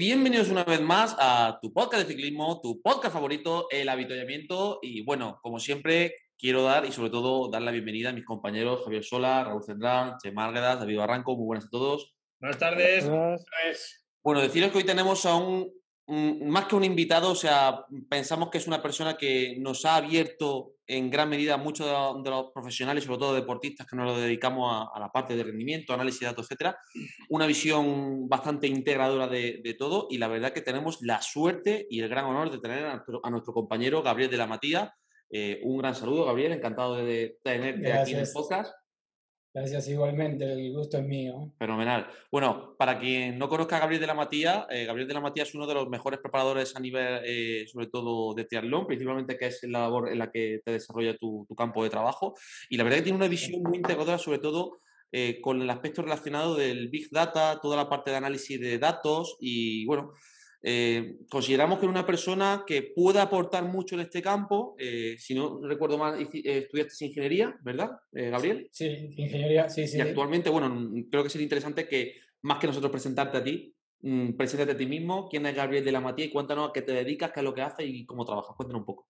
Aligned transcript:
Bienvenidos 0.00 0.48
una 0.48 0.64
vez 0.64 0.80
más 0.80 1.14
a 1.18 1.58
tu 1.60 1.74
podcast 1.74 2.04
de 2.04 2.14
ciclismo, 2.14 2.58
tu 2.62 2.80
podcast 2.80 3.12
favorito, 3.12 3.66
el 3.70 3.86
avituallamiento. 3.86 4.78
Y 4.80 5.02
bueno, 5.02 5.38
como 5.42 5.60
siempre, 5.60 6.14
quiero 6.38 6.62
dar 6.62 6.86
y 6.86 6.92
sobre 6.92 7.10
todo 7.10 7.50
dar 7.50 7.60
la 7.60 7.70
bienvenida 7.70 8.08
a 8.08 8.14
mis 8.14 8.24
compañeros 8.24 8.82
Javier 8.82 9.04
Sola, 9.04 9.44
Raúl 9.44 9.62
Central, 9.62 10.16
Che 10.18 10.32
Márguedas, 10.32 10.80
David 10.80 10.96
Barranco. 10.96 11.36
Muy 11.36 11.44
buenas 11.44 11.66
a 11.66 11.68
todos. 11.70 12.14
Buenas 12.40 12.58
tardes. 12.58 13.10
Bueno, 14.22 14.40
deciros 14.40 14.72
que 14.72 14.78
hoy 14.78 14.84
tenemos 14.84 15.26
a 15.26 15.36
un, 15.36 15.70
más 16.10 16.64
que 16.64 16.74
un 16.74 16.82
invitado, 16.82 17.30
o 17.30 17.36
sea, 17.36 17.84
pensamos 18.08 18.50
que 18.50 18.58
es 18.58 18.66
una 18.66 18.82
persona 18.82 19.16
que 19.16 19.56
nos 19.60 19.84
ha 19.84 19.94
abierto 19.94 20.72
en 20.88 21.08
gran 21.08 21.28
medida 21.28 21.54
a 21.54 21.56
muchos 21.56 21.86
de, 21.86 22.30
los 22.30 22.50
profesionales, 22.52 23.04
sobre 23.04 23.18
todo 23.18 23.34
deportistas 23.34 23.86
que 23.86 23.94
nos 23.94 24.06
lo 24.06 24.18
dedicamos 24.18 24.88
a, 24.92 24.98
la 24.98 25.12
parte 25.12 25.36
de 25.36 25.44
rendimiento, 25.44 25.94
análisis 25.94 26.20
de 26.20 26.26
datos, 26.26 26.46
etcétera, 26.46 26.76
una 27.28 27.46
visión 27.46 28.28
bastante 28.28 28.66
integradora 28.66 29.28
de, 29.28 29.76
todo 29.78 30.08
y 30.10 30.18
la 30.18 30.26
verdad 30.26 30.52
que 30.52 30.62
tenemos 30.62 31.00
la 31.00 31.22
suerte 31.22 31.86
y 31.88 32.00
el 32.00 32.08
gran 32.08 32.24
honor 32.24 32.50
de 32.50 32.58
tener 32.58 32.84
a 32.86 33.30
nuestro, 33.30 33.54
compañero 33.54 34.02
Gabriel 34.02 34.30
de 34.30 34.36
la 34.36 34.48
Matía. 34.48 34.92
Eh, 35.30 35.60
un 35.62 35.78
gran 35.78 35.94
saludo, 35.94 36.24
Gabriel, 36.24 36.52
encantado 36.52 36.96
de, 36.96 37.38
tenerte 37.44 37.92
aquí 37.92 38.14
en 38.14 38.20
el 38.20 38.28
podcast. 38.32 38.74
Gracias 39.52 39.88
igualmente, 39.88 40.44
el 40.44 40.72
gusto 40.72 40.98
es 40.98 41.04
mío. 41.04 41.52
Fenomenal. 41.58 42.06
Bueno, 42.30 42.76
para 42.78 43.00
quien 43.00 43.36
no 43.36 43.48
conozca 43.48 43.76
a 43.76 43.80
Gabriel 43.80 44.00
de 44.00 44.06
la 44.06 44.14
Matía, 44.14 44.68
eh, 44.70 44.84
Gabriel 44.84 45.08
de 45.08 45.14
la 45.14 45.20
Matía 45.20 45.42
es 45.42 45.52
uno 45.56 45.66
de 45.66 45.74
los 45.74 45.88
mejores 45.88 46.20
preparadores 46.20 46.76
a 46.76 46.80
nivel, 46.80 47.20
eh, 47.24 47.66
sobre 47.66 47.88
todo 47.88 48.32
de 48.32 48.44
triatlón, 48.44 48.86
principalmente 48.86 49.36
que 49.36 49.46
es 49.46 49.64
la 49.64 49.80
labor 49.80 50.12
en 50.12 50.20
la 50.20 50.30
que 50.30 50.60
te 50.64 50.70
desarrolla 50.70 51.16
tu, 51.16 51.48
campo 51.56 51.82
de 51.82 51.90
trabajo. 51.90 52.34
Y 52.68 52.76
la 52.76 52.84
verdad 52.84 52.98
que 52.98 53.04
tiene 53.04 53.18
una 53.18 53.26
visión 53.26 53.60
muy 53.64 53.78
integradora, 53.78 54.18
sobre 54.18 54.38
todo 54.38 54.82
eh, 55.10 55.40
con 55.40 55.60
el 55.60 55.68
aspecto 55.68 56.02
relacionado 56.02 56.54
del 56.54 56.88
Big 56.88 57.10
Data, 57.10 57.58
toda 57.60 57.76
la 57.76 57.88
parte 57.88 58.12
de 58.12 58.18
análisis 58.18 58.60
de 58.60 58.78
datos 58.78 59.36
y, 59.40 59.84
bueno, 59.84 60.12
eh, 60.62 61.16
consideramos 61.30 61.78
que 61.78 61.86
es 61.86 61.90
una 61.90 62.04
persona 62.04 62.64
que 62.66 62.82
puede 62.94 63.18
aportar 63.18 63.64
mucho 63.64 63.94
en 63.94 64.02
este 64.02 64.20
campo. 64.20 64.76
Eh, 64.78 65.16
si 65.18 65.34
no 65.34 65.60
recuerdo 65.62 65.96
mal, 65.96 66.20
eh, 66.20 66.28
estudiaste 66.44 67.06
ingeniería, 67.06 67.56
¿verdad, 67.62 67.90
Gabriel? 68.12 68.68
Sí, 68.70 68.86
ingeniería, 69.16 69.68
sí, 69.68 69.86
sí. 69.86 69.98
Y 69.98 70.00
actualmente, 70.00 70.50
bueno, 70.50 70.90
creo 71.10 71.22
que 71.22 71.30
sería 71.30 71.44
interesante 71.44 71.88
que, 71.88 72.14
más 72.42 72.58
que 72.58 72.66
nosotros 72.66 72.92
presentarte 72.92 73.38
a 73.38 73.44
ti, 73.44 73.74
mm, 74.02 74.32
preséntate 74.32 74.72
a 74.72 74.76
ti 74.76 74.86
mismo, 74.86 75.28
quién 75.28 75.46
es 75.46 75.54
Gabriel 75.54 75.84
de 75.84 75.92
la 75.92 76.00
Matía 76.00 76.26
y 76.26 76.30
cuéntanos 76.30 76.68
a 76.68 76.72
qué 76.72 76.82
te 76.82 76.92
dedicas, 76.92 77.32
qué 77.32 77.40
es 77.40 77.44
lo 77.44 77.54
que 77.54 77.62
haces 77.62 77.86
y 77.88 78.04
cómo 78.04 78.24
trabajas. 78.24 78.54
Cuéntanos 78.56 78.80
un 78.80 78.86
poco. 78.86 79.08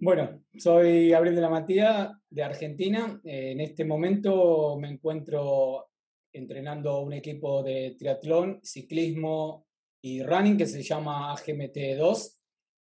Bueno, 0.00 0.42
soy 0.58 1.10
Gabriel 1.10 1.36
de 1.36 1.40
la 1.40 1.48
Matía, 1.48 2.20
de 2.28 2.42
Argentina. 2.42 3.20
en 3.22 3.60
este 3.60 3.84
momento 3.84 4.76
me 4.76 4.88
encuentro 4.88 5.86
entrenando 6.32 7.00
un 7.00 7.12
equipo 7.12 7.62
de 7.62 7.94
triatlón, 7.96 8.58
ciclismo 8.64 9.64
y 10.04 10.22
running 10.22 10.58
que 10.58 10.66
se 10.66 10.82
llama 10.82 11.34
GMT2. 11.34 12.36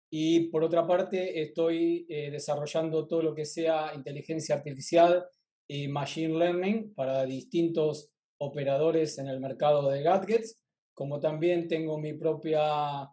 Y 0.09 0.47
por 0.47 0.63
otra 0.63 0.87
parte, 0.87 1.41
estoy 1.41 2.05
eh, 2.07 2.31
desarrollando 2.31 3.07
todo 3.07 3.21
lo 3.21 3.35
que 3.35 3.43
sea 3.43 3.91
inteligencia 3.93 4.55
artificial 4.55 5.25
y 5.67 5.89
machine 5.89 6.39
learning 6.39 6.93
para 6.95 7.25
distintos 7.25 8.09
operadores 8.39 9.17
en 9.17 9.27
el 9.27 9.41
mercado 9.41 9.89
de 9.89 10.01
gadgets, 10.01 10.61
como 10.93 11.19
también 11.19 11.67
tengo 11.67 11.99
mi 11.99 12.13
propia, 12.13 13.09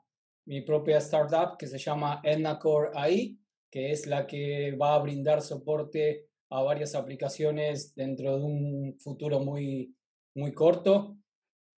mi 0.47 0.61
propia 0.61 0.99
startup 0.99 1.56
que 1.59 1.67
se 1.67 1.78
llama 1.78 2.21
Ennacore 2.23 2.91
AI, 2.94 3.37
que 3.69 3.91
es 3.91 4.06
la 4.06 4.25
que 4.28 4.77
va 4.81 4.94
a 4.94 5.00
brindar 5.00 5.43
soporte 5.43 6.28
a 6.53 6.62
varias 6.62 6.94
aplicaciones 6.94 7.93
dentro 7.97 8.38
de 8.38 8.44
un 8.44 8.97
futuro 9.00 9.41
muy, 9.41 9.97
muy 10.37 10.53
corto. 10.55 11.19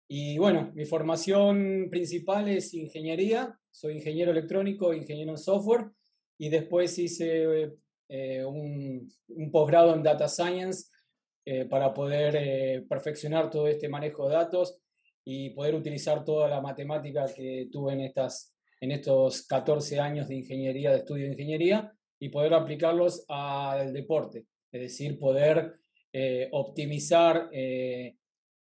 Y 0.10 0.38
bueno, 0.38 0.72
mi 0.74 0.86
formación 0.86 1.88
principal 1.90 2.48
es 2.48 2.74
ingeniería, 2.74 3.60
soy 3.70 3.96
ingeniero 3.96 4.32
electrónico, 4.32 4.94
ingeniero 4.94 5.32
en 5.32 5.38
software, 5.38 5.88
y 6.38 6.48
después 6.50 6.98
hice 6.98 7.74
eh, 8.08 8.46
un, 8.46 9.12
posgrado 9.52 9.94
en 9.94 10.04
Data 10.04 10.30
Science 10.30 10.90
eh, 11.44 11.66
para 11.66 11.94
poder 11.94 12.36
eh, 12.38 12.86
perfeccionar 12.88 13.50
todo 13.50 13.68
este 13.68 13.90
manejo 13.90 14.30
de 14.30 14.36
datos 14.36 14.80
y 15.26 15.50
poder 15.50 15.76
utilizar 15.76 16.24
toda 16.24 16.48
la 16.48 16.62
matemática 16.62 17.26
que 17.36 17.68
tuve 17.70 17.92
en, 17.92 18.02
estas, 18.02 18.56
en 18.80 18.92
estos 18.92 19.46
14 19.46 20.00
años 20.00 20.30
de 20.30 20.36
ingeniería, 20.36 20.92
de 20.92 21.00
estudio 21.00 21.26
de 21.26 21.32
ingeniería, 21.34 21.92
y 22.18 22.30
poder 22.30 22.54
aplicarlos 22.54 23.26
al 23.28 23.92
deporte, 23.94 24.48
es 24.72 24.82
decir, 24.82 25.20
poder 25.20 25.80
optimizar 26.52 27.48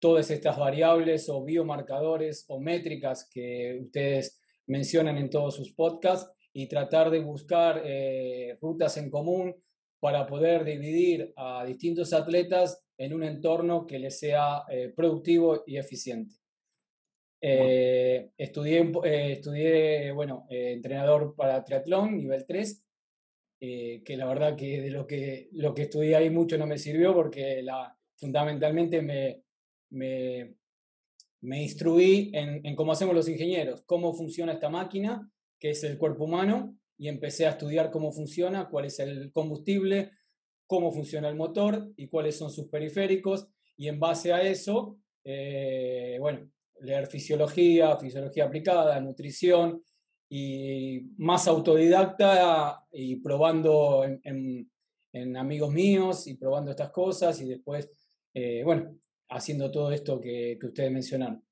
todas 0.04 0.30
estas 0.32 0.60
variables 0.60 1.30
o 1.30 1.46
biomarcadores 1.46 2.44
o 2.50 2.60
métricas 2.60 3.26
que 3.34 3.80
ustedes 3.82 4.38
mencionan 4.68 5.18
en 5.18 5.30
todos 5.30 5.56
sus 5.56 5.72
podcasts 5.72 6.30
y 6.52 6.68
tratar 6.68 7.10
de 7.10 7.22
buscar 7.22 7.82
eh, 7.86 8.58
rutas 8.60 8.98
en 8.98 9.10
común 9.10 9.56
para 10.02 10.28
poder 10.28 10.66
dividir 10.66 11.32
a 11.38 11.64
distintos 11.64 12.12
atletas 12.12 12.84
en 12.98 13.14
un 13.14 13.24
entorno 13.24 13.88
que 13.88 13.98
les 13.98 14.20
sea 14.20 14.64
eh, 14.70 14.92
productivo 14.94 15.64
y 15.66 15.78
eficiente. 15.78 16.36
Eh, 17.40 18.30
estudié, 18.38 18.92
estudié, 19.32 20.12
bueno, 20.12 20.48
entrenador 20.50 21.34
para 21.34 21.64
triatlón, 21.64 22.18
nivel 22.18 22.46
3, 22.46 22.86
que 23.58 24.18
la 24.18 24.26
verdad 24.26 24.58
que 24.58 24.82
de 24.82 24.92
lo 24.92 25.08
que, 25.08 25.48
lo 25.54 25.74
que 25.74 25.84
estudié 25.84 26.18
ahí 26.18 26.30
mucho 26.30 26.58
no 26.58 26.68
me 26.68 26.78
sirvió 26.78 27.14
porque 27.14 27.64
la, 27.64 27.98
fundamentalmente 28.18 29.02
me, 29.02 29.44
me, 29.94 30.56
me 31.42 31.62
instruí 31.62 32.32
en, 32.34 32.76
cómo 32.76 32.94
hacemos 32.94 33.14
los 33.14 33.28
ingenieros, 33.28 33.84
cómo 33.86 34.14
funciona 34.14 34.54
esta 34.54 34.70
máquina, 34.70 35.30
que 35.60 35.72
es 35.72 35.84
el 35.84 35.98
cuerpo 35.98 36.24
humano, 36.24 36.78
y 36.98 37.10
empecé 37.10 37.46
a 37.46 37.52
estudiar 37.52 37.92
cómo 37.92 38.12
funciona, 38.12 38.70
cuál 38.70 38.86
es 38.86 39.00
el 39.00 39.32
combustible, 39.32 40.12
cómo 40.68 40.92
funciona 40.92 41.28
el 41.28 41.36
motor 41.36 41.92
y 41.98 42.08
cuáles 42.08 42.38
son 42.38 42.50
sus 42.50 42.70
periféricos, 42.70 43.48
y 43.76 43.90
en 43.90 44.00
base 44.00 44.32
a 44.32 44.42
eso, 44.42 45.00
eh, 45.26 46.18
bueno, 46.20 46.50
leer 46.80 47.08
fisiología, 47.08 47.98
fisiología 47.98 48.46
aplicada, 48.46 49.00
nutrición, 49.02 49.84
y 50.36 51.12
más 51.18 51.48
autodidacta 51.48 52.86
y 52.92 53.18
probando 53.18 54.04
en, 54.04 55.38
amigos 55.38 55.72
míos 55.72 56.26
y 56.26 56.34
probando 56.34 56.72
estas 56.72 56.90
cosas 56.90 57.40
y 57.40 57.46
después, 57.46 57.92
eh, 58.34 58.64
bueno, 58.64 58.98
haciendo 59.34 59.72
todo 59.72 59.92
esto 59.92 60.20
que, 60.20 60.58
ustedes 60.62 60.92
mencionaron. 60.92 61.44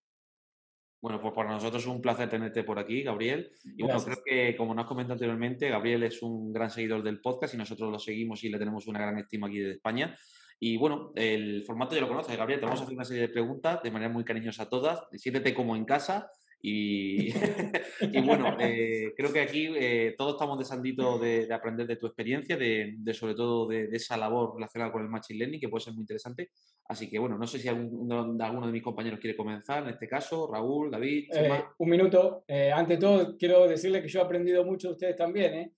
Bueno, 1.01 1.19
pues 1.19 1.33
para 1.33 1.49
nosotros 1.49 1.81
es 1.81 1.87
un 1.87 2.01
placer 2.01 2.29
tenerte 2.29 2.63
por 2.63 2.77
aquí, 2.77 3.01
Gabriel. 3.01 3.51
Y 3.75 3.81
bueno, 3.81 4.03
creo 4.03 4.17
que, 4.23 4.55
como 4.55 4.75
nos 4.75 4.83
has 4.83 4.87
comentado 4.87 5.13
anteriormente, 5.13 5.69
Gabriel 5.69 6.03
es 6.03 6.21
un 6.21 6.53
gran 6.53 6.69
seguidor 6.69 7.01
del 7.01 7.19
podcast 7.19 7.55
y 7.55 7.57
nosotros 7.57 7.91
lo 7.91 7.97
seguimos 7.97 8.43
y 8.43 8.49
le 8.49 8.59
tenemos 8.59 8.85
una 8.85 8.99
gran 8.99 9.17
estima 9.17 9.47
aquí 9.47 9.59
de 9.59 9.71
España. 9.71 10.15
Y 10.59 10.77
bueno, 10.77 11.11
el 11.15 11.63
formato 11.63 11.95
ya 11.95 12.01
lo 12.01 12.07
conoces, 12.07 12.37
Gabriel. 12.37 12.59
Te 12.59 12.67
vamos 12.67 12.81
a 12.81 12.83
hacer 12.83 12.95
una 12.95 13.03
serie 13.03 13.23
de 13.23 13.29
preguntas 13.29 13.81
de 13.81 13.89
manera 13.89 14.13
muy 14.13 14.23
cariñosa 14.23 14.63
a 14.63 14.69
todas. 14.69 15.01
Siéntete 15.13 15.55
como 15.55 15.75
en 15.75 15.85
casa 15.85 16.29
y, 16.61 17.29
y 18.01 18.21
bueno, 18.21 18.55
eh, 18.59 19.13
creo 19.17 19.33
que 19.33 19.41
aquí 19.41 19.71
eh, 19.75 20.13
todos 20.17 20.33
estamos 20.33 20.59
deseanditos 20.59 21.19
de, 21.19 21.47
de, 21.47 21.53
aprender 21.53 21.87
de 21.87 21.95
tu 21.95 22.05
experiencia, 22.05 22.55
de, 22.55 22.95
de 22.97 23.13
sobre 23.13 23.33
todo 23.33 23.67
de, 23.67 23.89
esa 23.91 24.15
labor 24.15 24.53
relacionada 24.55 24.91
con 24.91 25.01
el 25.01 25.09
Machine 25.09 25.39
Learning, 25.39 25.59
que 25.59 25.69
puede 25.69 25.83
ser 25.83 25.93
muy 25.93 26.01
interesante. 26.01 26.51
Así 26.87 27.09
que 27.09 27.17
bueno, 27.17 27.37
no 27.37 27.47
sé 27.47 27.57
si 27.57 27.67
alguno, 27.67 28.37
alguno 28.43 28.67
de 28.67 28.73
mis 28.73 28.83
compañeros 28.83 29.19
quiere 29.19 29.35
comenzar, 29.35 29.83
en 29.83 29.89
este 29.89 30.07
caso, 30.07 30.49
Raúl, 30.51 30.91
David. 30.91 31.29
Eh, 31.33 31.63
un 31.79 31.89
minuto. 31.89 32.43
ante 32.73 32.97
todo, 32.97 33.35
quiero 33.37 33.67
decirle 33.67 34.01
que 34.01 34.07
yo 34.07 34.19
he 34.19 34.23
aprendido 34.23 34.63
mucho 34.63 34.89
de 34.89 34.93
ustedes 34.93 35.15
también. 35.15 35.53
¿eh? 35.53 35.71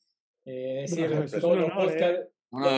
decir, 0.43 1.09
todos 1.39 1.57
los 1.57 1.71
podcasts. 1.71 2.27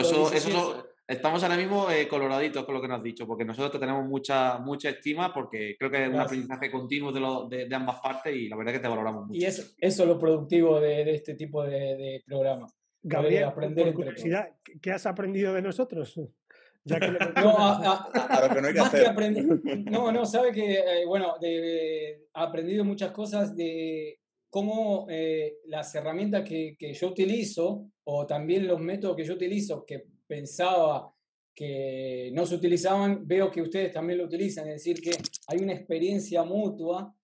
eso, 0.00 0.32
eso, 0.32 0.86
estamos 1.06 1.42
ahora 1.42 1.56
mismo 1.56 1.90
eh, 1.90 2.08
coloraditos 2.08 2.64
con 2.64 2.74
lo 2.74 2.80
que 2.80 2.88
nos 2.88 2.98
has 2.98 3.04
dicho, 3.04 3.26
porque 3.26 3.44
nosotros 3.44 3.80
tenemos 3.80 4.04
mucha, 4.06 4.58
mucha 4.58 4.90
estima, 4.90 5.32
porque 5.32 5.76
creo 5.78 5.90
que 5.90 6.04
es 6.04 6.08
un 6.08 6.18
aprendizaje 6.18 6.70
continuo 6.70 7.12
de, 7.48 7.66
de, 7.66 7.74
ambas 7.74 8.00
partes 8.00 8.34
y 8.34 8.48
la 8.48 8.56
verdad 8.56 8.74
es 8.74 8.80
que 8.80 8.82
te 8.82 8.88
valoramos 8.88 9.26
mucho. 9.26 9.38
Y 9.38 9.44
eso, 9.44 9.62
eso 9.78 10.02
es 10.02 10.08
lo 10.08 10.18
productivo 10.18 10.80
de, 10.80 11.14
este 11.14 11.34
tipo 11.34 11.64
de, 11.64 12.22
programa. 12.26 12.66
Gabriel, 13.02 13.44
aprender 13.44 13.86
por 13.86 13.94
curiosidad, 13.94 14.50
¿qué 14.82 14.90
has 14.90 15.06
aprendido 15.06 15.54
de 15.54 15.62
nosotros? 15.62 16.16
no, 16.86 17.56
a, 17.56 18.48
lo 18.48 18.54
que 18.54 18.60
no 18.60 18.68
hay 18.68 18.74
que 18.74 18.80
hacer. 18.80 19.14
no, 19.90 20.10
no, 20.12 20.26
sabe 20.26 20.52
que, 20.52 20.74
eh, 20.74 21.06
bueno, 21.06 21.34
he 21.40 22.26
aprendido 22.34 22.84
muchas 22.84 23.12
cosas 23.12 23.56
de 23.56 24.20
cómo 24.50 25.06
eh, 25.08 25.58
las 25.66 25.94
herramientas 25.94 26.42
que, 26.48 26.76
que, 26.78 26.94
yo 26.94 27.08
utilizo 27.08 27.90
o 28.04 28.26
también 28.26 28.66
los 28.66 28.80
métodos 28.80 29.16
que 29.16 29.24
yo 29.24 29.34
utilizo 29.34 29.84
que 29.84 30.04
pensaba 30.26 31.12
que 31.54 32.30
no 32.34 32.44
se 32.44 32.54
utilizaban, 32.54 33.26
veo 33.26 33.50
que 33.50 33.62
ustedes 33.62 33.92
también 33.92 34.18
lo 34.18 34.26
utilizan, 34.26 34.68
es 34.68 34.84
decir, 34.84 35.00
que 35.00 35.12
hay 35.46 35.58
una 35.58 35.72
experiencia 35.72 36.44
mutua 36.44 37.16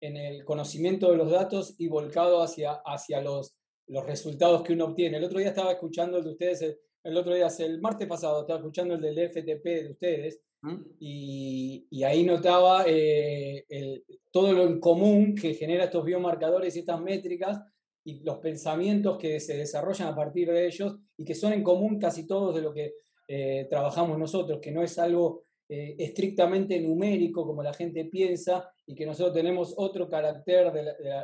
en 0.00 0.16
el 0.16 0.44
conocimiento 0.44 1.10
de 1.10 1.18
los 1.18 1.30
datos 1.30 1.74
y 1.78 1.88
volcado 1.88 2.42
hacia, 2.42 2.72
hacia 2.84 3.20
los, 3.20 3.54
los 3.86 4.06
resultados 4.06 4.62
que 4.62 4.72
uno 4.72 4.86
obtiene. 4.86 5.18
El 5.18 5.24
otro 5.24 5.38
día 5.38 5.48
estaba 5.48 5.72
escuchando 5.72 6.18
el 6.18 6.24
de 6.24 6.30
ustedes, 6.30 6.78
el, 7.02 7.16
otro 7.16 7.34
día, 7.34 7.48
el 7.58 7.80
martes 7.80 8.08
pasado, 8.08 8.40
estaba 8.40 8.58
escuchando 8.58 8.94
el 8.94 9.02
del 9.02 9.30
FTP 9.30 9.64
de 9.64 9.90
ustedes 9.90 10.40
¿Mm? 10.62 10.76
y, 10.98 11.86
y, 11.90 12.02
ahí 12.04 12.24
notaba 12.24 12.84
eh, 12.86 13.66
el, 13.68 14.04
todo 14.30 14.52
lo 14.52 14.62
en 14.64 14.80
común 14.80 15.34
que 15.34 15.52
genera 15.54 15.84
estos 15.84 16.04
biomarcadores 16.04 16.74
y 16.74 16.78
estas 16.80 17.00
métricas 17.00 17.60
y 18.04 18.22
los 18.22 18.38
pensamientos 18.38 19.18
que 19.18 19.40
se 19.40 19.56
desarrollan 19.56 20.08
a 20.08 20.14
partir 20.14 20.50
de 20.50 20.66
ellos 20.66 20.96
y 21.16 21.24
que 21.24 21.34
son 21.34 21.52
en 21.52 21.62
común 21.62 21.98
casi 21.98 22.26
todos 22.26 22.54
de 22.54 22.62
lo 22.62 22.72
que 22.72 22.94
eh, 23.26 23.66
trabajamos 23.70 24.18
nosotros, 24.18 24.60
que 24.60 24.70
no 24.70 24.82
es 24.82 24.98
algo 24.98 25.44
eh, 25.68 25.96
estrictamente 25.98 26.78
numérico 26.80 27.46
como 27.46 27.62
la 27.62 27.72
gente 27.72 28.04
piensa 28.04 28.70
y 28.86 28.94
que 28.94 29.06
nosotros 29.06 29.34
tenemos 29.34 29.74
otro 29.78 30.08
carácter, 30.08 30.70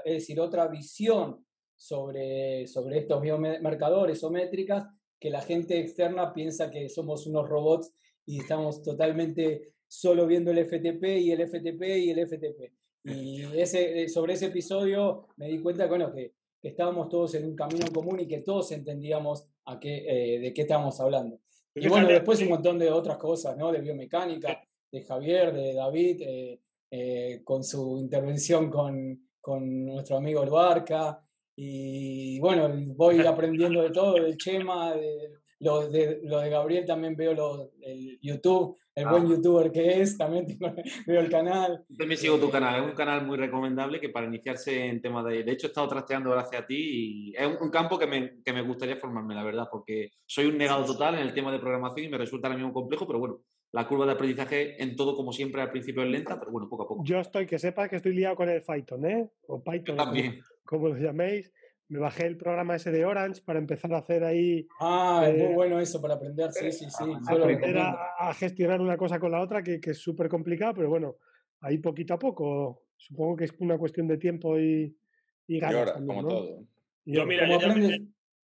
es 0.05 0.15
decir, 0.15 0.41
otra 0.41 0.67
visión 0.69 1.45
sobre, 1.77 2.67
sobre 2.67 2.99
estos 2.99 3.21
biomarcadores 3.21 4.25
o 4.25 4.31
métricas 4.31 4.87
que 5.19 5.29
la 5.29 5.43
gente 5.43 5.79
externa 5.79 6.33
piensa 6.33 6.71
que 6.71 6.89
somos 6.89 7.27
unos 7.27 7.47
robots 7.49 7.93
y 8.25 8.41
estamos 8.41 8.83
totalmente 8.83 9.75
solo 9.87 10.27
viendo 10.27 10.51
el 10.51 10.65
FTP 10.65 11.05
y 11.21 11.33
el 11.33 11.47
FTP 11.47 11.83
y 11.83 12.11
el 12.11 12.27
FTP. 12.27 12.73
Y 13.05 13.43
ese, 13.59 14.09
sobre 14.09 14.35
ese 14.35 14.47
episodio 14.47 15.27
me 15.37 15.49
di 15.49 15.59
cuenta 15.59 15.87
bueno, 15.87 16.13
que, 16.13 16.35
estábamos 16.69 17.09
todos 17.09 17.35
en 17.35 17.47
un 17.47 17.57
camino 17.57 17.87
común 17.93 18.21
y 18.21 18.27
que 18.27 18.41
todos 18.41 18.73
entendíamos 18.73 19.47
a 19.67 19.79
qué, 19.79 20.05
eh, 20.07 20.41
de 20.41 20.53
qué 20.53 20.63
estábamos 20.63 21.01
hablando. 21.01 21.41
Y 21.75 21.89
bueno, 21.89 22.09
después 22.09 22.43
un 22.43 22.49
montón 22.49 22.79
de 22.79 22.91
otras 22.91 23.17
cosas, 23.17 23.57
¿no? 23.57 23.71
De 23.71 23.81
biomecánica, 23.81 24.63
de 24.91 25.03
Javier, 25.03 25.53
de 25.53 25.75
David, 25.75 26.23
eh, 26.23 26.61
eh, 26.91 27.43
con 27.45 27.63
su 27.63 27.99
intervención 27.99 28.69
con, 28.69 29.29
con 29.41 29.87
nuestro 29.87 30.17
amigo 30.17 30.43
El 30.43 30.51
Barca. 30.51 31.23
Y 31.57 32.41
bueno, 32.41 32.69
voy 32.97 33.21
aprendiendo 33.27 33.83
de 33.83 33.91
todo, 33.91 34.15
del 34.15 34.37
Chema, 34.37 34.95
de, 34.95 35.40
lo, 35.61 35.89
de, 35.89 36.21
lo 36.25 36.41
de 36.41 36.51
Gabriel 36.51 36.87
también 36.87 37.15
veo 37.15 37.35
lo, 37.35 37.71
el 37.83 38.19
YouTube, 38.21 38.77
el 38.95 39.07
buen 39.07 39.27
ah. 39.27 39.29
youtuber 39.29 39.71
que 39.71 40.01
es, 40.01 40.17
también 40.17 40.47
veo 41.07 41.21
el 41.21 41.31
canal. 41.31 41.85
También 41.97 42.19
sigo 42.19 42.39
tu 42.39 42.51
canal, 42.51 42.83
es 42.83 42.91
un 42.91 42.97
canal 42.97 43.27
muy 43.27 43.37
recomendable 43.37 44.01
que 44.01 44.09
para 44.09 44.27
iniciarse 44.27 44.87
en 44.87 45.01
temas 45.01 45.25
de... 45.27 45.45
De 45.45 45.53
hecho, 45.53 45.67
he 45.67 45.69
estado 45.69 45.89
trasteando 45.89 46.31
gracias 46.31 46.63
a 46.63 46.67
ti 46.67 46.77
y 46.79 47.37
es 47.37 47.47
un, 47.61 47.71
campo 47.71 47.99
que 47.99 48.07
me, 48.07 48.43
que 48.43 48.53
me, 48.53 48.63
gustaría 48.63 48.97
formarme, 48.97 49.35
la 49.35 49.45
verdad, 49.45 49.69
porque 49.71 50.11
soy 50.27 50.47
un 50.47 50.57
negado 50.57 50.85
total 50.85 51.17
en 51.17 51.21
el 51.21 51.35
tema 51.35 51.53
de 51.53 51.59
programación 51.59 52.07
y 52.07 52.11
me 52.11 52.19
resulta 52.19 52.49
ahora 52.49 52.59
mismo 52.59 52.73
complejo, 52.73 53.07
pero 53.07 53.19
bueno, 53.19 53.43
la 53.73 53.87
curva 53.87 54.07
de 54.07 54.13
aprendizaje 54.13 54.83
en 54.83 54.97
todo, 54.97 55.15
como 55.15 55.33
siempre, 55.33 55.61
al 55.61 55.71
principio 55.71 56.03
es 56.03 56.09
lenta, 56.09 56.39
pero 56.41 56.51
bueno, 56.51 56.69
poco 56.69 56.85
a 56.85 56.89
poco. 56.89 57.05
Yo 57.05 57.21
estoy, 57.21 57.47
que 57.47 57.59
sepas 57.59 57.89
que 57.89 57.97
estoy 57.97 58.15
liado 58.15 58.35
con 58.35 58.49
el 58.49 58.63
Python, 58.63 59.05
¿eh? 59.05 59.31
O 59.47 59.63
Python, 59.63 59.97
también. 59.97 60.41
como 60.65 60.89
lo 60.89 60.97
llaméis 60.97 61.53
me 61.91 61.99
bajé 61.99 62.27
el 62.27 62.37
programa 62.37 62.77
ese 62.77 62.93
de 62.93 63.05
Orange 63.05 63.43
para 63.45 63.59
empezar 63.59 63.93
a 63.93 63.99
hacer 63.99 64.23
ahí. 64.23 64.67
Ah, 64.79 65.25
es 65.27 65.37
muy 65.37 65.47
eh, 65.47 65.55
bueno 65.55 65.81
eso 65.81 66.01
para 66.01 66.15
aprender, 66.15 66.53
sí, 66.53 66.71
sí, 66.71 66.87
sí. 66.89 67.05
Aprender 67.29 67.79
a, 67.79 68.33
gestionar 68.35 68.81
una 68.81 68.97
cosa 68.97 69.19
con 69.19 69.33
la 69.33 69.41
otra, 69.41 69.63
que, 69.63 69.81
es 69.83 69.99
súper 69.99 70.29
complicado, 70.29 70.75
pero 70.75 70.89
bueno, 70.89 71.17
ahí 71.61 71.79
poquito 71.79 72.15
a 72.15 72.19
poco. 72.19 72.85
Supongo 72.97 73.37
que 73.37 73.45
es 73.45 73.55
una 73.59 73.77
cuestión 73.77 74.07
de 74.07 74.19
tiempo 74.19 74.57
y, 74.59 74.97
y 75.49 75.59
ganas. 75.59 75.93
como 75.93 76.29
todo. 76.29 76.65
Yo, 77.05 77.27
mira, 77.27 77.49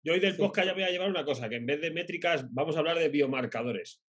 yo, 0.04 0.14
hoy 0.14 0.20
del 0.22 0.38
podcast 0.38 0.68
ya 0.68 0.74
voy 0.74 0.84
a 0.84 0.90
llevar 0.90 1.10
una 1.10 1.26
cosa, 1.26 1.50
que 1.50 1.58
en 1.58 1.66
vez 1.66 1.82
de 1.82 1.92
métricas 1.92 2.46
vamos 2.54 2.78
a 2.78 2.80
hablar 2.80 2.98
de 2.98 3.10
biomarcadores. 3.10 4.02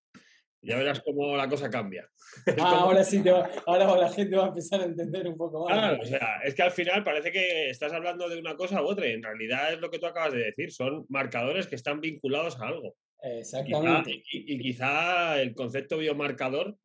Ya 0.65 0.77
verás 0.77 1.01
cómo 1.01 1.37
la 1.37 1.49
cosa 1.49 1.71
cambia. 1.71 2.09
Ah, 2.59 2.81
ahora 2.81 3.05
sí, 3.05 3.23
ahora 3.67 3.97
la 3.97 4.09
gente 4.11 4.37
va 4.37 4.47
a 4.47 4.49
empezar 4.49 4.81
a 4.81 4.85
entender 4.85 5.29
un 5.29 5.37
poco 5.37 5.65
más. 5.65 5.79
Claro, 5.79 6.03
o 6.03 6.05
sea, 6.05 6.41
es 6.45 6.55
que 6.55 6.63
al 6.63 6.73
final 6.73 7.05
parece 7.05 7.31
que 7.31 7.71
estás 7.71 7.93
hablando 7.93 8.29
de 8.29 8.39
una 8.39 8.57
cosa 8.57 8.83
u 8.83 8.87
otra. 8.87 9.07
en 9.07 9.23
realidad 9.23 9.73
es 9.73 9.81
lo 9.81 9.91
que 9.91 9.99
tú 9.99 10.07
acabas 10.07 10.33
de 10.33 10.41
decir. 10.41 10.73
Son 10.73 11.07
marcadores 11.09 11.67
que 11.67 11.77
están 11.77 12.01
vinculados 12.01 12.59
a 12.61 12.67
algo. 12.67 12.97
Exactamente. 13.23 14.23
Y 14.31 14.59
quizá, 14.59 15.41
el 15.41 15.55
concepto 15.55 15.99
biomarcador 15.99 16.77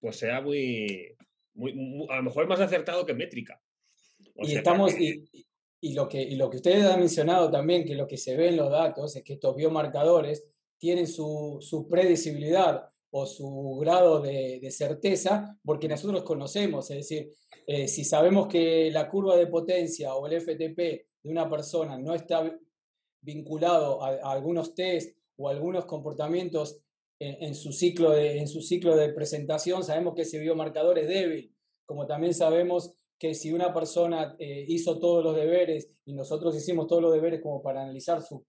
pues 0.00 0.16
sea 0.16 0.40
muy, 0.40 1.14
muy, 1.54 2.06
a 2.08 2.16
lo 2.16 2.22
mejor 2.24 2.46
más 2.48 2.60
acertado 2.60 3.06
que 3.06 3.14
métrica. 3.14 3.60
y 4.36 4.54
estamos, 4.54 4.98
y, 4.98 5.24
y, 5.80 5.92
lo 5.94 6.08
que, 6.08 6.22
y 6.22 6.36
lo 6.36 6.48
que 6.48 6.56
ustedes 6.56 6.84
han 6.84 7.00
mencionado 7.00 7.50
también, 7.50 7.84
que 7.84 7.94
lo 7.94 8.06
que 8.06 8.16
se 8.16 8.36
ve 8.36 8.48
en 8.48 8.56
los 8.56 8.70
datos 8.70 9.14
es 9.16 9.22
que 9.22 9.34
estos 9.34 9.54
biomarcadores 9.54 10.46
tienen 10.78 11.06
su, 11.06 11.58
su 11.60 11.86
predecibilidad 11.86 12.89
o 13.10 13.26
su 13.26 13.76
grado 13.80 14.20
de, 14.20 14.70
certeza, 14.70 15.58
porque 15.64 15.88
nosotros 15.88 16.22
conocemos, 16.22 16.90
es 16.90 16.96
decir, 16.98 17.30
eh, 17.66 17.88
si 17.88 18.04
sabemos 18.04 18.46
que 18.46 18.90
la 18.90 19.08
curva 19.08 19.36
de 19.36 19.46
potencia 19.46 20.14
o 20.14 20.26
el 20.26 20.40
FTP 20.40 20.76
de 20.76 21.30
una 21.30 21.48
persona 21.48 21.98
no 21.98 22.14
está 22.14 22.50
vinculado 23.20 24.02
a, 24.02 24.32
algunos 24.32 24.74
test 24.74 25.16
o 25.36 25.48
algunos 25.48 25.86
comportamientos 25.86 26.80
en, 27.18 27.54
su 27.54 27.72
ciclo 27.72 28.12
de, 28.12 28.38
en 28.38 28.48
su 28.48 28.62
ciclo 28.62 28.96
de 28.96 29.12
presentación, 29.12 29.84
sabemos 29.84 30.14
que 30.14 30.22
ese 30.22 30.38
biomarcador 30.38 30.98
es 30.98 31.06
débil, 31.06 31.54
como 31.84 32.06
también 32.06 32.32
sabemos 32.32 32.94
que 33.18 33.34
si 33.34 33.52
una 33.52 33.74
persona 33.74 34.34
eh, 34.38 34.64
hizo 34.66 34.98
todos 34.98 35.22
los 35.22 35.36
deberes 35.36 35.90
y 36.06 36.14
nosotros 36.14 36.56
hicimos 36.56 36.86
todos 36.86 37.02
los 37.02 37.12
deberes 37.12 37.42
como 37.42 37.60
para 37.60 37.82
analizar 37.82 38.22
su, 38.22 38.46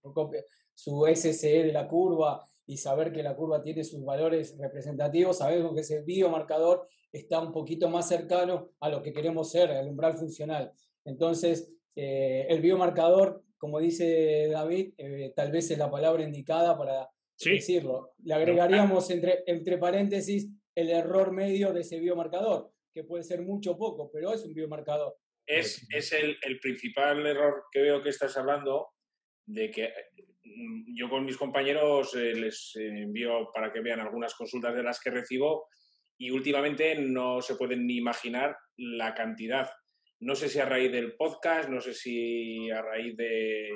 su 0.74 1.06
SSE 1.14 1.64
de 1.64 1.74
la 1.74 1.90
curva 1.90 2.46
y 2.66 2.78
saber 2.78 3.12
que 3.12 3.24
la 3.24 3.36
curva 3.36 3.62
tiene 3.62 3.84
sus 3.84 4.04
valores 4.04 4.58
representativos, 4.58 5.40
sabemos 5.40 5.74
que 5.74 5.82
ese 5.82 6.02
biomarcador 6.04 6.88
está 7.12 7.40
un 7.40 7.52
poquito 7.52 7.90
más 7.90 8.08
cercano 8.08 8.72
a 8.80 8.90
lo 8.90 9.02
que 9.02 9.14
queremos 9.14 9.52
ser, 9.52 9.72
al 9.72 9.88
umbral 9.88 10.14
funcional. 10.14 10.72
Entonces, 11.04 11.72
eh, 11.96 12.46
el 12.50 12.62
biomarcador, 12.62 13.44
como 13.58 13.80
dice 13.80 14.48
David, 14.50 14.94
eh, 14.98 15.34
tal 15.36 15.52
vez 15.52 15.70
es 15.72 15.78
la 15.78 15.92
palabra 15.92 16.24
indicada 16.24 16.78
para 16.78 17.10
decirlo. 17.44 18.14
Le 18.24 18.34
agregaríamos 18.34 19.10
entre, 19.10 19.44
entre 19.46 19.78
paréntesis 19.78 20.50
el 20.76 20.90
error 20.90 21.32
medio 21.32 21.74
de 21.74 21.82
ese 21.82 22.00
biomarcador, 22.00 22.72
que 22.94 23.04
puede 23.04 23.24
ser 23.24 23.42
mucho 23.42 23.72
o 23.72 23.78
poco, 23.78 24.10
pero 24.12 24.34
es 24.34 24.44
un 24.46 24.54
biomarcador. 24.54 25.18
Es, 25.46 25.86
es 25.92 26.14
el, 26.14 26.38
el, 26.44 26.60
principal 26.60 27.26
error 27.26 27.66
que 27.72 27.82
veo 27.82 28.02
que 28.02 28.10
estás 28.10 28.38
hablando, 28.38 28.90
de 29.46 29.70
que 29.70 29.92
yo 30.44 31.10
con 31.10 31.26
mis 31.26 31.38
compañeros 31.38 32.16
eh, 32.16 32.34
les 32.34 32.76
envío 32.76 33.52
para 33.54 33.72
que 33.72 33.82
vean 33.82 34.00
algunas 34.00 34.34
consultas 34.34 34.76
de 34.76 34.84
las 34.84 35.00
que 35.00 35.12
recibo 35.12 35.68
y 36.18 36.32
últimamente 36.32 36.96
no 36.96 37.42
se 37.42 37.56
pueden 37.56 37.88
ni 37.88 37.98
imaginar 37.98 38.56
la 38.78 39.14
cantidad. 39.14 39.70
No 40.20 40.36
sé 40.36 40.50
si 40.50 40.60
a 40.60 40.66
raíz 40.66 40.92
del 40.92 41.16
podcast, 41.16 41.68
no 41.68 41.82
sé 41.82 41.96
si 41.96 42.70
a 42.70 42.82
raíz 42.82 43.18
de, 43.18 43.70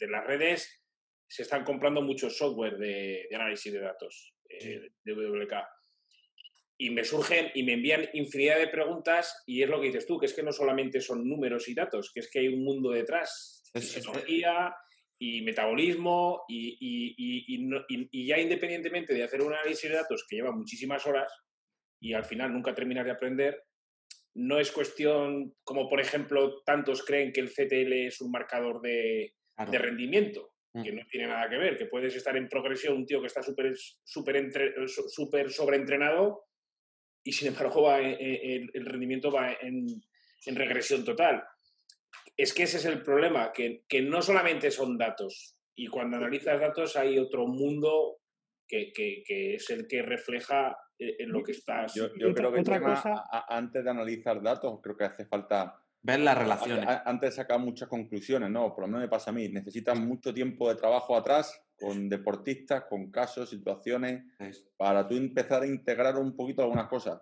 las 0.00 0.26
redes, 0.26 0.82
se 1.28 1.42
están 1.42 1.62
comprando 1.62 2.02
muchos 2.02 2.36
software 2.36 2.76
de, 2.76 3.28
análisis 3.32 3.72
de 3.72 3.80
datos 3.80 4.34
eh, 4.48 4.90
de 5.04 5.12
WK. 5.12 5.54
Y 6.78 6.90
me 6.90 7.04
surgen 7.04 7.52
y 7.54 7.62
me 7.62 7.74
envían 7.74 8.08
infinidad 8.14 8.58
de 8.58 8.68
preguntas 8.68 9.44
y 9.46 9.62
es 9.62 9.68
lo 9.68 9.80
que 9.80 9.86
dices 9.86 10.06
tú, 10.06 10.18
que 10.18 10.26
es 10.26 10.34
que 10.34 10.42
no 10.42 10.52
solamente 10.52 11.00
son 11.00 11.26
números 11.26 11.68
y 11.68 11.74
datos, 11.74 12.10
que 12.12 12.20
es 12.20 12.30
que 12.30 12.40
hay 12.40 12.48
un 12.48 12.64
mundo 12.64 12.90
detrás, 12.90 13.70
tecnología, 13.72 14.74
y 15.18 15.42
metabolismo 15.42 16.44
y, 16.48 16.76
y, 16.78 18.26
ya 18.26 18.38
independientemente 18.38 19.14
de 19.14 19.24
hacer 19.24 19.40
un 19.42 19.52
análisis 19.52 19.88
de 19.88 19.96
datos 19.96 20.26
que 20.28 20.36
lleva 20.36 20.52
muchísimas 20.52 21.06
horas 21.06 21.32
y 22.00 22.12
al 22.12 22.24
final 22.24 22.52
nunca 22.52 22.74
terminar 22.74 23.06
de 23.06 23.12
aprender, 23.12 23.62
no 24.34 24.60
es 24.60 24.70
cuestión 24.70 25.54
como 25.64 25.88
por 25.88 26.00
ejemplo 26.00 26.62
tantos 26.64 27.02
creen 27.02 27.32
que 27.32 27.40
el 27.40 27.50
CTL 27.50 27.92
es 28.06 28.20
un 28.20 28.30
marcador 28.30 28.82
de, 28.82 29.34
de 29.70 29.78
rendimiento, 29.78 30.52
mm. 30.74 30.82
que 30.82 30.92
no 30.92 31.02
tiene 31.10 31.28
nada 31.28 31.48
que 31.48 31.56
ver, 31.56 31.76
que 31.76 31.86
puedes 31.86 32.14
estar 32.14 32.36
en 32.36 32.48
progresión 32.48 32.96
un 32.96 33.06
tío 33.06 33.20
que 33.20 33.28
está 33.28 33.42
súper 33.42 33.74
super, 34.04 34.50
super 35.08 35.50
sobreentrenado 35.50 36.44
y 37.24 37.32
sin 37.32 37.48
embargo 37.48 37.82
va, 37.82 38.00
el, 38.00 38.70
el 38.72 38.86
rendimiento 38.86 39.30
va 39.30 39.52
en, 39.54 39.86
en 40.44 40.56
regresión 40.56 41.04
total 41.04 41.42
es 42.36 42.52
que 42.52 42.64
ese 42.64 42.76
es 42.76 42.84
el 42.84 43.02
problema, 43.02 43.52
que, 43.52 43.82
no 44.02 44.20
solamente 44.20 44.70
son 44.70 44.98
datos, 44.98 45.56
y 45.74 45.86
cuando 45.86 46.16
analizas 46.16 46.60
datos 46.60 46.96
hay 46.96 47.18
otro 47.18 47.46
mundo 47.46 48.18
que, 48.66 48.92
es 49.26 49.70
el 49.70 49.86
que 49.86 50.02
refleja 50.02 50.76
eh, 50.98 51.16
en 51.20 51.30
lo 51.30 51.42
que 51.42 51.52
estás. 51.52 51.94
Yo, 51.94 52.10
creo 52.12 52.52
que 52.52 52.62
antes 53.48 53.84
de 53.84 53.90
analizar 53.90 54.42
datos, 54.42 54.80
creo 54.82 54.96
que 54.96 55.04
hace 55.04 55.24
falta 55.26 55.80
ver 56.02 56.20
las 56.20 56.36
relaciones. 56.36 56.86
Antes 57.04 57.30
de 57.30 57.36
sacar 57.36 57.58
muchas 57.58 57.88
conclusiones, 57.88 58.50
¿no? 58.50 58.74
Por 58.74 58.82
lo 58.82 58.88
menos 58.88 59.02
me 59.02 59.08
pasa 59.08 59.30
a 59.30 59.34
mí. 59.34 59.48
Necesitas 59.48 59.98
mucho 59.98 60.32
tiempo 60.32 60.68
de 60.68 60.76
trabajo 60.76 61.16
atrás 61.16 61.60
con 61.78 62.08
deportistas, 62.08 62.84
con 62.84 63.10
casos, 63.10 63.50
situaciones, 63.50 64.24
para 64.76 65.06
tú 65.06 65.16
empezar 65.16 65.62
a 65.62 65.66
integrar 65.66 66.16
un 66.16 66.34
poquito 66.34 66.62
algunas 66.62 66.88
cosas. 66.88 67.20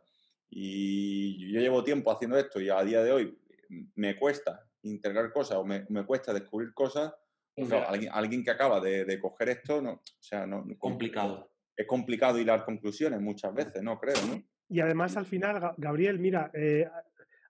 Y 0.48 1.52
yo 1.52 1.60
llevo 1.60 1.82
tiempo 1.82 2.12
haciendo 2.12 2.38
esto 2.38 2.60
y 2.60 2.70
a 2.70 2.82
día 2.82 3.02
de 3.02 3.12
hoy 3.12 3.38
me 3.96 4.16
cuesta 4.16 4.64
integrar 4.84 5.32
cosas 5.32 5.58
o 5.58 5.64
me, 5.64 5.84
cuesta 6.06 6.32
descubrir 6.32 6.72
cosas. 6.72 7.12
alguien, 7.88 8.10
alguien, 8.12 8.44
que 8.44 8.50
acaba 8.50 8.80
de, 8.80 9.18
coger 9.20 9.50
esto, 9.50 9.82
no, 9.82 9.92
o 9.92 10.22
sea, 10.22 10.46
no, 10.46 10.64
complicado. 10.78 11.50
Es 11.76 11.86
complicado 11.86 12.38
hilar 12.38 12.64
conclusiones 12.64 13.20
muchas 13.20 13.52
veces, 13.52 13.82
¿no? 13.82 13.98
Creo, 13.98 14.14
¿no? 14.28 14.42
Y 14.68 14.80
además, 14.80 15.16
al 15.16 15.26
final, 15.26 15.74
Gabriel, 15.76 16.18
mira, 16.18 16.50
eh, 16.54 16.88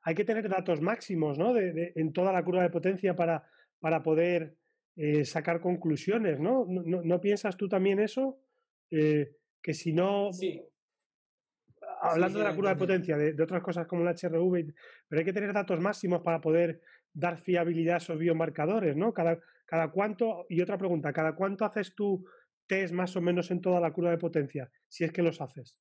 hay 0.02 0.14
que 0.14 0.24
tener 0.24 0.48
datos 0.48 0.80
máximos, 0.80 1.38
¿no? 1.38 1.56
en 1.56 2.12
toda 2.12 2.32
la 2.32 2.44
curva 2.44 2.62
de 2.62 2.70
potencia 2.70 3.14
para, 3.14 3.48
para 3.80 4.02
poder 4.02 4.56
eh, 4.96 5.24
sacar 5.24 5.60
conclusiones, 5.60 6.38
¿no? 6.38 6.66
¿no? 6.68 7.20
piensas 7.20 7.56
tú 7.56 7.68
también 7.68 8.00
eso? 8.00 8.38
Eh, 8.90 9.36
que 9.62 9.74
si 9.74 9.92
no... 9.92 10.32
Sí. 10.32 10.62
Hablando 12.02 12.38
de 12.38 12.44
la 12.44 12.54
curva 12.54 12.70
de 12.70 12.76
potencia, 12.76 13.16
de, 13.16 13.42
otras 13.42 13.62
cosas 13.62 13.86
como 13.86 14.02
el 14.02 14.14
HRV, 14.14 14.74
pero 15.08 15.20
hay 15.20 15.24
que 15.24 15.32
tener 15.32 15.54
datos 15.54 15.80
máximos 15.80 16.20
para 16.20 16.38
poder 16.38 16.82
dar 17.14 17.38
fiabilidad 17.38 17.94
a 17.94 17.98
esos 17.98 18.18
biomarcadores, 18.18 18.96
¿no? 18.96 19.14
Cada, 19.14 19.40
cada 19.64 19.90
cuánto, 19.90 20.44
y 20.50 20.60
otra 20.60 20.76
pregunta, 20.76 21.12
¿cada 21.12 21.34
cuánto 21.34 21.64
haces 21.64 21.94
tú 21.94 22.24
test 22.66 22.92
más 22.92 23.16
o 23.16 23.20
menos 23.22 23.50
en 23.50 23.60
toda 23.60 23.80
la 23.80 23.92
curva 23.92 24.10
de 24.10 24.18
potencia? 24.18 24.70
Si 24.88 25.04
es 25.04 25.12
que 25.12 25.22
los 25.22 25.40
haces. 25.40 25.78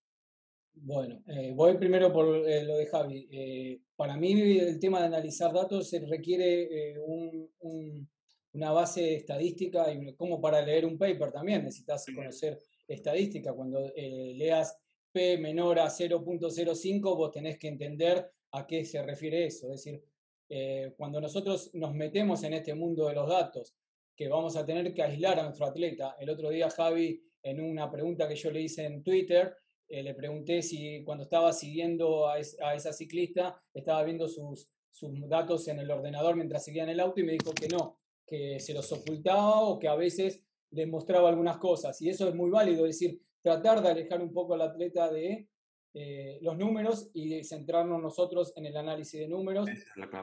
Bueno, 0.75 1.21
eh, 1.27 1.51
voy 1.53 1.77
primero 1.77 2.11
por 2.11 2.25
lo 2.25 2.43
de 2.43 2.87
Javi. 2.89 3.83
para 3.95 4.15
mí 4.15 4.57
el 4.57 4.79
tema 4.79 5.01
de 5.01 5.07
analizar 5.07 5.53
datos 5.53 5.89
se 5.89 5.99
requiere 6.07 6.97
un, 6.99 8.07
una 8.53 8.71
base 8.71 9.15
estadística 9.15 9.91
y 9.91 10.13
como 10.15 10.39
para 10.39 10.61
leer 10.61 10.85
un 10.85 10.97
paper 10.97 11.31
también 11.31 11.63
necesitas 11.63 12.05
conocer 12.15 12.59
estadística. 12.87 13.53
Cuando 13.53 13.91
eh, 13.95 14.33
leas 14.35 14.77
P 15.11 15.37
menor 15.37 15.79
a 15.79 15.87
0.05, 15.87 17.01
vos 17.15 17.31
tenés 17.31 17.57
que 17.57 17.67
entender 17.67 18.31
a 18.51 18.65
qué 18.65 18.85
se 18.85 19.01
refiere 19.03 19.45
eso. 19.45 19.67
Es 19.73 19.83
decir, 19.83 20.03
eh, 20.49 20.93
cuando 20.97 21.19
nosotros 21.21 21.71
nos 21.73 21.93
metemos 21.93 22.43
en 22.43 22.53
este 22.53 22.73
mundo 22.73 23.07
de 23.07 23.15
los 23.15 23.27
datos, 23.27 23.75
que 24.15 24.27
vamos 24.27 24.55
a 24.55 24.65
tener 24.65 24.93
que 24.93 25.01
aislar 25.01 25.39
a 25.39 25.43
nuestro 25.43 25.65
atleta. 25.65 26.15
El 26.19 26.29
otro 26.29 26.49
día 26.49 26.69
Javi, 26.69 27.23
en 27.41 27.61
una 27.61 27.89
pregunta 27.89 28.27
que 28.27 28.35
yo 28.35 28.51
le 28.51 28.61
hice 28.61 28.85
en 28.85 29.03
Twitter, 29.03 29.55
eh, 29.87 30.03
le 30.03 30.13
pregunté 30.13 30.61
si 30.61 31.03
cuando 31.03 31.23
estaba 31.23 31.51
siguiendo 31.51 32.27
a, 32.27 32.35
a, 32.35 32.75
esa 32.75 32.93
ciclista 32.93 33.61
estaba 33.73 34.03
viendo 34.03 34.27
sus, 34.27 34.69
sus 34.91 35.27
datos 35.27 35.67
en 35.67 35.79
el 35.79 35.91
ordenador 35.91 36.35
mientras 36.35 36.63
seguía 36.63 36.83
en 36.83 36.89
el 36.89 36.99
auto 36.99 37.19
y 37.19 37.23
me 37.23 37.33
dijo 37.33 37.53
que 37.53 37.67
no, 37.67 37.99
que 38.25 38.59
se 38.59 38.73
los 38.73 38.91
ocultaba 38.91 39.61
o 39.61 39.79
que 39.79 39.87
a 39.87 39.95
veces 39.95 40.43
les 40.71 40.87
mostraba 40.87 41.29
algunas 41.29 41.57
cosas. 41.57 42.01
Y 42.01 42.09
eso 42.09 42.27
es 42.27 42.35
muy 42.35 42.49
válido, 42.49 42.85
es 42.85 42.99
decir, 42.99 43.21
tratar 43.41 43.81
de 43.81 43.89
alejar 43.89 44.21
un 44.21 44.33
poco 44.33 44.53
al 44.53 44.61
atleta 44.61 45.11
de 45.11 45.47
eh, 45.95 46.39
los 46.41 46.57
números 46.57 47.11
y 47.13 47.43
centrarnos 47.43 48.01
nosotros 48.01 48.51
en 48.55 48.65
el 48.65 48.75
análisis 48.75 49.19
de 49.19 49.27
números, 49.27 49.69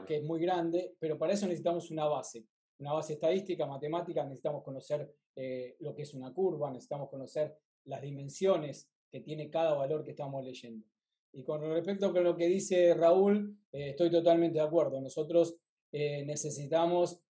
que 0.04 0.16
es 0.16 0.24
muy 0.24 0.40
grande, 0.40 0.96
pero 0.98 1.16
para 1.16 1.32
eso 1.32 1.46
necesitamos 1.46 1.92
una 1.92 2.06
base, 2.06 2.44
una 2.78 2.92
base 2.92 3.12
estadística, 3.12 3.66
matemática, 3.66 4.24
necesitamos 4.24 4.64
conocer 4.64 5.08
eh, 5.36 5.76
lo 5.78 5.94
que 5.94 6.02
es 6.02 6.12
una 6.12 6.32
curva, 6.32 6.70
necesitamos 6.72 7.08
conocer 7.08 7.56
las 7.84 8.02
dimensiones 8.02 8.90
que 9.08 9.20
tiene 9.20 9.48
cada 9.48 9.74
valor 9.74 10.02
que 10.02 10.10
estamos 10.10 10.44
leyendo. 10.44 10.84
Y 11.32 11.44
con 11.44 11.60
respecto 11.62 12.06
a 12.06 12.20
lo 12.20 12.36
que 12.36 12.48
dice 12.48 12.92
Raúl, 12.94 13.56
eh, 13.70 13.90
estoy 13.90 14.10
totalmente 14.10 14.58
de 14.58 14.64
acuerdo. 14.64 15.00
Nosotros 15.00 15.56
necesitamos 15.92 17.20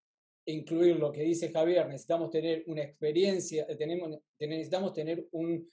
incluir 0.45 0.97
lo 0.97 1.11
que 1.11 1.23
dice 1.23 1.51
Javier, 1.51 1.87
necesitamos 1.87 2.29
tener 2.29 2.63
una 2.67 2.83
experiencia, 2.83 3.65
tenemos, 3.75 4.19
necesitamos 4.39 4.93
tener 4.93 5.27
un, 5.31 5.67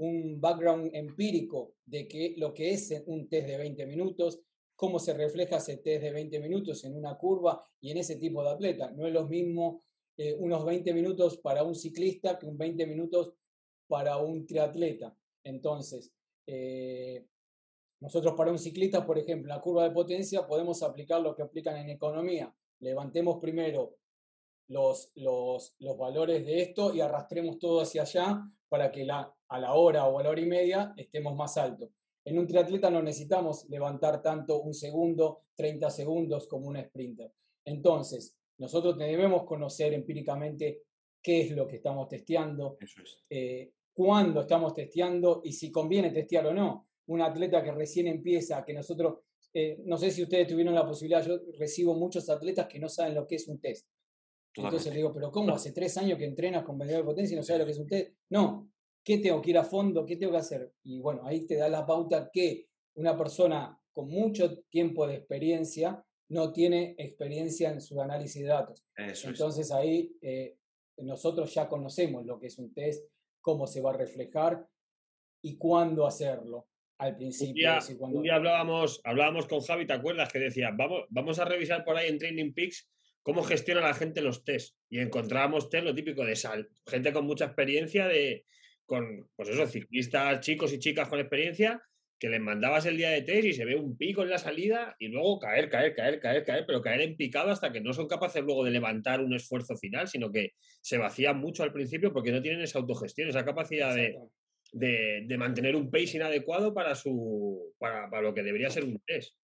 un 0.00 0.40
background 0.40 0.90
empírico 0.94 1.74
de 1.84 2.08
que 2.08 2.34
lo 2.38 2.54
que 2.54 2.72
es 2.72 3.02
un 3.06 3.28
test 3.28 3.46
de 3.46 3.58
20 3.58 3.86
minutos, 3.86 4.40
cómo 4.74 4.98
se 4.98 5.12
refleja 5.12 5.58
ese 5.58 5.76
test 5.76 6.02
de 6.02 6.10
20 6.10 6.40
minutos 6.40 6.84
en 6.84 6.96
una 6.96 7.18
curva 7.18 7.62
y 7.80 7.90
en 7.90 7.98
ese 7.98 8.16
tipo 8.16 8.42
de 8.42 8.50
atleta. 8.50 8.90
No 8.92 9.06
es 9.06 9.12
lo 9.12 9.26
mismo 9.26 9.84
eh, 10.16 10.34
unos 10.38 10.64
20 10.64 10.94
minutos 10.94 11.36
para 11.38 11.62
un 11.64 11.74
ciclista 11.74 12.38
que 12.38 12.46
un 12.46 12.56
20 12.56 12.86
minutos 12.86 13.34
para 13.86 14.16
un 14.16 14.46
triatleta. 14.46 15.14
Entonces, 15.44 16.14
eh, 16.46 17.26
nosotros 18.00 18.32
para 18.34 18.50
un 18.50 18.58
ciclista, 18.58 19.04
por 19.04 19.18
ejemplo, 19.18 19.54
la 19.54 19.60
curva 19.60 19.84
de 19.84 19.90
potencia 19.90 20.46
podemos 20.46 20.82
aplicar 20.82 21.20
lo 21.20 21.36
que 21.36 21.42
aplican 21.42 21.76
en 21.76 21.90
economía. 21.90 22.54
Levantemos 22.78 23.38
primero 23.38 23.96
los, 24.68 25.12
los, 25.16 25.74
los, 25.78 25.98
valores 25.98 26.46
de 26.46 26.62
esto 26.62 26.94
y 26.94 27.02
arrastremos 27.02 27.58
todo 27.58 27.82
hacia 27.82 28.02
allá 28.02 28.50
para 28.68 28.90
que 28.90 29.04
la, 29.04 29.34
a 29.50 29.58
la 29.58 29.74
hora 29.74 30.06
o 30.06 30.18
a 30.18 30.22
la 30.22 30.30
hora 30.30 30.40
y 30.40 30.46
media 30.46 30.94
estemos 30.96 31.34
más 31.36 31.56
altos. 31.56 31.90
En 32.24 32.38
un 32.38 32.46
triatleta 32.46 32.90
no 32.90 33.02
necesitamos 33.02 33.68
levantar 33.68 34.22
tanto 34.22 34.60
un 34.62 34.74
segundo, 34.74 35.44
30 35.56 35.90
segundos 35.90 36.46
como 36.46 36.68
un 36.68 36.80
sprinter. 36.80 37.32
Entonces, 37.64 38.36
nosotros 38.58 38.96
debemos 38.96 39.44
conocer 39.44 39.92
empíricamente 39.92 40.82
qué 41.22 41.42
es 41.42 41.50
lo 41.52 41.66
que 41.66 41.76
estamos 41.76 42.08
testeando, 42.08 42.78
eh, 43.28 43.72
cuándo 43.92 44.42
estamos 44.42 44.74
testeando 44.74 45.40
y 45.44 45.52
si 45.52 45.72
conviene 45.72 46.10
testear 46.10 46.46
o 46.46 46.54
no. 46.54 46.88
Un 47.06 47.22
atleta 47.22 47.62
que 47.62 47.72
recién 47.72 48.06
empieza, 48.06 48.64
que 48.64 48.72
nosotros, 48.72 49.18
eh, 49.52 49.80
no 49.84 49.96
sé 49.96 50.10
si 50.10 50.22
ustedes 50.22 50.46
tuvieron 50.46 50.74
la 50.74 50.86
posibilidad, 50.86 51.26
yo 51.26 51.40
recibo 51.58 51.94
muchos 51.94 52.28
atletas 52.30 52.68
que 52.68 52.78
no 52.78 52.88
saben 52.88 53.14
lo 53.14 53.26
que 53.26 53.36
es 53.36 53.48
un 53.48 53.60
test. 53.60 53.88
Entonces 54.54 54.92
le 54.92 54.98
digo, 54.98 55.12
pero 55.12 55.30
¿cómo? 55.30 55.54
Hace 55.54 55.72
tres 55.72 55.96
años 55.96 56.18
que 56.18 56.24
entrenas 56.24 56.64
con 56.64 56.76
medidor 56.76 57.00
de 57.00 57.06
potencia 57.06 57.34
y 57.34 57.36
no 57.36 57.42
sabes 57.42 57.60
lo 57.60 57.66
que 57.66 57.72
es 57.72 57.78
un 57.78 57.86
test. 57.86 58.14
No, 58.30 58.70
¿qué 59.04 59.18
tengo 59.18 59.40
que 59.40 59.50
ir 59.50 59.58
a 59.58 59.64
fondo? 59.64 60.04
¿Qué 60.04 60.16
tengo 60.16 60.32
que 60.32 60.38
hacer? 60.38 60.72
Y 60.84 61.00
bueno, 61.00 61.22
ahí 61.24 61.46
te 61.46 61.56
da 61.56 61.68
la 61.68 61.86
pauta 61.86 62.30
que 62.32 62.68
una 62.94 63.16
persona 63.16 63.78
con 63.92 64.08
mucho 64.08 64.58
tiempo 64.68 65.06
de 65.06 65.16
experiencia 65.16 66.04
no 66.28 66.52
tiene 66.52 66.94
experiencia 66.96 67.70
en 67.70 67.80
su 67.80 68.00
análisis 68.00 68.42
de 68.42 68.48
datos. 68.48 68.84
Entonces 68.96 69.72
ahí 69.72 70.16
eh, 70.22 70.56
nosotros 70.98 71.52
ya 71.52 71.68
conocemos 71.68 72.24
lo 72.24 72.38
que 72.38 72.46
es 72.46 72.58
un 72.58 72.72
test, 72.72 73.04
cómo 73.40 73.66
se 73.66 73.80
va 73.80 73.90
a 73.90 73.96
reflejar 73.96 74.66
y 75.42 75.56
cuándo 75.56 76.06
hacerlo 76.06 76.68
al 76.98 77.16
principio. 77.16 77.78
Un 78.00 78.22
día, 78.22 78.34
hablábamos, 78.36 79.00
hablábamos 79.04 79.46
con 79.46 79.60
Javi, 79.60 79.86
¿te 79.86 79.94
acuerdas? 79.94 80.30
Que 80.32 80.38
decía, 80.38 80.70
vamos, 80.76 81.04
vamos 81.08 81.38
a 81.38 81.46
revisar 81.46 81.84
por 81.84 81.96
ahí 81.96 82.08
en 82.08 82.18
Training 82.18 82.52
Peaks 82.52 82.88
cómo 83.22 83.42
gestiona 83.42 83.80
la 83.80 83.94
gente 83.94 84.20
los 84.20 84.44
test. 84.44 84.76
Y 84.88 84.98
encontrábamos 85.00 85.68
test 85.68 85.84
lo 85.84 85.94
típico 85.94 86.24
de 86.24 86.36
sal, 86.36 86.68
gente 86.86 87.12
con 87.12 87.26
mucha 87.26 87.46
experiencia, 87.46 88.06
de, 88.06 88.44
con, 88.90 89.28
pues 89.36 89.48
eso, 89.48 89.68
ciclistas, 89.68 90.40
chicos 90.40 90.72
y 90.72 90.80
chicas 90.80 91.08
con 91.08 91.20
experiencia, 91.20 91.80
que 92.18 92.28
les 92.28 92.40
mandabas 92.40 92.86
el 92.86 92.96
día 92.96 93.10
de 93.10 93.22
test 93.22 93.46
y 93.46 93.52
se 93.52 93.64
ve 93.64 93.76
un 93.76 93.96
pico 93.96 94.24
en 94.24 94.30
la 94.30 94.38
salida 94.38 94.96
y 94.98 95.06
luego 95.06 95.38
caer, 95.38 95.70
caer, 95.70 95.94
caer, 95.94 96.18
caer, 96.18 96.44
caer, 96.44 96.64
pero 96.66 96.82
caer 96.82 97.02
en 97.02 97.16
picado 97.16 97.52
hasta 97.52 97.70
que 97.70 97.80
no 97.80 97.92
son 97.92 98.08
capaces 98.08 98.42
luego 98.42 98.64
de 98.64 98.72
levantar 98.72 99.20
un 99.20 99.32
esfuerzo 99.32 99.76
final, 99.76 100.08
sino 100.08 100.32
que 100.32 100.54
se 100.80 100.98
vacían 100.98 101.38
mucho 101.38 101.62
al 101.62 101.72
principio 101.72 102.12
porque 102.12 102.32
no 102.32 102.42
tienen 102.42 102.62
esa 102.62 102.80
autogestión, 102.80 103.28
esa 103.28 103.44
capacidad 103.44 103.94
de, 103.94 104.18
de, 104.72 105.36
mantener 105.38 105.76
un 105.76 105.88
pacing 105.88 106.22
adecuado 106.22 106.74
para, 106.74 106.96
su, 106.96 107.72
para, 107.78 108.10
para, 108.10 108.22
lo 108.22 108.34
que 108.34 108.42
debería 108.42 108.70
ser 108.70 108.82
un 108.82 109.00
test. 109.06 109.36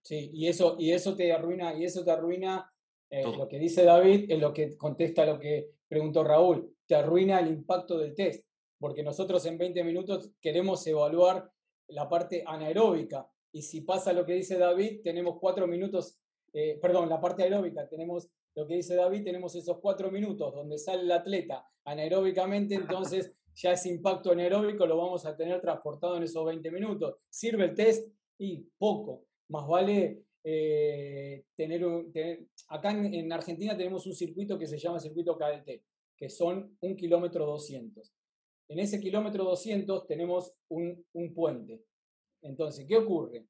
Sí, 0.00 0.30
y 0.32 0.46
eso, 0.46 0.76
y 0.78 0.92
eso 0.92 1.16
te 1.16 1.32
arruina, 1.32 1.74
y 1.76 1.84
eso 1.84 2.04
te 2.04 2.12
arruina 2.12 2.72
eh, 3.10 3.24
lo 3.24 3.48
que 3.48 3.58
dice 3.58 3.82
David 3.82 4.30
es 4.30 4.38
lo 4.38 4.52
que 4.52 4.76
contesta 4.76 5.26
lo 5.26 5.40
que 5.40 5.70
preguntó 5.88 6.22
Raúl. 6.22 6.76
Te 6.86 6.94
arruina 6.94 7.40
el 7.40 7.48
impacto 7.48 7.98
del 7.98 8.14
test, 8.14 8.47
porque 8.78 9.02
nosotros 9.02 9.44
en 9.46 9.58
20 9.58 9.84
minutos 9.84 10.30
queremos 10.40 10.86
evaluar 10.86 11.50
la 11.88 12.08
parte 12.08 12.44
anaeróbica. 12.46 13.28
Y 13.52 13.62
si 13.62 13.80
pasa 13.80 14.12
lo 14.12 14.24
que 14.24 14.34
dice 14.34 14.58
David, 14.58 15.00
tenemos 15.02 15.38
cuatro 15.40 15.66
minutos, 15.66 16.18
eh, 16.52 16.78
perdón, 16.80 17.08
la 17.08 17.20
parte 17.20 17.42
aeróbica, 17.42 17.88
tenemos 17.88 18.28
lo 18.54 18.66
que 18.66 18.74
dice 18.74 18.94
David, 18.94 19.24
tenemos 19.24 19.54
esos 19.54 19.78
cuatro 19.80 20.10
minutos 20.10 20.54
donde 20.54 20.78
sale 20.78 21.02
el 21.02 21.12
atleta 21.12 21.64
anaeróbicamente, 21.84 22.74
entonces 22.74 23.32
ya 23.54 23.72
ese 23.72 23.88
impacto 23.88 24.32
anaeróbico 24.32 24.86
lo 24.86 24.96
vamos 24.96 25.26
a 25.26 25.36
tener 25.36 25.60
transportado 25.60 26.16
en 26.16 26.24
esos 26.24 26.44
20 26.44 26.70
minutos. 26.70 27.16
¿Sirve 27.28 27.64
el 27.64 27.74
test? 27.74 28.08
Y 28.38 28.68
poco. 28.78 29.24
Más 29.48 29.66
vale 29.66 30.24
eh, 30.44 31.44
tener, 31.56 31.84
acá 32.68 32.90
en, 32.90 33.32
Argentina 33.32 33.76
tenemos 33.76 34.06
un 34.06 34.14
circuito 34.14 34.58
que 34.58 34.66
se 34.66 34.78
llama 34.78 35.00
circuito 35.00 35.36
KDT, 35.36 35.82
que 36.16 36.28
son 36.28 36.76
un 36.80 36.96
kilómetro 36.96 37.46
200. 37.46 38.12
En 38.68 38.78
ese 38.78 39.00
kilómetro 39.00 39.44
200 39.44 40.06
tenemos 40.06 40.54
un, 40.68 41.04
un 41.12 41.34
puente. 41.34 41.82
Entonces, 42.42 42.86
¿qué 42.86 42.96
ocurre? 42.96 43.46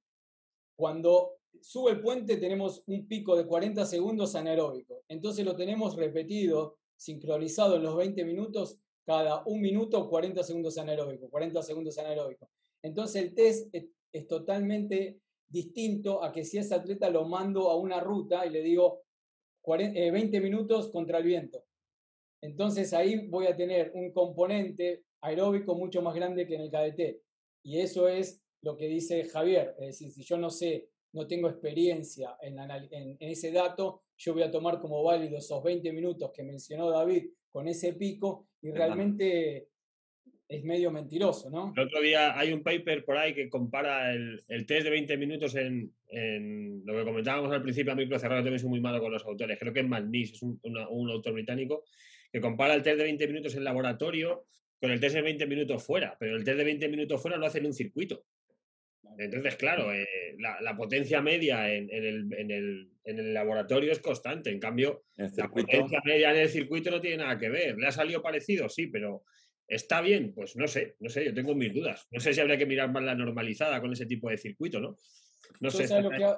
Cuando 0.77 1.39
sube 1.61 1.93
el 1.93 2.01
puente 2.01 2.37
tenemos 2.37 2.83
un 2.87 3.07
pico 3.07 3.37
de 3.37 3.47
40 3.47 3.85
segundos 3.85 4.35
anaeróbico. 4.35 5.03
Entonces 5.09 5.45
lo 5.45 5.57
tenemos 5.57 5.97
repetido, 5.97 6.79
sincronizado 6.97 7.77
en 7.77 7.83
los 7.83 7.97
20 7.97 8.25
minutos, 8.25 8.79
cada 9.05 9.43
un 9.47 9.61
minuto 9.61 10.09
40 10.09 10.43
segundos 10.43 10.79
anaeróbico, 10.79 11.29
40 11.31 11.63
segundos 11.63 11.99
anaeróbico. 11.99 12.49
Entonces 12.83 13.23
el 13.23 13.35
test 13.35 13.75
es 13.75 14.27
totalmente 14.29 15.21
distinto 15.49 16.23
a 16.23 16.31
que 16.33 16.45
si 16.45 16.59
ese 16.59 16.75
atleta 16.75 17.11
lo 17.11 17.27
mando 17.27 17.71
a 17.71 17.77
una 17.77 18.01
ruta 18.01 18.47
y 18.47 18.51
le 18.51 18.63
digo 18.63 19.03
20 19.67 20.37
eh, 20.37 20.41
minutos 20.41 20.91
contra 20.91 21.19
el 21.19 21.25
viento. 21.25 21.65
Entonces 22.41 22.93
ahí 22.93 23.27
voy 23.29 23.47
a 23.47 23.57
tener 23.57 23.91
un 23.95 24.13
componente 24.13 25.05
aeróbico 25.21 25.75
mucho 25.75 26.03
más 26.03 26.15
grande 26.15 26.47
que 26.47 26.55
en 26.55 26.63
el 26.63 26.71
KDT. 26.71 27.23
Y 27.65 27.81
eso 27.81 28.09
es 28.09 28.43
lo 28.63 28.77
que 28.77 28.89
dice 28.89 29.25
Javier. 29.25 29.75
Es 29.79 29.99
decir, 29.99 30.11
si 30.11 30.23
yo 30.25 30.39
no 30.39 30.51
sé, 30.51 30.91
no 31.13 31.27
tengo 31.27 31.49
experiencia 31.49 32.37
en, 32.41 32.59
en, 32.59 33.17
ese 33.21 33.53
dato, 33.53 34.03
yo 34.17 34.35
voy 34.35 34.43
a 34.43 34.51
tomar 34.51 34.81
como 34.81 35.03
válido 35.03 35.39
esos 35.39 35.63
20 35.63 35.93
minutos 35.93 36.31
que 36.35 36.43
mencionó 36.43 36.91
David 36.91 37.31
con 37.51 37.69
ese 37.69 37.95
pico 37.95 38.49
y 38.61 38.71
realmente 38.71 39.69
es 40.49 40.65
medio 40.65 40.91
mentiroso, 40.91 41.51
¿no? 41.51 41.75
El 41.77 41.85
otro 41.85 42.01
día 42.01 42.39
hay 42.39 42.53
un 42.53 42.63
paper 42.63 43.05
por 43.05 43.19
ahí 43.19 43.35
que 43.35 43.51
compara 43.51 44.15
el, 44.15 44.43
test 44.67 44.85
de 44.85 44.91
20 44.91 45.17
minutos 45.19 45.55
en, 45.57 45.93
lo 46.87 46.95
que 46.95 47.05
comentábamos 47.05 47.53
al 47.53 47.63
principio 47.63 47.93
a 47.93 47.97
micro 47.97 48.19
cerrado, 48.19 48.43
también 48.43 48.59
soy 48.59 48.71
muy 48.71 48.81
malo 48.81 49.01
con 49.01 49.13
los 49.13 49.25
autores, 49.25 49.59
creo 49.59 49.75
que 49.75 49.81
es 49.81 49.89
Malnis, 49.89 50.33
es 50.33 50.43
un, 50.43 50.59
un, 50.63 51.11
autor 51.11 51.35
británico, 51.35 51.85
que 52.33 52.41
compara 52.41 52.75
el 52.75 52.83
test 52.83 52.97
de 52.97 53.05
20 53.05 53.27
minutos 53.27 53.55
en 53.57 53.65
laboratorio 53.65 54.47
con 54.80 54.90
el 54.90 55.00
test 55.00 55.16
de 55.16 55.23
20 55.23 55.47
minutos 55.47 55.85
fuera, 55.85 56.16
pero 56.18 56.37
el 56.37 56.44
test 56.44 56.58
de 56.58 56.64
20 56.64 56.88
minutos 56.88 57.20
fuera 57.20 57.37
lo 57.37 57.47
hace 57.47 57.58
en 57.58 57.66
un 57.66 57.75
circuito. 57.75 58.25
Entonces, 59.16 59.56
claro, 59.56 59.92
eh, 59.92 60.06
la, 60.38 60.76
potencia 60.76 61.20
media 61.20 61.73
en, 61.73 61.88
el, 61.90 63.35
laboratorio 63.35 63.90
es 63.90 63.99
constante. 63.99 64.50
En 64.50 64.61
cambio, 64.61 65.04
la 65.16 65.49
potencia 65.49 66.00
media 66.04 66.30
en 66.30 66.37
el 66.38 66.49
circuito 66.49 66.90
no 66.90 67.00
tiene 67.00 67.18
nada 67.18 67.37
que 67.38 67.49
ver. 67.49 67.76
¿Le 67.76 67.88
ha 67.88 67.92
salido 67.92 68.23
parecido? 68.23 68.68
Sí, 68.68 68.87
pero 68.87 69.25
¿está 69.66 70.00
bien? 70.00 70.32
Pues 70.35 70.54
no 70.54 70.68
sé, 70.68 70.97
no 71.00 71.08
sé, 71.08 71.25
yo 71.25 71.35
tengo 71.35 71.54
mis 71.56 71.75
dudas. 71.75 72.06
No 72.12 72.20
sé 72.20 72.32
si 72.32 72.40
habría 72.40 72.58
que 72.58 72.66
mirar 72.66 72.92
más 72.92 73.02
la 73.02 73.16
normalizada 73.16 73.80
con 73.80 73.92
ese 73.92 74.06
tipo 74.06 74.30
de 74.30 74.38
circuito, 74.38 74.78
¿no? 74.78 74.97
No 75.61 75.70
sé. 75.70 75.88
Lo 76.00 76.11
que, 76.11 76.25
hago, 76.25 76.37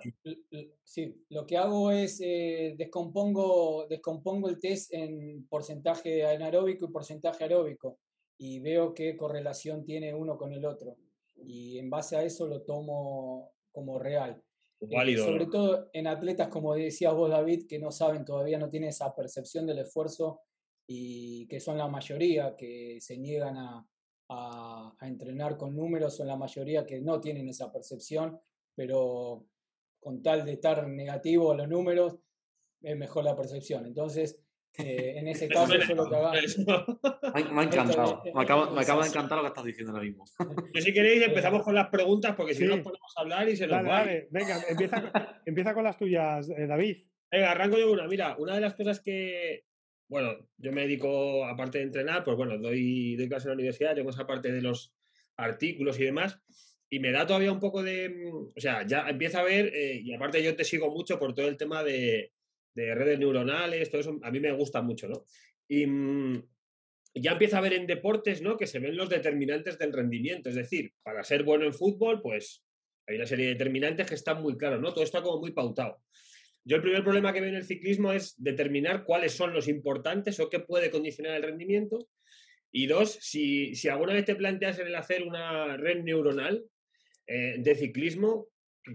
sí, 0.83 1.25
lo 1.29 1.47
que 1.47 1.57
hago 1.59 1.91
es 1.91 2.21
eh, 2.23 2.75
descompongo, 2.79 3.87
descompongo 3.89 4.49
el 4.49 4.59
test 4.59 4.95
en 4.95 5.47
porcentaje 5.49 6.25
anaeróbico 6.25 6.87
y 6.87 6.93
porcentaje 6.93 7.45
aeróbico 7.45 7.99
y 8.43 8.59
veo 8.59 8.95
qué 8.95 9.19
correlación 9.19 9.85
tiene 9.85 10.15
uno 10.15 10.39
con 10.39 10.55
el 10.55 10.65
otro 10.65 10.97
y 11.37 11.79
en 11.79 11.91
base 11.91 12.17
a 12.17 12.25
eso 12.25 12.47
lo 12.47 12.63
tomo 12.63 13.53
como 13.71 13.99
real. 13.99 14.43
Eh, 14.81 15.17
sobre 15.19 15.45
todo 15.47 15.91
en 15.93 16.07
atletas, 16.07 16.49
como 16.49 16.75
decías 16.75 17.13
vos, 17.15 17.29
David, 17.29 17.67
que 17.69 17.79
no 17.79 17.93
saben 17.93 18.25
todavía, 18.25 18.59
no 18.59 18.71
tienen 18.71 18.89
esa 18.89 19.15
percepción 19.15 19.67
del 19.67 19.81
esfuerzo 19.81 20.41
y 20.87 21.47
que 21.49 21.61
son 21.61 21.77
la 21.77 21.87
mayoría 21.87 22.57
que 22.57 22.99
se 23.03 23.19
niegan 23.19 23.59
a, 23.59 23.87
a, 24.31 24.97
entrenar 25.03 25.59
con 25.59 25.77
números, 25.77 26.17
son 26.17 26.27
la 26.27 26.37
mayoría 26.37 26.87
que 26.87 27.03
no 27.03 27.21
tienen 27.21 27.47
esa 27.47 27.71
percepción, 27.71 28.41
pero 28.75 29.45
con 30.01 30.23
tal 30.23 30.47
de 30.47 30.53
estar 30.53 30.89
negativo 30.89 31.53
a 31.53 31.57
los 31.57 31.69
números, 31.69 32.17
es 32.81 32.97
mejor 32.97 33.25
la 33.25 33.37
percepción. 33.37 33.85
Entonces, 33.85 34.41
eh, 34.79 35.15
en 35.19 35.29
ese 35.29 35.49
caso, 35.49 35.75
eso 35.75 35.93
es 35.93 35.97
lo 35.97 36.09
que 36.09 36.17
haga. 36.17 36.33
Me, 36.33 37.61
ha 37.61 37.65
encantado. 37.65 38.23
Me 38.35 38.43
acaba, 38.43 38.71
me 38.71 38.81
acaba, 38.81 39.03
de 39.03 39.09
encantar 39.09 39.39
lo 39.39 39.45
que 39.45 39.49
estás 39.49 39.65
diciendo 39.65 39.93
ahora 39.93 40.05
mismo. 40.05 40.25
si 40.75 40.93
queréis, 40.93 41.23
empezamos 41.23 41.63
con 41.63 41.75
las 41.75 41.89
preguntas, 41.89 42.35
porque 42.37 42.55
si 42.55 42.65
no 42.65 42.77
nos 42.77 42.85
podemos 42.85 43.13
hablar 43.17 43.49
y 43.49 43.57
se 43.57 43.67
nos 43.67 43.85
va. 43.85 44.05
venga, 44.31 44.61
empieza, 44.69 45.41
empieza, 45.45 45.75
con 45.75 45.85
las 45.85 45.99
tuyas, 45.99 46.49
eh, 46.51 46.67
David. 46.67 46.99
Venga, 47.31 47.51
arranco 47.51 47.79
yo 47.79 47.93
una. 47.93 48.07
Mira, 48.07 48.37
una 48.39 48.55
de 48.55 48.61
las 48.61 48.75
cosas 48.75 49.01
que. 49.01 49.65
Bueno, 50.09 50.49
yo 50.57 50.73
me 50.73 50.83
dedico, 50.83 51.45
aparte 51.45 51.79
de 51.79 51.85
entrenar, 51.85 52.25
pues 52.25 52.37
bueno, 52.37 52.59
doy, 52.59 53.15
doy 53.17 53.29
clase 53.29 53.45
en 53.45 53.51
la 53.51 53.55
universidad, 53.55 53.95
tengo 53.95 54.11
esa 54.11 54.27
parte 54.27 54.51
de 54.51 54.61
los 54.61 54.93
artículos 55.37 55.99
y 56.01 56.05
demás. 56.05 56.41
Y 56.93 56.99
me 56.99 57.13
da 57.13 57.27
todavía 57.27 57.53
un 57.53 57.61
poco 57.61 57.83
de. 57.83 58.31
O 58.57 58.61
sea, 58.61 58.85
ya 58.87 59.09
empieza 59.09 59.41
a 59.41 59.45
ver, 59.45 59.67
eh, 59.75 60.01
y 60.03 60.13
aparte 60.13 60.43
yo 60.43 60.57
te 60.57 60.65
sigo 60.65 60.91
mucho 60.91 61.19
por 61.19 61.35
todo 61.35 61.47
el 61.47 61.57
tema 61.57 61.85
de, 61.85 62.33
de 62.75 62.95
redes 62.95 63.19
neuronales, 63.19 63.91
todo 63.91 64.01
eso 64.01 64.19
a 64.23 64.31
mí 64.31 64.41
me 64.41 64.53
gusta 64.53 64.83
mucho, 64.83 65.09
¿no? 65.09 65.25
Y 65.69 65.87
mm, 65.87 66.43
ya 67.15 67.33
empieza 67.33 67.59
a 67.59 67.63
ver 67.63 67.75
en 67.75 67.87
deportes, 67.87 68.43
¿no? 68.43 68.57
Que 68.57 68.67
se 68.67 68.79
ven 68.79 68.97
los 68.97 69.09
determinantes 69.09 69.79
del 69.79 69.93
rendimiento, 69.93 70.49
es 70.49 70.55
decir, 70.55 70.93
para 71.03 71.25
ser 71.25 71.43
bueno 71.43 71.65
en 71.65 71.75
fútbol, 71.75 72.21
pues 72.23 72.63
hay 73.07 73.17
una 73.17 73.27
serie 73.27 73.47
de 73.47 73.53
determinantes 73.53 74.07
que 74.07 74.15
están 74.15 74.43
muy 74.43 74.57
claros, 74.57 74.81
¿no? 74.81 74.93
Todo 74.93 75.05
está 75.05 75.23
como 75.23 75.41
muy 75.41 75.53
pautado. 75.53 76.01
Yo 76.65 76.77
el 76.77 76.83
primer 76.83 77.03
problema 77.03 77.33
que 77.33 77.41
veo 77.41 77.51
en 77.51 77.57
el 77.57 77.65
ciclismo 77.65 78.13
es 78.13 78.35
determinar 78.37 79.05
cuáles 79.05 79.33
son 79.33 79.53
los 79.53 79.67
importantes 79.67 80.39
o 80.39 80.51
qué 80.51 80.61
puede 80.61 80.91
condicionar 80.91 81.35
el 81.37 81.43
rendimiento. 81.43 82.09
Y 82.71 82.87
dos, 82.87 83.19
si, 83.21 83.75
si 83.75 83.89
alguna 83.89 84.13
vez 84.13 84.27
te 84.27 84.37
planteas 84.37 84.79
el 84.79 84.95
hacer 84.95 85.23
una 85.25 85.77
red 85.77 86.05
neuronal 86.05 86.65
eh, 87.27 87.57
de 87.59 87.75
ciclismo, 87.75 88.49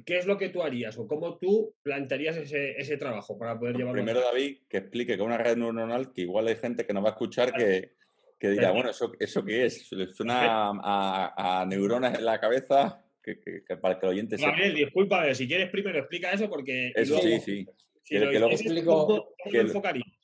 ¿Qué 0.06 0.18
es 0.18 0.26
lo 0.26 0.38
que 0.38 0.50
tú 0.50 0.64
harías 0.64 0.98
o 0.98 1.08
cómo 1.08 1.38
tú 1.38 1.76
plantearías 1.84 2.38
ese, 2.38 2.98
trabajo 2.98 3.38
para 3.38 3.58
poder 3.58 3.78
llevarlo? 3.78 4.02
Primero, 4.02 4.22
David, 4.22 4.58
que 4.68 4.78
explique 4.78 5.16
que 5.16 5.22
una 5.22 5.38
red 5.38 5.58
neuronal, 5.58 6.12
que 6.12 6.22
igual 6.22 6.48
hay 6.48 6.56
gente 6.56 6.86
que 6.86 6.94
nos 6.94 7.04
va 7.04 7.10
a 7.10 7.12
escuchar 7.12 7.54
que, 7.54 7.92
que 8.40 8.50
dirá, 8.50 8.72
bueno, 8.72 8.90
¿eso, 8.90 9.14
¿eso 9.20 9.46
qué 9.46 9.66
es? 9.66 9.88
Suena 10.14 10.72
a, 10.84 11.62
a, 11.62 11.66
neuronas 11.66 12.18
en 12.18 12.26
la 12.26 12.40
cabeza 12.40 13.06
que, 13.22 13.36
para 13.80 14.00
que 14.00 14.06
el 14.08 14.12
oyente 14.14 14.38
sepa. 14.38 14.52
Gabriel, 14.52 14.76
disculpa, 14.76 15.34
si 15.34 15.48
quieres 15.48 15.70
primero 15.70 16.00
explica 16.00 16.32
eso 16.32 16.50
porque... 16.50 16.92
Eso 16.96 17.20
sí, 17.20 17.40
sí. 17.40 17.66
que, 18.04 18.20
luego, 18.20 18.50
explico, 18.50 19.36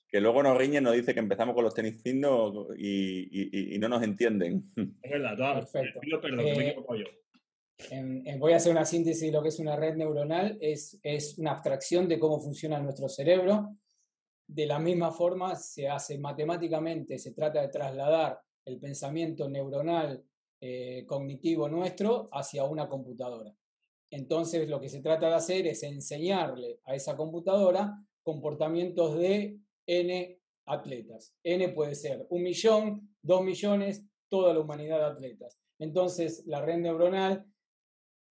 que, 0.10 0.21
luego 0.21 0.43
nos 0.43 0.58
riñen, 0.58 0.84
nos 0.84 0.93
dice 0.93 1.13
que 1.13 1.19
empezamos 1.19 1.54
con 1.54 1.63
los 1.63 1.74
tenis 1.76 2.02
y, 2.04 2.19
y, 2.80 3.76
y, 3.76 3.80
no 3.80 3.89
nos 3.89 4.02
entienden. 4.04 4.71
Es 5.02 5.12
verdad, 5.12 5.38
todo, 5.38 5.54
Perfecto. 5.54 6.00
pido 6.00 6.19
perdón, 6.19 6.45
me 6.58 6.69
eh, 6.69 6.76
equivoco 7.86 8.32
yo 8.32 8.39
voy 8.39 8.54
a 8.54 8.58
hacer 8.58 8.72
una 8.72 8.86
síntesis 8.86 9.24
de 9.24 9.32
lo 9.32 9.41
que 9.41 9.50
es 9.50 9.60
una 9.60 9.76
red 9.76 9.96
neuronal, 9.96 10.58
es, 10.62 11.00
es 11.04 11.38
una 11.38 11.52
abstracción 11.52 12.08
de 12.08 12.20
cómo 12.20 12.39
funciona 12.39 12.80
nuestro 12.80 13.08
cerebro. 13.08 13.76
De 14.48 14.65
la 14.65 14.80
misma 14.80 15.12
forma 15.12 15.56
se 15.56 15.88
hace 15.88 16.17
matemáticamente, 16.17 17.17
se 17.17 17.34
trata 17.34 17.62
de 17.62 17.70
trasladar 17.70 18.41
el 18.65 18.80
pensamiento 18.80 19.50
neuronal 19.50 20.24
eh, 20.60 21.06
cognitivo 21.08 21.67
nuestro 21.67 22.30
hacia 22.32 22.63
una 22.65 22.88
computadora. 22.88 23.56
Entonces 24.12 24.67
lo 24.70 24.80
que 24.80 24.89
se 24.89 25.02
trata 25.02 25.30
de 25.30 25.36
hacer 25.36 25.67
es 25.67 25.84
enseñarle 25.84 26.80
a 26.86 26.96
esa 26.96 27.15
computadora 27.15 27.96
comportamientos 28.22 29.17
de 29.17 29.58
N 29.88 30.39
atletas. 30.65 31.34
N 31.44 31.70
puede 31.70 31.96
ser 31.96 32.28
un 32.30 32.44
millón, 32.44 33.15
dos 33.22 33.44
millones, 33.44 34.06
toda 34.30 34.54
la 34.54 34.60
humanidad 34.60 35.00
de 35.00 35.06
atletas. 35.06 35.58
Entonces 35.80 36.44
la 36.46 36.62
red 36.62 36.78
neuronal 36.78 37.46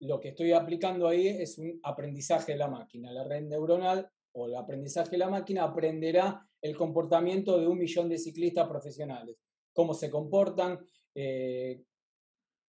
lo 0.01 0.19
que 0.19 0.29
estoy 0.29 0.51
aplicando 0.53 1.07
ahí 1.07 1.27
es 1.27 1.57
un 1.57 1.79
aprendizaje 1.83 2.53
de 2.53 2.57
la 2.57 2.67
máquina. 2.67 3.11
La 3.11 3.23
red 3.23 3.43
neuronal 3.43 4.09
o 4.33 4.47
el 4.47 4.55
aprendizaje 4.55 5.11
de 5.11 5.17
la 5.17 5.29
máquina 5.29 5.63
aprenderá 5.63 6.45
el 6.61 6.75
comportamiento 6.75 7.59
de 7.59 7.67
un 7.67 7.77
millón 7.77 8.09
de 8.09 8.17
ciclistas 8.17 8.67
profesionales, 8.67 9.37
cómo 9.73 9.93
se 9.93 10.09
comportan, 10.09 10.79
eh, 11.15 11.81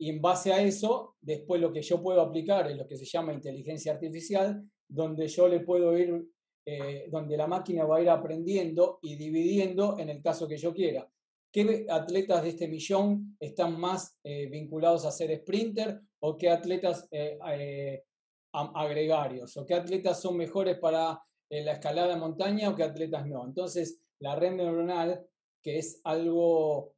y 0.00 0.08
en 0.08 0.22
base 0.22 0.50
a 0.50 0.62
eso, 0.62 1.16
después 1.20 1.60
lo 1.60 1.70
que 1.70 1.82
yo 1.82 2.02
puedo 2.02 2.22
aplicar 2.22 2.70
es 2.70 2.76
lo 2.76 2.86
que 2.86 2.96
se 2.96 3.04
llama 3.04 3.34
inteligencia 3.34 3.92
artificial, 3.92 4.64
donde 4.88 5.28
yo 5.28 5.46
le 5.46 5.60
puedo 5.60 5.96
ir, 5.96 6.26
eh, 6.64 7.06
donde 7.10 7.36
la 7.36 7.46
máquina 7.46 7.84
va 7.84 7.98
a 7.98 8.00
ir 8.00 8.08
aprendiendo 8.08 8.98
y 9.02 9.16
dividiendo 9.16 9.98
en 9.98 10.08
el 10.08 10.22
caso 10.22 10.48
que 10.48 10.56
yo 10.56 10.72
quiera. 10.72 11.06
¿Qué 11.52 11.86
atletas 11.90 12.44
de 12.44 12.50
este 12.50 12.68
millón 12.68 13.36
están 13.40 13.78
más 13.78 14.16
eh, 14.22 14.46
vinculados 14.46 15.04
a 15.04 15.10
ser 15.10 15.36
sprinter 15.36 16.00
o 16.20 16.38
qué 16.38 16.48
atletas 16.48 17.08
eh, 17.10 17.38
eh, 17.44 18.04
agregarios 18.52 19.56
o 19.56 19.66
qué 19.66 19.74
atletas 19.74 20.20
son 20.20 20.36
mejores 20.36 20.78
para 20.78 21.20
la 21.48 21.72
escalada 21.72 22.14
de 22.14 22.20
montaña 22.20 22.70
o 22.70 22.76
qué 22.76 22.84
atletas 22.84 23.26
no? 23.26 23.44
Entonces, 23.44 24.00
la 24.20 24.36
red 24.36 24.52
neuronal, 24.52 25.26
que 25.60 25.78
es 25.78 26.00
algo 26.04 26.94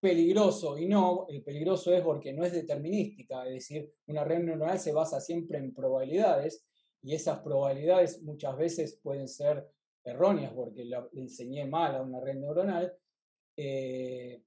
peligroso 0.00 0.78
y 0.78 0.86
no, 0.86 1.26
el 1.28 1.42
peligroso 1.42 1.92
es 1.92 2.02
porque 2.02 2.32
no 2.32 2.44
es 2.44 2.52
determinística, 2.52 3.44
es 3.46 3.54
decir, 3.54 3.92
una 4.06 4.24
red 4.24 4.40
neuronal 4.40 4.78
se 4.78 4.92
basa 4.92 5.20
siempre 5.20 5.58
en 5.58 5.74
probabilidades 5.74 6.64
y 7.02 7.14
esas 7.14 7.40
probabilidades 7.40 8.22
muchas 8.22 8.56
veces 8.56 9.00
pueden 9.02 9.28
ser 9.28 9.68
erróneas 10.04 10.52
porque 10.52 10.84
le 10.84 10.96
enseñé 11.14 11.64
mal 11.66 11.96
a 11.96 12.02
una 12.02 12.20
red 12.20 12.36
neuronal 12.36 12.92
eh, 13.60 14.40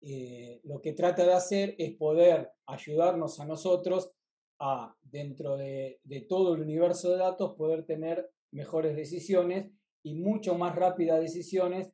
eh, 0.00 0.60
lo 0.62 0.80
que 0.80 0.92
trata 0.92 1.26
de 1.26 1.32
hacer 1.32 1.74
es 1.76 1.92
poder 1.96 2.52
ayudarnos 2.66 3.40
a 3.40 3.46
nosotros 3.46 4.12
a, 4.60 4.96
dentro 5.02 5.56
de, 5.56 5.98
todo 6.28 6.54
el 6.54 6.60
universo 6.62 7.10
de 7.10 7.16
datos, 7.16 7.56
poder 7.56 7.84
tener 7.84 8.30
mejores 8.52 8.94
decisiones 8.94 9.72
y 10.04 10.14
mucho 10.14 10.56
más 10.56 10.76
rápidas 10.76 11.20
decisiones 11.20 11.92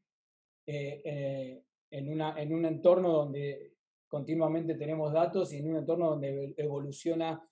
eh, 0.66 1.62
en, 1.90 2.12
una, 2.12 2.40
en 2.40 2.52
un 2.52 2.66
entorno 2.66 3.10
donde 3.10 3.72
continuamente 4.06 4.74
tenemos 4.74 5.14
datos 5.14 5.50
y 5.54 5.56
en 5.56 5.70
un 5.70 5.76
entorno 5.78 6.10
donde 6.10 6.54
evoluciona 6.58 7.42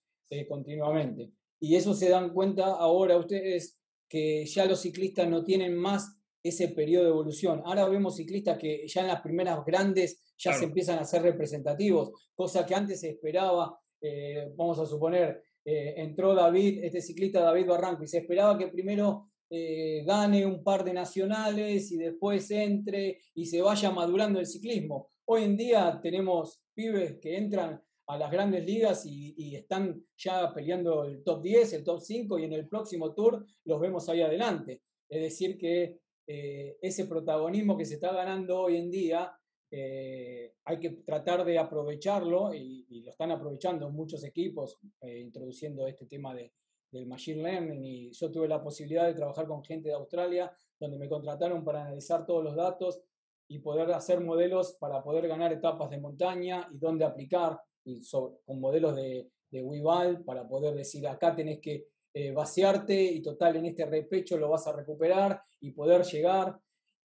continuamente. 0.48 1.32
Y 1.60 1.76
eso 1.76 1.94
se 1.94 2.10
dan 2.10 2.34
cuenta 2.34 2.74
ahora 2.74 3.16
ustedes 3.16 3.78
que 4.08 4.44
ya 4.44 4.66
los 4.66 4.80
ciclistas 4.80 5.28
no 5.28 5.44
tienen 5.44 5.76
más 5.76 6.18
ese 6.44 6.68
periodo 6.68 7.04
de 7.04 7.10
evolución. 7.10 7.62
Ahora 7.64 7.88
vemos 7.88 8.16
ciclistas 8.16 8.58
que 8.58 8.86
ya 8.86 9.00
en 9.00 9.08
las 9.08 9.22
primeras 9.22 9.64
grandes 9.64 10.34
ya 10.36 10.52
se 10.52 10.66
empiezan 10.66 10.98
a 10.98 11.04
ser 11.04 11.22
representativos, 11.22 12.12
cosa 12.34 12.66
que 12.66 12.74
antes 12.74 13.00
se 13.00 13.08
esperaba, 13.08 13.78
eh, 14.00 14.52
vamos 14.54 14.78
a 14.78 14.84
suponer, 14.84 15.42
eh, 15.64 15.94
entró 15.96 16.34
David, 16.34 16.84
este 16.84 17.00
ciclista 17.00 17.40
David 17.40 17.66
Barranco, 17.66 18.04
y 18.04 18.08
se 18.08 18.18
esperaba 18.18 18.58
que 18.58 18.68
primero 18.68 19.30
eh, 19.48 20.04
gane 20.04 20.44
un 20.44 20.62
par 20.62 20.84
de 20.84 20.92
nacionales 20.92 21.90
y 21.90 21.96
después 21.96 22.50
entre 22.50 23.20
y 23.34 23.46
se 23.46 23.62
vaya 23.62 23.90
madurando 23.90 24.38
el 24.38 24.46
ciclismo. 24.46 25.08
Hoy 25.26 25.44
en 25.44 25.56
día 25.56 25.98
tenemos 26.02 26.62
pibes 26.74 27.18
que 27.22 27.38
entran 27.38 27.82
a 28.06 28.18
las 28.18 28.30
grandes 28.30 28.66
ligas 28.66 29.06
y, 29.06 29.54
están 29.54 30.04
ya 30.18 30.52
peleando 30.52 31.04
el 31.04 31.22
top 31.22 31.42
10, 31.42 31.72
el 31.72 31.84
top 31.84 32.00
5 32.00 32.38
y 32.38 32.44
en 32.44 32.52
el 32.52 32.68
próximo 32.68 33.14
tour 33.14 33.46
los 33.64 33.80
vemos 33.80 34.08
ahí 34.10 34.20
adelante. 34.20 34.82
Es 35.08 35.22
decir, 35.22 35.56
que 35.56 36.00
eh, 36.26 36.78
ese 36.80 37.06
protagonismo 37.06 37.76
que 37.76 37.84
se 37.84 37.94
está 37.94 38.12
ganando 38.12 38.62
hoy 38.62 38.76
en 38.76 38.90
día 38.90 39.32
eh, 39.70 40.54
hay 40.64 40.78
que 40.78 40.90
tratar 40.90 41.44
de 41.44 41.58
aprovecharlo 41.58 42.54
y, 42.54 43.02
lo 43.04 43.10
están 43.10 43.32
aprovechando 43.32 43.90
muchos 43.90 44.24
equipos 44.24 44.78
introduciendo 45.02 45.86
este 45.86 46.06
tema 46.06 46.34
de, 46.34 46.52
del 46.90 47.06
Machine 47.06 47.42
Learning. 47.42 47.84
Y 47.84 48.12
yo 48.12 48.30
tuve 48.30 48.48
la 48.48 48.62
posibilidad 48.62 49.04
de 49.04 49.14
trabajar 49.14 49.46
con 49.46 49.62
gente 49.62 49.88
de 49.88 49.94
Australia 49.94 50.50
donde 50.78 50.98
me 50.98 51.08
contrataron 51.08 51.64
para 51.64 51.82
analizar 51.82 52.24
todos 52.24 52.42
los 52.42 52.54
datos 52.54 53.02
y 53.48 53.58
poder 53.58 53.92
hacer 53.92 54.20
modelos 54.20 54.76
para 54.80 55.02
poder 55.02 55.28
ganar 55.28 55.52
etapas 55.52 55.90
de 55.90 55.98
montaña 55.98 56.66
y 56.72 56.78
dónde 56.78 57.04
aplicar 57.04 57.60
y 57.84 58.00
con 58.10 58.60
modelos 58.60 58.96
de, 58.96 59.28
de 59.50 59.62
Weval 59.62 60.24
para 60.24 60.48
poder 60.48 60.74
decir 60.74 61.06
acá 61.06 61.34
tenés 61.34 61.60
que 61.60 61.88
eh, 62.16 62.30
vaciarte 62.30 63.02
y 63.02 63.20
total 63.20 63.56
en 63.56 63.66
este 63.66 63.84
repecho 63.84 64.38
lo 64.38 64.48
vas 64.48 64.68
a 64.68 64.72
recuperar 64.72 65.42
y 65.58 65.72
poder 65.72 66.04
llegar 66.04 66.56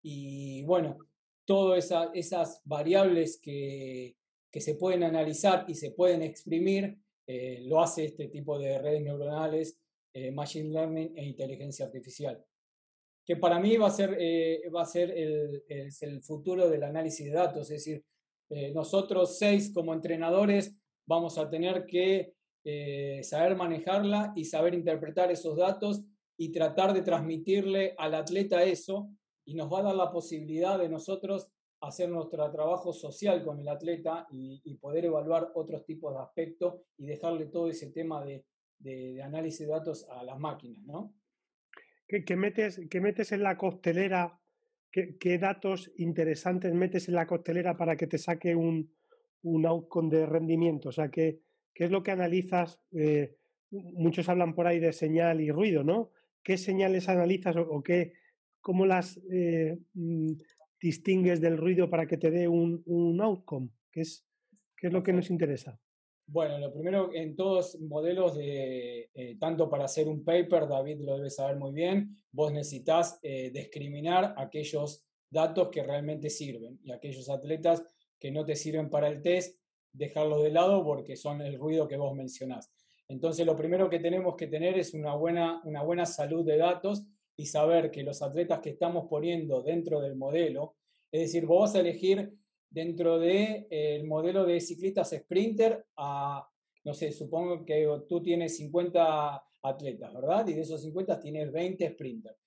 y 0.03 0.61
bueno, 0.65 0.99
todas 1.45 1.91
esas 2.13 2.61
variables 2.63 3.39
que, 3.41 4.15
que 4.51 4.61
se 4.61 4.75
pueden 4.75 5.01
analizar 5.01 5.65
y 5.67 5.73
se 5.73 5.89
pueden 5.91 6.21
exprimir 6.21 6.95
eh, 7.25 7.59
lo 7.63 7.81
hace 7.81 8.05
este 8.05 8.27
tipo 8.27 8.59
de 8.59 8.77
redes 8.77 9.01
neuronales, 9.01 9.79
eh, 10.13 10.29
Machine 10.31 10.69
Learning 10.69 11.17
e 11.17 11.25
inteligencia 11.25 11.87
artificial. 11.87 12.45
Que 13.25 13.35
para 13.35 13.59
mí 13.59 13.77
va 13.77 13.87
a 13.87 13.91
ser, 13.91 14.11
va 14.71 14.83
a 14.83 14.85
ser 14.85 15.09
el, 15.09 15.63
el, 15.67 16.21
futuro 16.21 16.69
del 16.69 16.83
análisis 16.83 17.25
de 17.25 17.31
datos, 17.31 17.71
es 17.71 17.83
decir, 17.83 18.03
nosotros 18.75 19.39
seis 19.39 19.71
como 19.73 19.93
entrenadores 19.93 20.75
vamos 21.07 21.39
a 21.39 21.49
tener 21.49 21.87
que 21.87 22.33
saber 23.23 23.55
manejarla 23.55 24.33
y 24.35 24.45
saber 24.45 24.73
interpretar 24.73 25.31
esos 25.31 25.57
datos 25.57 26.03
y 26.37 26.51
tratar 26.51 26.93
de 26.93 27.01
transmitirle 27.01 27.95
al 27.97 28.13
atleta 28.13 28.63
eso 28.63 29.09
y 29.45 29.55
nos 29.55 29.71
va 29.71 29.79
a 29.79 29.83
dar 29.83 29.95
la 29.95 30.11
posibilidad 30.11 30.77
de 30.77 30.89
nosotros 30.89 31.51
hacer 31.81 32.09
nuestro 32.09 32.49
trabajo 32.51 32.93
social 32.93 33.43
con 33.43 33.59
el 33.59 33.67
atleta 33.67 34.27
y, 34.31 34.75
poder 34.75 35.05
evaluar 35.05 35.51
otros 35.55 35.85
tipos 35.85 36.13
de 36.13 36.21
aspectos 36.21 36.75
y 36.97 37.07
dejarle 37.07 37.47
todo 37.47 37.69
ese 37.69 37.91
tema 37.91 38.23
de, 38.23 38.45
de, 38.79 39.21
análisis 39.21 39.67
de 39.67 39.73
datos 39.73 40.07
a 40.09 40.23
las 40.23 40.39
máquinas, 40.39 40.83
¿no? 40.85 41.13
¿Qué, 42.07 42.35
metes, 42.35 42.81
qué 42.89 43.01
metes 43.01 43.31
en 43.31 43.43
la 43.43 43.57
costelera? 43.57 44.39
¿Qué, 44.91 45.37
datos 45.37 45.91
interesantes 45.97 46.73
metes 46.73 47.07
en 47.07 47.15
la 47.15 47.27
costelera 47.27 47.77
para 47.77 47.95
que 47.95 48.07
te 48.07 48.17
saque 48.17 48.55
un, 48.55 48.91
un 49.43 49.65
outcome 49.65 50.09
de 50.09 50.25
rendimiento? 50.25 50.89
O 50.89 50.91
sea, 50.91 51.09
¿qué, 51.09 51.41
qué 51.73 51.85
es 51.85 51.91
lo 51.91 52.03
que 52.03 52.11
analizas? 52.11 52.79
Eh, 52.91 53.35
muchos 53.71 54.29
hablan 54.29 54.53
por 54.55 54.67
ahí 54.67 54.79
de 54.79 54.93
señal 54.93 55.41
y 55.41 55.51
ruido, 55.51 55.83
¿no? 55.83 56.11
¿Qué 56.43 56.57
señales 56.57 57.09
analizas 57.09 57.55
o, 57.57 57.83
qué, 57.83 58.13
cómo 58.61 58.85
las 58.85 59.19
eh, 59.31 59.77
mm, 59.93 60.31
distingues 60.81 61.41
del 61.41 61.57
ruido 61.57 61.89
para 61.89 62.07
que 62.07 62.17
te 62.17 62.31
dé 62.31 62.47
un, 62.47 62.81
un 62.85 63.21
outcome? 63.21 63.69
¿Qué 63.91 64.01
es, 64.01 64.25
¿Qué 64.75 64.87
es 64.87 64.93
lo 64.93 65.03
que 65.03 65.13
nos 65.13 65.29
interesa? 65.29 65.79
Bueno, 66.31 66.59
lo 66.59 66.71
primero, 66.71 67.11
en 67.11 67.35
todos 67.35 67.79
modelos 67.81 68.35
de, 68.35 69.09
eh, 69.15 69.37
tanto 69.39 69.67
para 69.67 69.85
hacer 69.85 70.07
un 70.07 70.23
paper, 70.23 70.67
David 70.67 70.99
lo 71.01 71.17
debe 71.17 71.31
saber 71.31 71.57
muy 71.57 71.73
bien, 71.73 72.15
vos 72.31 72.53
necesitas 72.53 73.19
eh, 73.23 73.49
discriminar 73.51 74.35
aquellos 74.37 75.07
datos 75.27 75.69
que 75.69 75.81
realmente 75.81 76.29
sirven 76.29 76.79
y 76.83 76.91
aquellos 76.91 77.31
atletas 77.31 77.83
que 78.19 78.29
no 78.29 78.45
te 78.45 78.55
sirven 78.55 78.91
para 78.91 79.07
el 79.07 79.23
test, 79.23 79.58
dejarlos 79.93 80.43
de 80.43 80.51
lado 80.51 80.83
porque 80.83 81.15
son 81.15 81.41
el 81.41 81.57
ruido 81.57 81.87
que 81.87 81.97
vos 81.97 82.15
mencionás. 82.15 82.71
Entonces, 83.07 83.45
lo 83.45 83.55
primero 83.55 83.89
que 83.89 83.99
tenemos 83.99 84.35
que 84.35 84.47
tener 84.47 84.77
es 84.77 84.93
una 84.93 85.15
buena, 85.15 85.61
una 85.65 85.81
buena 85.81 86.05
salud 86.05 86.45
de 86.45 86.57
datos 86.57 87.03
y 87.35 87.45
saber 87.45 87.89
que 87.89 88.03
los 88.03 88.21
atletas 88.21 88.59
que 88.59 88.71
estamos 88.71 89.07
poniendo 89.09 89.63
dentro 89.63 89.99
del 89.99 90.15
modelo, 90.15 90.75
es 91.11 91.21
decir, 91.21 91.45
vos 91.45 91.61
vas 91.61 91.75
a 91.75 91.79
elegir 91.79 92.33
dentro 92.69 93.17
del 93.17 93.67
de, 93.69 94.03
modelo 94.05 94.45
de 94.45 94.59
ciclistas 94.59 95.09
sprinter 95.09 95.85
a, 95.97 96.47
no 96.83 96.93
sé, 96.93 97.11
supongo 97.11 97.65
que 97.65 97.87
tú 98.07 98.21
tienes 98.21 98.57
50 98.57 99.43
atletas, 99.63 100.13
¿verdad? 100.13 100.47
Y 100.47 100.53
de 100.53 100.61
esos 100.61 100.81
50 100.81 101.19
tienes 101.19 101.51
20 101.51 101.89
sprinters. 101.93 102.37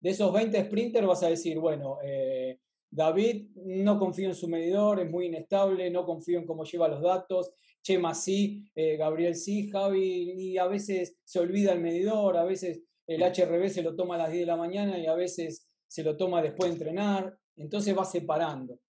De 0.00 0.10
esos 0.10 0.32
20 0.32 0.64
sprinters 0.64 1.06
vas 1.06 1.22
a 1.22 1.28
decir, 1.28 1.58
bueno, 1.58 1.98
eh, 2.02 2.58
David, 2.90 3.48
no 3.56 3.98
confío 3.98 4.28
en 4.28 4.34
su 4.34 4.48
medidor, 4.48 5.00
es 5.00 5.10
muy 5.10 5.26
inestable, 5.26 5.90
no 5.90 6.04
confío 6.04 6.38
en 6.38 6.46
cómo 6.46 6.64
lleva 6.64 6.88
los 6.88 7.02
datos, 7.02 7.50
Chema 7.82 8.14
sí, 8.14 8.64
eh, 8.74 8.96
Gabriel 8.96 9.36
sí, 9.36 9.68
Javi, 9.68 10.32
y 10.32 10.58
a 10.58 10.66
veces 10.66 11.18
se 11.24 11.38
olvida 11.38 11.72
el 11.72 11.80
medidor, 11.80 12.36
a 12.36 12.44
veces 12.44 12.82
el 13.06 13.22
HRB 13.22 13.68
se 13.68 13.82
lo 13.82 13.94
toma 13.94 14.16
a 14.16 14.18
las 14.18 14.32
10 14.32 14.42
de 14.42 14.46
la 14.46 14.56
mañana 14.56 14.98
y 14.98 15.06
a 15.06 15.14
veces 15.14 15.68
se 15.86 16.02
lo 16.02 16.16
toma 16.16 16.42
después 16.42 16.70
de 16.70 16.74
entrenar, 16.74 17.38
entonces 17.56 17.96
va 17.96 18.04
separando. 18.04 18.80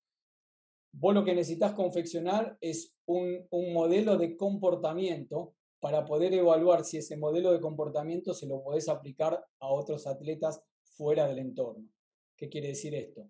Vos 0.91 1.13
lo 1.13 1.23
que 1.23 1.35
necesitas 1.35 1.73
confeccionar 1.73 2.57
es 2.59 2.95
un, 3.05 3.47
modelo 3.51 4.17
de 4.17 4.35
comportamiento 4.35 5.53
para 5.79 6.05
poder 6.05 6.33
evaluar 6.33 6.83
si 6.83 6.97
ese 6.97 7.17
modelo 7.17 7.51
de 7.51 7.61
comportamiento 7.61 8.33
se 8.33 8.47
lo 8.47 8.63
podés 8.63 8.89
aplicar 8.89 9.45
a 9.59 9.67
otros 9.67 10.07
atletas 10.07 10.59
fuera 10.83 11.27
del 11.27 11.37
entorno. 11.37 11.87
¿Qué 12.35 12.49
quiere 12.49 12.69
decir 12.69 12.95
esto? 12.95 13.29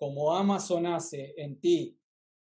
Como 0.00 0.32
Amazon 0.32 0.86
hace 0.86 1.34
en 1.36 1.60
ti 1.60 1.94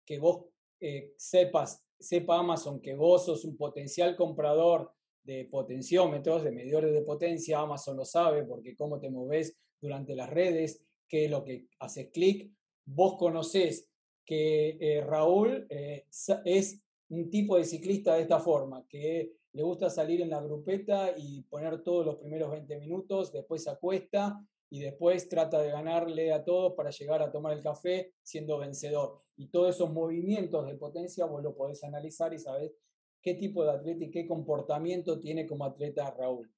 que 0.06 0.20
vos 0.20 0.44
eh, 0.78 1.14
sepas, 1.16 1.84
sepa 1.98 2.38
Amazon 2.38 2.80
que 2.80 2.94
vos 2.94 3.24
sos 3.24 3.44
un 3.44 3.56
potencial 3.56 4.14
comprador 4.14 4.92
de 5.24 5.46
potenciómetros, 5.46 6.44
de 6.44 6.52
medidores 6.52 6.92
de 6.92 7.02
potencia, 7.02 7.58
Amazon 7.58 7.96
lo 7.96 8.04
sabe 8.04 8.44
porque 8.44 8.76
cómo 8.76 9.00
te 9.00 9.10
moves 9.10 9.56
durante 9.80 10.14
las 10.14 10.30
redes, 10.30 10.84
qué 11.08 11.24
es 11.24 11.30
lo 11.32 11.42
que 11.42 11.66
haces 11.80 12.10
clic, 12.12 12.52
vos 12.84 13.16
conocés 13.16 13.90
que 14.24 14.78
eh, 14.80 15.00
Raúl 15.00 15.66
eh, 15.70 16.06
es 16.44 16.80
un 17.08 17.30
tipo 17.30 17.56
de 17.56 17.64
ciclista 17.64 18.14
de 18.14 18.22
esta 18.22 18.38
forma, 18.38 18.86
que 18.88 19.32
le 19.54 19.62
gusta 19.64 19.90
salir 19.90 20.20
en 20.20 20.30
la 20.30 20.40
grupeta 20.40 21.14
y 21.16 21.42
poner 21.42 21.82
todos 21.82 22.06
los 22.06 22.16
primeros 22.18 22.52
20 22.52 22.78
minutos, 22.78 23.32
después 23.32 23.64
se 23.64 23.70
acuesta 23.70 24.40
y 24.70 24.80
después 24.80 25.28
trata 25.28 25.60
de 25.60 25.70
ganarle 25.70 26.32
a 26.32 26.44
todos 26.44 26.74
para 26.74 26.90
llegar 26.90 27.20
a 27.22 27.32
tomar 27.32 27.52
el 27.52 27.62
café 27.62 28.14
siendo 28.22 28.58
vencedor. 28.58 29.20
Y 29.36 29.48
todos 29.48 29.74
esos 29.74 29.92
movimientos 29.92 30.66
de 30.66 30.76
potencia 30.76 31.26
vos 31.26 31.42
lo 31.42 31.56
podés 31.56 31.82
analizar 31.82 32.32
y 32.32 32.38
sabés 32.38 32.72
qué 33.20 33.34
tipo 33.34 33.64
de 33.64 33.72
atleta 33.72 34.04
y 34.04 34.10
qué 34.10 34.26
comportamiento 34.26 35.18
tiene 35.18 35.44
como 35.46 35.64
atleta 35.64 36.10
Raúl. 36.12 36.50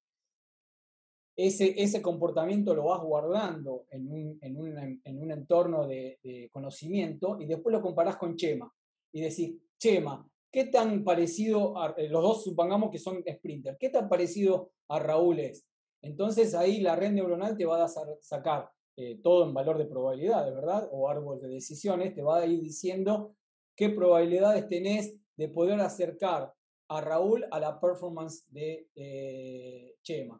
Ese, 1.35 1.81
ese 1.81 2.03
comportamiento 2.03 2.75
lo 2.75 2.85
vas 2.85 3.01
guardando 3.01 3.87
en 3.89 4.07
un, 4.07 4.37
en 4.39 4.57
un, 4.57 5.01
en 5.03 5.19
un 5.19 5.31
entorno 5.31 5.87
de, 5.87 6.49
conocimiento 6.51 7.41
y 7.41 7.47
después 7.47 7.73
lo 7.73 7.81
comparás 7.81 8.17
con 8.17 8.35
Chema 8.35 8.71
y 9.11 9.21
decís, 9.21 9.55
Chema, 9.79 10.29
¿qué 10.51 10.65
tan 10.65 11.03
parecido, 11.03 11.75
a, 11.79 11.95
eh, 11.97 12.07
los 12.07 12.21
dos 12.21 12.43
supongamos 12.43 12.91
que 12.91 12.99
son 12.99 13.23
sprinters, 13.27 13.77
¿qué 13.79 13.89
tan 13.89 14.07
parecido 14.07 14.73
a 14.89 14.99
Raúl 14.99 15.39
es? 15.39 15.65
Entonces 16.03 16.53
ahí 16.53 16.81
la 16.81 16.95
red 16.95 17.11
neuronal 17.11 17.57
te 17.57 17.65
va 17.65 17.83
a 17.83 17.87
sacar 17.87 18.69
eh, 18.95 19.19
todo 19.23 19.47
en 19.47 19.53
valor 19.53 19.79
de 19.79 19.85
probabilidades, 19.85 20.53
¿verdad? 20.53 20.87
O 20.91 21.09
árbol 21.09 21.39
de 21.39 21.47
decisiones, 21.47 22.13
te 22.13 22.21
va 22.21 22.39
a 22.39 22.45
ir 22.45 22.61
diciendo 22.61 23.35
qué 23.75 23.89
probabilidades 23.89 24.67
tenés 24.67 25.15
de 25.35 25.49
poder 25.49 25.79
acercar 25.79 26.53
a 26.89 27.01
Raúl 27.01 27.47
a 27.49 27.59
la 27.59 27.79
performance 27.79 28.45
de 28.49 28.87
eh, 28.93 29.95
Chema. 30.03 30.39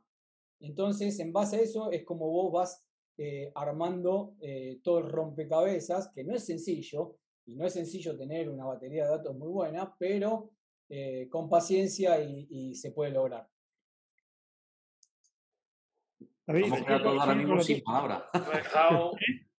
Entonces, 0.59 1.17
en 1.19 1.33
base 1.33 1.55
a 1.55 1.61
eso 1.61 1.91
es 1.91 2.03
como 2.03 2.29
vos 2.29 2.51
vas 2.51 2.85
eh, 3.17 3.51
armando 3.55 4.35
todo 4.83 4.99
el 4.99 5.09
rompecabezas, 5.09 6.11
que 6.13 6.23
no 6.23 6.35
es 6.35 6.45
sencillo, 6.45 7.17
y 7.45 7.55
no 7.55 7.65
es 7.65 7.73
sencillo 7.73 8.17
tener 8.17 8.49
una 8.49 8.65
batería 8.65 9.05
de 9.05 9.11
datos 9.11 9.35
muy 9.35 9.49
buena, 9.49 9.95
pero 9.97 10.51
con 11.29 11.49
paciencia 11.49 12.21
y, 12.21 12.75
se 12.75 12.91
puede 12.91 13.11
lograr. 13.11 13.49
David, 16.45 16.65
sin. 17.61 17.83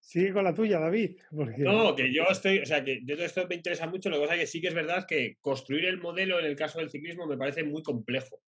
Sigue 0.00 0.32
con 0.32 0.44
la 0.44 0.54
tuya, 0.54 0.78
David. 0.78 1.16
No, 1.32 1.96
que 1.96 2.12
yo 2.12 2.22
estoy, 2.30 2.60
o 2.60 2.64
sea, 2.64 2.84
que 2.84 3.00
de 3.02 3.14
todo 3.16 3.26
esto 3.26 3.44
me 3.48 3.56
interesa 3.56 3.88
mucho. 3.88 4.08
Lo 4.08 4.16
que 4.16 4.22
pasa 4.22 4.34
es 4.34 4.40
que 4.40 4.46
sí 4.46 4.60
que 4.60 4.68
es 4.68 4.74
verdad 4.74 5.04
que 5.04 5.36
construir 5.40 5.84
el 5.86 5.98
modelo 5.98 6.38
en 6.38 6.44
el 6.46 6.54
caso 6.54 6.78
del 6.78 6.90
ciclismo 6.90 7.26
me 7.26 7.36
parece 7.36 7.64
muy 7.64 7.82
complejo. 7.82 8.40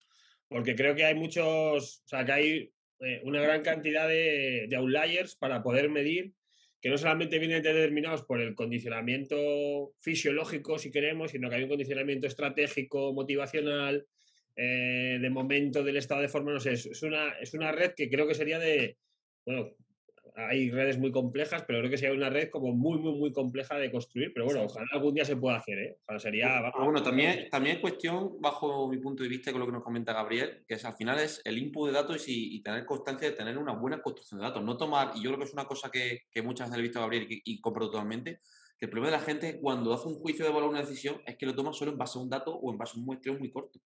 Porque 0.49 0.77
creo 0.77 0.95
que 0.95 1.07
hay 1.07 1.15
muchos, 1.15 2.03
o 2.05 2.09
sea, 2.09 2.27
que 2.27 2.33
hay 2.33 2.73
eh, 3.01 3.23
una 3.25 3.41
gran 3.41 3.63
cantidad 3.63 4.07
de, 4.07 4.67
de, 4.69 4.77
outliers 4.77 5.35
para 5.37 5.63
poder 5.63 5.89
medir 5.89 6.35
que 6.83 6.91
no 6.91 6.99
solamente 6.99 7.39
vienen 7.39 7.63
determinados 7.63 8.23
por 8.23 8.41
el 8.41 8.55
condicionamiento 8.55 9.95
fisiológico, 10.01 10.79
si 10.79 10.93
queremos, 10.93 11.31
sino 11.31 11.49
que 11.49 11.57
hay 11.57 11.63
un 11.63 11.71
condicionamiento 11.71 12.27
estratégico, 12.27 13.15
motivacional, 13.15 14.07
eh, 14.57 15.19
de 15.21 15.31
momento 15.31 15.85
del 15.85 15.99
estado 15.99 16.23
de 16.23 16.29
forma, 16.29 16.53
no 16.53 16.61
sé, 16.61 16.73
es, 16.73 17.03
una, 17.03 17.39
es 17.41 17.55
una 17.55 17.73
red 17.73 17.93
que 17.95 18.09
creo 18.09 18.27
que 18.27 18.35
sería 18.35 18.59
de, 18.59 18.97
bueno, 19.45 19.71
hay 20.37 20.71
redes 20.71 20.99
muy 20.99 21.11
complejas, 21.11 21.65
pero 21.67 21.79
creo 21.79 21.91
que 21.91 21.97
sería 21.97 22.15
una 22.15 22.29
red 22.29 22.51
como 22.51 22.73
muy, 22.73 22.99
muy, 22.99 23.19
muy 23.19 23.33
compleja 23.33 23.77
de 23.77 23.91
construir. 23.91 24.33
Pero 24.35 24.45
bueno, 24.45 24.65
ojalá 24.65 24.87
algún 24.93 25.15
día 25.15 25.25
se 25.25 25.37
pueda 25.37 25.57
hacer, 25.57 25.79
¿eh? 25.79 25.97
Ojalá 26.03 26.21
sería. 26.21 26.73
bueno, 26.79 27.03
también, 27.03 27.49
también 27.51 27.77
es 27.77 27.81
cuestión, 27.81 28.41
bajo 28.41 28.89
mi 28.89 28.99
punto 28.99 29.23
de 29.23 29.31
vista, 29.31 29.51
con 29.51 29.61
lo 29.61 29.67
que 29.67 29.73
nos 29.73 29.83
comenta 29.83 30.13
Gabriel, 30.13 30.65
que 30.69 30.75
es 30.75 30.85
al 30.85 30.95
final 30.95 31.19
es 31.19 31.41
el 31.45 31.57
input 31.57 31.89
de 31.89 31.95
datos 31.95 32.25
y, 32.29 32.61
tener 32.63 32.85
constancia 32.85 33.31
de 33.31 33.37
tener 33.37 33.57
una 33.57 33.73
buena 33.73 34.03
construcción 34.03 34.41
de 34.41 34.47
datos. 34.47 34.63
No 34.63 34.77
tomar, 34.77 35.13
y 35.15 35.23
yo 35.23 35.31
creo 35.31 35.39
que 35.39 35.45
es 35.45 35.53
una 35.53 35.65
cosa 35.65 35.91
que, 35.91 36.23
que 36.31 36.43
muchas 36.43 36.69
veces 36.69 36.81
he 36.81 36.83
visto 36.83 36.99
a 36.99 37.03
Gabriel 37.03 37.27
y, 37.31 37.43
y 37.45 37.61
compro 37.61 37.89
totalmente, 37.91 38.41
que 38.79 38.87
el 38.87 38.91
problema 38.91 39.13
de 39.13 39.19
la 39.19 39.25
gente 39.25 39.59
cuando 39.59 39.95
hace 39.95 40.09
un 40.09 40.17
juicio 40.17 40.45
de 40.45 40.53
valor 40.53 40.69
una 40.69 40.81
decisión 40.81 41.23
es 41.25 41.37
que 41.37 41.47
lo 41.47 41.55
toma 41.55 41.73
solo 41.73 41.93
en 41.93 41.99
base 41.99 42.19
a 42.19 42.23
un 42.23 42.29
dato 42.29 42.55
o 42.55 42.71
en 42.71 42.77
base 42.77 42.93
a 42.97 43.01
un 43.01 43.07
muestreo 43.07 43.39
muy 43.39 43.51
corto. 43.51 43.81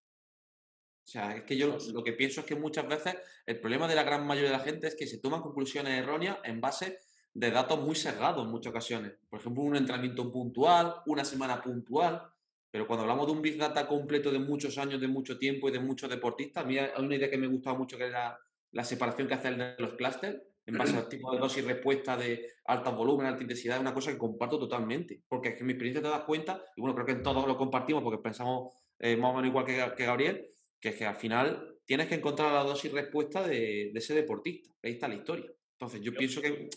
O 1.10 1.12
sea, 1.12 1.34
es 1.34 1.42
que 1.42 1.56
yo 1.56 1.76
lo 1.92 2.04
que 2.04 2.12
pienso 2.12 2.38
es 2.38 2.46
que 2.46 2.54
muchas 2.54 2.86
veces 2.86 3.16
el 3.44 3.58
problema 3.58 3.88
de 3.88 3.96
la 3.96 4.04
gran 4.04 4.24
mayoría 4.24 4.52
de 4.52 4.56
la 4.56 4.62
gente 4.62 4.86
es 4.86 4.94
que 4.94 5.08
se 5.08 5.18
toman 5.18 5.40
conclusiones 5.40 6.00
erróneas 6.00 6.38
en 6.44 6.60
base 6.60 6.98
de 7.34 7.50
datos 7.50 7.80
muy 7.80 7.96
sesgados 7.96 8.44
en 8.44 8.50
muchas 8.52 8.70
ocasiones. 8.70 9.14
Por 9.28 9.40
ejemplo, 9.40 9.64
un 9.64 9.74
entrenamiento 9.74 10.30
puntual, 10.30 11.02
una 11.06 11.24
semana 11.24 11.60
puntual. 11.60 12.22
Pero 12.70 12.86
cuando 12.86 13.02
hablamos 13.02 13.26
de 13.26 13.32
un 13.32 13.42
Big 13.42 13.58
Data 13.58 13.88
completo 13.88 14.30
de 14.30 14.38
muchos 14.38 14.78
años, 14.78 15.00
de 15.00 15.08
mucho 15.08 15.36
tiempo 15.36 15.68
y 15.68 15.72
de 15.72 15.80
muchos 15.80 16.08
deportistas, 16.08 16.62
a 16.62 16.66
mí 16.68 16.78
hay 16.78 16.90
una 16.96 17.16
idea 17.16 17.28
que 17.28 17.38
me 17.38 17.48
gustaba 17.48 17.76
mucho 17.76 17.98
que 17.98 18.04
era 18.04 18.38
la 18.70 18.84
separación 18.84 19.26
que 19.26 19.34
hace 19.34 19.48
el 19.48 19.58
de 19.58 19.74
los 19.78 19.94
clústeres 19.94 20.40
en 20.64 20.78
base 20.78 20.96
al 20.96 21.08
tipo 21.08 21.32
de 21.32 21.40
dosis 21.40 21.64
respuesta 21.64 22.16
de 22.16 22.52
alto 22.66 22.92
volumen, 22.92 23.26
alta 23.26 23.42
intensidad, 23.42 23.78
es 23.78 23.80
una 23.80 23.94
cosa 23.94 24.12
que 24.12 24.18
comparto 24.18 24.60
totalmente. 24.60 25.22
Porque 25.26 25.48
es 25.48 25.54
que 25.56 25.62
en 25.62 25.66
mi 25.66 25.72
experiencia 25.72 26.04
te 26.04 26.08
das 26.08 26.22
cuenta, 26.22 26.62
y 26.76 26.80
bueno, 26.80 26.94
creo 26.94 27.06
que 27.06 27.16
todos 27.16 27.48
lo 27.48 27.56
compartimos 27.56 28.04
porque 28.04 28.22
pensamos 28.22 28.74
eh, 29.00 29.16
más 29.16 29.32
o 29.32 29.34
menos 29.34 29.48
igual 29.48 29.64
que, 29.64 29.92
que 29.96 30.06
Gabriel, 30.06 30.46
que 30.80 30.90
es 30.90 30.96
que 30.96 31.04
al 31.04 31.16
final 31.16 31.78
tienes 31.84 32.08
que 32.08 32.14
encontrar 32.14 32.52
la 32.52 32.64
dosis 32.64 32.92
respuesta 32.92 33.46
de, 33.46 33.90
ese 33.90 34.14
deportista. 34.14 34.70
Ahí 34.82 34.92
está 34.92 35.08
la 35.08 35.16
historia. 35.16 35.50
Entonces, 35.78 36.00
yo 36.00 36.12
pienso 36.12 36.40
que, 36.40 36.68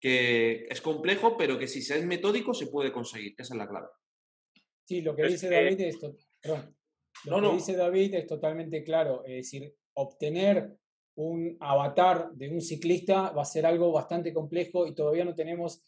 que 0.00 0.66
es 0.68 0.80
complejo, 0.80 1.36
pero 1.36 1.58
que 1.58 1.68
si 1.68 1.82
se 1.82 1.98
es 1.98 2.06
metódico 2.06 2.54
se 2.54 2.68
puede 2.68 2.92
conseguir. 2.92 3.34
Esa 3.36 3.54
es 3.54 3.58
la 3.58 3.68
clave. 3.68 3.88
Sí, 4.84 5.00
lo 5.00 5.16
que 5.16 5.26
dice 5.26 5.50
David 5.50 5.80
es, 5.80 5.98
lo 7.24 7.40
que 7.40 7.54
dice 7.54 7.76
David 7.76 8.14
es 8.14 8.26
totalmente 8.26 8.84
claro. 8.84 9.24
Es 9.24 9.36
decir, 9.36 9.74
obtener 9.94 10.76
un 11.16 11.56
avatar 11.60 12.30
de 12.32 12.48
un 12.50 12.60
ciclista 12.60 13.30
va 13.30 13.42
a 13.42 13.46
ser 13.46 13.66
algo 13.66 13.90
bastante 13.90 14.32
complejo 14.32 14.86
y 14.86 14.94
todavía 14.94 15.24
no 15.24 15.34
tenemos 15.34 15.82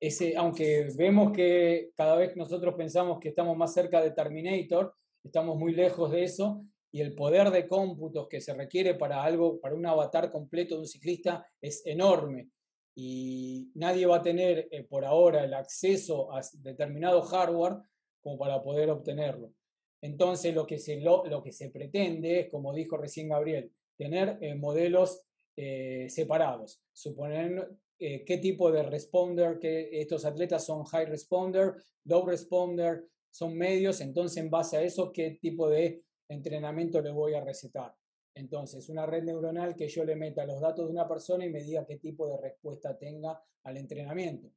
ese, 0.00 0.36
aunque 0.36 0.88
vemos 0.96 1.32
que 1.32 1.90
cada 1.96 2.16
vez 2.16 2.36
nosotros 2.36 2.74
pensamos 2.76 3.18
que 3.18 3.30
estamos 3.30 3.56
más 3.56 3.74
cerca 3.74 4.00
de 4.00 4.12
Terminator, 4.12 4.94
estamos 5.24 5.58
muy 5.58 5.72
lejos 5.72 6.12
de 6.12 6.22
eso, 6.22 6.64
y 6.90 7.00
el 7.00 7.14
poder 7.14 7.50
de 7.50 7.66
cómputos 7.66 8.28
que 8.28 8.40
se 8.40 8.54
requiere 8.54 8.94
para 8.94 9.22
algo, 9.22 9.60
para 9.60 9.74
un 9.74 9.86
avatar 9.86 10.30
completo 10.30 10.74
de 10.74 10.82
un 10.82 10.86
ciclista 10.86 11.46
es 11.60 11.84
enorme. 11.84 12.50
Y 12.94 13.70
nadie 13.74 14.06
va 14.06 14.16
a 14.16 14.22
tener 14.22 14.68
eh, 14.70 14.84
por 14.84 15.04
ahora 15.04 15.44
el 15.44 15.54
acceso 15.54 16.32
a 16.32 16.40
determinado 16.54 17.22
hardware 17.22 17.76
como 18.20 18.38
para 18.38 18.62
poder 18.62 18.90
obtenerlo. 18.90 19.52
Entonces 20.00 20.54
lo 20.54 20.66
que 20.66 20.78
se, 20.78 21.00
lo, 21.00 21.42
que 21.42 21.52
se 21.52 21.70
pretende 21.70 22.40
es, 22.40 22.50
como 22.50 22.72
dijo 22.72 22.96
recién 22.96 23.28
Gabriel, 23.28 23.70
tener 23.96 24.38
eh, 24.40 24.54
modelos 24.54 25.22
eh, 25.56 26.06
separados. 26.08 26.80
Suponer 26.92 27.68
qué 27.98 28.38
tipo 28.40 28.70
de 28.70 28.84
responder, 28.84 29.58
que 29.58 30.00
estos 30.00 30.24
atletas 30.24 30.64
son 30.64 30.84
high 30.84 31.06
responder, 31.06 31.74
low 32.04 32.24
responder, 32.24 33.08
son 33.28 33.58
medios, 33.58 34.00
entonces 34.00 34.36
en 34.36 34.50
base 34.50 34.76
a 34.76 34.82
eso, 34.82 35.10
qué 35.12 35.36
tipo 35.40 35.68
de 35.68 36.04
entrenamiento 36.28 37.00
le 37.00 37.10
voy 37.10 37.34
a 37.34 37.44
recetar. 37.44 37.94
Entonces, 38.34 38.88
una 38.88 39.04
red 39.04 39.24
neuronal 39.24 39.74
que 39.74 39.88
yo 39.88 40.04
le 40.04 40.14
meta 40.14 40.46
los 40.46 40.60
datos 40.60 40.86
de 40.86 40.92
una 40.92 41.08
persona 41.08 41.44
y 41.44 41.50
me 41.50 41.62
diga 41.62 41.84
qué 41.84 41.96
tipo 41.96 42.28
de 42.28 42.40
respuesta 42.40 42.96
tenga 42.96 43.42
al 43.64 43.76
entrenamiento. 43.76 44.48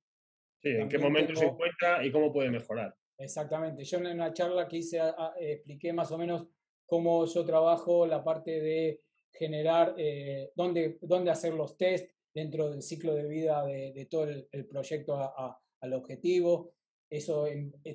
Sí, 0.61 0.69
en 0.69 0.87
qué 0.87 0.99
momento 0.99 1.35
se 1.35 1.45
encuentra 1.45 2.05
y 2.05 2.11
cómo 2.11 2.31
puede 2.31 2.51
mejorar. 2.51 2.95
Exactamente. 3.17 3.83
Yo 3.83 3.97
en 3.97 4.07
una 4.07 4.33
charla 4.33 4.67
que 4.67 4.77
hice 4.77 4.99
expliqué 5.39 5.93
más 5.93 6.11
o 6.11 6.17
menos 6.17 6.47
cómo 6.85 7.25
yo 7.25 7.45
trabajo 7.45 8.05
la 8.05 8.23
parte 8.23 8.59
de 8.61 9.01
generar, 9.31 9.95
eh, 9.97 10.51
dónde, 10.55 10.99
dónde, 11.01 11.31
hacer 11.31 11.53
los 11.53 11.77
test 11.77 12.11
dentro 12.33 12.69
del 12.69 12.81
ciclo 12.81 13.15
de 13.15 13.27
vida 13.27 13.65
de, 13.65 14.07
todo 14.09 14.25
el, 14.25 14.67
proyecto 14.67 15.17
al 15.79 15.93
objetivo. 15.93 16.73
Eso, 17.09 17.47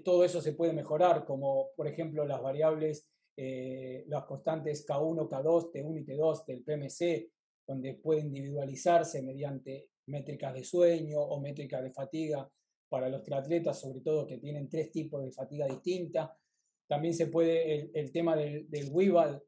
todo 0.04 0.24
eso 0.24 0.40
se 0.40 0.52
puede 0.52 0.72
mejorar, 0.72 1.24
como 1.24 1.70
por 1.76 1.86
ejemplo 1.86 2.26
las 2.26 2.42
variables 2.42 3.08
eh, 3.36 4.04
las 4.08 4.24
constantes 4.24 4.86
K1, 4.86 5.28
K2, 5.28 5.72
T1 5.72 6.00
y 6.00 6.04
T2 6.04 6.44
del 6.46 6.62
PMC, 6.62 7.30
donde 7.66 7.94
puede 7.94 8.20
individualizarse 8.20 9.22
mediante 9.22 9.90
métricas 10.06 10.54
de 10.54 10.64
sueño 10.64 11.20
o 11.20 11.40
métricas 11.40 11.82
de 11.82 11.90
fatiga 11.90 12.48
para 12.88 13.08
los 13.08 13.22
triatletas, 13.22 13.78
sobre 13.80 14.00
todo 14.00 14.26
que 14.26 14.38
tienen 14.38 14.68
tres 14.68 14.90
tipos 14.90 15.22
de 15.22 15.32
fatiga 15.32 15.66
distinta. 15.66 16.34
También 16.86 17.14
se 17.14 17.26
puede 17.26 17.90
el, 17.92 18.12
tema 18.12 18.36
del, 18.36 18.70
del 18.70 18.92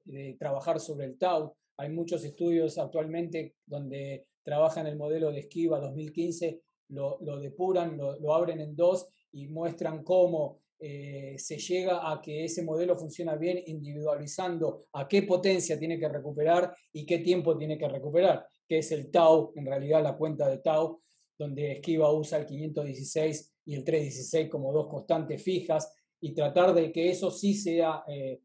de 0.05 0.37
trabajar 0.39 0.81
sobre 0.81 1.07
el 1.07 1.17
Tau. 1.17 1.55
Hay 1.77 1.89
muchos 1.91 2.25
estudios 2.25 2.77
actualmente 2.79 3.55
donde 3.65 4.27
trabajan 4.43 4.87
el 4.87 4.97
modelo 4.97 5.31
de 5.31 5.41
esquiva 5.41 5.79
2015, 5.79 6.61
lo, 6.89 7.19
lo 7.21 7.39
depuran, 7.39 7.97
lo, 7.97 8.19
lo 8.19 8.35
abren 8.35 8.61
en 8.61 8.75
dos 8.75 9.09
y 9.33 9.47
muestran 9.47 10.03
cómo 10.03 10.61
eh, 10.81 11.35
se 11.39 11.59
llega 11.59 12.11
a 12.11 12.21
que 12.21 12.45
ese 12.45 12.63
modelo 12.63 12.97
funciona 12.97 13.35
bien 13.35 13.61
individualizando 13.67 14.87
a 14.93 15.09
qué 15.09 15.23
potencia 15.23 15.79
tiene 15.79 15.99
que 15.99 16.09
recuperar 16.09 16.73
y 16.93 17.05
qué 17.05 17.19
tiempo 17.19 17.57
tiene 17.57 17.77
que 17.77 17.89
recuperar, 17.89 18.47
que 18.67 18.79
es 18.79 18.93
el 18.93 19.11
tau, 19.11 19.53
en 19.57 19.67
realidad 19.67 20.03
la 20.03 20.17
cuenta 20.17 20.49
de 20.49 20.59
tau, 20.59 21.01
donde 21.37 21.73
Esquiva 21.73 22.13
usa 22.13 22.39
el 22.39 22.47
516 22.47 23.57
y 23.67 23.75
el 23.75 23.85
316 23.85 24.49
como 24.49 24.73
dos 24.73 24.89
constantes 24.89 25.43
fijas 25.43 25.93
y 26.21 26.33
tratar 26.33 26.75
de 26.75 26.93
que 26.93 27.11
eso 27.11 27.31
sí 27.31 27.55
sea... 27.55 28.05
Eh, 28.09 28.41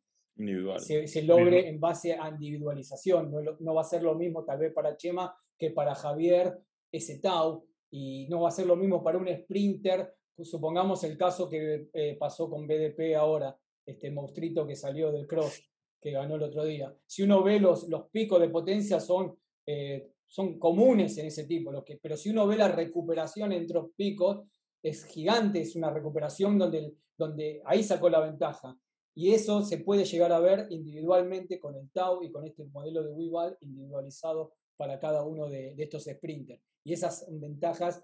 se, 0.80 1.22
logre 1.22 1.70
en 1.70 1.80
base 1.80 2.14
a 2.14 2.28
individualización. 2.30 3.30
No, 3.30 3.40
no 3.60 3.74
va 3.76 3.82
a 3.82 3.86
ser 3.86 4.02
lo 4.02 4.16
mismo 4.16 4.44
tal 4.44 4.58
vez 4.58 4.74
para 4.74 4.98
Chema 4.98 5.36
que 5.60 5.70
para 5.70 5.94
Javier 5.94 6.58
ese 6.92 7.20
tau 7.20 7.68
y 7.92 8.28
no 8.30 8.42
va 8.42 8.50
a 8.50 8.52
ser 8.52 8.66
lo 8.66 8.76
mismo 8.76 9.04
para 9.04 9.20
un 9.20 9.28
sprinter 9.28 10.12
supongamos 10.42 11.04
el 11.04 11.18
caso 11.18 11.50
que 11.50 11.90
eh, 11.94 12.16
pasó 12.20 12.50
con 12.50 12.68
BDP 12.68 13.16
ahora, 13.16 13.58
este 13.86 14.10
monstruito 14.12 14.66
que 14.66 14.76
salió 14.76 15.12
del 15.12 15.28
cross, 15.28 15.62
que 16.02 16.12
ganó 16.12 16.36
el 16.36 16.44
otro 16.44 16.66
día. 16.66 16.96
Si 17.06 17.24
uno 17.24 17.44
ve 17.44 17.60
los, 17.60 17.88
los 17.90 18.10
picos 18.10 18.40
de 18.40 18.50
potencia 18.50 19.00
son, 19.00 19.38
eh, 19.66 20.12
son 20.28 20.58
comunes 20.60 21.18
en 21.18 21.28
ese 21.28 21.46
tipo, 21.46 21.84
que, 21.84 21.98
pero 21.98 22.18
si 22.18 22.30
uno 22.30 22.48
ve 22.48 22.58
la 22.58 22.68
recuperación 22.68 23.52
entre 23.52 23.76
los 23.76 23.92
picos, 23.96 24.48
es 24.82 25.06
gigante, 25.06 25.62
es 25.62 25.76
una 25.76 25.90
recuperación 25.90 26.58
donde, 26.58 26.94
donde 27.18 27.62
ahí 27.66 27.84
sacó 27.84 28.10
la 28.10 28.20
ventaja. 28.20 28.78
Y 29.16 29.32
eso 29.32 29.62
se 29.62 29.78
puede 29.78 30.06
llegar 30.06 30.32
a 30.32 30.40
ver 30.40 30.68
individualmente 30.72 31.60
con 31.60 31.76
el 31.76 31.90
Tau 31.92 32.24
y 32.24 32.32
con 32.32 32.46
este 32.46 32.66
modelo 32.66 33.04
de 33.04 33.12
Webull 33.12 33.58
individualizado 33.62 34.54
para 34.76 35.00
cada 35.00 35.24
uno 35.24 35.48
de, 35.48 35.76
de 35.76 35.84
estos 35.84 36.06
sprinters. 36.06 36.62
Y 36.84 36.94
esas 36.94 37.26
ventajas 37.30 38.04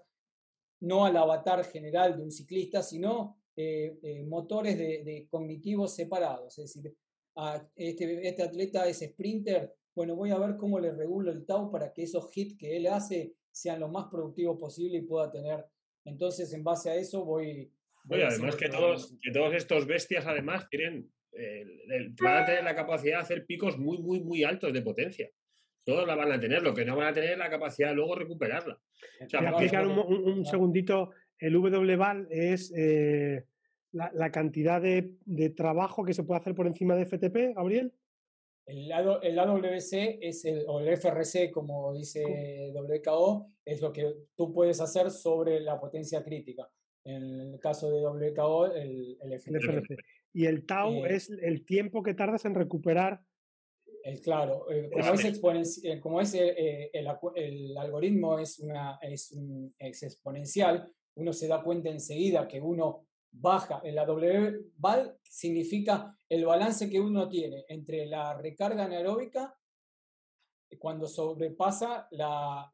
no 0.80 1.04
al 1.04 1.16
avatar 1.16 1.64
general 1.64 2.16
de 2.16 2.22
un 2.22 2.30
ciclista, 2.30 2.82
sino 2.82 3.36
eh, 3.56 3.98
eh, 4.02 4.22
motores 4.24 4.78
de, 4.78 5.26
cognitivos 5.30 5.94
separados. 5.94 6.58
Es 6.58 6.74
decir, 6.74 6.94
a 7.36 7.62
este, 7.76 8.28
este, 8.28 8.42
atleta 8.42 8.88
es 8.88 9.00
sprinter, 9.00 9.74
bueno, 9.94 10.16
voy 10.16 10.30
a 10.30 10.38
ver 10.38 10.56
cómo 10.56 10.80
le 10.80 10.92
regulo 10.92 11.30
el 11.30 11.44
tau 11.44 11.70
para 11.70 11.92
que 11.92 12.04
esos 12.04 12.34
hits 12.36 12.56
que 12.56 12.76
él 12.76 12.86
hace 12.86 13.34
sean 13.50 13.80
lo 13.80 13.88
más 13.88 14.06
productivos 14.10 14.58
posible 14.58 14.98
y 14.98 15.02
pueda 15.02 15.30
tener. 15.30 15.64
Entonces, 16.04 16.52
en 16.54 16.64
base 16.64 16.90
a 16.90 16.94
eso 16.94 17.24
voy... 17.24 17.70
voy 18.04 18.22
además 18.22 18.56
que 18.56 18.68
todos, 18.68 19.14
que 19.22 19.32
todos 19.32 19.54
estos 19.54 19.86
bestias 19.86 20.26
además 20.26 20.68
tienen, 20.70 21.12
eh, 21.32 21.64
van 22.22 22.42
a 22.42 22.46
tener 22.46 22.64
la 22.64 22.74
capacidad 22.74 23.18
de 23.18 23.22
hacer 23.22 23.46
picos 23.46 23.76
muy, 23.78 23.98
muy, 23.98 24.20
muy 24.20 24.44
altos 24.44 24.72
de 24.72 24.82
potencia 24.82 25.30
todos 25.84 26.06
la 26.06 26.14
van 26.14 26.32
a 26.32 26.40
tener, 26.40 26.62
lo 26.62 26.74
que 26.74 26.84
no 26.84 26.96
van 26.96 27.08
a 27.08 27.12
tener 27.12 27.32
es 27.32 27.38
la 27.38 27.50
capacidad 27.50 27.88
de 27.88 27.94
luego 27.94 28.14
recuperarla. 28.14 28.78
explicar 29.20 29.86
un, 29.86 30.44
segundito, 30.44 31.10
el 31.38 31.56
WVAL 31.56 32.28
es 32.30 32.72
eh, 32.76 33.44
la, 33.92 34.30
cantidad 34.30 34.80
de, 34.80 35.14
trabajo 35.56 36.04
que 36.04 36.14
se 36.14 36.24
puede 36.24 36.40
hacer 36.40 36.54
por 36.54 36.66
encima 36.66 36.94
de 36.94 37.06
FTP, 37.06 37.54
Gabriel. 37.54 37.92
El, 38.66 38.92
el 39.22 39.38
AWC 39.38 40.18
es 40.20 40.44
el, 40.44 40.64
o 40.68 40.80
el 40.80 40.96
FRC, 40.96 41.50
como 41.50 41.92
dice 41.92 42.72
WKO, 42.72 43.50
es 43.64 43.80
lo 43.80 43.92
que 43.92 44.14
tú 44.36 44.52
puedes 44.52 44.80
hacer 44.80 45.10
sobre 45.10 45.60
la 45.60 45.80
potencia 45.80 46.22
crítica. 46.22 46.70
En 47.04 47.40
el 47.40 47.58
caso 47.58 47.90
de 47.90 48.30
WKO, 48.30 48.72
el, 48.74 49.18
el 49.22 49.40
FRC. 49.40 49.96
Y 50.32 50.46
el 50.46 50.64
tau 50.64 51.04
eh, 51.04 51.16
es 51.16 51.30
el 51.30 51.64
tiempo 51.64 52.02
que 52.02 52.14
tardas 52.14 52.44
en 52.44 52.54
recuperar 52.54 53.20
el, 54.04 54.20
claro, 54.20 54.70
eh, 54.70 54.90
como, 54.92 55.12
es 55.54 55.84
eh, 55.84 56.00
como 56.00 56.20
es 56.20 56.34
eh, 56.34 56.90
el, 56.92 57.08
el, 57.34 57.76
algoritmo 57.76 58.38
es, 58.38 58.58
una, 58.58 58.98
es, 59.02 59.32
un, 59.32 59.74
es, 59.78 60.02
exponencial, 60.02 60.90
uno 61.16 61.32
se 61.32 61.48
da 61.48 61.62
cuenta 61.62 61.90
enseguida 61.90 62.48
que 62.48 62.60
uno 62.60 63.06
baja. 63.32 63.80
En 63.84 63.94
la 63.94 64.04
W 64.06 64.72
val 64.76 65.16
significa 65.22 66.16
el 66.28 66.44
balance 66.44 66.88
que 66.88 67.00
uno 67.00 67.28
tiene 67.28 67.64
entre 67.68 68.06
la 68.06 68.36
recarga 68.36 68.84
anaeróbica 68.84 69.56
cuando 70.78 71.06
sobrepasa 71.06 72.08
la, 72.12 72.70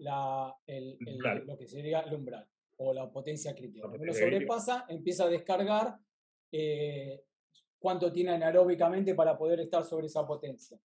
el, 0.66 0.98
lo 1.46 1.56
que 1.56 1.66
sería 1.66 2.00
el 2.00 2.14
umbral 2.14 2.46
o 2.78 2.92
la 2.92 3.10
potencia 3.10 3.54
crítica. 3.54 3.88
Cuando 3.88 4.06
lo 4.06 4.14
sobrepasa, 4.14 4.84
empieza 4.88 5.24
a 5.24 5.28
descargar 5.28 5.98
eh, 6.52 7.24
cuánto 7.78 8.12
tiene 8.12 8.32
anaeróbicamente 8.32 9.14
para 9.14 9.36
poder 9.36 9.60
estar 9.60 9.84
sobre 9.84 10.06
esa 10.06 10.26
potencia. 10.26 10.78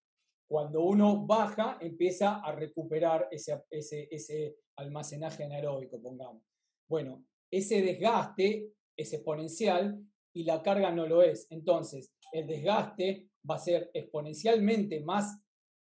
Cuando 0.52 0.82
uno 0.82 1.26
baja, 1.26 1.78
empieza 1.80 2.42
a 2.42 2.52
recuperar 2.52 3.30
ese, 3.32 3.64
ese, 3.70 4.10
ese 4.12 4.58
almacenaje 4.76 5.46
anaeróbico, 5.46 6.02
pongamos. 6.02 6.44
Bueno, 6.90 7.26
ese 7.50 7.82
desgaste 7.82 8.74
es 8.94 9.14
exponencial 9.14 10.06
y 10.34 10.44
la 10.44 10.62
carga 10.62 10.92
no 10.92 11.08
lo 11.08 11.24
es. 11.24 11.48
Entonces, 11.52 12.12
el 12.34 12.48
desgaste 12.48 13.30
va 13.50 13.56
a 13.56 13.60
ser 13.60 13.92
exponencialmente 13.94 15.00
más, 15.00 15.42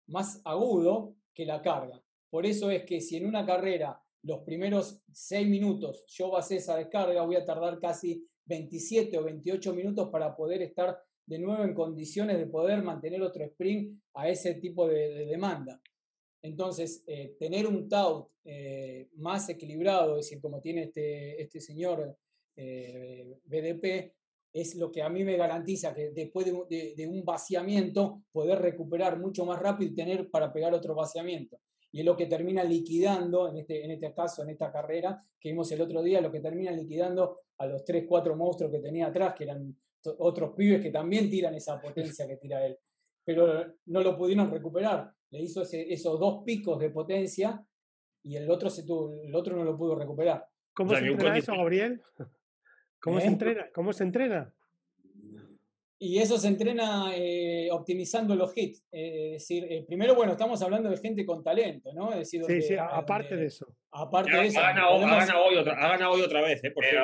más 0.07 0.41
agudo 0.43 1.17
que 1.35 1.45
la 1.45 1.61
carga. 1.61 2.03
Por 2.31 2.47
eso 2.47 2.71
es 2.71 2.83
que 2.83 2.99
si 2.99 3.17
en 3.17 3.27
una 3.27 3.45
carrera 3.45 4.01
los 4.23 4.39
primeros 4.39 5.03
seis 5.13 5.47
minutos 5.47 6.03
yo 6.07 6.31
basé 6.31 6.55
esa 6.55 6.75
descarga, 6.75 7.21
voy 7.21 7.35
a 7.35 7.45
tardar 7.45 7.79
casi 7.79 8.27
27 8.45 9.19
o 9.19 9.23
28 9.23 9.71
minutos 9.75 10.09
para 10.09 10.35
poder 10.35 10.63
estar 10.63 10.99
de 11.27 11.39
nuevo 11.39 11.63
en 11.63 11.73
condiciones 11.73 12.37
de 12.37 12.47
poder 12.47 12.81
mantener 12.81 13.21
otro 13.21 13.43
sprint 13.43 13.99
a 14.13 14.29
ese 14.29 14.55
tipo 14.55 14.87
de, 14.87 15.25
demanda. 15.25 15.79
Entonces, 16.41 17.03
eh, 17.05 17.35
tener 17.37 17.67
un 17.67 17.89
tout 17.89 18.29
eh, 18.45 19.09
más 19.17 19.49
equilibrado, 19.49 20.17
es 20.17 20.25
decir, 20.25 20.41
como 20.41 20.61
tiene 20.61 20.83
este, 20.83 21.41
este 21.41 21.59
señor 21.59 22.17
eh, 22.55 23.39
BDP, 23.43 24.13
es 24.53 24.75
lo 24.75 24.89
que 24.89 25.01
a 25.01 25.09
mí 25.09 25.23
me 25.25 25.35
garantiza 25.35 25.93
que 25.93 26.11
después 26.11 26.45
de, 26.45 27.07
un 27.07 27.25
vaciamiento 27.25 28.23
poder 28.31 28.59
recuperar 28.59 29.19
mucho 29.19 29.45
más 29.45 29.59
rápido 29.59 29.91
y 29.91 29.95
tener 29.95 30.29
para 30.29 30.51
pegar 30.53 30.73
otro 30.73 30.95
vaciamiento. 30.95 31.59
Y 31.91 31.99
es 31.99 32.05
lo 32.05 32.15
que 32.15 32.25
termina 32.25 32.63
liquidando, 32.63 33.49
en 33.49 33.57
este, 33.57 33.83
en 33.83 33.91
este 33.91 34.13
caso, 34.13 34.43
en 34.43 34.49
esta 34.49 34.71
carrera 34.71 35.21
que 35.39 35.49
vimos 35.49 35.71
el 35.73 35.81
otro 35.81 36.01
día, 36.01 36.21
lo 36.21 36.31
que 36.31 36.39
termina 36.39 36.71
liquidando 36.71 37.41
a 37.57 37.65
los 37.65 37.83
3, 37.83 38.05
4 38.07 38.35
monstruos 38.35 38.71
que 38.71 38.79
tenía 38.79 39.07
atrás, 39.07 39.33
que 39.35 39.43
eran 39.43 39.75
otros 40.17 40.53
pibes 40.55 40.81
que 40.81 40.91
también 40.91 41.29
tiran 41.29 41.55
esa 41.55 41.79
potencia 41.79 42.27
que 42.27 42.37
tira 42.37 42.65
él. 42.65 42.77
Pero 43.25 43.75
no 43.85 44.01
lo 44.01 44.17
pudieron 44.17 44.49
recuperar. 44.49 45.11
Le 45.31 45.41
hizo 45.41 45.63
esos 45.63 46.19
dos 46.19 46.43
picos 46.45 46.79
de 46.79 46.89
potencia 46.89 47.61
y 48.23 48.35
el 48.35 48.49
otro, 48.49 48.69
se 48.69 48.85
tuvo, 48.85 49.21
el 49.21 49.33
otro 49.35 49.55
no 49.55 49.63
lo 49.63 49.77
pudo 49.77 49.95
recuperar. 49.95 50.45
¿Cómo 50.73 50.95
se 50.95 51.05
entrena 51.05 51.37
eso, 51.37 51.53
Gabriel? 51.55 52.01
¿Cómo 52.99 53.19
se 53.19 53.25
¿Eh? 53.25 53.29
entrena? 53.29 53.69
¿Cómo 53.73 53.93
se 53.93 54.03
entrena? 54.03 54.53
Y 55.99 56.19
eso 56.19 56.37
se 56.37 56.47
entrena 56.47 57.11
eh, 57.15 57.69
optimizando 57.71 58.35
los 58.35 58.55
hits. 58.55 58.85
Eh, 58.91 59.35
es 59.35 59.47
decir, 59.47 59.85
primero, 59.87 60.13
bueno, 60.13 60.33
estamos 60.33 60.61
hablando 60.61 60.89
de 60.89 60.97
gente 60.97 61.25
con 61.25 61.43
talento, 61.43 61.91
¿no? 61.93 62.11
Es 62.11 62.19
decir, 62.19 62.43
sí, 62.45 62.61
sí, 62.61 62.75
aparte 62.77 63.35
de 63.35 63.47
eso. 63.47 63.65
Aparte 63.91 64.31
de 64.31 64.45
eso. 64.45 64.59
Ha 64.59 64.73
ganado, 64.73 64.95
hoy, 64.95 65.57
otra, 65.57 66.09
hoy 66.09 66.21
otra 66.21 66.41
vez, 66.41 66.63
¿eh? 66.63 66.71
Pero 66.75 67.03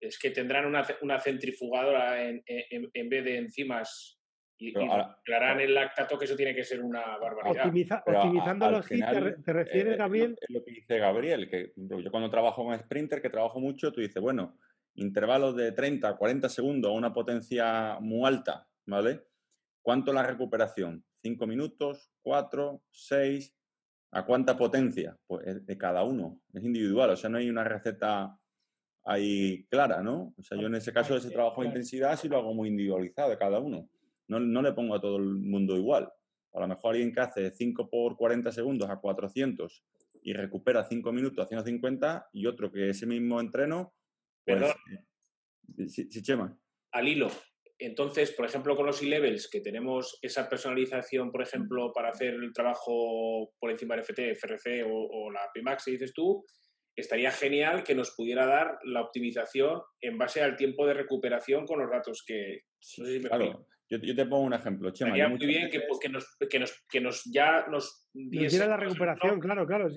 es 0.00 0.18
que 0.18 0.30
tendrán 0.30 0.66
una, 0.66 0.86
una 1.02 1.18
centrifugadora 1.20 2.22
en, 2.22 2.42
en, 2.46 3.08
vez 3.08 3.24
de 3.24 3.38
enzimas 3.38 4.20
y, 4.58 4.74
harán 5.34 5.60
el 5.60 5.74
lactato, 5.74 6.18
que 6.18 6.24
eso 6.24 6.36
tiene 6.36 6.54
que 6.54 6.64
ser 6.64 6.82
una 6.82 7.16
barbaridad. 7.18 7.66
optimizando 8.06 8.70
los 8.70 8.90
hits, 8.90 9.06
¿te, 9.44 9.52
refieres, 9.52 9.98
Gabriel? 9.98 10.38
Es 10.40 10.50
lo 10.50 10.64
que 10.64 10.70
dice 10.70 10.98
Gabriel, 10.98 11.50
que 11.50 11.72
yo 11.76 12.10
cuando 12.10 12.30
trabajo 12.30 12.64
con 12.64 12.78
Sprinter, 12.78 13.20
que 13.20 13.30
trabajo 13.30 13.60
mucho, 13.60 13.92
tú 13.92 14.00
dices, 14.00 14.22
bueno, 14.22 14.58
intervalos 14.94 15.56
de 15.56 15.72
30, 15.72 16.16
40 16.16 16.48
segundos 16.48 16.90
a 16.90 16.94
una 16.94 17.12
potencia 17.12 17.98
muy 18.00 18.26
alta, 18.26 18.66
¿vale? 18.86 19.24
¿Cuánto 19.82 20.12
la 20.12 20.22
recuperación? 20.22 21.04
¿5 21.22 21.46
minutos? 21.46 22.10
¿4? 22.24 22.80
¿6? 22.90 23.54
¿A 24.12 24.24
cuánta 24.24 24.56
potencia? 24.56 25.18
Pues 25.26 25.66
de 25.66 25.78
cada 25.78 26.02
uno, 26.02 26.40
es 26.54 26.64
individual, 26.64 27.10
o 27.10 27.16
sea, 27.16 27.28
no 27.28 27.38
hay 27.38 27.50
una 27.50 27.64
receta 27.64 28.38
ahí 29.06 29.64
clara, 29.70 30.02
¿no? 30.02 30.34
O 30.36 30.42
sea, 30.42 30.58
yo 30.58 30.66
en 30.66 30.74
ese 30.74 30.92
caso, 30.92 31.16
ese 31.16 31.30
trabajo 31.30 31.62
de 31.62 31.68
intensidad 31.68 32.18
sí 32.18 32.28
lo 32.28 32.36
hago 32.36 32.52
muy 32.52 32.68
individualizado 32.68 33.30
de 33.30 33.38
cada 33.38 33.58
uno. 33.58 33.88
No, 34.28 34.40
no 34.40 34.60
le 34.60 34.72
pongo 34.72 34.94
a 34.94 35.00
todo 35.00 35.16
el 35.16 35.36
mundo 35.36 35.76
igual. 35.76 36.12
A 36.52 36.60
lo 36.60 36.68
mejor 36.68 36.92
alguien 36.92 37.12
que 37.12 37.20
hace 37.20 37.50
5 37.50 37.88
por 37.88 38.16
40 38.16 38.52
segundos 38.52 38.90
a 38.90 38.96
400 38.96 39.84
y 40.22 40.32
recupera 40.32 40.84
5 40.84 41.12
minutos 41.12 41.44
a 41.44 41.48
150 41.48 42.28
y 42.32 42.46
otro 42.46 42.70
que 42.70 42.90
ese 42.90 43.06
mismo 43.06 43.40
entreno 43.40 43.94
Perdón. 44.46 44.72
Pues, 45.74 45.98
eh, 45.98 46.06
sí, 46.08 46.22
Chema. 46.22 46.56
Al 46.92 47.08
hilo. 47.08 47.28
Entonces, 47.78 48.30
por 48.30 48.46
ejemplo, 48.46 48.74
con 48.74 48.86
los 48.86 49.02
e-levels, 49.02 49.50
que 49.50 49.60
tenemos 49.60 50.18
esa 50.22 50.48
personalización, 50.48 51.30
por 51.30 51.42
ejemplo, 51.42 51.92
para 51.92 52.08
hacer 52.08 52.34
el 52.34 52.52
trabajo 52.54 53.52
por 53.58 53.70
encima 53.70 53.94
del 53.94 54.04
FT, 54.04 54.34
FRC 54.34 54.84
o, 54.86 55.30
la 55.30 55.40
PMAX, 55.52 55.84
si 55.84 55.90
dices 55.92 56.14
tú, 56.14 56.42
estaría 56.96 57.30
genial 57.30 57.84
que 57.84 57.94
nos 57.94 58.12
pudiera 58.16 58.46
dar 58.46 58.78
la 58.84 59.02
optimización 59.02 59.82
en 60.00 60.18
base 60.18 60.42
al 60.42 60.56
tiempo 60.56 60.86
de 60.86 60.94
recuperación 60.94 61.66
con 61.66 61.80
los 61.80 61.90
datos 61.90 62.24
que... 62.26 62.62
claro, 63.22 63.66
yo, 63.88 64.00
te 64.00 64.26
pongo 64.26 64.44
un 64.44 64.54
ejemplo. 64.54 64.90
Chema, 64.90 65.10
Estaría 65.10 65.28
muy 65.28 65.46
bien 65.46 65.70
que, 65.70 65.78
nos, 66.08 66.36
que, 66.48 66.58
nos, 66.58 66.86
que 66.88 67.00
nos 67.00 67.24
ya 67.24 67.66
nos 67.68 68.08
diese... 68.12 68.66
la 68.66 68.76
recuperación, 68.76 69.38
claro, 69.38 69.66
claro. 69.66 69.88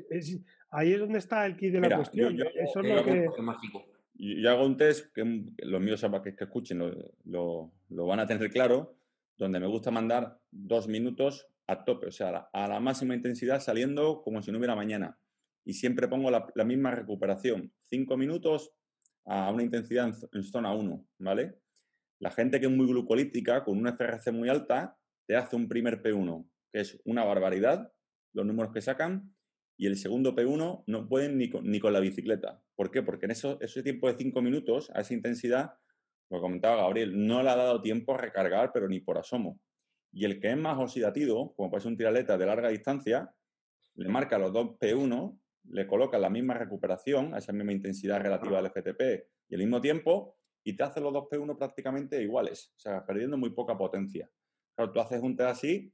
ahí 0.72 0.94
es 0.94 1.00
donde 1.00 1.18
está 1.18 1.46
el 1.46 1.56
kit 1.56 1.74
de 1.74 1.80
la 1.80 1.96
cuestión. 1.96 2.38
Eso 2.56 2.82
es 2.82 2.96
lo 2.96 3.04
que... 3.04 3.42
mágico 3.42 3.86
yo 4.20 4.52
hago 4.52 4.66
un 4.66 4.78
test 4.78 5.14
que 5.14 5.24
los 5.60 5.82
míos 5.82 6.06
que, 6.24 6.36
que 6.36 6.44
escuchen 6.44 6.80
lo, 7.24 7.72
lo, 7.88 8.06
van 8.06 8.20
a 8.20 8.28
tener 8.28 8.52
claro, 8.52 8.98
donde 9.38 9.62
me 9.62 9.68
gusta 9.68 9.92
mandar 9.92 10.38
dos 10.52 10.90
minutos 10.90 11.48
a 11.68 11.86
tope, 11.86 12.08
o 12.08 12.12
sea, 12.12 12.50
a 12.52 12.68
la, 12.68 12.80
máxima 12.82 13.16
intensidad 13.16 13.62
saliendo 13.62 14.22
como 14.22 14.42
si 14.42 14.52
no 14.52 14.58
hubiera 14.58 14.76
mañana. 14.76 15.18
Y 15.66 15.74
siempre 15.74 16.08
pongo 16.08 16.32
la, 16.32 16.66
misma 16.66 16.92
recuperación, 16.92 17.72
cinco 17.86 18.18
minutos 18.18 18.72
a 19.26 19.52
una 19.52 19.64
intensidad 19.64 20.12
en, 20.32 20.44
zona 20.44 20.74
1, 20.74 21.06
¿vale? 21.20 21.60
La 22.20 22.32
gente 22.32 22.60
que 22.60 22.66
es 22.66 22.72
muy 22.72 22.88
glucolítica, 22.88 23.64
con 23.64 23.78
una 23.78 23.94
FRC 23.94 24.32
muy 24.32 24.50
alta, 24.50 24.98
te 25.28 25.36
hace 25.36 25.56
un 25.56 25.68
primer 25.68 26.02
P1, 26.02 26.50
que 26.72 26.80
es 26.82 27.00
una 27.06 27.24
barbaridad, 27.24 27.92
los 28.34 28.46
números 28.46 28.74
que 28.74 28.82
sacan, 28.82 29.36
y 29.78 29.86
el 29.86 29.96
segundo 29.96 30.36
P1 30.36 30.84
no 30.88 31.08
pueden 31.08 31.38
ni 31.38 31.50
con, 31.50 31.70
ni 31.70 31.80
con 31.80 31.94
la 31.94 32.00
bicicleta. 32.00 32.62
¿Por 32.76 32.92
qué? 32.92 33.04
Porque 33.04 33.26
en 33.26 33.32
eso, 33.32 33.58
ese 33.62 33.84
tiempo 33.84 34.08
de 34.08 34.18
cinco 34.18 34.42
minutos, 34.42 34.92
a 34.94 35.02
esa 35.02 35.14
intensidad, 35.14 35.74
lo 36.30 36.42
comentaba 36.42 36.84
Gabriel, 36.84 37.26
no 37.26 37.42
le 37.42 37.50
ha 37.50 37.56
dado 37.56 37.82
tiempo 37.82 38.14
a 38.14 38.18
recargar, 38.18 38.72
pero 38.74 38.88
ni 38.88 39.00
por 39.00 39.18
asomo. 39.18 39.60
Y 40.12 40.26
el 40.26 40.40
que 40.40 40.52
es 40.52 40.58
más 40.58 40.78
oxidativo, 40.78 41.56
como 41.56 41.70
puede 41.70 41.82
ser 41.82 41.92
un 41.92 41.98
tiraleta 41.98 42.38
de 42.38 42.46
larga 42.46 42.70
distancia, 42.70 43.34
le 43.96 44.10
marca 44.10 44.38
los 44.38 44.54
dos 44.54 44.78
P1, 44.80 45.40
le 45.72 45.88
coloca 45.88 46.18
la 46.18 46.30
misma 46.30 46.54
recuperación, 46.54 47.34
a 47.34 47.40
esa 47.40 47.54
misma 47.54 47.72
intensidad 47.72 48.22
relativa 48.22 48.60
al 48.60 48.70
FTP 48.70 49.02
y 49.50 49.56
el 49.56 49.62
mismo 49.62 49.82
tiempo, 49.82 50.36
y 50.64 50.76
te 50.76 50.84
hace 50.84 51.02
los 51.02 51.14
dos 51.14 51.26
P1 51.30 51.58
prácticamente 51.58 52.22
iguales, 52.22 52.74
o 52.76 52.80
sea, 52.80 53.06
perdiendo 53.06 53.38
muy 53.38 53.52
poca 53.52 53.78
potencia. 53.78 54.30
Claro, 54.76 54.92
tú 54.92 55.00
haces 55.00 55.22
un 55.22 55.36
test 55.36 55.50
así 55.50 55.94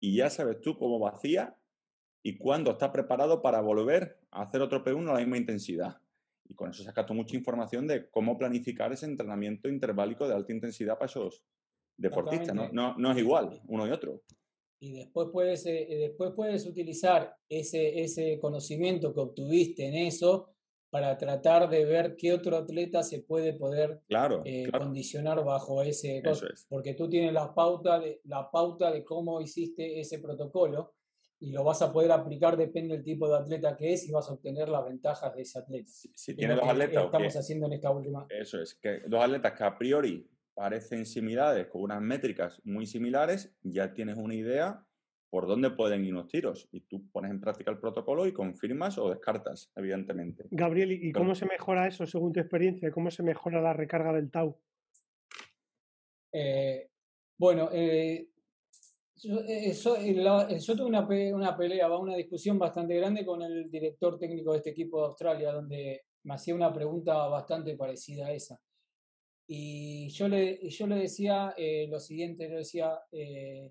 y 0.00 0.16
ya 0.16 0.30
sabes 0.30 0.60
tú 0.60 0.76
cómo 0.78 0.98
vacía 0.98 1.56
y 2.22 2.38
cuándo 2.38 2.72
está 2.72 2.90
preparado 2.90 3.42
para 3.42 3.60
volver 3.60 4.18
a 4.30 4.42
hacer 4.42 4.62
otro 4.62 4.82
P1 4.82 5.10
a 5.10 5.14
la 5.14 5.18
misma 5.20 5.36
intensidad. 5.36 6.00
Y 6.46 6.54
con 6.54 6.70
eso 6.70 6.82
sacas 6.82 7.10
mucha 7.10 7.36
información 7.36 7.86
de 7.86 8.10
cómo 8.10 8.36
planificar 8.36 8.92
ese 8.92 9.06
entrenamiento 9.06 9.68
interválico 9.68 10.28
de 10.28 10.34
alta 10.34 10.52
intensidad 10.52 10.94
para 10.94 11.06
esos 11.06 11.42
deportistas. 11.96 12.54
¿no? 12.72 12.96
No, 12.96 13.12
es 13.12 13.18
igual 13.18 13.60
uno 13.66 13.86
y 13.86 13.90
otro. 13.90 14.22
Y 14.84 14.92
después 14.92 15.28
puedes, 15.32 15.64
eh, 15.64 15.86
después 15.98 16.32
puedes 16.36 16.66
utilizar 16.66 17.34
ese, 17.48 18.02
ese 18.02 18.38
conocimiento 18.38 19.14
que 19.14 19.20
obtuviste 19.20 19.86
en 19.86 19.94
eso 19.94 20.50
para 20.90 21.16
tratar 21.16 21.70
de 21.70 21.86
ver 21.86 22.16
qué 22.16 22.34
otro 22.34 22.58
atleta 22.58 23.02
se 23.02 23.22
puede 23.22 23.54
poder 23.54 24.02
eh, 24.44 24.70
condicionar 24.70 25.42
bajo 25.42 25.82
ese... 25.82 26.22
Porque 26.68 26.92
tú 26.92 27.08
tienes 27.08 27.32
la 27.32 27.54
pauta, 27.54 27.98
de, 27.98 28.20
la 28.24 28.50
pauta 28.50 28.92
de 28.92 29.02
cómo 29.02 29.40
hiciste 29.40 29.98
ese 29.98 30.18
protocolo 30.18 30.92
y 31.40 31.50
lo 31.50 31.64
vas 31.64 31.80
a 31.80 31.90
poder 31.90 32.12
aplicar 32.12 32.58
depende 32.58 32.94
del 32.94 33.04
tipo 33.04 33.26
de 33.26 33.38
atleta 33.38 33.74
que 33.78 33.94
es 33.94 34.06
y 34.06 34.12
vas 34.12 34.28
a 34.28 34.34
obtener 34.34 34.68
las 34.68 34.84
ventajas 34.84 35.34
de 35.34 35.42
ese 35.42 35.60
atleta. 35.60 35.90
Si, 35.90 36.36
tiene 36.36 36.56
dos 36.56 36.68
atletas. 36.68 37.06
Estamos 37.06 37.36
haciendo 37.36 37.66
en 37.68 37.72
esta 37.72 37.90
última. 37.90 38.26
Eso 38.28 38.60
es, 38.60 38.74
que 38.74 39.00
dos 39.08 39.24
atletas 39.24 39.54
que 39.56 39.64
a 39.64 39.78
priori 39.78 40.28
parecen 40.54 41.04
similares, 41.04 41.66
con 41.66 41.82
unas 41.82 42.00
métricas 42.00 42.60
muy 42.64 42.86
similares, 42.86 43.54
ya 43.62 43.92
tienes 43.92 44.16
una 44.16 44.34
idea 44.34 44.84
por 45.28 45.48
dónde 45.48 45.70
pueden 45.70 46.04
ir 46.04 46.14
los 46.14 46.28
tiros. 46.28 46.68
Y 46.70 46.82
tú 46.82 47.10
pones 47.10 47.32
en 47.32 47.40
práctica 47.40 47.70
el 47.70 47.78
protocolo 47.78 48.26
y 48.26 48.32
confirmas 48.32 48.98
o 48.98 49.10
descartas, 49.10 49.72
evidentemente. 49.74 50.44
Gabriel, 50.50 50.92
¿y 50.92 51.12
cómo 51.12 51.34
se 51.34 51.46
mejora 51.46 51.88
eso 51.88 52.06
según 52.06 52.32
tu 52.32 52.38
experiencia? 52.38 52.92
¿Cómo 52.92 53.10
se 53.10 53.24
mejora 53.24 53.60
la 53.60 53.72
recarga 53.72 54.12
del 54.12 54.30
TAU? 54.30 54.56
Eh, 56.32 56.88
bueno, 57.36 57.68
eh, 57.72 58.28
yo, 59.16 59.40
eh, 59.40 59.70
eso, 59.70 59.96
yo 60.00 60.76
tuve 60.76 60.86
una, 60.86 61.08
una 61.34 61.56
pelea, 61.56 61.88
una 61.96 62.14
discusión 62.14 62.56
bastante 62.56 62.94
grande 62.94 63.26
con 63.26 63.42
el 63.42 63.68
director 63.68 64.18
técnico 64.18 64.52
de 64.52 64.58
este 64.58 64.70
equipo 64.70 65.00
de 65.00 65.06
Australia, 65.06 65.52
donde 65.52 66.02
me 66.22 66.34
hacía 66.34 66.54
una 66.54 66.72
pregunta 66.72 67.26
bastante 67.26 67.76
parecida 67.76 68.26
a 68.26 68.32
esa. 68.32 68.60
Y 69.46 70.08
yo 70.08 70.28
le, 70.28 70.68
yo 70.68 70.86
le 70.86 70.96
decía 70.96 71.54
eh, 71.56 71.86
lo 71.88 72.00
siguiente, 72.00 72.48
le 72.48 72.56
decía, 72.56 72.98
eh, 73.12 73.70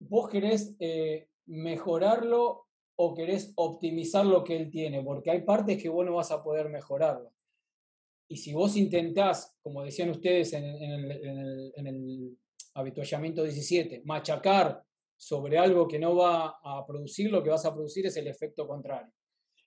vos 0.00 0.28
querés 0.28 0.74
eh, 0.80 1.28
mejorarlo 1.46 2.66
o 2.96 3.14
querés 3.14 3.52
optimizar 3.56 4.26
lo 4.26 4.42
que 4.42 4.56
él 4.56 4.70
tiene, 4.70 5.02
porque 5.02 5.30
hay 5.30 5.42
partes 5.42 5.80
que 5.80 5.88
vos 5.88 6.04
no 6.04 6.14
vas 6.14 6.30
a 6.30 6.42
poder 6.42 6.68
mejorarlo. 6.68 7.32
Y 8.28 8.36
si 8.36 8.52
vos 8.52 8.76
intentás, 8.76 9.56
como 9.62 9.84
decían 9.84 10.10
ustedes 10.10 10.52
en, 10.54 10.64
el, 10.64 11.72
en 11.76 11.86
el 11.86 12.38
habituallamiento 12.74 13.44
17, 13.44 14.02
machacar 14.04 14.82
sobre 15.16 15.58
algo 15.58 15.86
que 15.86 15.98
no 15.98 16.16
va 16.16 16.58
a 16.64 16.84
producir, 16.86 17.30
lo 17.30 17.42
que 17.42 17.50
vas 17.50 17.64
a 17.64 17.72
producir 17.72 18.06
es 18.06 18.16
el 18.16 18.26
efecto 18.26 18.66
contrario. 18.66 19.12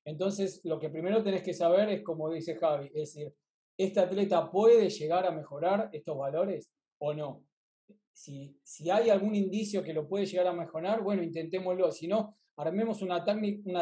Entonces, 0.04 0.62
lo 0.64 0.80
que 0.80 0.90
primero 0.90 1.24
tenés 1.24 1.42
que 1.42 1.54
saber 1.54 1.90
es, 1.90 2.04
como 2.04 2.30
dice 2.30 2.56
Javi, 2.56 2.88
es 2.88 3.14
decir, 3.14 3.34
¿este 3.78 4.00
atleta 4.00 4.52
puede 4.52 4.90
llegar 4.90 5.26
a 5.26 5.32
mejorar 5.32 5.90
estos 5.92 6.18
valores 6.18 6.70
o 7.00 7.14
no? 7.14 7.46
Si, 8.14 8.58
si 8.64 8.90
hay 8.90 9.10
algún 9.10 9.36
indicio 9.36 9.84
que 9.84 9.94
lo 9.94 10.08
puede 10.08 10.26
llegar 10.26 10.48
a 10.48 10.54
mejorar, 10.54 11.04
bueno, 11.04 11.22
intentémoslo. 11.22 11.92
Si 11.92 12.08
no, 12.08 12.38
armemos 12.58 13.02
una, 13.02 13.24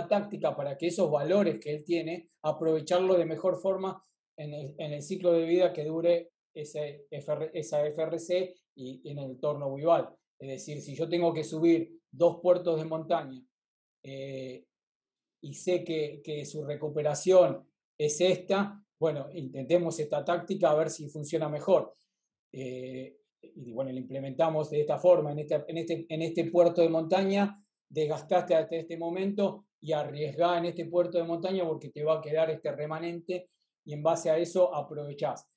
táctica 0.08 0.56
para 0.56 0.78
que 0.78 0.88
esos 0.88 1.10
valores 1.12 1.60
que 1.60 1.74
él 1.76 1.84
tiene, 1.84 2.30
aprovecharlo 2.42 3.16
de 3.16 3.26
mejor 3.26 3.62
forma 3.62 4.04
en 4.36 4.54
el, 4.94 5.02
ciclo 5.04 5.32
de 5.34 5.46
vida 5.46 5.74
que 5.74 5.86
dure 5.86 6.32
ese 6.54 7.06
esa 7.12 7.86
FRC 7.86 8.56
y, 8.76 9.10
en 9.10 9.20
el 9.20 9.32
entorno 9.32 9.68
Wival. 9.68 10.10
Es 10.40 10.50
decir, 10.50 10.82
si 10.82 10.96
yo 10.96 11.08
tengo 11.08 11.34
que 11.34 11.44
subir 11.44 12.00
dos 12.12 12.40
puertos 12.42 12.80
de 12.80 12.86
montaña 12.86 13.42
eh, 14.04 14.66
y 15.42 15.54
sé 15.54 15.84
que, 15.84 16.22
que, 16.24 16.46
su 16.46 16.64
recuperación 16.64 17.68
es 17.98 18.20
esta, 18.22 18.83
bueno, 19.04 19.28
intentemos 19.34 20.00
esta 20.00 20.24
táctica 20.24 20.72
a 20.72 20.76
ver 20.76 20.90
si 20.90 21.10
funciona 21.10 21.50
mejor. 21.50 21.94
Eh, 22.54 23.18
y 23.42 23.74
bueno, 23.74 23.92
la 23.92 24.00
implementamos 24.00 24.70
de 24.70 24.80
esta 24.80 24.98
forma, 24.98 25.34
en 25.34 25.40
este, 25.40 25.62
este, 25.68 26.06
en 26.08 26.22
este 26.22 26.50
puerto 26.50 26.82
de 26.82 26.88
montaña, 26.88 27.62
desgastaste 27.90 28.56
hasta 28.56 28.78
este 28.78 28.96
momento 28.96 29.66
y 29.82 29.92
arriesgá 29.92 30.58
en 30.58 30.68
este 30.68 30.86
puerto 30.86 31.18
de 31.18 31.26
montaña 31.26 31.66
porque 31.66 31.90
te 31.90 32.02
va 32.02 32.20
a 32.20 32.22
quedar 32.22 32.50
este 32.50 32.72
remanente 32.72 33.50
y 33.84 33.92
en 33.92 34.02
base 34.02 34.30
a 34.30 34.38
eso 34.38 34.74
aprovechás. 34.74 35.50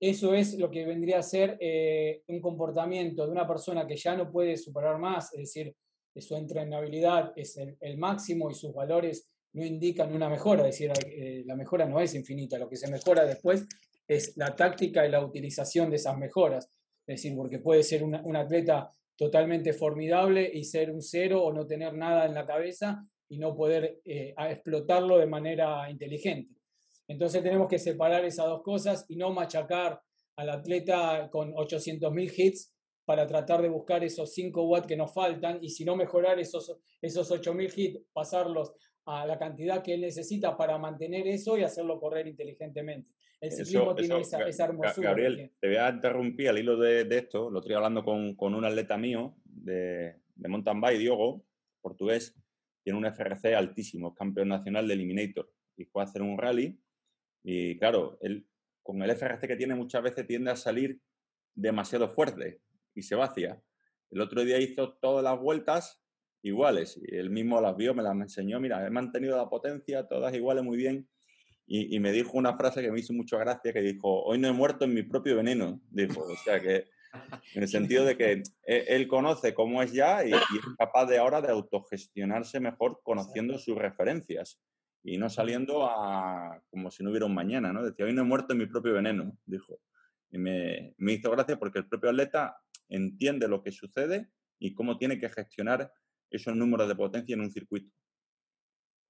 Eso 0.00 0.32
es 0.32 0.58
lo 0.58 0.70
que 0.70 0.86
vendría 0.86 1.18
a 1.18 1.22
ser 1.22 1.58
eh, 1.60 2.22
un 2.28 2.40
comportamiento 2.40 3.26
de 3.26 3.32
una 3.32 3.46
persona 3.46 3.86
que 3.86 3.96
ya 3.96 4.16
no 4.16 4.30
puede 4.32 4.56
superar 4.56 4.98
más, 4.98 5.34
es 5.34 5.40
decir, 5.40 5.76
su 6.16 6.34
entrenabilidad 6.36 7.34
es 7.36 7.58
el, 7.58 7.98
máximo 7.98 8.50
y 8.50 8.54
sus 8.54 8.72
valores 8.72 9.28
no 9.58 9.64
indican 9.64 10.14
una 10.14 10.28
mejora, 10.28 10.68
es 10.68 10.78
decir, 10.78 10.92
eh, 11.06 11.42
la 11.44 11.56
mejora 11.56 11.84
no 11.86 12.00
es 12.00 12.14
infinita, 12.14 12.58
lo 12.58 12.68
que 12.68 12.76
se 12.76 12.90
mejora 12.90 13.24
después 13.26 13.66
es 14.06 14.36
la 14.36 14.54
táctica 14.56 15.06
y 15.06 15.10
la 15.10 15.24
utilización 15.24 15.90
de 15.90 15.96
esas 15.96 16.16
mejoras, 16.16 16.70
es 17.06 17.22
decir, 17.22 17.36
porque 17.36 17.58
puede 17.58 17.82
ser 17.82 18.04
un 18.04 18.36
atleta 18.36 18.94
totalmente 19.18 19.72
formidable 19.72 20.48
y 20.54 20.64
ser 20.64 20.90
un 20.90 21.02
cero 21.02 21.42
o 21.42 21.52
no 21.52 21.66
tener 21.66 21.92
nada 21.92 22.24
en 22.24 22.34
la 22.34 22.46
cabeza 22.46 23.04
y 23.28 23.38
no 23.38 23.54
poder 23.54 24.00
eh, 24.04 24.32
explotarlo 24.50 25.18
de 25.18 25.26
manera 25.26 25.90
inteligente. 25.90 26.54
Entonces 27.08 27.42
tenemos 27.42 27.68
que 27.68 27.80
separar 27.80 28.24
esas 28.24 28.46
dos 28.46 28.62
cosas 28.62 29.04
y 29.08 29.16
no 29.16 29.32
machacar 29.32 30.00
al 30.36 30.50
atleta 30.50 31.28
con 31.32 31.52
800.000 31.52 32.32
hits 32.36 32.74
para 33.04 33.26
tratar 33.26 33.60
de 33.60 33.68
buscar 33.68 34.04
esos 34.04 34.32
5 34.34 34.62
watts 34.64 34.86
que 34.86 34.96
nos 34.96 35.12
faltan 35.12 35.58
y 35.62 35.70
si 35.70 35.84
no 35.84 35.96
mejorar 35.96 36.38
esos, 36.38 36.78
esos 37.02 37.30
8.000 37.30 37.72
hits, 37.74 38.00
pasarlos 38.12 38.72
a 39.08 39.26
la 39.26 39.38
cantidad 39.38 39.82
que 39.82 39.94
él 39.94 40.02
necesita 40.02 40.56
para 40.56 40.78
mantener 40.78 41.26
eso 41.26 41.56
y 41.56 41.62
hacerlo 41.62 41.98
correr 41.98 42.26
inteligentemente. 42.26 43.10
El 43.40 43.52
ciclismo 43.52 43.94
tiene 43.94 44.20
esa, 44.20 44.64
hermosura. 44.64 45.10
Gabriel, 45.10 45.52
te 45.60 45.68
voy 45.68 45.76
a 45.76 45.88
interrumpir 45.90 46.48
al 46.48 46.58
hilo 46.58 46.76
de, 46.76 47.06
esto. 47.10 47.50
Lo 47.50 47.60
estoy 47.60 47.74
hablando 47.74 48.04
con, 48.04 48.34
con, 48.34 48.54
un 48.54 48.64
atleta 48.64 48.96
mío 48.96 49.36
de, 49.44 50.16
de 50.34 50.48
mountain 50.48 50.80
bike, 50.80 50.98
Diogo, 50.98 51.44
portugués, 51.80 52.34
tiene 52.82 52.98
un 52.98 53.06
FRC 53.06 53.54
altísimo, 53.54 54.14
campeón 54.14 54.48
nacional 54.48 54.86
de 54.88 54.94
Eliminator 54.94 55.52
y 55.76 55.84
fue 55.84 56.02
a 56.02 56.04
hacer 56.04 56.22
un 56.22 56.36
rally 56.36 56.78
y 57.42 57.78
claro, 57.78 58.18
él, 58.20 58.46
con 58.82 59.02
el 59.02 59.10
FRC 59.10 59.46
que 59.46 59.56
tiene 59.56 59.74
muchas 59.74 60.02
veces 60.02 60.26
tiende 60.26 60.50
a 60.50 60.56
salir 60.56 61.00
demasiado 61.54 62.08
fuerte 62.08 62.60
y 62.94 63.02
se 63.02 63.14
vacía. 63.14 63.62
El 64.10 64.20
otro 64.20 64.44
día 64.44 64.58
hizo 64.58 64.94
todas 64.94 65.24
las 65.24 65.38
vueltas 65.38 66.02
iguales 66.42 66.98
y 67.02 67.16
él 67.16 67.30
mismo 67.30 67.60
las 67.60 67.76
vio, 67.76 67.94
me 67.94 68.02
las 68.02 68.14
enseñó, 68.14 68.60
mira, 68.60 68.86
he 68.86 68.90
mantenido 68.90 69.36
la 69.36 69.48
potencia, 69.48 70.06
todas 70.06 70.34
iguales, 70.34 70.64
muy 70.64 70.76
bien. 70.76 71.08
Y, 71.70 72.00
me 72.00 72.12
dijo 72.12 72.38
una 72.38 72.56
frase 72.56 72.80
que 72.80 72.90
me 72.90 72.98
hizo 72.98 73.12
mucha 73.12 73.36
gracia, 73.36 73.74
que 73.74 73.82
dijo, 73.82 74.22
hoy 74.22 74.38
no 74.38 74.48
he 74.48 74.52
muerto 74.52 74.86
en 74.86 74.94
mi 74.94 75.02
propio 75.02 75.36
veneno, 75.36 75.82
dijo. 75.90 76.22
O 76.22 76.36
sea 76.36 76.58
que, 76.58 76.86
en 77.54 77.62
el 77.62 77.68
sentido 77.68 78.06
de 78.06 78.16
que 78.16 78.42
e, 78.66 78.84
él 78.88 79.06
conoce 79.06 79.52
cómo 79.52 79.82
es 79.82 79.92
ya 79.92 80.24
y, 80.24 80.30
y 80.30 80.32
es 80.32 80.76
capaz 80.78 81.04
de 81.04 81.18
ahora 81.18 81.42
de 81.42 81.50
autogestionarse 81.50 82.58
mejor 82.58 83.00
conociendo 83.02 83.58
sus 83.58 83.76
referencias 83.76 84.58
y 85.02 85.18
no 85.18 85.28
saliendo 85.28 85.84
a 85.84 86.58
como 86.70 86.90
si 86.90 87.04
no 87.04 87.10
hubiera 87.10 87.26
un 87.26 87.34
mañana, 87.34 87.70
¿no? 87.70 87.84
Decía, 87.84 88.06
hoy 88.06 88.14
no 88.14 88.22
he 88.22 88.24
muerto 88.24 88.54
en 88.54 88.60
mi 88.60 88.66
propio 88.66 88.94
veneno, 88.94 89.36
dijo. 89.44 89.78
Y 90.30 90.38
me, 90.38 90.94
me 90.96 91.12
hizo 91.12 91.30
gracia 91.30 91.58
porque 91.58 91.80
el 91.80 91.86
propio 91.86 92.08
atleta 92.08 92.56
entiende 92.88 93.46
lo 93.46 93.62
que 93.62 93.72
sucede 93.72 94.30
y 94.58 94.72
cómo 94.72 94.96
tiene 94.96 95.18
que 95.18 95.28
gestionar 95.28 95.92
esos 96.30 96.54
números 96.54 96.88
de 96.88 96.94
potencia 96.94 97.34
en 97.34 97.40
un 97.40 97.50
circuito. 97.50 97.90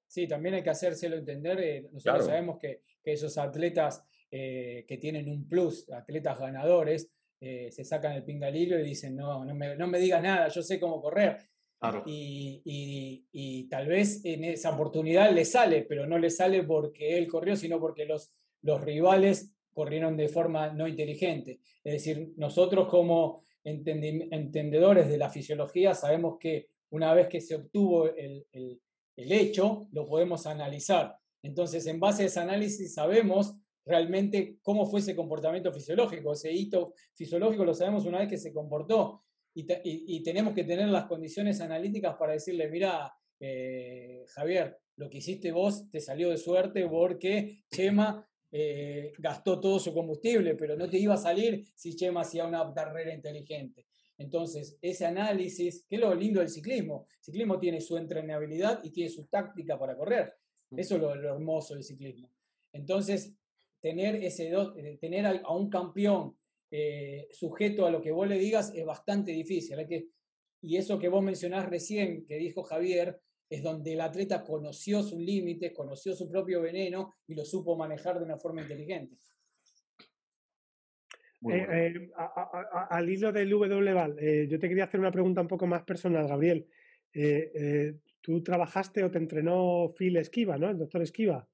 Sí, 0.07 0.27
también 0.27 0.55
hay 0.55 0.63
que 0.63 0.71
hacérselo 0.71 1.17
entender. 1.17 1.61
Eh, 1.61 1.89
nosotros 1.93 2.27
sabemos 2.27 2.59
que, 2.59 2.83
que, 3.03 3.13
esos 3.13 3.37
atletas 3.37 4.03
eh, 4.31 4.85
que 4.87 4.99
tienen 4.99 5.29
un 5.29 5.49
plus, 5.49 5.91
atletas 5.91 6.39
ganadores, 6.39 7.11
eh, 7.41 7.71
se 7.71 7.85
sacan 7.85 8.13
el 8.13 8.25
pingalillo 8.25 8.79
y 8.79 8.83
dicen, 8.83 9.15
no, 9.17 9.45
no 9.45 9.55
me, 9.55 9.77
no 9.77 9.87
me 9.87 9.99
digas 9.99 10.23
nada, 10.23 10.49
yo 10.49 10.63
sé 10.63 10.81
cómo 10.81 11.01
correr. 11.01 11.39
Y, 12.07 13.69
tal 13.71 13.87
vez 13.87 14.25
en 14.25 14.45
esa 14.45 14.75
oportunidad 14.75 15.33
le 15.33 15.45
sale, 15.45 15.83
pero 15.83 16.07
no 16.07 16.19
le 16.19 16.31
sale 16.31 16.65
porque 16.65 17.17
él 17.17 17.29
corrió, 17.29 17.55
sino 17.55 17.79
porque 17.79 18.05
los, 18.05 18.33
los 18.63 18.81
rivales 18.81 19.55
corrieron 19.73 20.17
de 20.17 20.29
forma 20.29 20.71
no 20.73 20.89
inteligente. 20.89 21.61
Es 21.85 21.93
decir, 21.93 22.33
nosotros 22.37 22.89
como 22.89 23.45
entendedores 23.63 25.09
de 25.09 25.19
la 25.19 25.31
fisiología 25.31 25.95
sabemos 25.95 26.39
que 26.39 26.69
una 26.91 27.13
vez 27.15 27.29
que 27.29 27.41
se 27.41 27.57
obtuvo 27.57 28.09
el, 28.15 28.47
el, 28.53 29.33
hecho, 29.33 29.89
lo 29.93 30.07
podemos 30.07 30.47
analizar. 30.47 31.17
Entonces, 31.43 31.87
en 31.87 32.01
base 32.01 32.23
a 32.23 32.27
ese 32.27 32.41
análisis 32.41 32.95
sabemos 32.95 33.55
realmente 33.85 34.59
cómo 34.63 34.87
fue 34.87 35.01
ese 35.01 35.17
comportamiento 35.17 35.73
fisiológico. 35.73 36.33
Ese 36.33 36.53
hito 36.53 36.95
fisiológico 37.15 37.65
lo 37.65 37.75
sabemos 37.75 38.05
una 38.05 38.19
vez 38.19 38.29
que 38.29 38.39
se 38.39 38.53
comportó 38.53 39.25
y, 39.55 40.23
tenemos 40.23 40.55
que 40.55 40.65
tener 40.65 40.89
las 40.89 41.07
condiciones 41.07 41.61
analíticas 41.61 42.17
para 42.17 42.33
decirle, 42.33 42.69
mira, 42.69 43.13
eh, 43.41 44.25
Javier, 44.29 44.79
lo 44.97 45.09
que 45.09 45.19
hiciste 45.19 45.51
vos 45.53 45.91
te 45.91 46.01
salió 46.01 46.31
de 46.31 46.37
suerte 46.37 46.87
porque 46.87 47.65
Chema 47.71 48.29
eh, 48.51 49.13
gastó 49.19 49.61
todo 49.61 49.79
su 49.79 49.93
combustible, 49.93 50.55
pero 50.55 50.77
no 50.77 50.89
te 50.89 50.99
iba 50.99 51.15
a 51.15 51.19
salir 51.19 51.65
si 51.75 51.97
Chema 51.97 52.21
hacía 52.21 52.47
una 52.47 52.73
carrera 52.73 53.13
inteligente. 53.13 53.87
Entonces, 54.19 54.77
ese 54.83 55.07
análisis, 55.07 55.85
que 55.89 55.95
es 55.97 56.01
lo 56.01 56.13
lindo 56.15 56.41
del 56.41 56.49
ciclismo, 56.49 57.07
el 57.19 57.25
ciclismo 57.25 57.59
tiene 57.59 57.81
su 57.81 57.97
entrenabilidad 57.97 58.81
y 58.83 58.91
tiene 58.91 59.11
su 59.11 59.27
táctica 59.27 59.79
para 59.79 59.97
correr. 59.97 60.35
Eso 60.77 60.97
es 60.97 61.01
lo, 61.01 61.15
hermoso 61.15 61.75
del 61.75 61.85
ciclismo. 61.85 62.31
Entonces, 62.73 63.33
tener, 63.81 64.17
ese, 64.17 64.53
eh, 64.53 64.99
tener 65.01 65.25
a 65.27 65.55
un 65.55 65.71
campeón 65.71 66.37
eh, 66.71 67.29
sujeto 67.31 67.87
a 67.87 67.91
lo 67.91 68.03
que 68.03 68.11
vos 68.11 68.29
le 68.29 68.39
digas 68.39 68.73
es 68.75 68.85
bastante 68.85 69.33
difícil. 69.33 69.87
que, 69.87 70.09
y 70.61 70.77
eso 70.77 70.99
que 70.99 71.09
vos 71.09 71.23
mencionás 71.23 71.69
recién, 71.71 72.27
que 72.27 72.37
dijo 72.37 72.65
Javier, 72.65 73.21
es 73.49 73.63
donde 73.63 73.95
el 73.95 74.01
atleta 74.01 74.45
conoció 74.45 75.03
sus 75.03 75.19
límites, 75.19 75.73
conoció 75.73 76.15
su 76.15 76.29
propio 76.29 76.61
veneno 76.61 77.15
y 77.27 77.35
lo 77.35 77.45
supo 77.45 77.77
manejar 77.77 78.19
de 78.19 78.25
una 78.25 78.37
forma 78.37 78.63
inteligente. 78.63 79.17
Eh, 81.51 81.67
eh, 81.71 82.11
al 82.91 83.09
hilo 83.09 83.31
del 83.33 83.55
WVAL, 83.55 84.17
yo 84.49 84.59
te 84.59 84.69
quería 84.69 84.85
hacer 84.85 84.99
una 84.99 85.13
pregunta 85.13 85.41
un 85.41 85.49
poco 85.49 85.67
más 85.67 85.83
personal, 85.83 86.27
Gabriel. 86.27 86.67
tú 88.21 88.43
trabajaste 88.43 89.05
o 89.05 89.11
te 89.11 89.19
entrenó 89.19 89.89
Phil 89.97 90.17
Esquiva, 90.17 90.59
¿no? 90.59 90.69
El 90.69 90.79
doctor 90.79 91.03
Esquiva. 91.03 91.49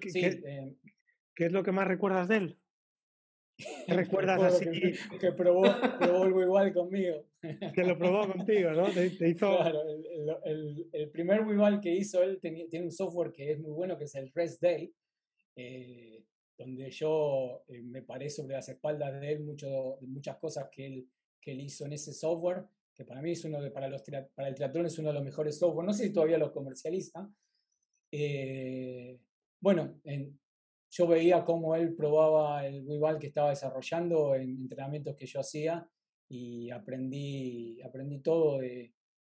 ¿qué 0.00 1.46
es 1.46 1.52
lo 1.52 1.62
que 1.62 1.72
más 1.72 1.88
recuerdas 1.88 2.28
de 2.28 2.36
él? 2.36 2.56
recuerdas 3.88 4.42
así? 4.42 4.66
Que, 5.20 5.32
probó, 5.32 5.62
probó 5.98 6.22
algo 6.24 6.42
igual 6.42 6.72
conmigo. 6.72 7.26
Que 7.74 7.84
lo 7.84 7.98
probó 7.98 8.32
contigo, 8.32 8.70
¿no? 8.72 8.86
Te, 8.90 9.28
hizo... 9.28 9.56
Claro, 9.56 9.82
el, 9.88 10.36
el, 10.44 10.88
el 10.92 11.10
primer 11.10 11.40
igual 11.40 11.80
que 11.80 11.94
hizo 11.94 12.22
él 12.22 12.38
tiene, 12.40 12.66
tiene, 12.68 12.86
un 12.86 12.92
software 12.92 13.32
que 13.32 13.52
es 13.52 13.60
muy 13.60 13.72
bueno, 13.72 13.96
que 13.96 14.04
es 14.04 14.14
el 14.14 14.30
Rest 14.34 14.62
Day, 14.62 14.92
eh, 15.56 16.24
donde 16.60 16.90
yo 16.90 17.64
eh, 17.68 17.80
me 17.82 18.02
paré 18.02 18.28
sobre 18.28 18.54
las 18.54 18.68
espaldas 18.68 19.18
de 19.18 19.32
él 19.32 19.40
mucho, 19.40 19.96
muchas 20.02 20.36
cosas 20.36 20.68
que 20.70 20.86
él, 20.86 21.08
que 21.40 21.52
él 21.52 21.60
hizo 21.60 21.86
en 21.86 21.94
ese 21.94 22.12
software, 22.12 22.66
que 22.94 23.06
para 23.06 23.22
mí 23.22 23.30
es 23.30 23.42
uno 23.46 23.62
de, 23.62 23.70
para, 23.70 23.88
los, 23.88 24.02
para 24.34 24.48
el 24.48 24.54
triatlón 24.54 24.84
es 24.84 24.98
uno 24.98 25.08
de 25.08 25.14
los 25.14 25.24
mejores 25.24 25.58
software, 25.58 25.86
no 25.86 25.94
sé 25.94 26.04
si 26.04 26.12
todavía 26.12 26.36
los 26.36 26.50
comercializa. 26.50 27.32
Eh, 28.12 29.18
bueno, 29.58 30.00
en, 30.04 30.38
yo 30.90 31.06
veía 31.06 31.44
cómo 31.46 31.74
él 31.74 31.94
probaba 31.94 32.66
el 32.66 32.86
rival 32.86 33.18
que 33.18 33.28
estaba 33.28 33.50
desarrollando 33.50 34.34
en 34.34 34.58
entrenamientos 34.58 35.16
que 35.16 35.26
yo 35.26 35.40
hacía 35.40 35.88
y 36.28 36.70
aprendí, 36.70 37.80
aprendí 37.80 38.18
todo 38.20 38.58
de, 38.58 38.92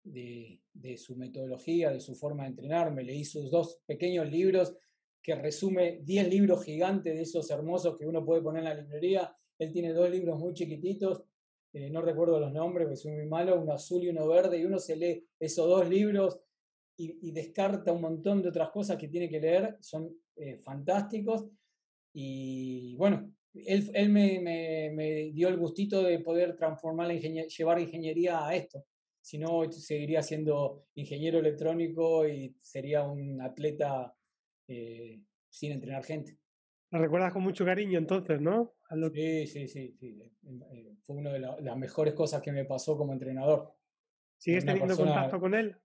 de, 0.05 0.97
su 0.97 1.17
metodología, 1.17 1.91
de 1.91 2.01
su 2.01 2.15
forma 2.15 2.45
de 2.45 2.51
entrenar. 2.51 2.93
Me 2.93 3.05
leí 3.05 3.27
sus 3.27 3.51
dos 3.51 3.79
pequeños 3.85 4.31
libros 4.31 4.75
que 5.23 5.35
resume 5.35 6.01
10 6.03 6.29
libros 6.29 6.65
gigantes 6.65 7.15
de 7.15 7.23
esos 7.23 7.51
hermosos 7.51 7.97
que 7.97 8.07
uno 8.07 8.25
puede 8.25 8.43
poner 8.43 8.61
en 8.61 8.69
la 8.69 8.75
librería. 8.75 9.37
Él 9.59 9.73
tiene 9.73 9.93
dos 9.93 10.11
libros 10.11 10.39
muy 10.39 10.55
chiquititos, 10.55 11.25
eh, 11.73 11.91
no 11.91 12.03
recuerdo 12.03 12.41
los 12.41 12.53
nombres 12.53 12.87
porque 12.87 12.97
soy 12.97 13.13
muy 13.13 13.27
malo, 13.27 13.61
uno 13.61 13.73
azul 13.73 14.03
y 14.03 14.09
uno 14.09 14.27
verde, 14.27 14.59
y 14.59 14.65
uno 14.65 14.79
se 14.79 14.97
lee 14.97 15.25
esos 15.39 15.69
dos 15.69 15.89
libros 15.89 16.41
y, 16.97 17.31
descarta 17.33 17.93
un 17.93 18.03
montón 18.03 18.43
de 18.43 18.51
otras 18.51 18.71
cosas 18.71 18.99
que 18.99 19.09
tiene 19.09 19.29
que 19.31 19.41
leer, 19.41 19.79
son 19.81 20.15
eh, 20.37 20.59
fantásticos. 20.59 21.47
Y 22.13 22.95
bueno, 22.97 23.33
él, 23.55 24.11
me, 24.11 25.31
dio 25.33 25.49
el 25.49 25.57
gustito 25.57 26.03
de 26.03 26.19
poder 26.19 26.57
transformar 26.57 27.09
la 27.09 27.15
llevar 27.15 27.81
ingeniería 27.81 28.47
a 28.47 28.55
esto. 28.55 28.85
Si 29.23 29.39
no, 29.39 29.71
seguiría 29.73 30.23
siendo 30.23 30.85
ingeniero 30.95 31.39
electrónico 31.39 32.27
y 32.29 32.55
sería 32.59 33.05
un 33.05 33.41
atleta 33.41 34.15
eh, 34.71 35.21
sin 35.49 35.73
entrenar 35.73 36.05
gente. 36.05 36.39
La 36.91 37.01
recuerdas 37.01 37.33
con 37.33 37.43
mucho 37.43 37.65
cariño 37.65 37.99
entonces, 37.99 38.41
¿no? 38.41 38.75
Sí, 39.13 39.47
sí, 39.47 39.67
sí, 39.67 39.93
sí. 39.99 40.23
Eh, 40.73 40.95
fue 41.03 41.17
una 41.17 41.33
de 41.33 41.41
las 41.41 41.77
mejores 41.77 42.15
cosas 42.15 42.41
que 42.41 42.53
me 42.53 42.65
pasó 42.65 42.97
como 42.97 43.13
entrenador. 43.13 43.75
¿Sigues 44.39 44.65
teniendo 44.65 44.97
contacto 44.97 45.41
con 45.41 45.55
él? 45.55 45.77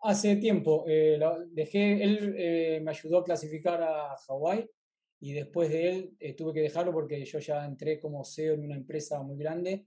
Hace 0.00 0.36
tiempo. 0.36 0.84
Eh, 0.88 1.18
dejé, 1.50 2.02
él 2.02 2.82
me 2.82 2.90
ayudó 2.90 3.18
a 3.18 3.24
clasificar 3.24 3.82
a 3.82 4.16
Hawái 4.16 4.68
y 5.20 5.32
después 5.32 5.70
de 5.70 6.16
él 6.18 6.36
tuve 6.36 6.54
que 6.54 6.60
dejarlo 6.60 6.92
porque 6.92 7.24
yo 7.24 7.38
ya 7.38 7.64
entré 7.64 8.00
como 8.00 8.24
CEO 8.24 8.54
en 8.54 8.64
una 8.64 8.76
empresa 8.76 9.22
muy 9.22 9.38
grande 9.38 9.86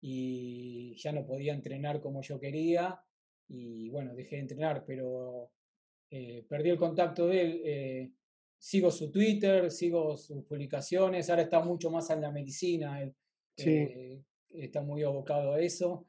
y 0.00 0.96
ya 0.96 1.12
no 1.12 1.26
podía 1.26 1.52
entrenar 1.52 2.00
como 2.00 2.22
yo 2.22 2.40
quería 2.40 3.02
y 3.46 3.88
bueno, 3.90 4.14
dejé 4.14 4.36
de 4.36 4.42
entrenar, 4.42 4.84
pero 4.86 5.50
eh, 6.10 6.44
perdí 6.48 6.70
el 6.70 6.78
contacto 6.78 7.26
de 7.28 7.40
él. 7.40 7.62
Eh, 7.64 8.10
sigo 8.58 8.90
su 8.90 9.10
Twitter, 9.10 9.70
sigo 9.70 10.16
sus 10.16 10.44
publicaciones, 10.44 11.30
ahora 11.30 11.42
está 11.42 11.60
mucho 11.60 11.90
más 11.90 12.10
en 12.10 12.20
la 12.20 12.30
medicina, 12.30 13.00
él, 13.00 13.14
eh, 13.56 14.20
está 14.50 14.82
muy 14.82 15.02
abocado 15.04 15.52
a 15.52 15.60
eso, 15.60 16.06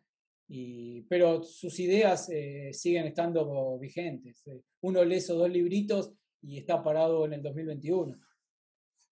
y, 0.47 1.01
pero 1.03 1.43
sus 1.43 1.79
ideas 1.79 2.27
siguen 2.71 3.05
estando 3.05 3.77
vigentes. 3.77 4.49
Uno 4.81 5.03
lee 5.03 5.17
esos 5.17 5.37
dos 5.37 5.49
libritos 5.49 6.11
y 6.41 6.57
está 6.57 6.81
parado 6.81 7.25
en 7.25 7.33
el 7.33 7.43
2021. 7.43 8.19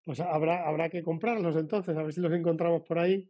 Pues 0.04 0.20
habrá, 0.20 0.68
habrá 0.68 0.90
que 0.90 1.04
comprarlos 1.04 1.56
entonces, 1.58 1.96
a 1.96 2.02
ver 2.02 2.14
si 2.14 2.22
los 2.22 2.32
encontramos 2.32 2.82
por 2.84 2.98
ahí. 2.98 3.30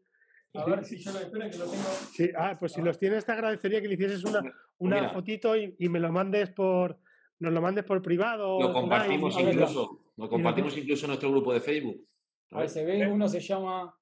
A 0.53 0.65
ver 0.65 0.85
si 0.85 0.97
yo 0.97 1.11
lo 1.11 1.19
espero 1.19 1.49
que 1.49 1.57
lo 1.57 1.65
tengo. 1.65 1.83
Sí, 2.13 2.29
ah, 2.35 2.55
pues 2.59 2.71
si 2.73 2.81
los 2.81 2.97
tienes, 2.97 3.25
te 3.25 3.31
agradecería 3.31 3.81
que 3.81 3.87
le 3.87 3.95
hicieses 3.95 4.23
una, 4.23 4.41
una 4.77 5.09
fotito 5.09 5.55
y, 5.55 5.75
y, 5.77 5.89
me 5.89 5.99
lo 5.99 6.11
mandes 6.11 6.49
por. 6.51 6.99
Nos 7.39 7.53
lo 7.53 7.61
mandes 7.61 7.83
por 7.83 8.01
privado. 8.01 8.59
Lo 8.59 8.73
compartimos 8.73 9.39
incluso. 9.39 9.99
Lo 10.15 10.29
compartimos 10.29 10.77
incluso 10.77 11.05
en 11.05 11.09
nuestro 11.09 11.31
grupo 11.31 11.53
de 11.53 11.59
Facebook. 11.59 12.07
A 12.51 12.61
ver, 12.61 12.69
se 12.69 12.85
ve, 12.85 13.07
uno 13.07 13.27
se 13.27 13.39
llama. 13.39 13.93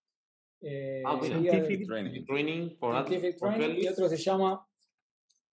Eh, 0.62 1.04
ah, 1.06 1.20
Scientific 1.22 1.86
Training. 1.86 2.26
Training, 2.26 2.78
por 2.78 2.94
Scientific 2.94 3.38
Training 3.38 3.84
y 3.84 3.88
otro 3.88 4.08
se 4.08 4.18
llama 4.18 4.66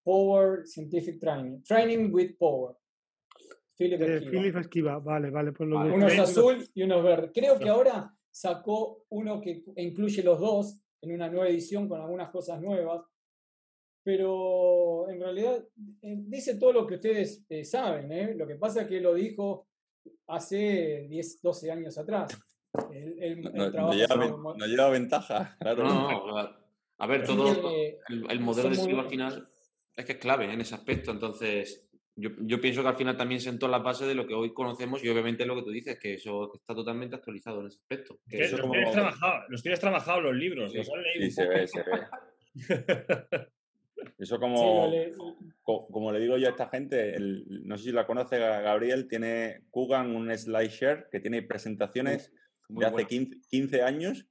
Power 0.03 0.67
Scientific 0.67 1.19
Training. 1.21 1.63
Training 1.63 2.13
with 2.13 2.37
Power. 2.39 2.77
Philip 3.77 4.01
eh, 4.01 4.17
Esquiva. 4.17 4.31
Philip 4.31 4.57
Esquiva, 4.57 4.99
vale, 4.99 5.31
vale. 5.31 5.53
Pues 5.53 5.69
lo 5.69 5.81
uno 5.81 6.07
es 6.07 6.19
azul 6.19 6.67
y 6.75 6.83
uno 6.83 6.99
es 6.99 7.05
verde. 7.05 7.31
Creo 7.35 7.59
que 7.59 7.69
ahora 7.69 8.15
sacó 8.31 9.05
uno 9.11 9.41
que 9.41 9.65
incluye 9.77 10.23
los 10.23 10.41
dos 10.41 10.81
en 11.01 11.13
una 11.13 11.29
nueva 11.29 11.49
edición 11.49 11.89
con 11.89 12.01
algunas 12.01 12.31
cosas 12.31 12.61
nuevas, 12.61 13.03
pero 14.05 15.09
en 15.09 15.21
realidad 15.21 15.65
eh, 16.03 16.17
dice 16.27 16.57
todo 16.57 16.73
lo 16.73 16.87
que 16.87 16.95
ustedes 16.95 17.45
eh, 17.49 17.65
saben. 17.65 18.11
¿eh? 18.13 18.35
Lo 18.35 18.47
que 18.47 18.57
pasa 18.57 18.83
es 18.83 18.89
que 18.89 19.01
lo 19.01 19.15
dijo 19.15 19.69
hace 20.27 21.07
10, 21.09 21.43
12 21.43 21.71
años 21.71 21.99
atrás. 21.99 22.37
El, 22.91 23.43
no, 23.43 23.93
lleva, 24.67 24.89
ventaja, 24.89 25.57
claro. 25.61 25.87
a 26.99 27.07
ver, 27.07 27.25
todo 27.25 27.71
el, 28.09 28.41
modelo 28.41 28.71
de 28.71 28.75
estilo 28.75 29.01
al 29.01 29.11
final 29.11 29.47
es 29.95 30.05
que 30.07 30.13
es 30.13 30.19
clave 30.19 30.51
en 30.51 30.61
ese 30.61 30.75
aspecto. 30.75 31.11
Entonces, 31.11 31.87
yo, 32.17 32.31
yo, 32.41 32.61
pienso 32.63 32.83
que 32.83 32.89
al 32.89 32.97
final 32.97 33.17
también 33.17 33.43
sentó 33.43 33.69
la 33.69 33.79
base 33.79 34.07
de 34.07 34.15
lo 34.15 34.27
que 34.27 34.33
hoy 34.33 34.55
conocemos 34.55 35.05
y 35.05 35.09
obviamente 35.11 35.45
lo 35.45 35.55
que 35.55 35.63
tú 35.63 35.71
dices, 35.71 35.99
que 35.99 36.15
eso 36.15 36.55
está 36.55 36.75
totalmente 36.75 37.17
actualizado 37.17 37.61
en 37.61 37.67
ese 37.67 37.79
aspecto. 37.79 38.19
los, 38.25 38.71
tienes 38.71 38.93
trabajado, 38.93 39.45
los, 39.49 39.63
tienes 39.63 39.81
trabajado, 39.81 40.21
los 40.23 40.35
libros, 40.35 40.75
los 40.75 40.91
han 40.91 41.03
leído. 41.03 41.25
Sí, 41.27 41.31
se 41.31 41.47
ve, 41.47 41.69
se 41.69 41.83
ve. 41.83 43.49
Eso 44.19 44.39
como, 44.39 44.91
como, 45.63 46.13
le 46.13 46.21
digo 46.21 46.37
yo 46.37 46.49
a 46.49 46.51
esta 46.51 46.69
gente, 46.69 47.17
no 47.19 47.77
sé 47.77 47.85
si 47.85 47.93
la 47.93 48.07
conoce 48.07 48.39
Gabriel, 48.39 49.09
tiene 49.09 49.65
Kugan 49.71 50.15
un 50.15 50.37
SlideShare 50.37 51.07
que 51.11 51.21
tiene 51.21 51.43
presentaciones 51.43 52.33
de 52.69 52.87
hace 52.87 53.07
15, 53.07 53.83
años 53.83 54.27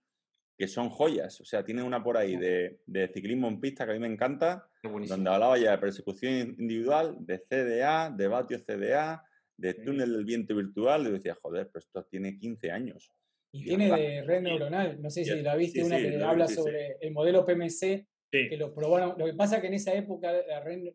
que 0.58 0.68
son 0.68 0.90
joyas. 0.90 1.42
O 1.42 1.46
sea, 1.46 1.64
tiene 1.64 1.84
una 1.84 2.04
por 2.04 2.18
ahí 2.18 2.36
de, 2.36 2.82
de 2.86 3.08
ciclismo 3.08 3.48
en 3.48 3.60
pista 3.60 3.86
que 3.86 3.92
a 3.92 3.94
mí 3.94 4.00
me 4.00 4.12
encanta, 4.12 4.68
donde 4.84 5.30
hablaba 5.30 5.58
ya 5.58 5.72
de 5.72 5.78
persecución 5.78 6.56
individual, 6.60 7.18
de 7.20 7.40
CDA, 7.40 8.10
de 8.10 8.28
vatio 8.28 8.60
CDA, 8.60 9.24
de 9.58 9.74
túnel 9.76 10.12
del 10.12 10.26
viento 10.26 10.56
virtual. 10.56 11.08
Y 11.08 11.12
decía, 11.12 11.38
joder, 11.42 11.70
pero 11.72 11.80
esto 11.80 12.04
tiene 12.06 12.38
15 12.38 12.72
años. 12.72 13.12
Y, 13.52 13.64
tiene 13.66 13.92
de 13.92 14.22
red 14.24 14.42
neuronal. 14.42 15.02
No 15.02 15.10
sé 15.10 15.26
si 15.26 15.42
la 15.42 15.56
viste, 15.56 15.84
una 15.84 15.98
que 15.98 16.24
habla 16.24 16.48
sobre 16.48 16.98
el 17.02 17.12
modelo 17.12 17.46
PMC 17.46 18.08
que 18.32 18.58
lo 18.58 18.74
probaron. 18.74 19.16
Lo 19.18 19.26
que 19.26 19.34
pasa 19.34 19.56
es 19.56 19.62
que 19.62 19.68
en 19.68 19.74
esa 19.74 19.94
época 19.94 20.32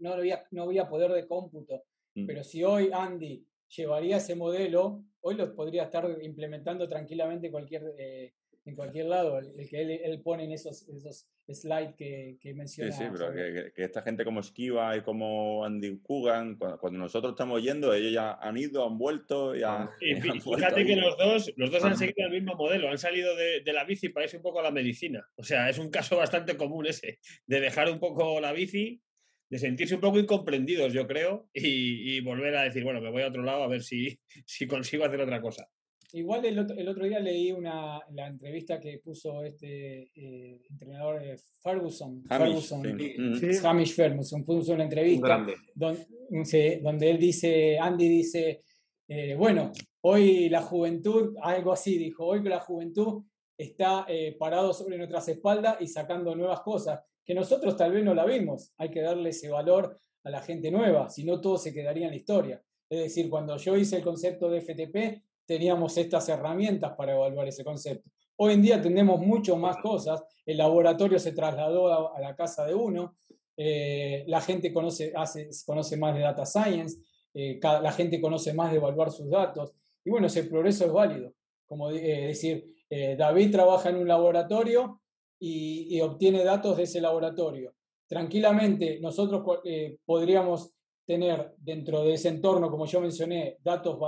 no 0.01 0.13
había, 0.13 0.45
no 0.51 0.63
había 0.63 0.89
poder 0.89 1.13
de 1.13 1.27
cómputo, 1.27 1.85
mm. 2.15 2.27
pero 2.27 2.43
si 2.43 2.65
hoy 2.65 2.91
Andy 2.93 3.45
llevaría 3.69 4.17
ese 4.17 4.35
modelo, 4.35 5.05
hoy 5.21 5.35
lo 5.35 5.55
podría 5.55 5.85
estar 5.85 6.19
implementando 6.23 6.89
tranquilamente 6.89 7.51
cualquier, 7.51 7.95
eh, 7.99 8.33
en 8.67 8.75
cualquier 8.75 9.07
lado, 9.07 9.39
el, 9.39 9.69
que 9.69 9.81
él, 9.81 10.21
pone 10.23 10.45
en 10.45 10.51
esos, 10.51 10.89
esos 10.89 11.29
slides 11.49 11.95
que, 11.95 12.37
que 12.41 12.53
menciona. 12.53 12.91
Sí, 12.91 13.05
sí, 13.05 13.11
pero 13.13 13.33
que, 13.33 13.73
esta 13.77 14.03
gente 14.03 14.25
como 14.25 14.41
Esquiva 14.41 14.97
y 14.97 15.03
como 15.03 15.65
Andy 15.65 15.99
Kugan, 15.99 16.57
cuando, 16.57 16.99
nosotros 16.99 17.33
estamos 17.33 17.63
yendo, 17.63 17.95
ellos 17.95 18.13
ya 18.13 18.33
han 18.33 18.57
ido, 18.57 18.85
han 18.85 18.99
vuelto, 18.99 19.55
ya. 19.55 19.89
fíjate 20.01 20.85
que 20.85 20.97
los 20.97 21.17
dos, 21.17 21.53
los 21.57 21.71
dos 21.71 21.85
han 21.85 21.97
seguido 21.97 22.27
el 22.27 22.33
mismo 22.33 22.57
modelo, 22.57 22.91
han 22.91 22.99
salido 22.99 23.37
de, 23.37 23.61
de 23.61 23.73
la 23.73 23.85
bici 23.85 24.09
para 24.09 24.25
irse 24.25 24.37
un 24.37 24.43
poco 24.43 24.59
a 24.59 24.65
la 24.65 24.73
medicina. 24.73 25.25
O 25.37 25.45
sea, 25.45 25.71
es 25.71 25.79
un 25.79 25.89
caso 25.89 26.17
bastante 26.17 26.57
común 26.57 26.87
ese, 26.87 27.21
de 27.47 27.61
dejar 27.61 27.89
un 27.89 28.01
poco 28.01 28.41
la 28.41 28.53
bici 28.53 29.01
de 29.49 29.59
sentirse 29.61 29.95
un 29.95 30.01
poco 30.01 30.19
incomprendidos, 30.19 30.93
yo 30.93 31.07
creo, 31.07 31.49
y, 31.55 32.17
y, 32.17 32.21
volver 32.21 32.57
a 32.57 32.63
decir, 32.63 32.83
bueno, 32.83 33.01
me 33.01 33.11
voy 33.11 33.23
a 33.23 33.29
otro 33.29 33.45
lado 33.45 33.63
a 33.63 33.69
ver 33.69 33.81
si, 33.81 34.19
si 34.45 34.67
consigo 34.67 35.05
hacer 35.05 35.21
otra 35.21 35.41
cosa. 35.41 35.69
Igual 36.13 36.45
el 36.45 36.59
otro, 36.59 36.77
el 36.77 36.89
otro, 36.89 37.05
día 37.05 37.19
leí 37.19 37.53
una, 37.53 38.01
la 38.13 38.29
entrevista 38.29 38.81
que 38.81 38.99
puso 38.99 39.43
este 39.43 40.11
eh, 40.15 40.63
entrenador 40.71 41.23
eh, 41.23 41.37
Ferguson, 41.63 42.23
Hamish, 42.29 42.69
Ferguson, 42.69 43.65
Hamish 43.65 43.95
Ferguson, 43.95 44.45
puso 44.45 44.73
una 44.73 44.85
entrevista 44.85 45.45
donde, 45.75 46.81
donde, 46.81 47.11
él 47.11 47.19
dice, 47.19 47.79
Andy 47.79 48.09
dice, 48.09 48.63
eh, 49.09 49.35
bueno, 49.35 49.73
hoy 50.03 50.49
la 50.49 50.63
juventud, 50.63 51.35
algo 51.43 51.73
así 51.73 51.99
dijo, 51.99 52.25
hoy 52.25 52.43
la 52.43 52.61
juventud 52.61 53.25
está 53.59 54.07
parado 54.39 54.73
sobre 54.73 54.99
nuestras 54.99 55.29
espaldas 55.29 55.79
y 55.81 55.89
sacando 55.89 56.37
nuevas 56.37 56.61
cosas, 56.61 57.01
que 57.25 57.35
nosotros 57.35 57.77
tal 57.77 57.93
vez 57.93 58.05
no 58.05 58.15
la 58.15 58.25
vimos, 58.25 58.73
hay 58.77 58.91
que 58.91 59.01
darle 59.01 59.31
ese 59.31 59.49
valor 59.49 59.99
a 60.23 60.31
la 60.31 60.43
gente 60.43 60.71
nueva, 60.71 61.09
si 61.09 61.25
no 61.25 61.41
todo 61.41 61.57
se 61.57 61.73
quedaría 61.73 62.07
en 62.07 62.11
la 62.11 62.17
historia. 62.17 62.63
Es 62.89 63.01
decir, 63.01 63.29
cuando 63.29 63.57
yo 63.57 63.77
hice 63.77 63.97
el 63.97 64.03
concepto 64.03 64.49
de 64.49 64.61
FTP, 64.61 65.23
teníamos 65.47 65.97
estas 65.97 66.29
herramientas 66.29 66.93
para 66.97 67.15
evaluar 67.15 67.49
ese 67.49 67.65
concepto. 67.65 68.11
Hoy 68.37 68.55
en 68.55 68.63
día 68.63 68.83
tenemos 68.83 69.21
mucho 69.21 69.57
más 69.57 69.79
cosas, 69.79 70.23
el 70.45 70.59
laboratorio 70.59 71.19
se 71.19 71.33
trasladó 71.33 72.15
a, 72.15 72.21
la 72.21 72.37
casa 72.37 72.67
de 72.67 72.75
uno, 72.75 73.17
eh, 73.57 74.25
la 74.27 74.41
gente 74.43 74.73
conoce, 74.73 75.13
hace, 75.17 75.49
conoce 75.65 75.97
más 75.97 76.15
de 76.15 76.21
data 76.21 76.45
science, 76.45 76.99
eh, 77.33 77.59
la 77.63 77.93
gente 77.93 78.21
conoce 78.21 78.53
más 78.53 78.71
de 78.71 78.77
evaluar 78.77 79.11
sus 79.11 79.31
datos, 79.31 79.73
y 80.05 80.11
bueno, 80.11 80.27
ese 80.27 80.45
progreso 80.45 80.85
es 80.85 80.93
válido. 80.93 81.33
Como 81.67 81.91
eh, 81.91 82.29
decir, 82.29 82.73
David 82.89 83.51
trabaja 83.51 83.89
en 83.89 83.97
un 83.97 84.07
laboratorio 84.07 85.01
y, 85.41 85.97
y, 85.97 86.01
obtiene 86.01 86.45
datos 86.45 86.77
de 86.77 86.85
ese 86.85 87.01
laboratorio. 87.01 87.75
Tranquilamente, 88.07 89.01
nosotros 89.01 89.61
podríamos 90.05 90.77
tener 91.05 91.55
dentro 91.59 92.05
de 92.05 92.15
ese 92.15 92.29
entorno, 92.29 92.71
como 92.71 92.87
yo 92.87 93.01
mencioné, 93.01 93.59
datos 93.65 93.99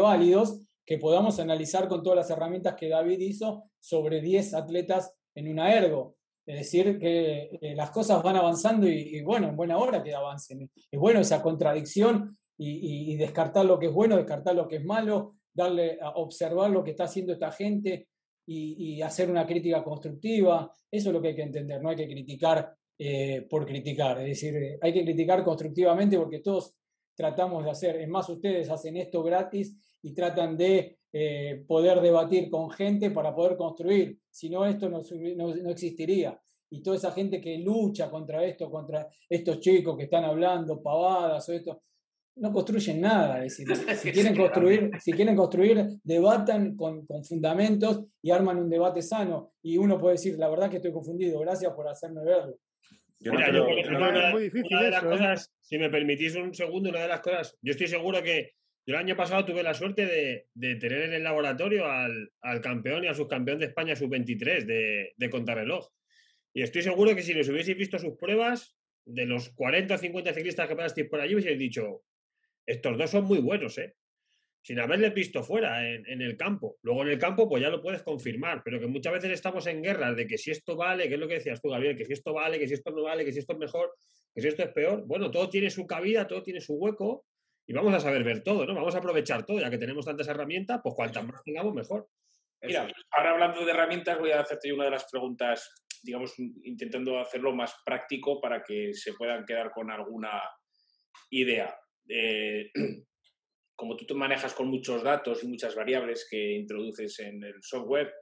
válidos 0.00 0.60
que 0.84 0.98
podamos 0.98 1.38
analizar 1.38 1.88
con 1.88 2.02
todas 2.02 2.16
las 2.16 2.30
herramientas 2.30 2.74
que 2.74 2.88
David 2.88 3.20
hizo 3.20 3.70
sobre 3.78 4.20
10 4.20 4.54
atletas 4.54 5.14
en 5.34 5.48
una 5.48 5.72
ergo. 5.72 6.16
Es 6.46 6.58
decir, 6.58 6.98
que 6.98 7.58
eh, 7.60 7.74
las 7.76 7.90
cosas 7.90 8.22
van 8.22 8.36
avanzando 8.36 8.88
y, 8.88 9.22
bueno, 9.22 9.48
en 9.48 9.56
buena 9.56 9.78
hora 9.78 10.02
que 10.02 10.14
avancen. 10.14 10.68
Es 10.90 10.98
bueno 10.98 11.20
esa 11.20 11.42
contradicción 11.42 12.36
y, 12.58 13.16
descartar 13.16 13.64
lo 13.64 13.78
que 13.78 13.86
es 13.86 13.92
bueno, 13.92 14.16
descartar 14.16 14.54
lo 14.54 14.66
que 14.66 14.76
es 14.76 14.84
malo, 14.84 15.36
darle 15.54 15.98
a 16.02 16.10
observar 16.10 16.70
lo 16.70 16.82
que 16.82 16.90
está 16.90 17.04
haciendo 17.04 17.32
esta 17.32 17.52
gente 17.52 18.08
y, 18.46 19.00
hacer 19.00 19.30
una 19.30 19.46
crítica 19.46 19.84
constructiva. 19.84 20.72
Eso 20.90 21.10
es 21.10 21.14
lo 21.14 21.22
que 21.22 21.28
hay 21.28 21.36
que 21.36 21.42
entender, 21.42 21.80
no 21.80 21.90
hay 21.90 21.96
que 21.96 22.08
criticar 22.08 22.74
eh, 22.98 23.46
por 23.48 23.64
criticar, 23.64 24.18
es 24.18 24.26
decir, 24.26 24.54
eh, 24.56 24.78
hay 24.82 24.92
que 24.92 25.02
criticar 25.02 25.42
constructivamente 25.42 26.18
porque 26.18 26.40
todos 26.40 26.74
tratamos 27.20 27.64
de 27.64 27.70
hacer, 27.70 27.96
es 27.96 28.08
más, 28.08 28.28
ustedes 28.28 28.70
hacen 28.70 28.96
esto 28.96 29.22
gratis 29.22 29.76
y 30.02 30.14
tratan 30.14 30.56
de 30.56 30.98
eh, 31.12 31.64
poder 31.66 32.00
debatir 32.00 32.48
con 32.48 32.70
gente 32.70 33.10
para 33.10 33.34
poder 33.34 33.56
construir, 33.56 34.18
si 34.30 34.48
no 34.48 34.64
esto 34.64 34.88
no, 34.88 35.00
no 35.36 35.70
existiría 35.70 36.40
y 36.70 36.82
toda 36.82 36.96
esa 36.96 37.10
gente 37.12 37.40
que 37.40 37.58
lucha 37.58 38.08
contra 38.10 38.44
esto, 38.44 38.70
contra 38.70 39.08
estos 39.28 39.58
chicos 39.58 39.96
que 39.96 40.04
están 40.04 40.24
hablando 40.24 40.80
pavadas 40.80 41.48
o 41.48 41.52
esto, 41.52 41.82
no 42.36 42.52
construyen 42.52 43.00
nada. 43.00 43.44
Es 43.44 43.58
decir, 43.58 43.76
si 43.98 44.12
quieren 44.12 44.36
construir, 44.36 44.90
si 45.00 45.12
quieren 45.12 45.36
construir, 45.36 45.98
debatan 46.04 46.76
con, 46.76 47.04
con, 47.06 47.24
fundamentos 47.24 48.04
y 48.22 48.30
arman 48.30 48.58
un 48.58 48.70
debate 48.70 49.02
sano. 49.02 49.52
Y 49.62 49.76
uno 49.76 49.98
puede 49.98 50.14
decir, 50.14 50.38
la 50.38 50.48
verdad 50.48 50.70
que 50.70 50.76
estoy 50.76 50.92
confundido, 50.92 51.40
gracias 51.40 51.72
por 51.74 51.88
hacerme 51.88 52.22
verlo. 52.24 52.56
Muy 54.32 54.42
difícil 54.44 54.78
¿eh? 54.78 55.34
si 55.60 55.78
me 55.78 55.90
permitís 55.90 56.34
un 56.36 56.54
segundo, 56.54 56.90
una 56.90 57.02
de 57.02 57.08
las 57.08 57.20
cosas, 57.20 57.56
yo 57.60 57.72
estoy 57.72 57.88
seguro 57.88 58.22
que 58.22 58.54
yo 58.86 58.94
el 58.94 59.00
año 59.00 59.16
pasado 59.16 59.44
tuve 59.44 59.62
la 59.62 59.74
suerte 59.74 60.06
de, 60.06 60.46
de 60.54 60.76
tener 60.76 61.02
en 61.02 61.12
el 61.12 61.22
laboratorio 61.22 61.86
al, 61.86 62.32
al, 62.40 62.60
campeón 62.60 63.04
y 63.04 63.08
al 63.08 63.14
subcampeón 63.14 63.58
de 63.58 63.66
España 63.66 63.94
sub-23 63.94 64.64
de, 64.64 65.12
de 65.16 65.30
contrarreloj. 65.30 65.86
Y 66.54 66.62
estoy 66.62 66.82
seguro 66.82 67.14
que 67.14 67.22
si 67.22 67.34
les 67.34 67.48
hubieseis 67.48 67.76
visto 67.76 67.98
sus 67.98 68.16
pruebas, 68.16 68.74
de 69.04 69.26
los 69.26 69.50
40 69.50 69.94
o 69.94 69.98
50 69.98 70.34
ciclistas 70.34 70.68
que 70.68 70.76
pasasteis 70.76 71.08
por 71.08 71.20
allí, 71.20 71.34
hubieseis 71.34 71.58
dicho, 71.58 72.02
estos 72.66 72.96
dos 72.96 73.10
son 73.10 73.24
muy 73.24 73.38
buenos, 73.38 73.78
¿eh? 73.78 73.94
Sin 74.62 74.78
haberles 74.78 75.14
visto 75.14 75.42
fuera 75.42 75.88
en, 75.88 76.20
el 76.20 76.36
campo. 76.36 76.76
Luego 76.82 77.02
en 77.02 77.08
el 77.08 77.18
campo, 77.18 77.48
pues 77.48 77.62
ya 77.62 77.70
lo 77.70 77.80
puedes 77.80 78.02
confirmar, 78.02 78.62
pero 78.62 78.78
que 78.78 78.86
muchas 78.86 79.14
veces 79.14 79.30
estamos 79.32 79.66
en 79.66 79.82
guerra 79.82 80.12
de 80.12 80.26
que 80.26 80.36
si 80.36 80.50
esto 80.50 80.76
vale, 80.76 81.08
que 81.08 81.14
es 81.14 81.20
lo 81.20 81.26
que 81.26 81.34
decías 81.34 81.62
tú, 81.62 81.70
Gabriel, 81.70 81.96
que 81.96 82.04
si 82.04 82.12
esto 82.12 82.34
vale, 82.34 82.58
que 82.58 82.68
si 82.68 82.74
esto 82.74 82.90
no 82.90 83.02
vale, 83.02 83.24
que 83.24 83.32
si 83.32 83.38
esto 83.38 83.54
es 83.54 83.58
mejor, 83.58 83.94
que 84.34 84.42
si 84.42 84.48
esto 84.48 84.62
es 84.62 84.68
peor. 84.68 85.06
Bueno, 85.06 85.30
todo 85.30 85.48
tiene 85.48 85.70
su 85.70 85.86
cabida, 85.86 86.26
todo 86.26 86.42
tiene 86.42 86.60
su 86.60 86.74
hueco 86.74 87.24
y 87.66 87.72
vamos 87.72 87.94
a 87.94 88.00
saber 88.00 88.22
ver 88.22 88.42
todo, 88.42 88.66
¿no? 88.66 88.74
Vamos 88.74 88.94
a 88.94 88.98
aprovechar 88.98 89.46
todo, 89.46 89.60
ya 89.60 89.70
que 89.70 89.78
tenemos 89.78 90.04
tantas 90.04 90.28
herramientas, 90.28 90.80
pues 90.82 90.94
cuantas 90.94 91.24
más 91.24 91.42
tengamos, 91.42 91.72
mejor. 91.72 92.08
Mira, 92.62 92.86
ahora 93.12 93.30
hablando 93.30 93.64
de 93.64 93.70
herramientas, 93.70 94.18
voy 94.18 94.32
a 94.32 94.40
hacerte 94.40 94.70
una 94.70 94.84
de 94.84 94.90
las 94.90 95.10
preguntas 95.10 95.72
digamos, 96.02 96.38
intentando 96.38 97.18
hacerlo 97.18 97.54
más 97.54 97.74
práctico 97.84 98.40
para 98.40 98.62
que 98.62 98.92
se 98.94 99.14
puedan 99.14 99.44
quedar 99.44 99.70
con 99.70 99.90
alguna 99.90 100.40
idea. 101.30 101.76
Eh, 102.08 102.70
como 103.80 103.96
tú 103.96 104.04
te 104.04 104.12
manejas 104.12 104.52
con 104.52 104.68
muchos 104.68 105.02
datos 105.02 105.42
y 105.42 105.48
muchas 105.48 105.74
variables 105.74 106.28
que 106.30 106.52
introduces 106.52 107.18
en 107.20 107.42
el 107.42 107.62
software, 107.62 108.12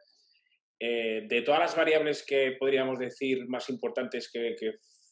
eh, 0.78 1.26
de 1.28 1.42
todas 1.42 1.58
las 1.58 1.74
variables 1.74 2.24
que 2.24 2.52
podríamos 2.52 2.96
decir 3.00 3.44
más 3.48 3.68
importantes 3.68 4.30
que, 4.32 4.54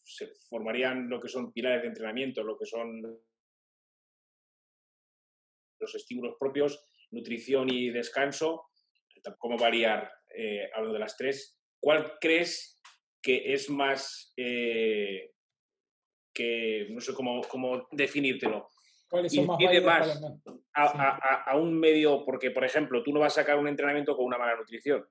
se 0.04 0.28
formarían 0.48 1.08
lo 1.08 1.18
que 1.18 1.26
son 1.28 1.52
pilares 1.52 1.82
de 1.82 1.88
entrenamiento, 1.88 2.44
lo 2.44 2.56
que 2.56 2.64
son 2.64 3.02
los 5.80 5.94
estímulos 5.96 6.36
propios, 6.38 6.80
nutrición 7.10 7.68
y 7.68 7.90
descanso, 7.90 8.66
cómo 9.38 9.56
variar, 9.58 10.08
eh, 10.32 10.70
hablo 10.76 10.92
de 10.92 11.00
las 11.00 11.16
tres, 11.16 11.60
¿cuál 11.80 12.20
crees 12.20 12.80
que 13.20 13.52
es 13.52 13.68
más, 13.68 14.32
eh, 14.36 15.32
que 16.32 16.86
no 16.90 17.00
sé 17.00 17.14
cómo, 17.14 17.40
cómo 17.48 17.88
definírtelo? 17.90 18.68
¿Cuáles 19.08 19.32
son 19.32 19.46
más, 19.46 19.58
más 19.84 20.20
a, 20.74 21.56
un 21.56 21.78
medio, 21.78 22.24
porque 22.24 22.50
por 22.50 22.64
ejemplo, 22.64 23.02
tú 23.02 23.12
no 23.12 23.20
vas 23.20 23.32
a 23.32 23.42
sacar 23.42 23.58
un 23.58 23.68
entrenamiento 23.68 24.16
con 24.16 24.26
una 24.26 24.38
mala 24.38 24.56
nutrición, 24.56 25.06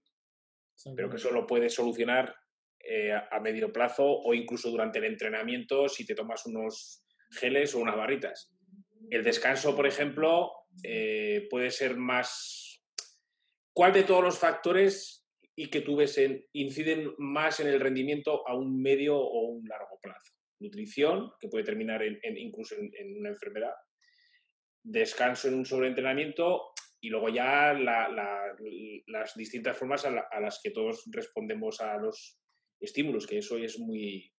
pero 0.95 1.09
que 1.09 1.15
eso 1.15 1.31
lo 1.31 1.47
puedes 1.47 1.73
solucionar 1.73 2.35
eh, 2.79 3.13
a 3.13 3.39
medio 3.39 3.71
plazo 3.71 4.05
o 4.05 4.33
incluso 4.33 4.69
durante 4.69 4.99
el 4.99 5.05
entrenamiento 5.05 5.87
si 5.87 6.05
te 6.05 6.13
tomas 6.13 6.45
unos 6.45 7.03
geles 7.31 7.73
o 7.73 7.79
unas 7.79 7.95
barritas. 7.95 8.51
El 9.09 9.23
descanso, 9.23 9.75
por 9.75 9.87
ejemplo, 9.87 10.51
eh, 10.83 11.47
puede 11.49 11.71
ser 11.71 11.95
más... 11.95 12.83
¿Cuál 13.73 13.93
de 13.93 14.03
todos 14.03 14.23
los 14.23 14.39
factores 14.39 15.25
y 15.55 15.69
que 15.69 15.81
tú 15.81 15.95
ves 15.95 16.19
inciden 16.53 17.13
más 17.17 17.59
en 17.59 17.67
el 17.67 17.79
rendimiento 17.79 18.47
a 18.47 18.55
un 18.55 18.81
medio 18.81 19.17
o 19.17 19.47
un 19.47 19.67
largo 19.67 19.97
plazo. 20.01 20.33
Nutrición, 20.59 21.31
que 21.39 21.47
puede 21.47 21.63
terminar 21.63 22.03
en, 22.03 22.19
incluso 22.37 22.75
en, 22.75 23.19
una 23.19 23.29
enfermedad, 23.29 23.73
descanso 24.85 25.47
en 25.47 25.55
un 25.55 25.65
sobreentrenamiento 25.65 26.61
y 27.01 27.09
luego 27.09 27.29
ya 27.29 27.73
las 27.73 29.35
distintas 29.35 29.77
formas 29.77 30.05
a, 30.05 30.39
las 30.39 30.59
que 30.63 30.71
todos 30.71 31.03
respondemos 31.11 31.81
a 31.81 31.97
los 31.97 32.39
estímulos, 32.79 33.27
que 33.27 33.39
eso 33.39 33.57
es 33.57 33.79
muy, 33.79 34.31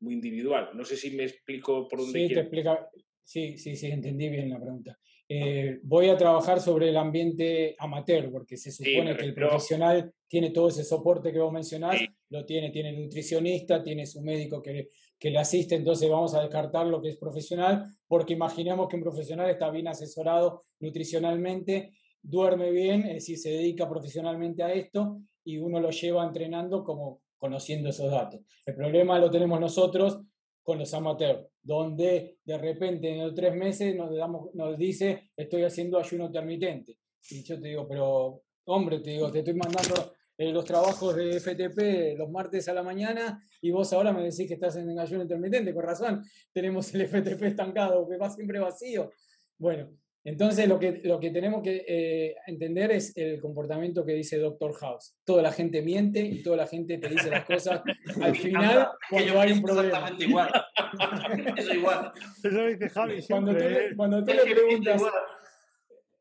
muy 0.00 0.14
individual. 0.14 0.70
No 0.74 0.84
sé 0.84 0.96
si 0.96 1.10
me 1.10 1.24
explico 1.24 1.88
por 1.88 2.00
dónde. 2.00 2.28
Sí, 2.28 2.34
te 2.34 2.40
explica. 2.40 2.88
Sí, 3.22 3.56
sí, 3.58 3.76
sí, 3.76 3.86
entendí 3.86 4.28
bien 4.28 4.50
la 4.50 4.60
pregunta. 4.60 4.98
Eh, 5.26 5.80
voy 5.82 6.10
a 6.10 6.16
trabajar 6.16 6.60
sobre 6.60 6.90
el 6.90 6.96
ambiente 6.98 7.74
amateur, 7.78 8.30
porque 8.30 8.58
se 8.58 8.70
supone 8.70 9.16
que 9.16 9.24
el 9.24 9.34
profesional 9.34 10.12
tiene 10.28 10.50
todo 10.50 10.68
ese 10.68 10.84
soporte 10.84 11.32
que 11.32 11.38
vos 11.38 11.52
mencionás, 11.52 12.00
lo 12.28 12.44
tiene, 12.44 12.70
tiene 12.70 12.92
nutricionista, 12.92 13.82
tiene 13.82 14.04
su 14.04 14.20
médico 14.20 14.62
que, 14.62 14.90
que 15.18 15.30
le 15.30 15.38
asiste, 15.38 15.74
entonces 15.74 16.10
vamos 16.10 16.34
a 16.34 16.40
descartar 16.40 16.86
lo 16.86 17.00
que 17.00 17.10
es 17.10 17.16
profesional, 17.16 17.86
porque 18.06 18.34
imaginemos 18.34 18.88
que 18.88 18.96
un 18.96 19.02
profesional 19.02 19.48
está 19.48 19.70
bien 19.70 19.88
asesorado 19.88 20.62
nutricionalmente, 20.80 21.92
duerme 22.22 22.70
bien, 22.70 23.02
es 23.06 23.14
decir, 23.14 23.38
se 23.38 23.50
dedica 23.50 23.88
profesionalmente 23.88 24.62
a 24.62 24.72
esto 24.72 25.20
y 25.44 25.58
uno 25.58 25.80
lo 25.80 25.90
lleva 25.90 26.24
entrenando 26.24 26.84
como 26.84 27.20
conociendo 27.36 27.90
esos 27.90 28.10
datos. 28.10 28.40
El 28.64 28.74
problema 28.74 29.18
lo 29.18 29.30
tenemos 29.30 29.60
nosotros 29.60 30.20
con 30.62 30.78
los 30.78 30.94
amateurs, 30.94 31.46
donde 31.62 32.38
de 32.42 32.58
repente 32.58 33.10
en 33.10 33.24
los 33.24 33.34
tres 33.34 33.54
meses 33.54 33.94
nos, 33.94 34.10
nos 34.54 34.78
dice 34.78 35.30
estoy 35.36 35.62
haciendo 35.62 35.98
ayuno 35.98 36.24
intermitente. 36.24 36.96
Y 37.30 37.42
yo 37.42 37.60
te 37.60 37.68
digo, 37.68 37.86
pero 37.86 38.42
hombre, 38.64 39.00
te 39.00 39.10
digo, 39.10 39.30
te 39.30 39.40
estoy 39.40 39.54
mandando 39.54 40.14
eh, 40.36 40.52
los 40.52 40.64
trabajos 40.64 41.16
de 41.16 41.40
FTP 41.40 42.18
los 42.18 42.30
martes 42.30 42.68
a 42.68 42.74
la 42.74 42.82
mañana 42.82 43.42
y 43.60 43.70
vos 43.70 43.92
ahora 43.92 44.12
me 44.12 44.22
decís 44.22 44.46
que 44.48 44.54
estás 44.54 44.76
en 44.76 44.98
ayuno 44.98 45.22
intermitente, 45.22 45.74
con 45.74 45.84
razón, 45.84 46.24
tenemos 46.52 46.94
el 46.94 47.06
FTP 47.06 47.42
estancado, 47.42 48.08
que 48.08 48.16
va 48.16 48.30
siempre 48.30 48.58
vacío. 48.58 49.10
Bueno, 49.58 49.90
entonces, 50.26 50.66
lo 50.66 50.78
que, 50.78 51.02
lo 51.04 51.20
que 51.20 51.30
tenemos 51.30 51.62
que 51.62 51.84
eh, 51.86 52.36
entender 52.46 52.90
es 52.92 53.14
el 53.14 53.38
comportamiento 53.42 54.06
que 54.06 54.14
dice 54.14 54.38
Doctor 54.38 54.72
House. 54.72 55.14
Toda 55.22 55.42
la 55.42 55.52
gente 55.52 55.82
miente 55.82 56.20
y 56.20 56.42
toda 56.42 56.56
la 56.56 56.66
gente 56.66 56.96
te 56.96 57.08
dice 57.10 57.30
las 57.30 57.44
cosas 57.44 57.82
al 58.22 58.34
final 58.34 58.88
cuando 59.10 59.40
hay 59.40 59.52
un 59.52 59.62
problema. 59.62 59.98
Exactamente 59.98 60.24
igual. 60.24 60.50
Eso 61.58 61.74
igual. 61.74 62.12
Eso 62.42 62.66
dice 62.66 62.88
Javi. 62.88 63.22
Cuando 63.28 63.52
tú, 63.52 63.58
le, 63.58 63.86
¿eh? 63.86 63.90
cuando 63.94 64.24
tú 64.24 64.32
le 64.32 64.42
preguntas, 64.54 65.02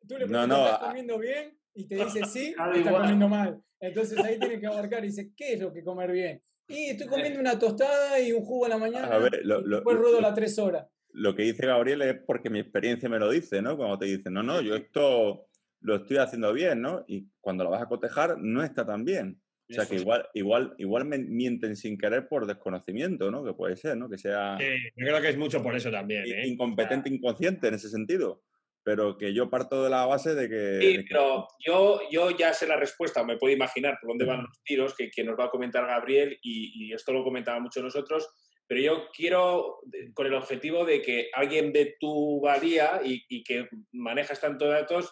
tú 0.05 0.17
le 0.17 0.27
preguntas, 0.27 0.47
no, 0.49 0.65
¿estás 0.65 0.79
ah. 0.81 0.85
comiendo 0.85 1.19
bien? 1.19 1.57
Y 1.75 1.87
te 1.87 1.95
dice 1.95 2.25
sí, 2.25 2.55
está 2.75 2.91
comiendo 2.91 3.27
mal. 3.27 3.61
Entonces 3.79 4.17
ahí 4.19 4.39
tiene 4.39 4.59
que 4.59 4.67
abarcar 4.67 5.03
y 5.03 5.07
dice, 5.07 5.31
¿qué 5.35 5.53
es 5.53 5.59
lo 5.59 5.73
que 5.73 5.83
comer 5.83 6.11
bien? 6.11 6.41
Y 6.67 6.91
estoy 6.91 7.07
comiendo 7.07 7.39
una 7.39 7.59
tostada 7.59 8.19
y 8.19 8.31
un 8.31 8.43
jugo 8.43 8.65
a 8.65 8.69
la 8.69 8.77
mañana. 8.77 9.07
A 9.07 9.17
ver, 9.17 9.41
lo, 9.43 9.59
y 9.59 9.69
después 9.69 9.97
ruedo 9.97 10.21
las 10.21 10.33
tres 10.33 10.57
horas 10.57 10.87
lo 11.13 11.35
que 11.35 11.43
dice 11.43 11.65
Gabriel 11.65 12.01
es 12.01 12.15
porque 12.25 12.49
mi 12.49 12.59
experiencia 12.59 13.07
me 13.07 13.19
lo 13.19 13.29
dice, 13.29 13.61
¿no? 13.61 13.77
Cuando 13.77 13.99
te 13.99 14.05
dicen, 14.05 14.33
no, 14.33 14.43
no, 14.43 14.61
yo 14.61 14.75
esto 14.75 15.47
lo 15.81 15.95
estoy 15.95 16.17
haciendo 16.17 16.51
bien, 16.53 16.81
¿no? 16.81 17.05
Y 17.07 17.29
cuando 17.39 17.63
lo 17.63 17.69
vas 17.69 17.83
a 17.83 17.87
cotejar 17.87 18.37
no 18.39 18.63
está 18.63 18.85
tan 18.85 19.05
bien. 19.05 19.39
O 19.69 19.73
sea 19.73 19.85
que 19.85 19.95
igual, 19.95 20.27
igual, 20.33 20.75
igual 20.77 21.05
me 21.05 21.17
mienten 21.17 21.75
sin 21.75 21.97
querer 21.97 22.27
por 22.27 22.45
desconocimiento, 22.45 23.31
¿no? 23.31 23.43
Que 23.43 23.53
puede 23.53 23.75
ser, 23.75 23.95
¿no? 23.95 24.09
Que 24.09 24.17
sea. 24.17 24.57
Sí, 24.59 24.65
yo 24.95 25.05
creo 25.05 25.21
que 25.21 25.29
es 25.29 25.37
mucho 25.37 25.63
por 25.63 25.75
eso 25.75 25.89
también. 25.89 26.25
¿eh? 26.25 26.47
Incompetente, 26.47 27.09
inconsciente 27.09 27.69
en 27.69 27.75
ese 27.75 27.89
sentido. 27.89 28.43
Pero 28.83 29.17
que 29.17 29.33
yo 29.33 29.49
parto 29.49 29.83
de 29.83 29.89
la 29.89 30.05
base 30.05 30.35
de 30.35 30.49
que. 30.49 30.79
Sí, 30.81 31.05
pero 31.07 31.47
yo, 31.65 32.01
yo 32.11 32.31
ya 32.31 32.53
sé 32.53 32.67
la 32.67 32.75
respuesta, 32.75 33.23
me 33.23 33.37
puedo 33.37 33.53
imaginar 33.53 33.97
por 34.01 34.09
dónde 34.09 34.25
van 34.25 34.43
los 34.43 34.63
tiros, 34.63 34.93
que, 34.95 35.09
que 35.09 35.23
nos 35.23 35.39
va 35.39 35.45
a 35.45 35.49
comentar 35.49 35.87
Gabriel, 35.87 36.37
y, 36.41 36.87
y 36.87 36.93
esto 36.93 37.13
lo 37.13 37.23
comentaba 37.23 37.59
mucho 37.59 37.81
nosotros 37.81 38.29
pero 38.67 38.81
yo 38.81 39.09
quiero, 39.15 39.79
con 40.13 40.25
el 40.25 40.33
objetivo 40.33 40.85
de 40.85 41.01
que 41.01 41.29
alguien 41.33 41.71
de 41.73 41.95
tu 41.99 42.39
valía 42.41 43.01
y, 43.03 43.43
que 43.43 43.67
manejas 43.91 44.39
tanto 44.39 44.67
datos, 44.67 45.11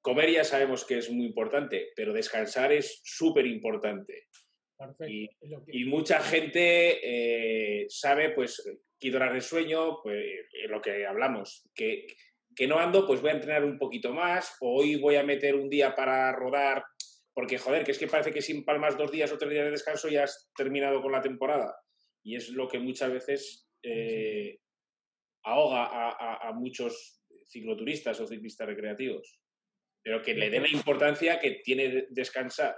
comer 0.00 0.30
ya 0.30 0.44
sabemos 0.44 0.84
que 0.84 0.98
es 0.98 1.10
muy 1.10 1.26
importante, 1.26 1.92
pero 1.94 2.12
descansar 2.12 2.72
es 2.72 3.00
súper 3.04 3.46
importante. 3.46 4.26
Y, 5.06 5.30
y, 5.68 5.84
mucha 5.84 6.20
gente 6.20 6.98
eh, 7.02 7.86
sabe, 7.88 8.30
pues, 8.30 8.62
quiero 8.98 9.18
horas 9.18 9.34
de 9.34 9.40
sueño, 9.40 10.02
pues, 10.02 10.24
lo 10.68 10.82
que 10.82 11.06
hablamos, 11.06 11.70
que, 11.72 12.06
que 12.54 12.66
no 12.66 12.78
ando, 12.78 13.06
pues 13.06 13.20
voy 13.20 13.30
a 13.30 13.34
entrenar 13.34 13.64
un 13.64 13.78
poquito 13.78 14.12
más, 14.12 14.56
hoy 14.60 14.96
voy 14.96 15.16
a 15.16 15.22
meter 15.22 15.54
un 15.54 15.68
día 15.68 15.94
para 15.94 16.32
rodar, 16.32 16.84
porque, 17.34 17.58
joder, 17.58 17.84
que 17.84 17.92
es 17.92 17.98
que 17.98 18.08
parece 18.08 18.30
que 18.30 18.42
sin 18.42 18.64
palmas 18.64 18.96
dos 18.96 19.10
días 19.10 19.32
o 19.32 19.38
tres 19.38 19.50
días 19.50 19.64
de 19.64 19.70
descanso 19.70 20.08
ya 20.08 20.24
has 20.24 20.50
terminado 20.54 21.00
con 21.00 21.12
la 21.12 21.22
temporada 21.22 21.74
y 22.22 22.36
es 22.36 22.50
lo 22.50 22.68
que 22.68 22.78
muchas 22.78 23.12
veces 23.12 23.68
eh, 23.82 24.58
ahoga 25.44 25.88
a, 25.90 26.52
muchos 26.52 27.20
cicloturistas 27.46 28.20
o 28.20 28.26
ciclistas 28.26 28.66
recreativos. 28.66 29.40
pero 30.02 30.22
que 30.22 30.34
le 30.34 30.50
dé 30.50 30.60
la 30.60 30.68
importancia 30.68 31.38
que 31.38 31.62
tiene 31.64 32.06
descansar. 32.10 32.76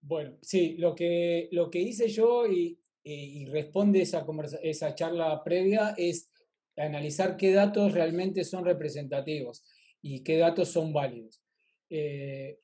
Bueno, 0.00 0.38
sí, 0.42 0.76
lo 0.76 0.94
que, 0.94 1.48
lo 1.52 1.70
que 1.70 1.80
hice 1.80 2.08
yo 2.08 2.46
y, 2.46 2.78
y, 3.02 3.46
responde 3.46 4.02
esa, 4.02 4.24
esa 4.62 4.94
charla 4.94 5.42
previa 5.42 5.94
es 5.96 6.30
analizar 6.78 7.36
qué 7.36 7.52
datos 7.52 7.92
realmente 7.92 8.44
son 8.44 8.64
representativos 8.64 9.64
y 10.00 10.22
qué 10.22 10.38
datos 10.38 10.68
son 10.68 10.92
válidos. 10.92 11.42
Eh, 11.90 12.58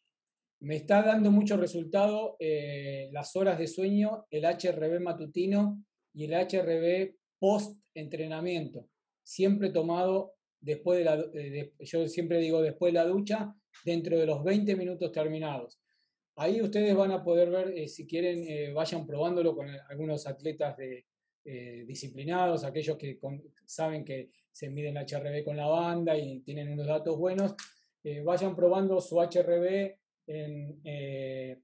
me 0.64 0.76
está 0.76 1.02
dando 1.02 1.30
mucho 1.30 1.58
resultado 1.58 2.36
eh, 2.38 3.10
las 3.12 3.36
horas 3.36 3.58
de 3.58 3.66
sueño, 3.66 4.24
el 4.30 4.44
HRB 4.44 4.98
matutino 4.98 5.84
y 6.14 6.24
el 6.24 6.32
HRB 6.32 7.16
post-entrenamiento, 7.38 8.88
siempre 9.22 9.68
tomado 9.68 10.32
después 10.60 10.98
de 10.98 11.04
la, 11.04 11.22
eh, 11.34 11.74
yo 11.80 12.08
siempre 12.08 12.38
digo 12.38 12.62
después 12.62 12.94
de 12.94 12.98
la 12.98 13.06
ducha, 13.06 13.54
dentro 13.84 14.18
de 14.18 14.24
los 14.24 14.42
20 14.42 14.74
minutos 14.76 15.12
terminados. 15.12 15.78
Ahí 16.36 16.62
ustedes 16.62 16.96
van 16.96 17.10
a 17.10 17.22
poder 17.22 17.50
ver, 17.50 17.76
eh, 17.76 17.86
si 17.86 18.06
quieren, 18.06 18.72
vayan 18.72 19.06
probándolo 19.06 19.54
con 19.54 19.68
algunos 19.68 20.26
atletas 20.26 20.78
de, 20.78 21.04
disciplinados, 21.44 22.64
aquellos 22.64 22.96
que 22.96 23.18
saben 23.66 24.04
que 24.04 24.30
se 24.50 24.70
miden 24.70 24.96
el 24.96 25.04
HRB 25.04 25.44
con 25.44 25.56
la 25.56 25.66
banda 25.66 26.16
y 26.16 26.40
tienen 26.40 26.72
unos 26.72 26.86
datos 26.86 27.18
buenos, 27.18 27.54
vayan 28.24 28.56
probando 28.56 29.00
su 29.00 29.20
HRB 29.20 29.94
eh, 30.26 31.58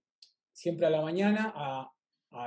siempre 0.52 0.86
a 0.86 0.90
la 0.90 1.00
mañana, 1.00 1.52
a, 1.54 1.92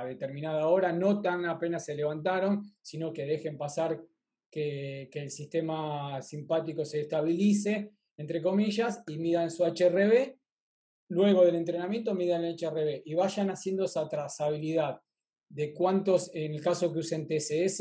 determinada 0.06 0.66
hora, 0.68 0.92
no 0.92 1.20
tan 1.20 1.44
apenas 1.44 1.84
se 1.84 1.94
levantaron, 1.94 2.62
sino 2.80 3.12
que 3.12 3.26
dejen 3.26 3.58
pasar 3.58 4.00
que, 4.50 5.10
el 5.12 5.30
sistema 5.30 6.22
simpático 6.22 6.84
se 6.86 7.00
estabilice, 7.00 7.92
entre 8.16 8.40
comillas, 8.40 9.02
y 9.06 9.18
midan 9.18 9.50
su 9.50 9.62
HRB. 9.64 10.36
Luego 11.08 11.44
del 11.44 11.56
entrenamiento 11.56 12.14
midan 12.14 12.44
el 12.44 12.56
HRB 12.56 13.02
y 13.04 13.14
vayan 13.14 13.50
haciendo 13.50 13.84
esa 13.84 14.08
trazabilidad 14.08 15.00
de 15.54 15.72
cuántos, 15.72 16.34
en 16.34 16.52
el 16.52 16.60
caso 16.60 16.92
que 16.92 16.98
usen 16.98 17.28
TCS, 17.28 17.80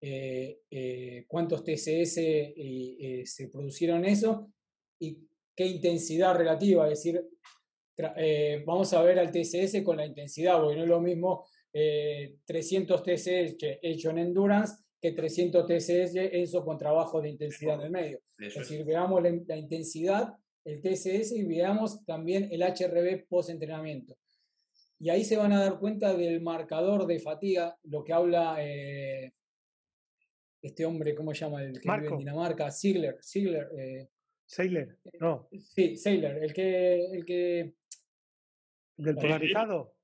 eh, 0.00 0.60
eh, 0.70 1.24
cuántos 1.26 1.64
TCS 1.64 2.14
se 2.14 3.48
produjeron 3.52 4.04
eso 4.04 4.52
y 5.00 5.18
qué 5.54 5.66
intensidad 5.66 6.36
relativa, 6.36 6.84
es 6.84 7.02
decir, 7.02 7.20
eh, 8.16 8.62
vamos 8.64 8.92
a 8.92 9.02
ver 9.02 9.18
al 9.18 9.32
TCS 9.32 9.82
con 9.82 9.96
la 9.96 10.06
intensidad, 10.06 10.60
porque 10.60 10.76
no 10.76 10.84
es 10.84 10.88
lo 10.88 11.00
mismo 11.00 11.44
300 11.72 13.02
TCS 13.02 13.56
hecho 13.82 14.10
en 14.10 14.18
endurance 14.18 14.82
que 15.00 15.12
300 15.12 15.66
TCS 15.66 16.14
eso 16.14 16.64
con 16.64 16.78
trabajo 16.78 17.20
de 17.20 17.30
intensidad 17.30 17.74
en 17.74 17.80
el 17.82 17.90
medio. 17.90 18.20
Es 18.38 18.54
decir, 18.54 18.84
veamos 18.84 19.22
la, 19.22 19.56
intensidad, 19.56 20.32
el 20.64 20.80
TCS 20.80 21.32
y 21.32 21.44
veamos 21.44 22.04
también 22.04 22.48
el 22.52 22.62
HRB 22.62 23.26
post-entrenamiento. 23.28 24.16
Y 25.00 25.08
ahí 25.08 25.24
se 25.24 25.36
van 25.36 25.52
a 25.52 25.60
dar 25.62 25.80
cuenta 25.80 26.14
del 26.14 26.42
marcador 26.42 27.06
de 27.06 27.18
fatiga, 27.18 27.76
lo 27.84 28.04
que 28.04 28.12
habla 28.12 28.56
eh, 28.60 29.32
este 30.62 30.84
hombre, 30.84 31.14
¿cómo 31.14 31.34
se 31.34 31.40
llama? 31.40 31.62
El 31.62 31.80
que 31.80 31.90
vive 31.90 32.08
en 32.08 32.18
Dinamarca, 32.18 32.70
Ziegler. 32.70 33.18
Ziegler 33.22 33.68
eh, 33.78 34.08
no. 35.18 35.48
Sí, 35.52 35.96
Sailor, 35.96 36.42
el 36.42 36.52
que, 36.52 37.06
el 37.12 37.24
que 37.24 37.74
¿Del 38.96 39.14
polarizado? 39.14 39.94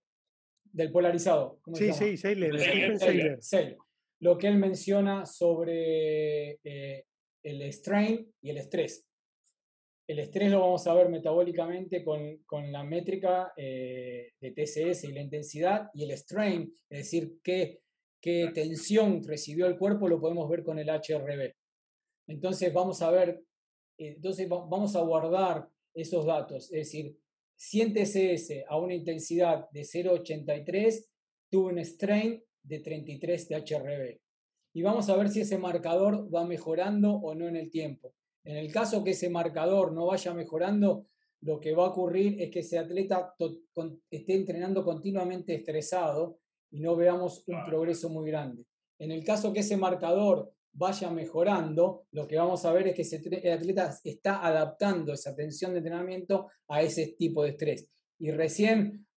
Del 0.65 0.91
polarizado. 0.91 1.61
sí, 1.75 1.93
sí, 1.93 2.17
Sailor, 2.17 2.59
Lo 4.21 4.39
que 4.39 4.47
él 4.47 4.57
menciona 4.57 5.27
sobre 5.27 6.59
eh, 6.65 7.05
el 7.43 7.63
strain 7.73 8.33
y 8.41 8.51
el 8.51 8.59
estrés. 8.59 9.07
El 10.09 10.21
estrés 10.21 10.51
lo 10.53 10.61
vamos 10.61 10.87
a 10.87 10.95
ver 10.95 11.09
metabólicamente 11.09 12.05
con, 12.05 12.39
con 12.45 12.71
la 12.71 12.85
métrica 12.85 13.53
eh, 13.57 14.33
de 14.41 14.51
TCS 14.53 15.05
y 15.05 15.13
la 15.13 15.21
intensidad, 15.21 15.91
y 15.95 16.05
el 16.05 16.17
strain, 16.17 16.73
es 16.89 16.99
decir, 16.99 17.41
qué, 17.43 17.81
qué 18.21 18.51
tensión 18.55 19.25
recibió 19.25 19.67
el 19.67 19.77
cuerpo, 19.77 20.09
lo 20.09 20.21
podemos 20.21 20.49
ver 20.49 20.63
con 20.63 20.79
el 20.79 20.89
HRB. 20.89 21.53
Entonces 22.29 22.73
vamos 22.73 23.03
a 23.03 23.11
ver, 23.11 23.43
eh, 23.99 24.15
entonces 24.17 24.49
vamos 24.49 24.95
a 24.95 25.01
guardar 25.01 25.69
esos 25.93 26.25
datos, 26.25 26.65
es 26.73 26.93
decir, 26.93 27.17
100 27.57 27.95
TCS 27.95 28.65
a 28.69 28.79
una 28.79 28.95
intensidad 28.95 29.69
de 29.71 29.81
0,83 29.81 31.07
tuvo 31.51 31.69
un 31.69 31.79
strain 31.85 32.43
de 32.63 32.81
33 32.81 33.49
de 33.49 33.57
HRB. 33.57 34.21
Y 34.75 34.83
vamos 34.83 35.09
a 35.09 35.17
ver 35.17 35.31
si 35.31 35.41
ese 35.41 35.57
marcador 35.57 36.33
va 36.33 36.45
mejorando 36.45 37.13
o 37.15 37.35
no 37.35 37.49
en 37.49 37.57
el 37.57 37.71
tiempo. 37.71 38.15
En 38.47 38.57
el 38.57 38.73
caso 38.73 39.03
que 39.03 39.11
ese 39.11 39.29
marcador 39.29 39.93
no 39.93 40.07
vaya 40.07 40.33
mejorando, 40.33 41.09
lo 41.41 41.59
que 41.59 41.75
va 41.75 41.87
a 41.87 41.91
ocurrir 41.91 42.41
es 42.41 42.49
que 42.49 42.61
ese 42.61 42.79
atleta 42.79 43.35
esté 44.09 44.35
entrenando 44.35 44.85
continuamente 44.85 45.57
estresado 45.57 46.39
y 46.71 46.79
no 46.79 46.95
veamos 46.95 47.43
un 47.49 47.65
progreso 47.65 48.09
muy 48.09 48.31
grande. 48.31 48.65
En 49.01 49.11
el 49.11 49.25
caso 49.25 49.53
que 49.53 49.61
ese 49.61 49.77
marcador 49.77 50.53
vaya 50.73 51.11
mejorando, 51.11 52.07
lo 52.13 52.29
que 52.29 52.37
vamos 52.37 52.65
a 52.65 52.73
ver 52.73 52.87
es 52.87 52.95
que 52.95 53.03
ese, 53.03 53.21
el 53.43 53.53
atleta 53.53 53.93
está 54.05 54.47
adaptando 54.47 55.13
esa 55.13 55.35
tensión 55.35 55.73
de 55.73 55.79
entrenamiento 55.79 56.49
a 56.69 56.83
ese 56.83 57.17
tipo 57.19 57.43
de 57.43 57.51
estrés. 57.51 57.89
Y 58.21 58.31
recién 58.31 59.09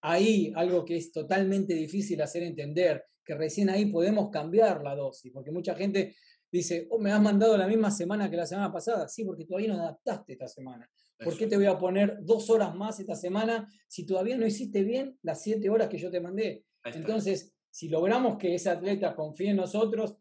ahí, 0.00 0.52
algo 0.54 0.84
que 0.84 0.96
es 0.96 1.10
totalmente 1.10 1.74
difícil 1.74 2.22
hacer 2.22 2.44
entender, 2.44 3.04
que 3.24 3.34
recién 3.34 3.68
ahí 3.68 3.86
podemos 3.86 4.30
cambiar 4.30 4.84
la 4.84 4.94
dosis, 4.94 5.32
porque 5.32 5.50
mucha 5.50 5.74
gente 5.74 6.14
dice, 6.50 6.86
oh, 6.90 6.98
me 6.98 7.12
has 7.12 7.20
mandado 7.20 7.56
la 7.56 7.66
misma 7.66 7.90
semana 7.90 8.30
que 8.30 8.36
la 8.36 8.46
semana 8.46 8.72
pasada. 8.72 9.08
Sí, 9.08 9.24
porque 9.24 9.44
todavía 9.44 9.74
no 9.74 9.80
adaptaste 9.80 10.32
esta 10.32 10.48
semana. 10.48 10.88
¿Por 11.18 11.36
qué 11.36 11.46
te 11.46 11.56
voy 11.56 11.66
a 11.66 11.78
poner 11.78 12.18
dos 12.22 12.50
horas 12.50 12.74
más 12.74 13.00
esta 13.00 13.14
semana 13.14 13.68
si 13.88 14.04
todavía 14.04 14.36
no 14.36 14.46
hiciste 14.46 14.82
bien 14.82 15.18
las 15.22 15.42
siete 15.42 15.70
horas 15.70 15.88
que 15.88 15.98
yo 15.98 16.10
te 16.10 16.20
mandé? 16.20 16.64
Entonces, 16.84 17.54
si 17.70 17.88
logramos 17.88 18.36
que 18.38 18.54
ese 18.54 18.70
atleta 18.70 19.14
confíe 19.14 19.50
en 19.50 19.56
nosotros, 19.56 20.16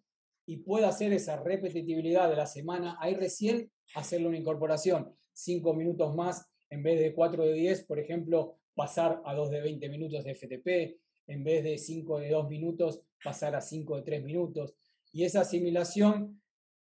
y 0.45 0.57
pueda 0.57 0.89
hacer 0.89 1.11
esa 1.13 1.37
repetitividad 1.37 2.29
de 2.29 2.35
la 2.35 2.45
semana, 2.45 2.97
ahí 2.99 3.15
recién 3.15 3.71
hacerle 3.95 4.27
una 4.27 4.37
incorporación, 4.37 5.11
cinco 5.33 5.73
minutos 5.73 6.15
más 6.15 6.47
en 6.69 6.83
vez 6.83 6.99
de 6.99 7.13
4 7.13 7.43
de 7.43 7.53
10, 7.53 7.85
por 7.85 7.99
ejemplo, 7.99 8.57
pasar 8.73 9.21
a 9.25 9.33
2 9.33 9.49
de 9.49 9.61
20 9.61 9.89
minutos 9.89 10.23
de 10.23 10.35
FTP, 10.35 10.99
en 11.27 11.43
vez 11.43 11.63
de 11.63 11.77
5 11.77 12.19
de 12.19 12.29
2 12.29 12.49
minutos, 12.49 13.01
pasar 13.23 13.55
a 13.55 13.61
5 13.61 13.97
de 13.97 14.01
3 14.03 14.23
minutos. 14.23 14.75
Y 15.15 15.23
esa 15.23 15.41
asimilación, 15.41 16.41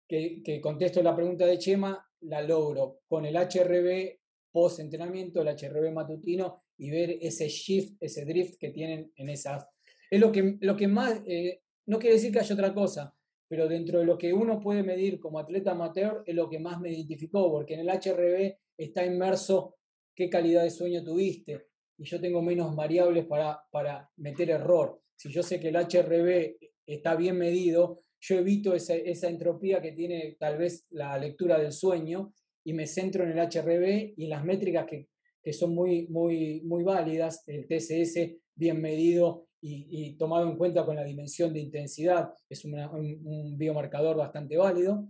que, 0.06 0.42
que 0.44 0.60
contesto 0.60 1.02
la 1.02 1.16
pregunta 1.16 1.46
de 1.46 1.56
Chema, 1.56 2.06
la 2.20 2.42
logro 2.42 3.00
con 3.08 3.24
el 3.24 3.34
HRB 3.34 4.18
post-entrenamiento, 4.52 5.40
el 5.40 5.48
HRB 5.48 5.90
matutino, 5.94 6.62
y 6.76 6.90
ver 6.90 7.16
ese 7.22 7.48
shift, 7.48 7.96
ese 8.02 8.26
drift 8.26 8.58
que 8.58 8.68
tienen 8.68 9.10
en 9.16 9.30
esas. 9.30 9.66
Es 10.10 10.20
lo 10.20 10.30
que, 10.30 10.58
lo 10.60 10.76
que 10.76 10.88
más, 10.88 11.22
eh, 11.26 11.62
no 11.86 11.98
quiere 11.98 12.16
decir 12.16 12.30
que 12.30 12.40
haya 12.40 12.54
otra 12.54 12.74
cosa, 12.74 13.16
pero 13.48 13.66
dentro 13.66 14.00
de 14.00 14.04
lo 14.04 14.18
que 14.18 14.34
uno 14.34 14.60
puede 14.60 14.82
medir 14.82 15.18
como 15.18 15.38
atleta 15.38 15.70
amateur 15.70 16.22
es 16.26 16.34
lo 16.34 16.50
que 16.50 16.58
más 16.58 16.78
me 16.82 16.92
identificó, 16.92 17.50
porque 17.50 17.74
en 17.74 17.80
el 17.80 17.88
HRB 17.88 18.58
está 18.76 19.06
inmerso 19.06 19.76
qué 20.14 20.28
calidad 20.28 20.64
de 20.64 20.70
sueño 20.70 21.02
tuviste 21.02 21.68
y 21.96 22.04
yo 22.04 22.20
tengo 22.20 22.42
menos 22.42 22.76
variables 22.76 23.24
para, 23.24 23.58
para 23.70 24.10
meter 24.16 24.50
error. 24.50 25.00
Si 25.16 25.32
yo 25.32 25.42
sé 25.42 25.58
que 25.58 25.68
el 25.68 25.76
HRB 25.76 26.58
está 26.84 27.16
bien 27.16 27.38
medido, 27.38 28.02
yo 28.20 28.38
evito 28.38 28.74
esa, 28.74 28.94
esa 28.94 29.28
entropía 29.28 29.80
que 29.80 29.92
tiene 29.92 30.36
tal 30.38 30.58
vez 30.58 30.86
la 30.90 31.18
lectura 31.18 31.58
del 31.58 31.72
sueño 31.72 32.32
y 32.64 32.72
me 32.72 32.86
centro 32.86 33.24
en 33.24 33.30
el 33.30 33.38
HRB 33.38 34.14
y 34.16 34.24
en 34.24 34.30
las 34.30 34.44
métricas 34.44 34.86
que, 34.86 35.08
que 35.42 35.52
son 35.52 35.74
muy, 35.74 36.06
muy, 36.08 36.60
muy 36.62 36.82
válidas, 36.82 37.44
el 37.46 37.66
TSS 37.66 38.36
bien 38.54 38.80
medido 38.80 39.48
y, 39.60 40.16
tomado 40.16 40.48
en 40.48 40.56
cuenta 40.56 40.84
con 40.84 40.96
la 40.96 41.04
dimensión 41.04 41.52
de 41.52 41.60
intensidad, 41.60 42.32
es 42.48 42.64
un, 42.64 43.58
biomarcador 43.58 44.16
bastante 44.16 44.56
válido, 44.56 45.08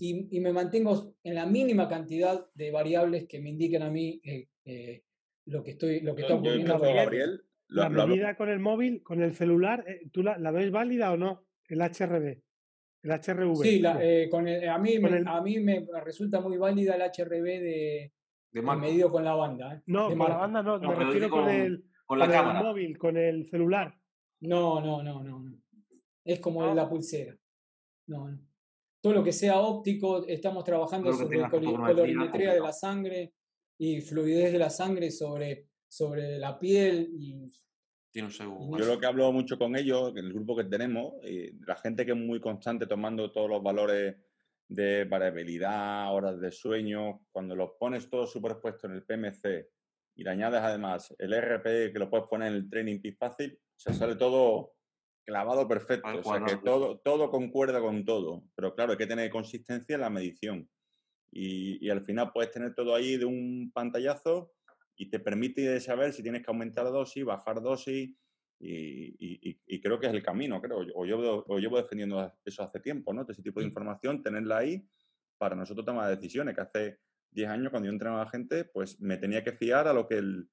y, 0.00 0.40
me 0.40 0.52
mantengo 0.52 1.14
en 1.22 1.34
la 1.34 1.46
mínima 1.46 1.88
cantidad 1.88 2.46
de 2.54 2.70
variables 2.70 3.26
que 3.28 3.40
me 3.40 3.50
indiquen 3.50 3.82
a 3.82 3.90
mí 3.90 4.20
eh, 4.24 4.48
eh, 4.64 5.02
lo 5.46 5.62
que 5.62 5.72
estoy 5.72 6.00
lo 6.00 6.14
que 6.14 6.22
está 6.22 6.34
ocurriendo. 6.34 6.78
Gabriel, 6.78 7.42
la 7.68 7.88
medida 7.88 8.36
con 8.36 8.48
el 8.48 8.58
móvil, 8.58 9.02
con 9.02 9.22
el 9.22 9.34
celular, 9.34 9.84
eh, 9.86 10.08
¿tú 10.12 10.22
la, 10.22 10.50
ves 10.50 10.70
válida 10.70 11.12
o 11.12 11.16
no? 11.16 11.44
El 11.68 11.80
HRB. 11.80 12.42
El 13.02 13.10
HRV. 13.10 13.56
Sí, 13.56 13.82
con 14.30 14.46
a, 14.48 14.78
mí, 14.78 14.98
me, 14.98 15.22
a 15.26 15.40
mí 15.40 15.60
me 15.60 15.86
resulta 16.04 16.40
muy 16.40 16.56
válida 16.56 16.94
el 16.94 17.02
HRB 17.02 17.42
de, 17.42 18.12
de 18.52 18.62
medido 18.62 19.10
con 19.10 19.24
la 19.24 19.34
banda. 19.34 19.82
No, 19.86 20.08
con 20.08 20.18
la 20.18 20.36
banda 20.36 20.62
no, 20.62 20.78
me 20.78 20.94
refiero 20.94 21.30
con 21.30 21.48
el 21.48 21.84
con 22.06 22.18
la 22.18 22.28
cámara. 22.28 22.60
el 22.60 22.66
móvil, 22.66 22.98
con 22.98 23.16
el 23.16 23.46
celular. 23.46 23.98
No, 24.40 24.80
no, 24.80 25.02
no, 25.02 25.22
no. 25.22 25.58
Es 26.24 26.40
como 26.40 26.74
la 26.74 26.88
pulsera. 26.88 27.36
No, 28.06 28.30
no. 28.30 28.38
Todo 29.00 29.14
lo 29.14 29.24
que 29.24 29.32
sea 29.32 29.58
óptico, 29.58 30.24
estamos 30.26 30.62
trabajando 30.62 31.12
sobre 31.12 31.48
colorimetría 31.50 32.54
de 32.54 32.60
la 32.60 32.72
sangre 32.72 33.34
y 33.78 34.00
fluidez 34.00 34.52
de 34.52 34.58
la 34.58 34.70
sangre 34.70 35.10
sobre, 35.10 35.66
sobre 35.88 36.38
la 36.38 36.56
piel 36.58 37.10
y 37.12 37.50
Yo 38.78 38.84
lo 38.84 38.98
que 39.00 39.06
hablo 39.06 39.32
mucho 39.32 39.58
con 39.58 39.74
ellos, 39.76 40.10
en 40.10 40.18
el 40.18 40.32
grupo 40.32 40.56
que 40.56 40.64
tenemos, 40.64 41.14
la 41.66 41.76
gente 41.76 42.04
que 42.04 42.12
es 42.12 42.18
muy 42.18 42.40
constante 42.40 42.86
tomando 42.86 43.32
todos 43.32 43.48
los 43.48 43.62
valores 43.62 44.16
de 44.68 45.04
variabilidad, 45.04 46.12
horas 46.14 46.40
de 46.40 46.50
sueño, 46.50 47.20
cuando 47.30 47.54
los 47.54 47.72
pones 47.78 48.08
todo 48.08 48.26
superpuesto 48.26 48.86
en 48.86 48.94
el 48.94 49.04
PMC 49.04 49.68
y 50.14 50.24
le 50.24 50.30
añades 50.30 50.60
además 50.60 51.14
el 51.18 51.32
RP 51.32 51.92
que 51.92 51.98
lo 51.98 52.10
puedes 52.10 52.26
poner 52.26 52.48
en 52.48 52.54
el 52.54 52.70
Training 52.70 53.00
Peak 53.00 53.16
fácil, 53.16 53.58
se 53.76 53.94
sale 53.94 54.16
todo 54.16 54.74
clavado 55.24 55.66
perfecto. 55.68 56.08
o 56.08 56.22
sea 56.22 56.44
que 56.44 56.56
todo, 56.56 56.98
todo 56.98 57.30
concuerda 57.30 57.80
con 57.80 58.04
todo. 58.04 58.44
Pero 58.54 58.74
claro, 58.74 58.92
hay 58.92 58.98
que 58.98 59.06
tener 59.06 59.30
consistencia 59.30 59.94
en 59.94 60.00
la 60.00 60.10
medición. 60.10 60.68
Y, 61.30 61.86
y, 61.86 61.88
al 61.88 62.04
final 62.04 62.30
puedes 62.30 62.50
tener 62.50 62.74
todo 62.74 62.94
ahí 62.94 63.16
de 63.16 63.24
un 63.24 63.70
pantallazo 63.72 64.52
y 65.02 65.06
te 65.06 65.18
permite 65.18 65.80
saber 65.80 66.12
si 66.12 66.22
tienes 66.22 66.42
que 66.44 66.50
aumentar 66.52 66.84
dosis, 66.84 67.24
bajar 67.24 67.60
dosis. 67.60 68.08
Y, 68.60 69.58
y, 69.66 69.80
creo 69.80 69.98
que 69.98 70.06
es 70.06 70.12
el 70.12 70.22
camino, 70.22 70.62
creo. 70.62 70.86
O 70.94 71.04
yo, 71.04 71.44
o 71.44 71.58
llevo 71.58 71.76
defendiendo 71.76 72.32
eso 72.44 72.62
hace 72.62 72.78
tiempo, 72.78 73.12
¿no? 73.12 73.26
Ese 73.28 73.42
tipo 73.42 73.58
de 73.58 73.66
información, 73.66 74.22
tenerla 74.22 74.58
ahí 74.58 74.86
para 75.38 75.56
nosotros 75.56 75.84
tomar 75.84 76.08
decisiones. 76.08 76.54
Que 76.54 76.60
hace 76.60 76.98
10 77.32 77.48
años, 77.48 77.70
cuando 77.70 77.88
yo 77.88 77.92
entrenaba 77.92 78.22
a 78.22 78.30
gente, 78.30 78.64
pues 78.64 79.00
me 79.00 79.16
tenía 79.16 79.42
que 79.42 79.50
fiar 79.50 79.88
a 79.88 79.92
lo 79.92 80.06
que 80.06 80.18
el, 80.18 80.48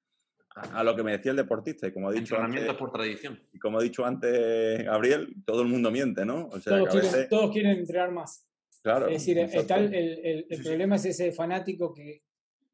a, 0.56 0.82
lo 0.82 0.96
que 0.96 1.04
me 1.04 1.12
decía 1.12 1.30
el 1.30 1.36
deportista. 1.36 1.86
Y 1.86 1.92
como 1.92 2.08
ha 2.08 2.12
dicho 2.12 2.36
antes, 2.36 2.74
por 2.74 2.90
tradición. 2.90 3.40
Y 3.52 3.60
como 3.60 3.78
ha 3.78 3.82
dicho 3.84 4.04
antes 4.04 4.84
Gabriel, 4.84 5.32
todo 5.46 5.62
el 5.62 5.68
mundo 5.68 5.92
miente, 5.92 6.24
¿no? 6.24 6.48
O 6.48 6.58
sea, 6.58 6.76
todos, 6.76 6.88
quieren, 6.88 7.28
todos, 7.28 7.52
quieren, 7.52 7.78
entrenar 7.78 8.10
más. 8.10 8.48
Claro. 8.82 9.06
Es 9.06 9.24
decir, 9.24 9.38
el, 9.38 9.94
el, 9.94 10.46
el, 10.50 10.62
problema 10.64 10.96
es 10.96 11.04
ese 11.04 11.30
fanático 11.30 11.94
que 11.94 12.24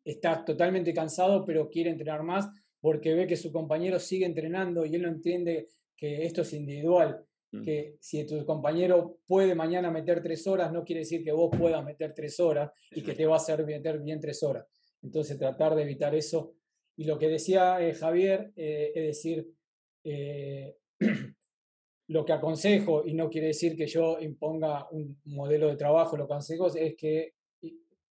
está 0.06 0.44
totalmente 0.44 0.94
cansado, 0.94 1.44
pero 1.44 1.68
quiere 1.68 1.90
entrenar 1.90 2.22
más 2.22 2.48
porque 2.80 3.14
ve 3.14 3.26
que 3.26 3.36
su 3.36 3.52
compañero 3.52 3.98
sigue 3.98 4.24
entrenando 4.24 4.86
y 4.86 4.94
él 4.94 5.02
no 5.02 5.08
entiende 5.08 5.68
que 5.96 6.24
esto 6.24 6.42
es 6.42 6.52
individual. 6.52 7.24
Mm. 7.52 7.62
Que 7.62 7.96
si 8.00 8.24
tu 8.26 8.44
compañero 8.44 9.18
puede 9.26 9.54
mañana 9.54 9.90
meter 9.90 10.22
tres 10.22 10.46
horas, 10.46 10.72
no 10.72 10.84
quiere 10.84 11.00
decir 11.00 11.24
que 11.24 11.32
vos 11.32 11.50
puedas 11.56 11.84
meter 11.84 12.14
tres 12.14 12.38
horas 12.38 12.70
y 12.92 13.02
que 13.02 13.14
te 13.14 13.26
va 13.26 13.34
a 13.34 13.38
hacer 13.38 13.64
meter 13.66 14.00
bien 14.00 14.20
tres 14.20 14.42
horas. 14.42 14.66
Entonces, 15.02 15.38
tratar 15.38 15.74
de 15.74 15.82
evitar 15.82 16.14
eso 16.14 16.54
y 16.96 17.04
lo 17.04 17.18
que 17.18 17.28
decía 17.28 17.80
eh, 17.80 17.94
Javier, 17.94 18.52
eh, 18.56 18.92
es 18.94 19.06
decir, 19.06 19.46
eh, 20.04 20.76
lo 22.08 22.24
que 22.24 22.32
aconsejo, 22.32 23.04
y 23.04 23.14
no 23.14 23.28
quiere 23.28 23.48
decir 23.48 23.76
que 23.76 23.86
yo 23.86 24.18
imponga 24.20 24.88
un 24.90 25.20
modelo 25.24 25.68
de 25.68 25.76
trabajo, 25.76 26.16
lo 26.16 26.26
que 26.26 26.32
aconsejo 26.32 26.74
es 26.74 26.96
que, 26.96 27.34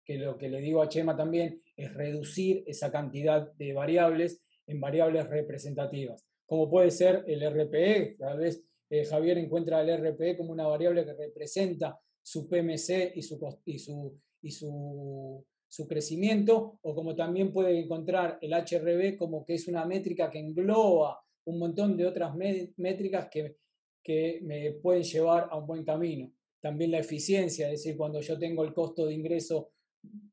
que 0.04 0.18
lo 0.18 0.38
que 0.38 0.50
le 0.50 0.60
digo 0.60 0.82
a 0.82 0.90
Chema 0.90 1.16
también 1.16 1.62
es 1.76 1.94
reducir 1.94 2.64
esa 2.68 2.92
cantidad 2.92 3.52
de 3.54 3.74
variables 3.74 4.42
en 4.68 4.80
variables 4.80 5.28
representativas, 5.30 6.26
como 6.46 6.70
puede 6.70 6.92
ser 6.92 7.24
el 7.28 7.42
RPE, 7.44 8.16
tal 8.18 8.40
vez 8.40 8.64
Javier 9.10 9.38
encuentra 9.38 9.82
el 9.82 9.98
RPE 9.98 10.38
como 10.38 10.52
una 10.52 10.68
variable 10.68 11.06
que 11.06 11.14
representa 11.14 12.00
su 12.24 12.48
PMC 12.48 13.16
y 13.16 13.22
su, 13.22 13.60
y 13.66 13.80
su, 13.80 14.20
y 14.42 14.52
su 14.52 15.46
su 15.76 15.88
crecimiento, 15.88 16.80
o 16.84 16.96
como 16.96 17.16
también 17.16 17.52
puede 17.52 17.78
encontrar 17.78 18.38
el 18.42 18.54
HRB 18.54 19.18
como 19.18 19.44
que 19.44 19.56
es 19.56 19.68
una 19.68 19.86
métrica 19.86 20.30
que 20.30 20.40
engloba 20.40 21.20
un 21.46 21.60
montón 21.60 21.98
de 21.98 22.06
otras 22.06 22.34
métricas 22.78 23.28
que, 23.30 23.58
que 24.02 24.40
me 24.44 24.72
pueden 24.72 25.04
llevar 25.04 25.50
a 25.52 25.58
un 25.58 25.68
buen 25.68 25.84
camino. 25.84 26.32
También 26.62 26.92
la 26.92 27.00
eficiencia, 27.00 27.66
es 27.66 27.84
decir, 27.84 27.98
cuando 27.98 28.22
yo 28.22 28.40
tengo 28.40 28.64
el 28.64 28.74
costo 28.74 29.06
de 29.06 29.16
ingreso 29.16 29.74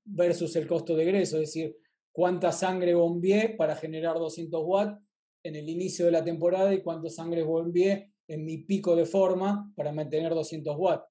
versus 0.04 0.54
el 0.56 0.66
costo 0.66 0.94
de 0.96 1.04
egreso, 1.04 1.36
es 1.36 1.48
decir, 1.48 1.76
cuánta 2.12 2.52
sangre 2.52 2.94
bombié 2.94 3.50
para 3.50 3.76
generar 3.76 4.16
200 4.16 4.62
watts 4.64 4.98
en 5.44 5.56
el 5.56 5.68
inicio 5.68 6.06
de 6.06 6.12
la 6.12 6.24
temporada 6.24 6.72
y 6.72 6.82
cuánta 6.82 7.08
sangre 7.08 7.42
bombié 7.42 8.12
en 8.28 8.44
mi 8.44 8.58
pico 8.58 8.94
de 8.94 9.06
forma 9.06 9.72
para 9.74 9.92
mantener 9.92 10.34
200 10.34 10.76
watts. 10.78 11.06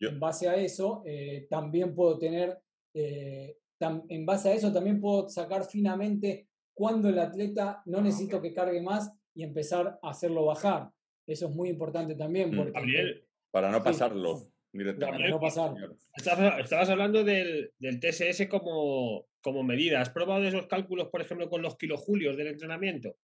En 0.00 0.20
base 0.20 0.48
a 0.48 0.56
eso, 0.56 1.02
eh, 1.06 1.46
también 1.48 1.94
puedo 1.94 2.18
tener 2.18 2.60
eh, 2.94 3.56
en 3.80 4.26
base 4.26 4.48
a 4.48 4.54
eso 4.54 4.72
también 4.72 5.00
puedo 5.00 5.28
sacar 5.28 5.64
finamente 5.64 6.48
cuando 6.74 7.08
el 7.08 7.18
atleta 7.18 7.82
no 7.86 8.00
necesito 8.00 8.40
que 8.40 8.52
cargue 8.52 8.80
más 8.80 9.12
y 9.34 9.42
empezar 9.42 9.98
a 10.02 10.10
hacerlo 10.10 10.46
bajar. 10.46 10.90
Eso 11.26 11.48
es 11.48 11.54
muy 11.54 11.68
importante 11.68 12.14
también. 12.14 12.54
Mm, 12.54 12.56
porque, 12.56 13.26
para 13.50 13.70
no 13.70 13.82
pasarlo. 13.82 14.50
Para 14.98 15.28
no 15.28 15.40
pasar. 15.40 15.72
Estabas, 16.14 16.88
hablando 16.88 17.24
del, 17.24 17.72
del, 17.78 18.00
TSS 18.00 18.46
como, 18.48 19.26
como 19.40 19.62
medida. 19.62 20.00
¿Has 20.00 20.10
probado 20.10 20.44
esos 20.44 20.66
cálculos, 20.66 21.08
por 21.08 21.20
ejemplo, 21.20 21.48
con 21.48 21.62
los 21.62 21.76
kilojulios 21.76 22.36
del 22.36 22.48
entrenamiento? 22.48 23.16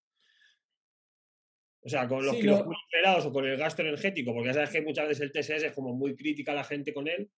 O 1.85 1.89
sea, 1.89 2.07
con 2.07 2.25
los 2.25 2.37
kilojulios 2.37 2.83
esperados 2.87 3.27
o 3.27 3.33
con 3.33 3.45
el 3.45 3.57
gasto 3.57 3.83
energético, 3.83 4.33
porque 4.33 4.49
ya 4.49 4.55
sabes 4.55 4.71
que 4.71 4.83
muchas 4.83 5.09
veces 5.09 5.23
el 5.23 5.33
TSS 5.33 5.65
es 5.65 5.73
como 5.73 5.95
muy 5.95 6.15
crítica 6.15 6.53
a 6.53 6.57
la 6.57 6.65
gente 6.65 6.95
con 6.95 7.09
él. 7.09 7.29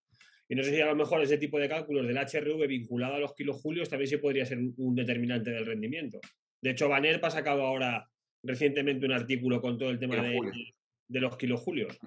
Y 0.48 0.54
no 0.54 0.62
sé 0.62 0.70
si 0.70 0.80
a 0.80 0.86
lo 0.86 0.94
mejor 0.94 1.22
ese 1.22 1.38
tipo 1.38 1.58
de 1.58 1.68
cálculos 1.68 2.06
del 2.06 2.18
HRV 2.18 2.66
vinculado 2.66 3.14
a 3.14 3.18
los 3.18 3.34
kilojulios 3.34 3.88
también 3.88 4.08
sí 4.08 4.18
podría 4.18 4.44
ser 4.44 4.58
un 4.76 4.94
determinante 4.94 5.50
del 5.50 5.64
rendimiento. 5.64 6.20
De 6.60 6.70
hecho, 6.70 6.88
Banerpa 6.88 7.28
ha 7.28 7.30
sacado 7.30 7.62
ahora 7.62 8.06
recientemente 8.42 9.06
un 9.06 9.12
artículo 9.12 9.62
con 9.62 9.78
todo 9.78 9.90
el 9.90 9.98
tema 9.98 10.16
de, 10.16 10.38
de, 11.08 11.20
los 11.20 11.36
kilojulios. 11.38 11.98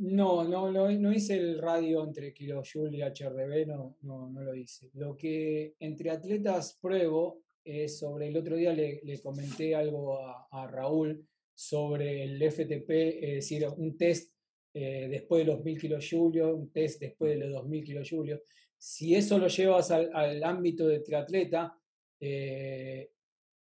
No, 0.00 0.44
no, 0.44 0.70
no, 0.70 1.12
hice 1.12 1.36
el 1.36 1.58
radio 1.58 2.04
entre 2.04 2.32
kilojoule 2.32 2.98
y 2.98 3.02
HRV, 3.02 3.66
no, 3.66 3.96
no, 4.02 4.30
no, 4.30 4.42
lo 4.42 4.54
hice. 4.54 4.90
Lo 4.94 5.16
que 5.16 5.74
entre 5.80 6.10
atletas 6.10 6.78
pruebo 6.80 7.42
es 7.64 7.98
sobre, 7.98 8.28
el 8.28 8.36
otro 8.36 8.54
día 8.54 8.72
le, 8.72 9.20
comenté 9.20 9.74
algo 9.74 10.20
a, 10.52 10.68
Raúl 10.68 11.26
sobre 11.52 12.22
el 12.22 12.40
FTP, 12.40 12.90
es 13.24 13.34
decir, 13.34 13.66
un 13.76 13.96
test 13.96 14.32
eh, 14.72 15.08
después 15.10 15.44
de 15.44 15.52
los 15.52 15.64
1000 15.64 15.80
kilojulios, 15.80 16.54
un 16.54 16.70
test 16.70 17.00
después 17.00 17.32
de 17.32 17.46
los 17.46 17.52
2000 17.54 17.84
kilojulios. 17.84 18.40
Si 18.76 19.16
eso 19.16 19.36
lo 19.36 19.48
llevas 19.48 19.90
al, 19.90 20.44
ámbito 20.44 20.86
de 20.86 21.00
triatleta, 21.00 21.76
eh, 22.20 23.10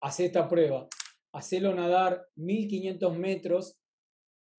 hace 0.00 0.26
esta 0.26 0.48
prueba. 0.48 0.88
Hacelo 1.30 1.72
nadar 1.76 2.26
1500 2.34 3.16
metros 3.16 3.78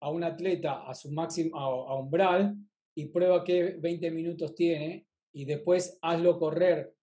a 0.01 0.09
un 0.09 0.23
atleta 0.23 0.87
a 0.87 0.95
su 0.95 1.11
máximo 1.11 1.57
a, 1.57 1.99
umbral 1.99 2.55
y 2.95 3.05
prueba 3.07 3.43
qué 3.43 3.77
20 3.79 4.11
minutos 4.11 4.55
tiene 4.55 5.05
y 5.33 5.45
después 5.45 5.97
hazlo 6.01 6.37
correr 6.39 6.93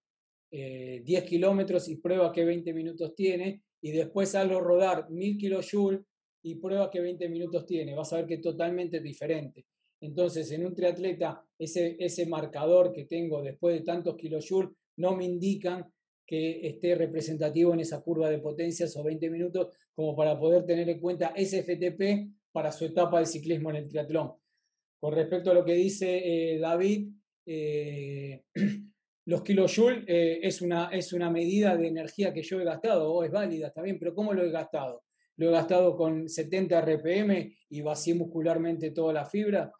10 0.50 1.08
eh, 1.08 1.24
kilómetros 1.26 1.88
y 1.88 1.96
prueba 1.96 2.32
qué 2.32 2.44
20 2.44 2.72
minutos 2.72 3.14
tiene 3.14 3.62
y 3.80 3.92
después 3.92 4.34
hazlo 4.34 4.60
rodar 4.60 5.10
1000 5.10 5.36
kilojoules 5.36 6.00
y 6.42 6.54
prueba 6.56 6.90
que 6.90 7.00
20 7.00 7.28
minutos 7.28 7.66
tiene, 7.66 7.94
vas 7.94 8.12
a 8.12 8.16
ver 8.16 8.26
que 8.26 8.34
es 8.34 8.40
totalmente 8.40 9.00
diferente. 9.00 9.66
Entonces, 10.00 10.50
en 10.52 10.64
un 10.64 10.74
triatleta, 10.74 11.44
ese, 11.58 11.96
ese 11.98 12.26
marcador 12.26 12.92
que 12.92 13.04
tengo 13.04 13.42
después 13.42 13.76
de 13.76 13.84
tantos 13.84 14.16
kilojoules 14.16 14.70
no 14.98 15.16
me 15.16 15.24
indican 15.24 15.84
que 16.26 16.66
esté 16.66 16.94
representativo 16.94 17.72
en 17.72 17.80
esa 17.80 18.00
curva 18.02 18.28
de 18.28 18.38
potencias 18.38 18.96
o 18.96 19.02
20 19.02 19.30
minutos 19.30 19.76
como 19.94 20.14
para 20.14 20.38
poder 20.38 20.64
tener 20.64 20.88
en 20.88 21.00
cuenta 21.00 21.32
ese 21.36 21.62
FTP 21.62 22.28
para 22.56 22.72
su 22.72 22.86
etapa 22.86 23.20
de 23.20 23.26
ciclismo 23.26 23.68
en 23.68 23.76
el 23.76 23.86
triatlón. 23.86 24.32
Con 24.98 25.12
respecto 25.12 25.50
a 25.50 25.54
lo 25.54 25.62
que 25.62 25.74
dice 25.74 26.54
eh, 26.54 26.58
David, 26.58 27.10
eh, 27.44 28.44
los 29.26 29.42
kilojoules 29.42 30.04
eh, 30.06 30.40
es, 30.42 30.62
una, 30.62 30.88
es 30.88 31.12
una 31.12 31.30
medida 31.30 31.76
de 31.76 31.88
energía 31.88 32.32
que 32.32 32.42
yo 32.42 32.58
he 32.58 32.64
gastado, 32.64 33.12
o 33.12 33.22
es 33.24 33.30
válida, 33.30 33.74
también, 33.74 33.98
pero 33.98 34.14
¿cómo 34.14 34.32
lo 34.32 34.42
he 34.42 34.50
gastado? 34.50 35.02
lo 35.36 35.50
he 35.50 35.52
gastado 35.52 35.98
con 35.98 36.30
70 36.30 36.80
RPM 36.80 37.54
y 37.68 37.82
vacié 37.82 38.14
muscularmente 38.14 38.90
toda 38.92 39.12
la 39.12 39.26
fibra. 39.26 39.70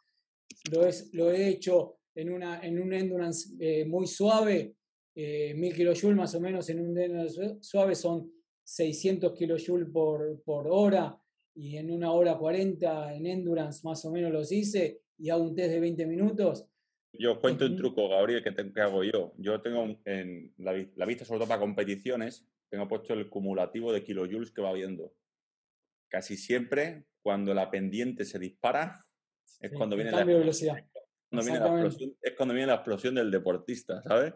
Lo, 0.70 0.84
es, 0.84 1.08
lo 1.14 1.32
he 1.32 1.48
hecho 1.48 2.00
en, 2.14 2.30
una, 2.30 2.60
en 2.60 2.78
un 2.78 2.92
endurance 2.92 3.86
muy 3.86 4.06
suave, 4.06 4.74
eh, 5.14 5.54
1000 5.54 5.94
kJ 5.94 6.14
más 6.14 6.34
o 6.34 6.40
menos 6.42 6.68
en 6.68 6.80
un 6.80 6.98
endurance 6.98 7.56
suave 7.62 7.94
son 7.94 8.30
600 8.64 9.32
kJ 9.32 9.90
por, 9.90 10.42
por 10.42 10.68
hora 10.68 11.18
y 11.56 11.78
en 11.78 11.90
una 11.90 12.12
hora 12.12 12.36
40 12.36 13.14
en 13.14 13.26
endurance 13.26 13.80
más 13.82 14.04
o 14.04 14.12
menos 14.12 14.30
los 14.30 14.52
hice 14.52 15.00
y 15.18 15.30
hago 15.30 15.42
un 15.42 15.54
test 15.54 15.70
de 15.70 15.80
20 15.80 16.06
minutos. 16.06 16.68
Yo 17.12 17.40
cuento 17.40 17.64
un 17.64 17.76
truco, 17.76 18.08
Gabriel, 18.08 18.44
que, 18.44 18.80
hago 18.80 19.02
yo. 19.02 19.32
Yo 19.38 19.60
tengo 19.62 19.96
en 20.04 20.52
la, 20.58 20.86
la, 20.96 21.06
vista, 21.06 21.24
sobre 21.24 21.38
todo 21.38 21.48
para 21.48 21.60
competiciones, 21.60 22.46
tengo 22.68 22.86
puesto 22.86 23.14
el 23.14 23.30
cumulativo 23.30 23.90
de 23.90 24.04
kilojoules 24.04 24.50
que 24.50 24.60
va 24.60 24.72
viendo 24.74 25.14
casi 26.08 26.36
siempre 26.36 27.04
cuando 27.22 27.54
la 27.54 27.70
pendiente 27.70 28.24
se 28.24 28.38
dispara 28.38 29.04
es 29.60 29.72
cuando 29.72 29.96
viene 29.96 30.12
la 30.12 30.24
velocidad. 30.24 30.76
es 30.78 32.32
cuando 32.36 32.54
viene 32.54 32.68
la 32.68 32.74
explosión 32.74 33.14
del 33.14 33.30
deportista, 33.30 34.02
¿sabes? 34.02 34.34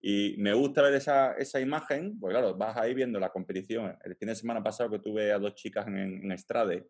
Y 0.00 0.36
me 0.38 0.54
gusta 0.54 0.82
ver 0.82 0.94
esa, 0.94 1.32
esa 1.32 1.60
imagen, 1.60 2.18
pues 2.20 2.32
claro, 2.32 2.54
vas 2.54 2.76
ahí 2.76 2.94
viendo 2.94 3.18
la 3.18 3.30
competición. 3.30 3.96
El 4.04 4.16
fin 4.16 4.28
de 4.28 4.34
semana 4.34 4.62
pasado 4.62 4.90
que 4.90 5.00
tuve 5.00 5.32
a 5.32 5.38
dos 5.38 5.54
chicas 5.54 5.86
en, 5.88 5.96
en 5.96 6.32
Estrade, 6.32 6.88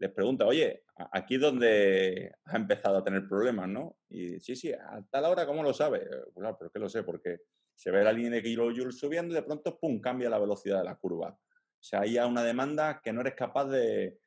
les 0.00 0.10
pregunta, 0.10 0.46
oye, 0.46 0.84
aquí 1.12 1.34
es 1.34 1.40
donde 1.42 2.32
has 2.44 2.54
empezado 2.54 2.96
a 2.96 3.04
tener 3.04 3.28
problemas, 3.28 3.68
¿no? 3.68 3.98
Y 4.08 4.40
sí, 4.40 4.56
sí, 4.56 4.72
a 4.72 5.04
tal 5.10 5.26
hora, 5.26 5.46
¿cómo 5.46 5.62
lo 5.62 5.74
sabes? 5.74 6.08
Pues 6.08 6.34
claro, 6.34 6.56
¿por 6.56 6.72
qué 6.72 6.78
lo 6.78 6.88
sé? 6.88 7.02
Porque 7.02 7.40
se 7.74 7.90
ve 7.90 8.02
la 8.02 8.12
línea 8.12 8.30
de 8.30 8.42
kilojoules 8.42 8.98
subiendo 8.98 9.32
y 9.32 9.36
de 9.36 9.42
pronto, 9.42 9.78
¡pum!, 9.78 10.00
cambia 10.00 10.30
la 10.30 10.38
velocidad 10.38 10.78
de 10.78 10.84
la 10.84 10.96
curva. 10.96 11.38
O 11.38 11.82
sea, 11.82 12.00
hay 12.00 12.18
una 12.18 12.42
demanda 12.42 13.02
que 13.04 13.12
no 13.12 13.20
eres 13.20 13.34
capaz 13.34 13.66
de, 13.66 14.18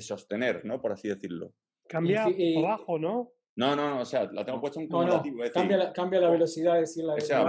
sostener, 0.00 0.64
¿no? 0.64 0.80
Por 0.82 0.92
así 0.92 1.08
decirlo. 1.08 1.54
Cambia 1.88 2.24
abajo, 2.24 2.98
¿no? 2.98 3.32
No, 3.58 3.74
no, 3.74 3.90
no, 3.90 4.02
o 4.02 4.04
sea, 4.04 4.30
la 4.32 4.44
tengo 4.44 4.60
puesta 4.60 4.80
en 4.80 4.86
cumulativo. 4.86 5.42
cambia, 5.52 5.76
la, 5.76 5.92
cambia 5.92 6.20
la 6.20 6.30
velocidad, 6.30 6.80
es 6.80 6.90
decir, 6.90 7.04
la 7.04 7.14
o 7.14 7.20
sea, 7.20 7.44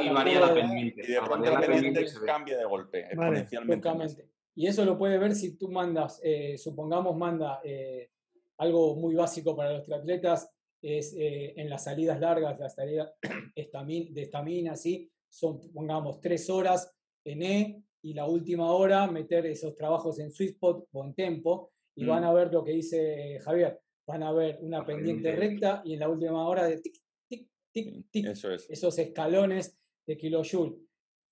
y 0.00 0.08
varía 0.08 0.38
la 0.38 0.54
pendiente. 0.54 1.02
Y 1.02 1.10
de 1.12 1.20
pronto 1.20 1.50
la 1.50 1.60
pendiente 1.60 2.06
cambia 2.24 2.56
de 2.56 2.64
golpe, 2.64 3.00
exponencialmente. 3.00 4.28
Y 4.54 4.68
eso 4.68 4.84
lo 4.84 4.96
puedes 4.96 5.18
ver 5.18 5.34
si 5.34 5.56
tú 5.56 5.68
mandas, 5.68 6.20
eh, 6.22 6.56
supongamos, 6.56 7.16
manda 7.16 7.60
eh, 7.64 8.10
algo 8.58 8.94
muy 8.94 9.16
básico 9.16 9.56
para 9.56 9.72
los 9.72 9.82
triatletas, 9.82 10.48
es 10.80 11.16
eh, 11.18 11.54
en 11.56 11.68
las 11.68 11.82
salidas 11.82 12.20
largas, 12.20 12.56
las 12.60 12.76
salidas 12.76 13.12
de 13.56 14.22
estamina, 14.22 14.76
¿sí? 14.76 15.10
son, 15.28 15.60
pongamos, 15.72 16.20
tres 16.20 16.48
horas 16.48 16.94
en 17.24 17.42
E 17.42 17.82
y 18.02 18.14
la 18.14 18.26
última 18.26 18.70
hora 18.70 19.04
meter 19.08 19.46
esos 19.46 19.74
trabajos 19.74 20.20
en 20.20 20.30
sweet 20.30 20.52
spot 20.52 20.86
o 20.92 21.04
en 21.04 21.14
tempo 21.14 21.72
y 21.96 22.04
van 22.04 22.22
mm. 22.22 22.26
a 22.26 22.32
ver 22.32 22.52
lo 22.52 22.62
que 22.62 22.70
dice 22.70 23.40
Javier, 23.40 23.80
van 24.10 24.24
a 24.24 24.32
ver 24.32 24.58
una 24.60 24.84
pendiente 24.84 25.34
recta 25.36 25.82
y 25.84 25.94
en 25.94 26.00
la 26.00 26.08
última 26.08 26.48
hora 26.48 26.66
de 26.66 26.78
tic, 26.78 26.94
tic, 27.28 27.48
tic, 27.72 28.10
tic, 28.10 28.26
esos 28.26 28.98
escalones 28.98 29.78
de 30.04 30.16
kilojoule. 30.16 30.76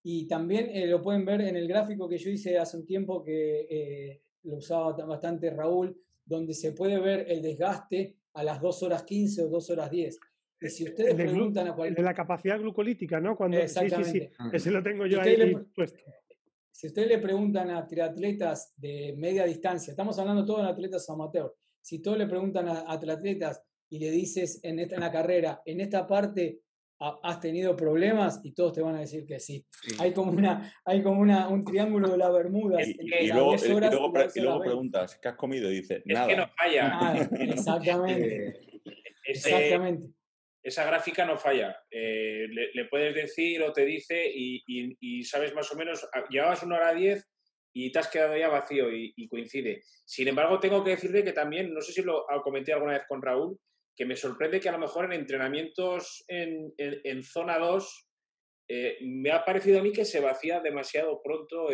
Y 0.04 0.28
también 0.28 0.70
eh, 0.70 0.86
lo 0.86 1.02
pueden 1.02 1.24
ver 1.24 1.40
en 1.40 1.56
el 1.56 1.66
gráfico 1.66 2.08
que 2.08 2.18
yo 2.18 2.30
hice 2.30 2.56
hace 2.56 2.76
un 2.76 2.86
tiempo 2.86 3.24
que 3.24 3.66
eh, 3.68 4.22
lo 4.44 4.56
usaba 4.56 4.92
bastante 5.04 5.50
Raúl, 5.50 6.00
donde 6.24 6.54
se 6.54 6.72
puede 6.72 7.00
ver 7.00 7.26
el 7.28 7.42
desgaste 7.42 8.16
a 8.34 8.44
las 8.44 8.60
2 8.60 8.82
horas 8.84 9.02
15 9.02 9.42
o 9.42 9.48
2 9.48 9.70
horas 9.70 9.90
10. 9.90 10.18
Y 10.60 10.68
si 10.68 10.84
ustedes 10.84 11.14
preguntan 11.14 11.68
a 11.68 11.74
cualquier... 11.74 11.96
De 11.96 12.02
la 12.02 12.14
capacidad 12.14 12.58
glucolítica, 12.60 13.20
¿no? 13.20 13.36
Cuando... 13.36 13.58
Exactamente. 13.58 14.10
Sí, 14.10 14.20
sí, 14.20 14.28
sí. 14.28 14.48
Ese 14.52 14.70
lo 14.70 14.82
tengo 14.82 15.06
yo 15.06 15.20
ahí 15.20 15.56
puesto. 15.74 15.98
Si 16.70 16.86
ustedes 16.86 17.08
le 17.08 17.18
preguntan 17.18 17.70
a 17.70 17.84
triatletas 17.84 18.72
de 18.76 19.12
media 19.18 19.44
distancia, 19.44 19.90
estamos 19.90 20.16
hablando 20.20 20.44
todos 20.44 20.62
de 20.62 20.68
atletas 20.68 21.10
amateur, 21.10 21.52
si 21.88 22.02
todos 22.02 22.18
le 22.18 22.26
preguntan 22.26 22.68
a, 22.68 22.84
atletas 22.86 23.62
y 23.88 23.98
le 23.98 24.10
dices 24.10 24.60
en, 24.62 24.78
esta, 24.78 24.96
en 24.96 25.00
la 25.00 25.10
carrera, 25.10 25.62
en 25.64 25.80
esta 25.80 26.06
parte 26.06 26.60
has 27.00 27.40
tenido 27.40 27.74
problemas 27.76 28.40
y 28.44 28.52
todos 28.52 28.74
te 28.74 28.82
van 28.82 28.96
a 28.96 29.00
decir 29.00 29.24
que 29.24 29.40
sí. 29.40 29.64
Hay 29.98 30.12
como 30.12 30.32
una, 30.32 30.74
hay 30.84 31.02
como 31.02 31.20
una, 31.20 31.48
un 31.48 31.64
triángulo 31.64 32.10
de 32.10 32.18
la 32.18 32.28
Bermuda. 32.28 32.82
Y, 32.82 33.28
luego, 33.28 33.54
y 33.54 34.40
luego, 34.40 34.60
preguntas, 34.60 35.18
¿qué 35.22 35.28
has 35.28 35.36
comido? 35.36 35.70
Y 35.70 35.76
dice, 35.76 36.02
nada. 36.04 36.26
Es 36.26 36.34
que 36.34 36.36
no 36.36 36.48
falla. 36.48 37.28
exactamente. 37.40 38.82
exactamente 39.24 40.10
esa 40.60 40.84
gráfica 40.84 41.24
no 41.24 41.38
falla. 41.38 41.74
Eh, 41.90 42.46
le, 42.74 42.84
puedes 42.86 43.14
decir 43.14 43.62
o 43.62 43.72
te 43.72 43.86
dice 43.86 44.30
y, 44.30 45.24
sabes 45.24 45.54
más 45.54 45.72
o 45.72 45.76
menos, 45.76 46.06
ah, 46.12 46.24
llevabas 46.28 46.62
una 46.62 46.76
hora 46.76 46.92
diez 46.92 47.26
y 47.72 47.92
te 47.92 47.98
has 47.98 48.08
quedado 48.08 48.36
ya 48.36 48.48
vacío 48.48 48.92
y, 48.92 49.28
coincide. 49.28 49.82
Sin 50.04 50.28
embargo, 50.28 50.58
tengo 50.58 50.82
que 50.82 50.90
decirte 50.90 51.22
que 51.22 51.32
también, 51.32 51.72
no 51.72 51.80
sé 51.80 51.92
si 51.92 52.02
lo 52.02 52.24
comenté 52.42 52.72
alguna 52.72 52.94
vez 52.94 53.02
con 53.08 53.22
Raúl, 53.22 53.58
que 53.96 54.06
me 54.06 54.16
sorprende 54.16 54.60
que 54.60 54.68
a 54.68 54.72
lo 54.72 54.78
mejor 54.78 55.06
en 55.06 55.20
entrenamientos 55.20 56.24
en, 56.28 57.22
zona 57.22 57.58
2 57.58 58.08
eh, 58.68 58.98
me 59.02 59.30
ha 59.30 59.44
parecido 59.44 59.80
a 59.80 59.82
mí 59.82 59.92
que 59.92 60.04
se 60.04 60.20
vacía 60.20 60.60
demasiado 60.60 61.20
pronto 61.22 61.68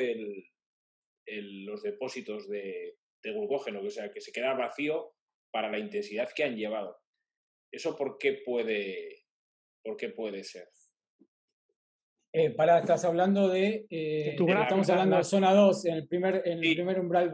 los 1.27 1.83
depósitos 1.83 2.49
de, 2.49 2.97
de 3.23 3.33
glucógeno, 3.33 3.83
o 3.83 3.91
sea, 3.91 4.11
que 4.11 4.21
se 4.21 4.33
queda 4.33 4.55
vacío 4.55 5.15
para 5.51 5.71
la 5.71 5.79
intensidad 5.79 6.29
que 6.35 6.45
han 6.45 6.57
llevado. 6.57 6.97
¿Eso 7.73 7.97
por 7.97 8.19
qué 8.19 8.43
puede, 8.45 9.25
por 9.83 9.97
qué 9.97 10.11
puede 10.11 10.45
ser? 10.45 10.69
Eh, 12.37 12.51
para, 12.51 12.81
estás 12.81 13.05
hablando 13.05 13.49
de. 13.49 13.87
Eh, 13.89 14.35
estamos 14.35 14.91
hablando 14.91 15.17
de 15.19 15.23
zona 15.23 15.55
2, 15.55 15.85
en 15.85 15.95
el 15.95 16.09
primer, 16.09 16.43
en 16.45 16.65
el 16.65 16.75
primer 16.75 16.99
umbral 16.99 17.31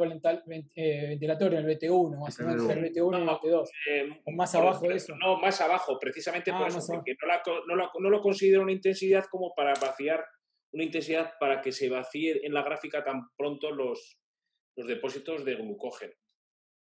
eh, 0.74 1.07
ventilatorio, 1.09 1.59
en 1.59 1.64
el 1.64 1.78
BT1, 1.78 2.20
más 2.20 2.38
o 2.38 2.44
menos, 2.44 2.68
el 2.68 2.82
BT1 2.84 3.18
y 3.18 3.22
el 3.22 3.28
BT2. 3.28 4.20
o 4.26 4.30
más 4.32 4.55
abajo 4.55 4.86
de 4.86 4.96
eso. 4.96 5.16
No, 5.16 5.40
más 5.40 5.59
abajo, 5.62 5.98
precisamente 5.98 6.53
por 6.53 6.64
ah, 6.64 6.68
eso, 6.68 6.80
porque 6.86 7.16
no, 7.66 7.76
no, 7.76 7.90
no, 7.98 8.11
lo 8.11 8.20
considero 8.20 8.61
una 8.61 8.72
intensidad 8.72 9.24
como 9.30 9.55
para 9.55 9.72
vaciar, 9.80 10.22
una 10.74 10.84
intensidad 10.84 11.32
para 11.40 11.62
que 11.62 11.72
se 11.72 11.88
vacíe 11.88 12.44
en 12.44 12.53
la 12.53 12.62
gráfica 12.62 13.03
tan 13.03 13.22
pronto 13.38 13.70
los, 13.70 14.18
los 14.76 14.86
depósitos 14.86 15.46
de 15.46 15.55
glucógeno. 15.55 16.12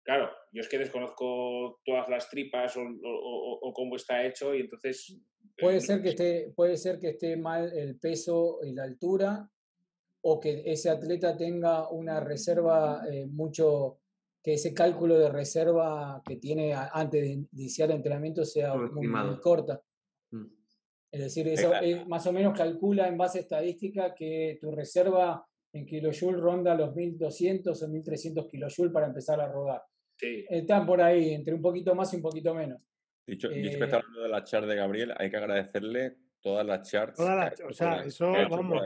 Claro, 0.04 0.30
yo 0.52 0.60
es 0.60 0.68
que 0.68 0.78
desconozco 0.78 1.80
todas 1.84 2.08
las 2.08 2.28
tripas 2.28 2.76
o, 2.76 3.72
cómo 3.72 3.96
está 3.96 4.24
hecho 4.24 4.54
y 4.54 4.60
entonces... 4.60 5.18
Puede 5.58 5.80
ser, 5.80 6.02
que 6.02 6.08
esté, 6.10 6.52
puede 6.56 6.76
ser 6.76 6.98
que 6.98 7.10
esté 7.10 7.36
mal 7.36 7.70
el 7.76 7.98
peso 7.98 8.58
y 8.64 8.72
la 8.72 8.84
altura 8.84 9.48
o 10.22 10.40
que 10.40 10.62
ese 10.66 10.88
atleta 10.88 11.36
tenga 11.36 11.88
una 11.90 12.20
reserva 12.20 13.02
eh, 13.10 13.26
mucho, 13.26 14.00
que 14.42 14.54
ese 14.54 14.72
cálculo 14.72 15.18
de 15.18 15.28
reserva 15.28 16.22
que 16.24 16.36
tiene 16.36 16.74
antes 16.74 17.22
de 17.22 17.46
iniciar 17.52 17.90
el 17.90 17.96
entrenamiento 17.96 18.44
sea 18.44 18.74
muy, 18.74 19.38
corta. 19.40 19.82
Mm. 20.30 20.46
Es 21.10 21.20
decir, 21.20 21.46
eso 21.48 21.74
eh, 21.74 22.04
más 22.06 22.26
o 22.26 22.32
menos 22.32 22.56
calcula 22.56 23.06
en 23.06 23.18
base 23.18 23.40
estadística 23.40 24.14
que 24.14 24.58
tu 24.60 24.70
reserva 24.70 25.46
en 25.72 25.86
kilojoule 25.86 26.38
ronda 26.38 26.74
los 26.74 26.94
1200 26.94 27.82
o 27.82 27.88
1300 27.88 28.46
kilojoule 28.46 28.92
para 28.92 29.06
empezar 29.06 29.40
a 29.40 29.48
rodar. 29.48 29.82
Están 30.22 30.86
por 30.86 31.00
ahí, 31.00 31.34
entre 31.34 31.54
un 31.54 31.62
poquito 31.62 31.94
más 31.94 32.12
y 32.12 32.16
un 32.16 32.22
poquito 32.22 32.54
menos. 32.54 32.80
Dicho, 33.26 33.50
eh, 33.50 33.62
que 33.62 33.84
hablando 33.84 34.22
de 34.22 34.28
la 34.28 34.44
char 34.44 34.66
de 34.66 34.74
Gabriel, 34.74 35.12
hay 35.16 35.30
que 35.30 35.36
agradecerle 35.36 36.16
todas 36.40 36.66
las 36.66 36.90
charts. 36.90 37.16
Todas 37.16 37.36
las, 37.36 37.60
o 37.60 37.72
sea, 37.72 38.02
eso, 38.04 38.32
vamos. 38.50 38.82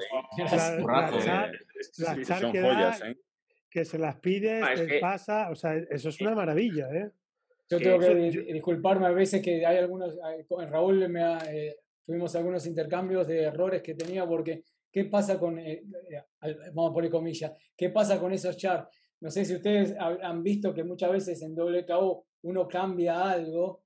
La, 1.99 2.23
char 2.23 2.53
que, 2.53 2.61
joyas, 2.61 3.03
¿eh? 3.03 3.17
que 3.71 3.85
se 3.85 3.99
las 3.99 4.17
pides, 4.17 4.63
ah, 4.63 4.75
te 4.75 4.99
pasa, 5.01 5.51
o 5.51 5.55
sea, 5.55 5.77
eso 5.77 6.09
es 6.09 6.21
una 6.21 6.35
maravilla, 6.35 6.89
¿eh? 6.93 7.11
Yo 7.69 7.79
tengo 7.79 7.99
que 7.99 8.15
disculparme 8.53 9.07
a 9.07 9.11
veces 9.11 9.43
que 9.43 9.67
hay 9.67 9.79
algunos, 9.79 10.17
con 10.49 10.69
Raúl 10.71 11.09
me 11.09 11.21
eh, 11.51 11.77
tuvimos 12.05 12.35
algunos 12.37 12.65
intercambios 12.67 13.27
de 13.27 13.43
errores 13.43 13.83
que 13.83 13.95
tenía 13.95 14.25
porque, 14.25 14.63
¿qué 14.93 15.07
pasa 15.07 15.39
con, 15.39 15.59
eh, 15.59 15.83
vamos 16.73 16.91
a 16.91 16.95
poner 16.95 17.11
comillas, 17.11 17.53
qué 17.77 17.91
pasa 17.91 18.21
con 18.21 18.33
esos 18.33 18.57
charts? 18.57 18.89
No 19.27 19.33
sé 19.33 19.45
si 19.45 19.57
ustedes 19.57 19.93
han 19.99 20.41
visto 20.45 20.73
que 20.73 20.85
muchas 20.85 21.11
veces 21.11 21.43
en 21.43 21.59
WKO 21.59 22.27
uno 22.43 22.69
cambia 22.69 23.29
algo 23.29 23.83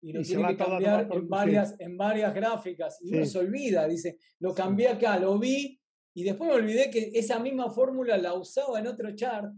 y 0.00 0.12
lo 0.12 0.22
tiene 0.22 0.46
que 0.46 0.56
cambiar 0.56 1.08
en 1.10 1.28
varias, 1.28 1.74
en 1.80 1.96
varias 1.96 2.32
gráficas 2.32 3.00
y 3.02 3.12
uno 3.12 3.26
se 3.26 3.40
olvida, 3.40 3.88
dice, 3.88 4.18
lo 4.38 4.54
cambié 4.54 4.86
acá, 4.86 5.18
lo 5.18 5.36
vi 5.36 5.76
y 6.14 6.22
después 6.22 6.48
me 6.48 6.54
olvidé 6.54 6.90
que 6.90 7.10
esa 7.12 7.40
misma 7.40 7.70
fórmula 7.70 8.16
la 8.16 8.34
usaba 8.34 8.78
en 8.78 8.86
otro 8.86 9.16
chart. 9.16 9.52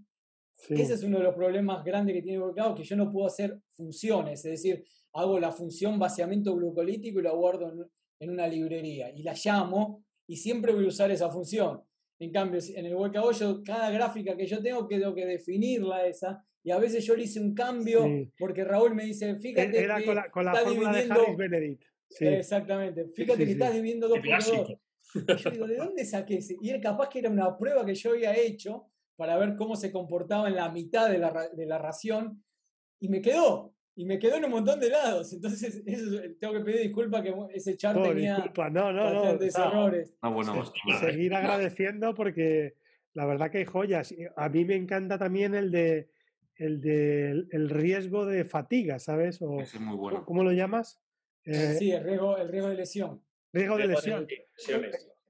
Ese 0.70 0.94
es 0.94 1.02
uno 1.02 1.18
de 1.18 1.24
los 1.24 1.34
problemas 1.34 1.84
grandes 1.84 2.14
que 2.14 2.22
tiene 2.22 2.38
WKO, 2.38 2.74
que 2.74 2.84
yo 2.84 2.96
no 2.96 3.12
puedo 3.12 3.26
hacer 3.26 3.60
funciones, 3.72 4.42
es 4.42 4.52
decir, 4.52 4.86
hago 5.12 5.38
la 5.38 5.52
función 5.52 5.98
vaciamiento 5.98 6.56
glucolítico 6.56 7.20
y 7.20 7.24
la 7.24 7.32
guardo 7.32 7.70
en, 7.70 7.84
en 8.20 8.30
una 8.30 8.48
librería 8.48 9.10
y 9.10 9.22
la 9.22 9.34
llamo 9.34 10.02
y 10.26 10.38
siempre 10.38 10.72
voy 10.72 10.86
a 10.86 10.88
usar 10.88 11.10
esa 11.10 11.28
función. 11.28 11.82
En 12.18 12.32
cambio, 12.32 12.60
en 12.74 12.86
el 12.86 12.94
WKO, 12.94 13.32
yo, 13.32 13.62
cada 13.62 13.90
gráfica 13.90 14.36
que 14.36 14.46
yo 14.46 14.62
tengo, 14.62 14.86
tengo 14.86 15.14
que 15.14 15.26
definirla 15.26 16.06
esa. 16.06 16.42
Y 16.62 16.70
a 16.70 16.78
veces 16.78 17.04
yo 17.04 17.14
le 17.14 17.24
hice 17.24 17.38
un 17.40 17.54
cambio 17.54 18.06
porque 18.38 18.64
Raúl 18.64 18.94
me 18.94 19.04
dice, 19.04 19.36
fíjate. 19.38 19.78
Era 19.78 19.98
que 19.98 20.06
con 20.06 20.14
la, 20.14 20.30
con 20.30 20.44
la 20.44 20.54
fórmula 20.54 20.92
de 20.92 21.12
Harris 21.12 21.36
Benedict. 21.36 21.84
Exactamente. 22.20 23.06
Fíjate 23.14 23.44
que 23.44 23.52
estás 23.52 23.74
dividiendo 23.74 24.08
dos 24.08 24.18
por 24.18 24.56
dos. 24.56 24.72
Y 25.14 25.42
yo 25.42 25.50
digo, 25.50 25.66
¿de 25.66 25.76
dónde 25.76 26.04
saqué 26.04 26.38
ese? 26.38 26.56
Y 26.60 26.70
era 26.70 26.80
capaz 26.80 27.08
que 27.08 27.20
era 27.20 27.30
una 27.30 27.56
prueba 27.56 27.84
que 27.86 27.94
yo 27.94 28.10
había 28.10 28.34
hecho 28.34 28.90
para 29.16 29.36
ver 29.38 29.54
cómo 29.56 29.76
se 29.76 29.92
comportaba 29.92 30.48
en 30.48 30.56
la 30.56 30.70
mitad 30.70 31.08
de 31.08 31.18
la, 31.18 31.48
de 31.54 31.66
la 31.66 31.78
ración. 31.78 32.42
Y 32.98 33.08
me 33.08 33.20
quedó 33.20 33.75
y 33.98 34.04
me 34.04 34.18
quedó 34.18 34.36
en 34.36 34.44
un 34.44 34.50
montón 34.50 34.78
de 34.78 34.90
lados. 34.90 35.32
Entonces, 35.32 35.82
tengo 36.40 36.52
que 36.52 36.60
pedir 36.60 36.82
disculpas 36.82 37.22
que 37.22 37.34
ese 37.54 37.76
chart 37.76 38.00
tenía 38.02 38.52
no, 38.70 38.92
no, 38.92 39.14
bastantes 39.14 39.58
errores. 39.58 40.14
bueno, 40.20 40.64
Seguir 41.00 41.34
agradeciendo 41.34 42.14
porque 42.14 42.74
la 43.14 43.24
verdad 43.24 43.50
que 43.50 43.58
hay 43.58 43.64
joyas. 43.64 44.14
A 44.36 44.50
mí 44.50 44.66
me 44.66 44.76
encanta 44.76 45.18
también 45.18 45.54
el 45.54 45.70
de 45.70 46.10
el 46.56 46.80
de 46.80 47.46
el 47.50 47.70
riesgo 47.70 48.26
de 48.26 48.44
fatiga, 48.44 48.98
¿sabes? 48.98 49.40
O, 49.40 49.60
es 49.60 49.80
muy 49.80 49.96
bueno. 49.96 50.24
¿Cómo 50.26 50.44
lo 50.44 50.52
llamas? 50.52 51.00
Eh, 51.44 51.76
sí, 51.78 51.90
el 51.90 52.04
riesgo, 52.04 52.36
el 52.36 52.48
riesgo 52.48 52.68
de 52.68 52.76
lesión. 52.76 53.22
Riesgo 53.52 53.78
de 53.78 53.88
lesión. 53.88 54.26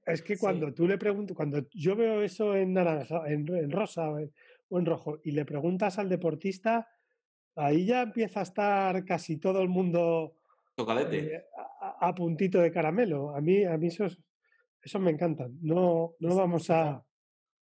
Es 0.05 0.21
que 0.21 0.37
cuando 0.37 0.73
tú 0.73 0.87
le 0.87 0.97
preguntas, 0.97 1.35
cuando 1.35 1.67
yo 1.71 1.95
veo 1.95 2.21
eso 2.21 2.55
en 2.55 2.73
naranja, 2.73 3.23
en, 3.27 3.47
en 3.53 3.71
rosa 3.71 4.09
o 4.09 4.79
en 4.79 4.85
rojo, 4.85 5.19
y 5.23 5.31
le 5.31 5.45
preguntas 5.45 5.99
al 5.99 6.07
deportista, 6.07 6.87
ahí 7.57 7.85
ya 7.85 8.03
empieza 8.03 8.39
a 8.39 8.43
estar 8.43 9.05
casi 9.05 9.37
todo 9.37 9.61
el 9.61 9.69
mundo 9.69 10.37
eh, 10.77 11.43
a, 11.99 12.13
puntito 12.13 12.59
de 12.59 12.71
caramelo. 12.71 13.35
A 13.35 13.41
mí, 13.41 13.63
a 13.63 13.77
mí 13.77 13.87
esos, 13.87 14.19
me 14.99 15.11
encantan. 15.11 15.57
No, 15.61 16.15
no 16.19 16.35
vamos 16.35 16.69
a... 16.69 17.03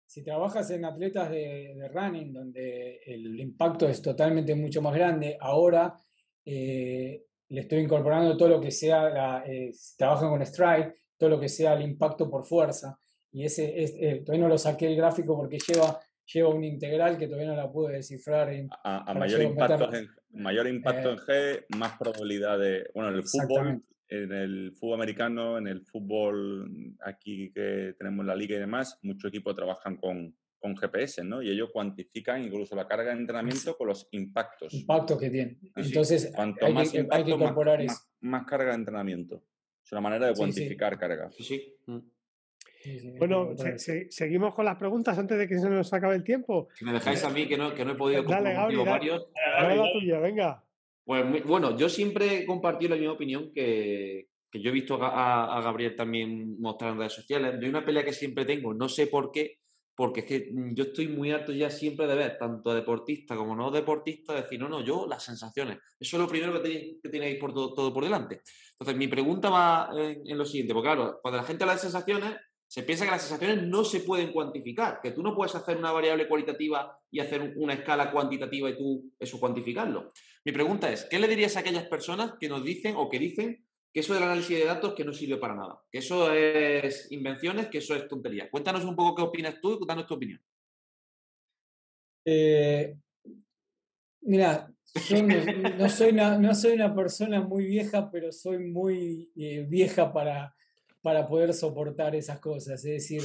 Si 0.07 0.23
trabajas 0.23 0.71
en 0.71 0.85
atletas 0.85 1.31
de, 1.31 1.89
running, 1.93 2.33
donde 2.33 3.01
el 3.07 3.39
impacto 3.39 3.89
es 3.89 4.03
totalmente 4.03 4.55
mucho 4.55 4.83
más 4.83 4.95
grande, 4.95 5.37
ahora 5.41 5.97
eh, 6.45 7.25
le 7.49 7.61
estoy 7.61 7.81
incorporando 7.81 8.37
todo 8.37 8.49
lo 8.49 8.61
que 8.61 8.73
sea, 8.73 9.09
la, 9.09 9.45
eh, 9.47 9.73
si 9.73 9.97
trabajan 9.97 10.31
con 10.31 10.45
stride, 10.45 10.95
todo 11.17 11.31
lo 11.31 11.39
que 11.39 11.49
sea 11.49 11.75
el 11.75 11.83
impacto 11.83 12.29
por 12.29 12.45
fuerza. 12.45 12.99
Y 13.33 13.45
ese 13.45 13.83
es, 13.83 14.25
todavía 14.25 14.45
no 14.45 14.49
lo 14.49 14.59
saqué 14.59 14.89
el 14.89 14.97
gráfico 14.97 15.37
porque 15.37 15.59
lleva 15.59 16.01
lleva 16.33 16.49
un 16.51 16.65
integral 16.65 17.19
que 17.19 17.27
todavía 17.27 17.49
no 17.49 17.57
la 17.57 17.71
pude 17.71 17.95
descifrar. 17.95 18.51
a, 18.85 19.15
mayor 19.15 19.43
impacto 19.43 19.91
Mayor 20.33 20.69
impacto 20.69 21.11
en 21.11 21.19
G, 21.19 21.65
más 21.77 21.99
probabilidad 21.99 22.59
de. 22.59 22.89
Bueno, 22.95 23.11
en 23.11 23.17
el 23.17 23.25
fútbol, 23.25 23.83
en 24.09 24.33
el 24.33 24.73
fútbol 24.73 24.95
americano, 24.95 25.59
en 25.59 25.67
el 25.67 25.83
fútbol 25.83 26.97
aquí 27.05 27.51
que 27.53 27.95
tenemos 27.99 28.25
la 28.25 28.37
liga 28.37 28.57
y 28.57 28.61
demás, 28.61 28.99
muchos 29.03 29.29
equipos 29.29 29.57
trabajan 29.57 29.97
con, 29.97 30.37
con 30.61 30.77
GPS, 30.77 31.25
¿no? 31.25 31.43
Y 31.43 31.51
ellos 31.51 31.71
cuantifican 31.73 32.45
incluso 32.45 32.77
la 32.77 32.87
carga 32.87 33.13
de 33.13 33.21
entrenamiento 33.21 33.77
con 33.77 33.89
los 33.89 34.07
impactos. 34.13 34.73
Impactos 34.73 35.19
que 35.19 35.31
tienen. 35.31 35.59
Entonces, 35.75 36.31
cuanto 36.35 36.71
más 36.71 36.95
impacto, 36.95 37.39
más, 38.21 38.47
carga 38.47 38.71
de 38.71 38.77
entrenamiento. 38.77 39.43
Es 39.85 39.91
una 39.91 40.01
manera 40.03 40.29
de 40.29 40.35
cuantificar 40.35 40.97
carga. 40.97 41.31
Sí, 41.33 41.43
sí. 41.43 41.75
Bueno, 43.19 43.55
seguimos 44.09 44.55
con 44.55 44.65
las 44.65 44.77
preguntas 44.77 45.19
antes 45.19 45.39
de 45.39 45.47
que 45.47 45.59
se 45.59 45.69
nos 45.69 45.93
acabe 45.93 46.17
el 46.17 46.25
tiempo. 46.25 46.69
Si 46.75 46.85
me 46.85 46.93
dejáis 46.93 47.23
a 47.25 47.31
mí, 47.31 47.47
que 47.47 47.57
no, 47.57 47.75
que 47.75 47.85
no 47.85 47.93
he 47.93 47.95
podido 47.95 48.23
dale, 48.23 48.55
Gabriel, 48.55 48.87
varios. 48.87 49.27
Dale, 49.35 49.77
la 49.77 49.93
tuya, 49.93 50.19
venga. 50.19 50.65
Pues 51.05 51.45
bueno, 51.45 51.77
yo 51.77 51.89
siempre 51.89 52.39
he 52.39 52.47
compartido 52.47 52.91
la 52.91 52.97
misma 52.97 53.15
opinión 53.15 53.53
que, 53.53 54.29
que 54.51 54.61
yo 54.61 54.71
he 54.71 54.73
visto 54.73 55.03
a, 55.03 55.57
a, 55.57 55.61
Gabriel 55.61 55.97
también 55.97 56.61
mostrar 56.61 56.93
en 56.93 56.99
redes 56.99 57.15
sociales. 57.15 57.61
De 57.61 57.69
una 57.69 57.85
pelea 57.85 58.05
que 58.05 58.13
siempre 58.13 58.45
tengo, 58.45 58.73
no 58.75 58.89
sé 58.89 59.09
por 59.09 59.31
qué, 59.31 59.59
porque 59.95 60.21
es 60.21 60.27
que 60.27 60.51
mm, 60.53 60.75
yo 60.75 60.85
estoy 60.85 61.09
muy 61.09 61.31
harto 61.31 61.53
ya 61.53 61.69
siempre 61.69 62.07
de 62.07 62.15
ver, 62.15 62.39
tanto 62.39 62.73
deportista 62.73 63.37
como 63.37 63.55
no 63.55 63.71
deportista, 63.71 64.35
decir, 64.35 64.59
no, 64.59 64.69
no, 64.69 64.85
yo 64.85 65.07
las 65.07 65.23
sensaciones. 65.23 65.79
Eso 65.99 66.17
es 66.17 66.23
lo 66.23 66.29
primero 66.29 66.53
que 66.55 66.61
tenéis, 66.61 66.97
que 67.03 67.09
tenéis 67.09 67.39
por 67.39 67.53
todo, 67.53 67.93
por 67.93 68.05
delante. 68.05 68.41
Entonces, 68.73 68.97
mi 68.97 69.09
pregunta 69.09 69.51
va 69.51 69.91
en, 69.95 70.23
en, 70.27 70.39
lo 70.39 70.45
siguiente, 70.45 70.73
porque 70.73 70.89
claro, 70.89 71.19
cuando 71.21 71.39
la 71.39 71.45
gente 71.45 71.65
habla 71.65 71.75
de 71.75 71.81
sensaciones, 71.81 72.37
se 72.71 72.85
piensa 72.85 73.05
que 73.05 73.11
las 73.11 73.23
sensaciones 73.23 73.65
no 73.65 73.83
se 73.83 73.99
pueden 73.99 74.31
cuantificar, 74.31 75.01
que 75.03 75.11
tú 75.11 75.25
no 75.25 75.35
puedes 75.35 75.57
hacer 75.57 75.77
una 75.77 75.91
variable 75.91 76.29
cualitativa 76.29 76.97
y 77.11 77.19
hacer 77.19 77.55
una 77.57 77.75
escala 77.75 78.13
cuantitativa 78.13 78.71
y 78.71 78.79
tú 78.79 79.13
eso 79.19 79.41
cuantificarlo. 79.41 80.13
Mi 80.45 80.53
pregunta 80.53 80.89
es, 80.93 81.05
¿qué 81.07 81.19
le 81.19 81.27
dirías 81.27 81.57
a 81.57 81.61
aquellas 81.61 81.89
personas 81.89 82.35
que 82.39 82.49
nos 82.49 82.63
dicen 82.63 82.95
o 82.97 83.11
que 83.11 83.19
dicen 83.19 83.67
que 83.93 83.99
eso 83.99 84.15
del 84.15 84.23
análisis 84.23 84.57
de 84.57 84.67
datos 84.67 84.95
que 84.95 85.05
no 85.05 85.13
sirve 85.13 85.39
para 85.39 85.57
nada, 85.57 85.83
que 85.91 85.99
eso 85.99 86.33
es 86.33 87.11
invenciones, 87.11 87.67
que 87.67 87.79
eso 87.79 87.97
es 87.97 88.07
tontería? 88.07 88.49
Cuéntanos 88.49 88.85
un 88.85 88.95
poco 88.95 89.17
qué 89.17 89.23
opinas 89.23 89.61
tú 89.61 89.81
y 89.83 89.85
danos 89.85 90.07
tu 90.07 90.15
opinión. 90.15 90.41
Eh, 92.25 92.95
mira, 94.21 94.73
no, 95.77 95.89
soy 95.89 96.11
una, 96.11 96.39
no 96.39 96.55
soy 96.55 96.75
una 96.75 96.95
persona 96.95 97.41
muy 97.41 97.65
vieja, 97.65 98.09
pero 98.13 98.31
soy 98.31 98.59
muy 98.59 99.33
eh, 99.35 99.67
vieja 99.69 100.13
para 100.13 100.55
para 101.03 101.27
poder 101.27 101.55
soportar 101.55 102.15
esas 102.15 102.41
cosas. 102.41 102.85
Es 102.85 103.09
decir, 103.09 103.23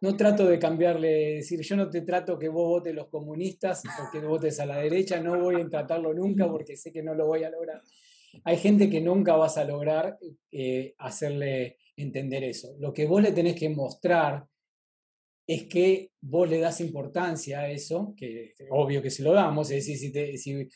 no 0.00 0.16
trato 0.16 0.46
de 0.46 0.58
cambiarle, 0.58 1.38
es 1.38 1.48
decir, 1.48 1.60
yo 1.60 1.76
no 1.76 1.90
te 1.90 2.02
trato 2.02 2.38
que 2.38 2.48
vos 2.48 2.68
votes 2.68 2.94
los 2.94 3.08
comunistas 3.08 3.82
o 3.84 4.10
que 4.12 4.20
votes 4.20 4.60
a 4.60 4.66
la 4.66 4.78
derecha, 4.78 5.20
no 5.20 5.38
voy 5.38 5.60
a 5.60 5.68
tratarlo 5.68 6.14
nunca 6.14 6.48
porque 6.50 6.76
sé 6.76 6.92
que 6.92 7.02
no 7.02 7.14
lo 7.14 7.26
voy 7.26 7.44
a 7.44 7.50
lograr. 7.50 7.82
Hay 8.44 8.56
gente 8.56 8.88
que 8.88 9.00
nunca 9.00 9.36
vas 9.36 9.58
a 9.58 9.64
lograr 9.64 10.18
eh, 10.50 10.94
hacerle 10.98 11.78
entender 11.96 12.44
eso. 12.44 12.74
Lo 12.78 12.92
que 12.92 13.06
vos 13.06 13.22
le 13.22 13.32
tenés 13.32 13.54
que 13.54 13.68
mostrar 13.68 14.44
es 15.46 15.64
que 15.64 16.12
vos 16.20 16.48
le 16.48 16.60
das 16.60 16.80
importancia 16.80 17.60
a 17.60 17.70
eso, 17.70 18.14
que 18.16 18.54
obvio 18.70 19.02
que 19.02 19.10
se 19.10 19.22
lo 19.22 19.32
damos, 19.32 19.70
es 19.70 19.84
decir, 19.84 19.98
si, 19.98 20.12
te, 20.12 20.38
si 20.38 20.68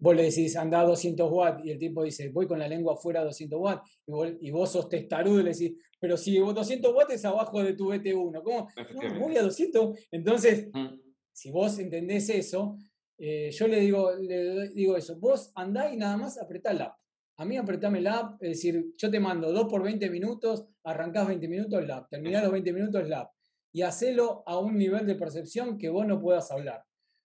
vos 0.00 0.16
le 0.16 0.24
decís 0.24 0.56
anda 0.56 0.80
a 0.80 0.84
200 0.84 1.30
watts 1.30 1.64
y 1.64 1.70
el 1.70 1.78
tipo 1.78 2.02
dice 2.02 2.30
voy 2.30 2.46
con 2.46 2.58
la 2.58 2.66
lengua 2.66 2.94
afuera 2.94 3.20
a 3.20 3.24
200 3.24 3.60
watts 3.60 4.00
y 4.06 4.10
vos, 4.10 4.28
y 4.40 4.50
vos 4.50 4.72
sos 4.72 4.88
testarudo 4.88 5.40
y 5.40 5.44
le 5.44 5.50
decís, 5.52 5.74
pero 6.00 6.16
si 6.16 6.38
200 6.38 6.94
watts 6.94 7.14
es 7.14 7.24
abajo 7.24 7.62
de 7.62 7.74
tu 7.74 7.92
BT1, 7.92 8.42
¿cómo? 8.42 8.68
No, 8.94 9.20
voy 9.20 9.36
a 9.36 9.42
200. 9.42 9.98
Entonces, 10.10 10.68
mm. 10.72 10.98
si 11.32 11.50
vos 11.50 11.78
entendés 11.78 12.28
eso, 12.30 12.78
eh, 13.18 13.50
yo 13.52 13.68
le 13.68 13.80
digo, 13.80 14.10
le 14.16 14.70
digo 14.70 14.96
eso, 14.96 15.18
vos 15.20 15.52
andá 15.54 15.92
y 15.92 15.96
nada 15.96 16.16
más 16.16 16.38
apretá 16.38 16.72
la 16.72 16.84
app. 16.86 16.96
A 17.36 17.44
mí 17.44 17.56
apretame 17.56 18.00
la 18.00 18.18
app, 18.18 18.42
es 18.42 18.50
decir, 18.50 18.94
yo 18.96 19.10
te 19.10 19.20
mando 19.20 19.52
2 19.52 19.66
por 19.68 19.82
20 19.82 20.08
minutos, 20.10 20.66
arrancás 20.84 21.28
20 21.28 21.48
minutos 21.48 21.86
la 21.86 21.98
app, 21.98 22.10
terminás 22.10 22.42
los 22.42 22.52
20 22.52 22.72
minutos 22.72 23.08
la 23.08 23.20
app 23.20 23.32
y 23.72 23.82
hacelo 23.82 24.42
a 24.46 24.58
un 24.58 24.76
nivel 24.76 25.06
de 25.06 25.14
percepción 25.14 25.78
que 25.78 25.88
vos 25.88 26.06
no 26.06 26.20
puedas 26.20 26.50
hablar 26.50 26.84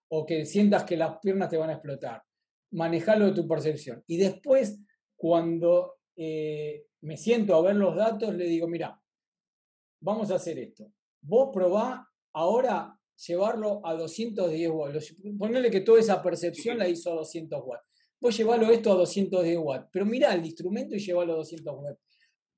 o 0.09 0.25
que 0.25 0.45
sientas 0.45 0.83
que 0.83 0.97
las 0.97 1.17
piernas 1.19 1.49
te 1.49 1.57
van 1.57 1.69
a 1.69 1.73
explotar 1.73 2.21
manejarlo 2.75 3.25
de 3.27 3.33
tu 3.33 3.47
percepción. 3.47 4.03
Y 4.05 4.17
después, 4.17 4.79
cuando 5.15 5.95
eh, 6.15 6.85
me 7.01 7.17
siento 7.17 7.55
a 7.55 7.61
ver 7.61 7.75
los 7.75 7.95
datos, 7.95 8.33
le 8.35 8.45
digo, 8.45 8.67
mira, 8.67 9.01
vamos 10.01 10.29
a 10.31 10.35
hacer 10.35 10.59
esto. 10.59 10.91
Vos 11.21 11.49
probá 11.53 12.07
ahora 12.33 12.99
llevarlo 13.27 13.81
a 13.85 13.93
210 13.93 14.69
watts. 14.71 15.15
Ponele 15.37 15.71
que 15.71 15.81
toda 15.81 15.99
esa 15.99 16.21
percepción 16.21 16.77
la 16.77 16.87
hizo 16.87 17.11
a 17.11 17.15
200 17.15 17.61
watts. 17.65 17.83
Vos 18.19 18.37
llevarlo 18.37 18.69
esto 18.69 18.91
a 18.91 18.95
210 18.95 19.57
watts, 19.59 19.89
pero 19.91 20.05
mirá 20.05 20.33
el 20.33 20.45
instrumento 20.45 20.95
y 20.95 20.99
llevarlo 20.99 21.33
a 21.33 21.37
200 21.37 21.75
watts. 21.77 21.99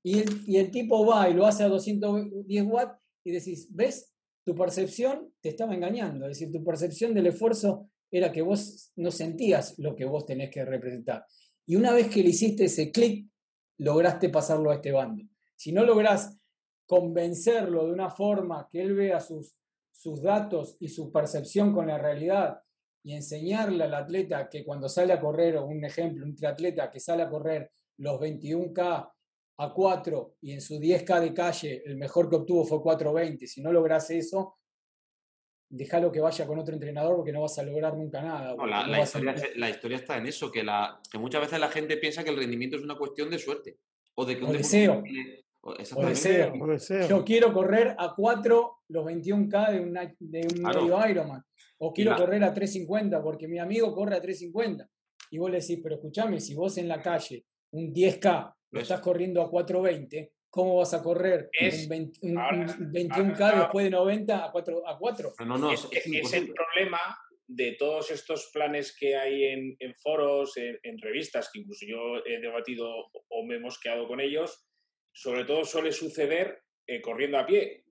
Y 0.04 0.20
el, 0.20 0.42
y 0.48 0.58
el 0.58 0.72
tipo 0.72 1.06
va 1.06 1.30
y 1.30 1.34
lo 1.34 1.46
hace 1.46 1.64
a 1.64 1.68
210 1.68 2.66
watts 2.66 3.00
y 3.24 3.32
decís, 3.32 3.68
¿ves? 3.72 4.14
Tu 4.46 4.56
percepción 4.56 5.34
te 5.42 5.50
estaba 5.50 5.76
engañando. 5.76 6.26
Es 6.26 6.40
decir, 6.40 6.52
tu 6.52 6.64
percepción 6.64 7.14
del 7.14 7.28
esfuerzo 7.28 7.90
era 8.12 8.32
que 8.32 8.42
vos 8.42 8.92
no 8.96 9.12
sentías 9.12 9.78
lo 9.80 9.96
que 9.96 10.06
vos 10.06 10.26
tenés 10.26 10.50
que 10.50 10.64
representar. 10.64 11.26
Y 11.66 11.76
una 11.76 11.94
vez 11.94 12.08
que 12.08 12.24
le 12.24 12.30
hiciste 12.30 12.66
ese 12.66 12.92
clic, 12.92 13.28
lograste 13.80 14.30
pasarlo 14.30 14.72
a 14.72 14.76
este 14.76 14.92
bando. 14.92 15.24
Si 15.56 15.72
no 15.72 15.84
lográs 15.84 16.38
convencerlo 16.86 17.86
de 17.86 17.94
una 17.94 18.10
forma 18.10 18.68
que 18.72 18.82
él 18.82 18.94
vea 18.94 19.20
sus, 19.20 19.56
sus 19.92 20.22
datos 20.22 20.78
y 20.80 20.88
su 20.88 21.12
percepción 21.12 21.74
con 21.74 21.88
la 21.88 21.98
realidad 21.98 22.62
y 23.04 23.14
enseñarle 23.14 23.84
al 23.84 23.94
atleta 23.94 24.50
que 24.50 24.64
cuando 24.64 24.88
sale 24.88 25.14
a 25.14 25.20
correr, 25.20 25.58
o 25.58 25.66
un 25.66 25.84
ejemplo, 25.84 26.26
un 26.26 26.36
triatleta 26.36 26.90
que 26.90 27.00
sale 27.00 27.24
a 27.24 27.30
correr 27.30 27.72
los 27.98 28.20
21K 28.20 29.12
a 29.60 29.74
4 29.74 30.36
y 30.42 30.52
en 30.54 30.62
su 30.62 30.76
10K 30.76 31.20
de 31.22 31.34
calle 31.34 31.84
el 31.86 31.98
mejor 31.98 32.30
que 32.30 32.36
obtuvo 32.36 32.64
fue 32.64 32.78
4.20, 32.80 33.48
si 33.48 33.62
no 33.62 33.72
logras 33.72 34.10
eso, 34.12 34.58
déjalo 35.70 36.12
que 36.12 36.20
vaya 36.20 36.48
con 36.48 36.60
otro 36.60 36.74
entrenador 36.74 37.16
porque 37.16 37.32
no 37.32 37.42
vas 37.42 37.58
a 37.60 37.64
lograr 37.64 37.96
nunca 37.96 38.22
nada. 38.22 38.56
la, 38.66 39.70
historia, 39.70 39.98
está 39.98 40.18
en 40.18 40.28
eso, 40.28 40.52
que, 40.52 40.64
la, 40.64 41.00
que 41.12 41.18
muchas 41.18 41.42
veces 41.42 41.60
la 41.60 41.70
gente 41.70 41.98
piensa 41.98 42.24
que 42.24 42.30
el 42.30 42.38
rendimiento 42.38 42.78
es 42.78 42.84
una 42.84 42.96
cuestión 42.96 43.30
de 43.30 43.40
suerte. 43.40 43.78
O 44.16 44.26
de 44.26 44.38
que 44.38 44.44
un 44.46 44.54
deseo. 44.54 45.04
Yo 47.08 47.24
quiero 47.26 47.54
correr 47.54 47.96
a 47.98 48.14
4 48.16 48.78
los 48.90 49.06
21K 49.06 49.72
de, 49.72 49.80
una, 49.80 50.14
de 50.20 50.48
un 50.48 50.64
medio 50.64 51.10
Ironman. 51.10 51.44
O 51.80 51.94
quiero 51.94 52.16
correr 52.16 52.44
a 52.44 52.54
350 52.54 53.22
porque 53.22 53.48
mi 53.48 53.60
amigo 53.60 53.94
corre 53.94 54.16
a 54.16 54.22
350. 54.22 54.90
Y 55.32 55.38
vos 55.38 55.52
le 55.52 55.60
decís, 55.60 55.80
pero 55.84 55.96
escúchame, 55.96 56.40
si 56.40 56.56
vos 56.56 56.78
en 56.78 56.88
la 56.88 57.02
calle 57.02 57.46
un 57.72 57.94
10K 57.94 58.54
lo 58.72 58.80
estás 58.80 59.02
corriendo 59.02 59.42
a 59.42 59.50
420, 59.50 60.32
¿Cómo 60.58 60.78
vas 60.78 60.92
a 60.96 61.04
correr 61.04 61.52
un, 61.62 62.34
21K 62.92 63.60
después 63.60 63.84
de 63.84 63.92
90 63.92 64.46
a 64.46 64.52
4? 64.52 64.88
A 64.88 64.98
4? 64.98 65.34
No, 65.46 65.56
no, 65.56 65.72
es, 65.72 65.88
el 65.94 66.52
problema 66.52 67.00
de 67.46 67.74
todos 67.74 68.10
estos 68.10 68.50
planes 68.52 68.98
que 69.00 69.16
hay 69.16 69.44
en, 69.44 69.96
foros, 70.02 70.58
en, 70.58 70.98
revistas, 70.98 71.52
que 71.54 71.60
incluso 71.60 71.86
yo 71.88 72.26
he 72.26 72.40
debatido 72.40 72.90
o 72.90 73.46
me 73.46 73.58
hemos 73.58 73.80
quedado 73.80 74.08
con 74.08 74.20
ellos, 74.20 74.68
sobre 75.14 75.46
todo 75.46 75.64
suele 75.64 75.92
suceder 75.92 76.64
eh, 76.88 77.02
corriendo 77.02 77.38
a 77.38 77.46
pie. 77.46 77.84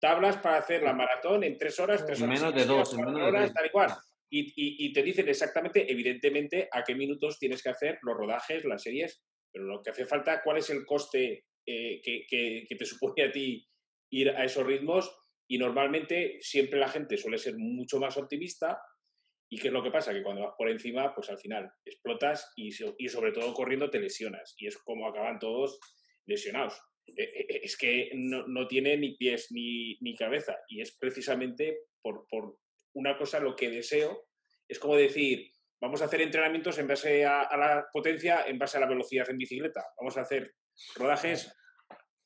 Tablas 0.00 0.38
para 0.38 0.56
hacer 0.56 0.82
la 0.82 0.94
maratón 0.94 1.44
en 1.44 1.58
tres 1.58 1.78
horas, 1.78 2.06
tres 2.06 2.22
horas. 2.22 2.40
Menos 2.40 2.54
de 2.54 2.64
dos, 2.64 2.94
en 2.94 3.04
menos 3.04 3.20
horas, 3.20 3.52
tal 3.52 3.66
y 3.66 3.70
cual. 3.70 3.90
Y, 4.30 4.86
y, 4.86 4.92
te 4.94 5.02
dicen 5.02 5.28
exactamente, 5.28 5.92
evidentemente, 5.92 6.70
a 6.72 6.82
qué 6.82 6.94
minutos 6.94 7.38
tienes 7.38 7.62
que 7.62 7.68
hacer 7.68 7.98
los 8.00 8.16
rodajes, 8.16 8.64
las 8.64 8.82
series, 8.82 9.22
pero 9.52 9.66
lo 9.66 9.82
que 9.82 9.90
hace 9.90 10.06
falta, 10.06 10.40
cuál 10.42 10.56
es 10.56 10.70
el 10.70 10.86
coste 10.86 11.44
eh, 11.66 12.00
que, 12.00 12.76
te 12.76 12.84
supone 12.84 13.24
a 13.24 13.32
ti 13.32 13.66
ir 14.10 14.30
a 14.30 14.44
esos 14.44 14.64
ritmos 14.64 15.10
y 15.48 15.58
normalmente 15.58 16.38
siempre 16.40 16.78
la 16.78 16.88
gente 16.88 17.16
suele 17.16 17.38
ser 17.38 17.56
mucho 17.56 17.98
más 17.98 18.16
optimista 18.16 18.80
y 19.48 19.58
qué 19.58 19.68
es 19.68 19.72
lo 19.72 19.82
que 19.82 19.90
pasa, 19.90 20.12
que 20.12 20.22
cuando 20.22 20.42
vas 20.42 20.54
por 20.56 20.68
encima, 20.70 21.12
pues 21.14 21.28
al 21.28 21.38
final 21.38 21.70
explotas 21.84 22.52
y, 22.56 22.70
y 22.98 23.08
sobre 23.08 23.32
todo 23.32 23.52
corriendo 23.52 23.90
te 23.90 24.00
lesionas 24.00 24.54
y 24.58 24.66
es 24.66 24.78
como 24.78 25.08
acaban 25.08 25.38
todos 25.38 25.78
lesionados. 26.26 26.80
E, 27.06 27.22
e, 27.22 27.46
e, 27.48 27.60
es 27.64 27.76
que 27.76 28.10
no, 28.14 28.46
no, 28.46 28.66
tiene 28.66 28.96
ni 28.96 29.16
pies 29.16 29.48
ni, 29.50 29.96
ni 30.00 30.14
cabeza 30.14 30.56
y 30.68 30.80
es 30.80 30.96
precisamente 30.96 31.78
por, 32.00 32.26
por, 32.28 32.58
una 32.94 33.18
cosa 33.18 33.40
lo 33.40 33.54
que 33.54 33.68
deseo, 33.68 34.26
es 34.66 34.78
como 34.78 34.96
decir, 34.96 35.50
vamos 35.80 36.00
a 36.00 36.06
hacer 36.06 36.22
entrenamientos 36.22 36.78
en 36.78 36.86
base 36.86 37.26
a, 37.26 37.42
a 37.42 37.56
la 37.58 37.86
potencia, 37.92 38.46
en 38.46 38.58
base 38.58 38.78
a 38.78 38.80
la 38.80 38.86
velocidad 38.86 39.28
en 39.28 39.36
bicicleta, 39.36 39.84
vamos 39.98 40.16
a 40.16 40.22
hacer 40.22 40.54
rodajes. 40.96 41.52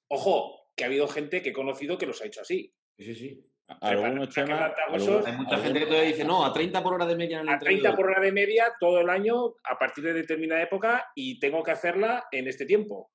Ojo, 0.09 0.73
que 0.77 0.85
ha 0.85 0.87
habido 0.87 1.09
gente 1.09 1.43
que 1.43 1.51
he 1.51 1.53
conocido 1.53 1.99
que 1.99 2.07
los 2.07 2.21
ha 2.23 2.27
hecho 2.27 2.41
así. 2.41 2.75
Sí, 2.99 3.15
sí. 3.15 3.51
Hay 3.81 3.97
mucha 4.15 4.45
gente 4.45 5.79
que 5.79 5.87
todavía 5.87 6.09
dice, 6.09 6.25
no, 6.25 6.45
a 6.45 6.53
30 6.53 6.83
por 6.83 6.95
hora 6.95 7.07
de 7.07 7.17
media. 7.17 7.43
a 7.47 7.59
30 7.59 7.95
por 7.95 8.07
hora 8.07 8.21
de 8.21 8.33
media 8.33 8.73
todo 8.81 9.01
el 9.01 9.09
año 9.09 9.55
a 9.65 9.79
partir 9.79 10.05
de 10.05 10.13
determinada 10.13 10.63
época 10.63 11.07
y 11.15 11.39
tengo 11.39 11.63
que 11.63 11.71
hacerla 11.71 12.25
en 12.33 12.49
este 12.49 12.67
tiempo. 12.67 13.11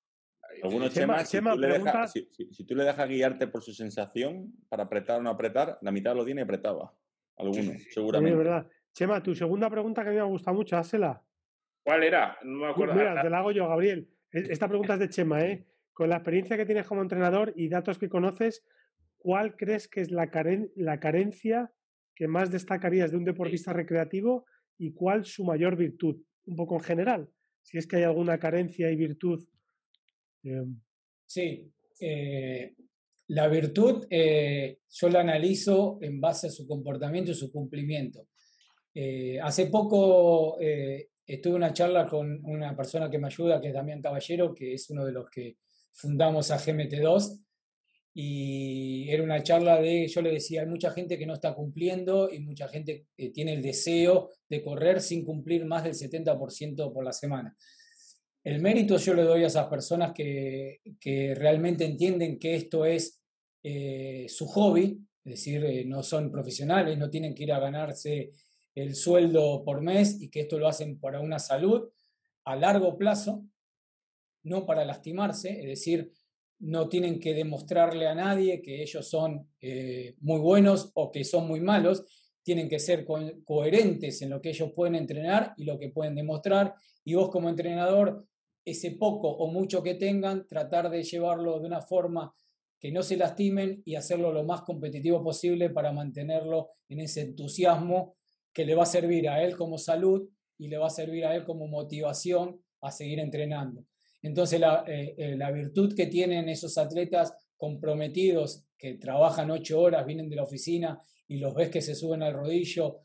Algunos 0.63 0.93
Chema, 0.93 1.25
si, 1.25 1.41
tú 1.41 1.59
dejas, 1.59 2.13
si, 2.13 2.65
tú 2.65 2.75
le 2.75 2.85
dejas 2.85 3.09
guiarte 3.09 3.47
por 3.47 3.61
su 3.61 3.73
sensación 3.73 4.53
para 4.69 4.83
apretar 4.83 5.19
o 5.19 5.23
no 5.23 5.29
apretar, 5.29 5.77
la 5.81 5.91
mitad 5.91 6.15
lo 6.15 6.23
tiene 6.23 6.43
apretaba. 6.43 6.93
Algunos, 7.37 7.83
seguramente. 7.91 8.37
verdad. 8.37 8.67
Chema, 8.93 9.21
tu 9.21 9.35
segunda 9.35 9.69
pregunta 9.69 10.03
que 10.03 10.09
a 10.09 10.11
mí 10.11 10.17
me 10.17 10.23
gusta 10.23 10.53
mucho, 10.53 10.77
házela. 10.77 11.21
¿Cuál 11.83 12.03
era? 12.03 12.37
No 12.43 12.59
me 12.59 12.67
acuerdo. 12.69 12.95
Mira, 12.95 13.21
te 13.21 13.29
la 13.29 13.39
hago 13.39 13.51
yo, 13.51 13.67
Gabriel. 13.67 14.07
Esta 14.35 14.67
pregunta 14.67 14.95
es 14.95 14.99
de 14.99 15.09
Chema, 15.09 15.45
¿eh? 15.45 15.65
Con 15.93 16.09
la 16.09 16.17
experiencia 16.17 16.57
que 16.57 16.65
tienes 16.65 16.85
como 16.85 17.01
entrenador 17.01 17.53
y 17.55 17.69
datos 17.69 17.97
que 17.97 18.09
conoces, 18.09 18.65
¿cuál 19.17 19.55
crees 19.55 19.87
que 19.87 20.01
es 20.01 20.11
la, 20.11 20.29
la 20.75 20.99
carencia 20.99 21.71
que 22.13 22.27
más 22.27 22.51
destacarías 22.51 23.11
de 23.11 23.17
un 23.17 23.23
deportista 23.23 23.71
recreativo 23.71 24.45
y 24.77 24.91
cuál 24.91 25.23
su 25.23 25.45
mayor 25.45 25.77
virtud? 25.77 26.17
Un 26.47 26.57
poco 26.57 26.75
en 26.75 26.81
general, 26.81 27.29
si 27.61 27.77
es 27.77 27.87
que 27.87 27.95
hay 27.95 28.03
alguna 28.03 28.37
carencia 28.37 28.91
y 28.91 28.97
virtud. 28.97 29.41
Em. 30.43 30.81
Sí, 31.25 31.71
eh, 32.01 32.75
la 33.27 33.47
virtud 33.47 34.05
eh, 34.09 34.79
yo 34.89 35.09
la 35.09 35.21
analizo 35.21 35.97
en 36.01 36.19
base 36.19 36.47
a 36.47 36.51
su 36.51 36.67
comportamiento 36.67 37.31
y 37.31 37.35
su 37.35 37.53
cumplimiento. 37.53 38.27
Eh, 38.93 39.39
hace 39.39 39.67
poco 39.67 40.57
estuve 41.25 41.55
una 41.55 41.73
charla 41.73 42.05
con 42.05 42.39
una 42.45 42.75
persona 42.75 43.09
que 43.09 43.17
me 43.17 43.27
ayuda, 43.27 43.59
que 43.59 43.69
es 43.69 43.73
Damián 43.73 44.01
Caballero, 44.01 44.53
que 44.53 44.73
es 44.73 44.89
uno 44.89 45.05
de 45.05 45.11
los 45.11 45.29
que 45.29 45.57
fundamos 45.91 46.51
a 46.51 46.57
GMT2, 46.57 47.39
y 48.17 49.09
era 49.09 49.23
una 49.23 49.43
charla 49.43 49.81
de, 49.81 50.07
yo 50.07 50.21
le 50.21 50.31
decía, 50.31 50.61
hay 50.61 50.67
mucha 50.67 50.91
gente 50.91 51.17
que 51.17 51.25
no 51.25 51.33
está 51.33 51.53
cumpliendo 51.53 52.31
y 52.31 52.39
mucha 52.39 52.69
gente 52.69 53.07
que 53.15 53.29
tiene 53.29 53.53
el 53.53 53.61
deseo 53.61 54.31
de 54.47 54.63
correr 54.63 55.01
sin 55.01 55.25
cumplir 55.25 55.65
más 55.65 55.83
del 55.83 55.93
70% 55.93 56.93
por 56.93 57.03
la 57.03 57.11
semana. 57.11 57.55
El 58.41 58.61
mérito 58.61 58.97
yo 58.97 59.13
le 59.15 59.23
doy 59.23 59.43
a 59.43 59.47
esas 59.47 59.67
personas 59.67 60.13
que, 60.13 60.79
que 60.97 61.35
realmente 61.35 61.83
entienden 61.83 62.39
que 62.39 62.55
esto 62.55 62.85
es 62.85 63.21
eh, 63.61 64.27
su 64.29 64.47
hobby, 64.47 64.97
es 65.25 65.31
decir, 65.31 65.65
eh, 65.65 65.83
no 65.83 66.01
son 66.01 66.31
profesionales, 66.31 66.97
no 66.97 67.09
tienen 67.09 67.35
que 67.35 67.43
ir 67.43 67.51
a 67.51 67.59
ganarse 67.59 68.31
el 68.75 68.95
sueldo 68.95 69.63
por 69.63 69.81
mes 69.81 70.21
y 70.21 70.29
que 70.29 70.41
esto 70.41 70.59
lo 70.59 70.67
hacen 70.67 70.99
para 70.99 71.21
una 71.21 71.39
salud 71.39 71.89
a 72.43 72.55
largo 72.55 72.97
plazo, 72.97 73.45
no 74.43 74.65
para 74.65 74.85
lastimarse, 74.85 75.59
es 75.61 75.65
decir, 75.65 76.11
no 76.59 76.87
tienen 76.87 77.19
que 77.19 77.33
demostrarle 77.33 78.07
a 78.07 78.15
nadie 78.15 78.61
que 78.61 78.81
ellos 78.81 79.09
son 79.09 79.49
eh, 79.61 80.15
muy 80.19 80.39
buenos 80.39 80.91
o 80.93 81.11
que 81.11 81.23
son 81.23 81.47
muy 81.47 81.59
malos, 81.59 82.03
tienen 82.43 82.69
que 82.69 82.79
ser 82.79 83.05
coherentes 83.43 84.21
en 84.21 84.29
lo 84.29 84.39
que 84.39 84.49
ellos 84.49 84.71
pueden 84.75 84.95
entrenar 84.95 85.53
y 85.57 85.63
lo 85.63 85.79
que 85.79 85.89
pueden 85.89 86.13
demostrar, 86.13 86.75
y 87.03 87.15
vos 87.15 87.29
como 87.29 87.49
entrenador, 87.49 88.27
ese 88.63 88.91
poco 88.91 89.29
o 89.29 89.51
mucho 89.51 89.81
que 89.81 89.95
tengan, 89.95 90.45
tratar 90.47 90.89
de 90.89 91.03
llevarlo 91.03 91.59
de 91.59 91.67
una 91.67 91.81
forma 91.81 92.33
que 92.79 92.91
no 92.91 93.01
se 93.01 93.17
lastimen 93.17 93.81
y 93.85 93.95
hacerlo 93.95 94.31
lo 94.31 94.43
más 94.43 94.61
competitivo 94.61 95.23
posible 95.23 95.69
para 95.71 95.91
mantenerlo 95.91 96.69
en 96.87 96.99
ese 96.99 97.21
entusiasmo 97.21 98.15
que 98.55 98.65
le 98.65 98.73
va 98.73 98.83
a 98.83 98.87
servir 98.87 99.27
a 99.27 99.43
él 99.43 99.57
como 99.57 99.77
salud 99.77 100.29
y 100.57 100.69
le 100.69 100.77
va 100.77 100.87
a 100.87 100.89
servir 100.89 101.25
a 101.25 101.35
él 101.35 101.43
como 101.43 101.67
motivación 101.67 102.61
a 102.81 102.89
seguir 102.89 103.19
entrenando. 103.19 103.85
Entonces, 104.21 104.61
eh, 104.87 105.13
eh, 105.17 105.35
la, 105.35 105.51
virtud 105.51 105.93
que 105.93 106.07
tienen 106.07 106.47
esos 106.47 106.77
atletas 106.77 107.33
comprometidos, 107.57 108.65
que 108.77 108.95
trabajan 108.95 109.51
ocho 109.51 109.81
horas, 109.81 110.05
vienen 110.05 110.29
de 110.29 110.37
la 110.37 110.43
oficina 110.43 110.99
y 111.27 111.37
los 111.37 111.53
ves 111.53 111.69
que 111.69 111.81
se 111.81 111.95
suben 111.95 112.23
al 112.23 112.33
rodillo 112.33 113.01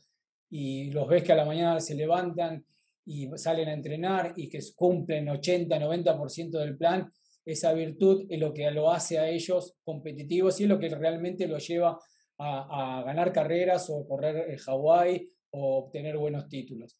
y 0.49 0.89
los 0.91 1.07
ves 1.07 1.23
que 1.23 1.33
a 1.33 1.35
la 1.35 1.45
mañana 1.45 1.79
se 1.81 1.95
levantan 1.95 2.65
y 3.05 3.27
salen 3.35 3.67
a 3.67 3.73
entrenar 3.73 4.33
y 4.37 4.47
que 4.47 4.59
cumplen 4.75 5.27
80, 5.27 5.77
90% 5.79 6.59
del 6.59 6.77
plan, 6.77 7.11
esa 7.43 7.73
virtud 7.73 8.25
es 8.29 8.39
lo 8.39 8.53
que 8.53 8.69
lo 8.71 8.91
hace 8.91 9.19
a 9.19 9.27
ellos 9.27 9.75
competitivos 9.83 10.59
y 10.59 10.63
es 10.63 10.69
lo 10.69 10.79
que 10.79 10.89
realmente 10.89 11.47
los 11.47 11.67
lleva 11.67 11.99
a, 12.37 13.03
ganar 13.05 13.31
carreras 13.31 13.89
o 13.89 14.07
correr 14.07 14.49
el 14.49 14.59
Hawái 14.59 15.29
o 15.51 15.77
obtener 15.77 16.17
buenos 16.17 16.47
títulos. 16.47 16.97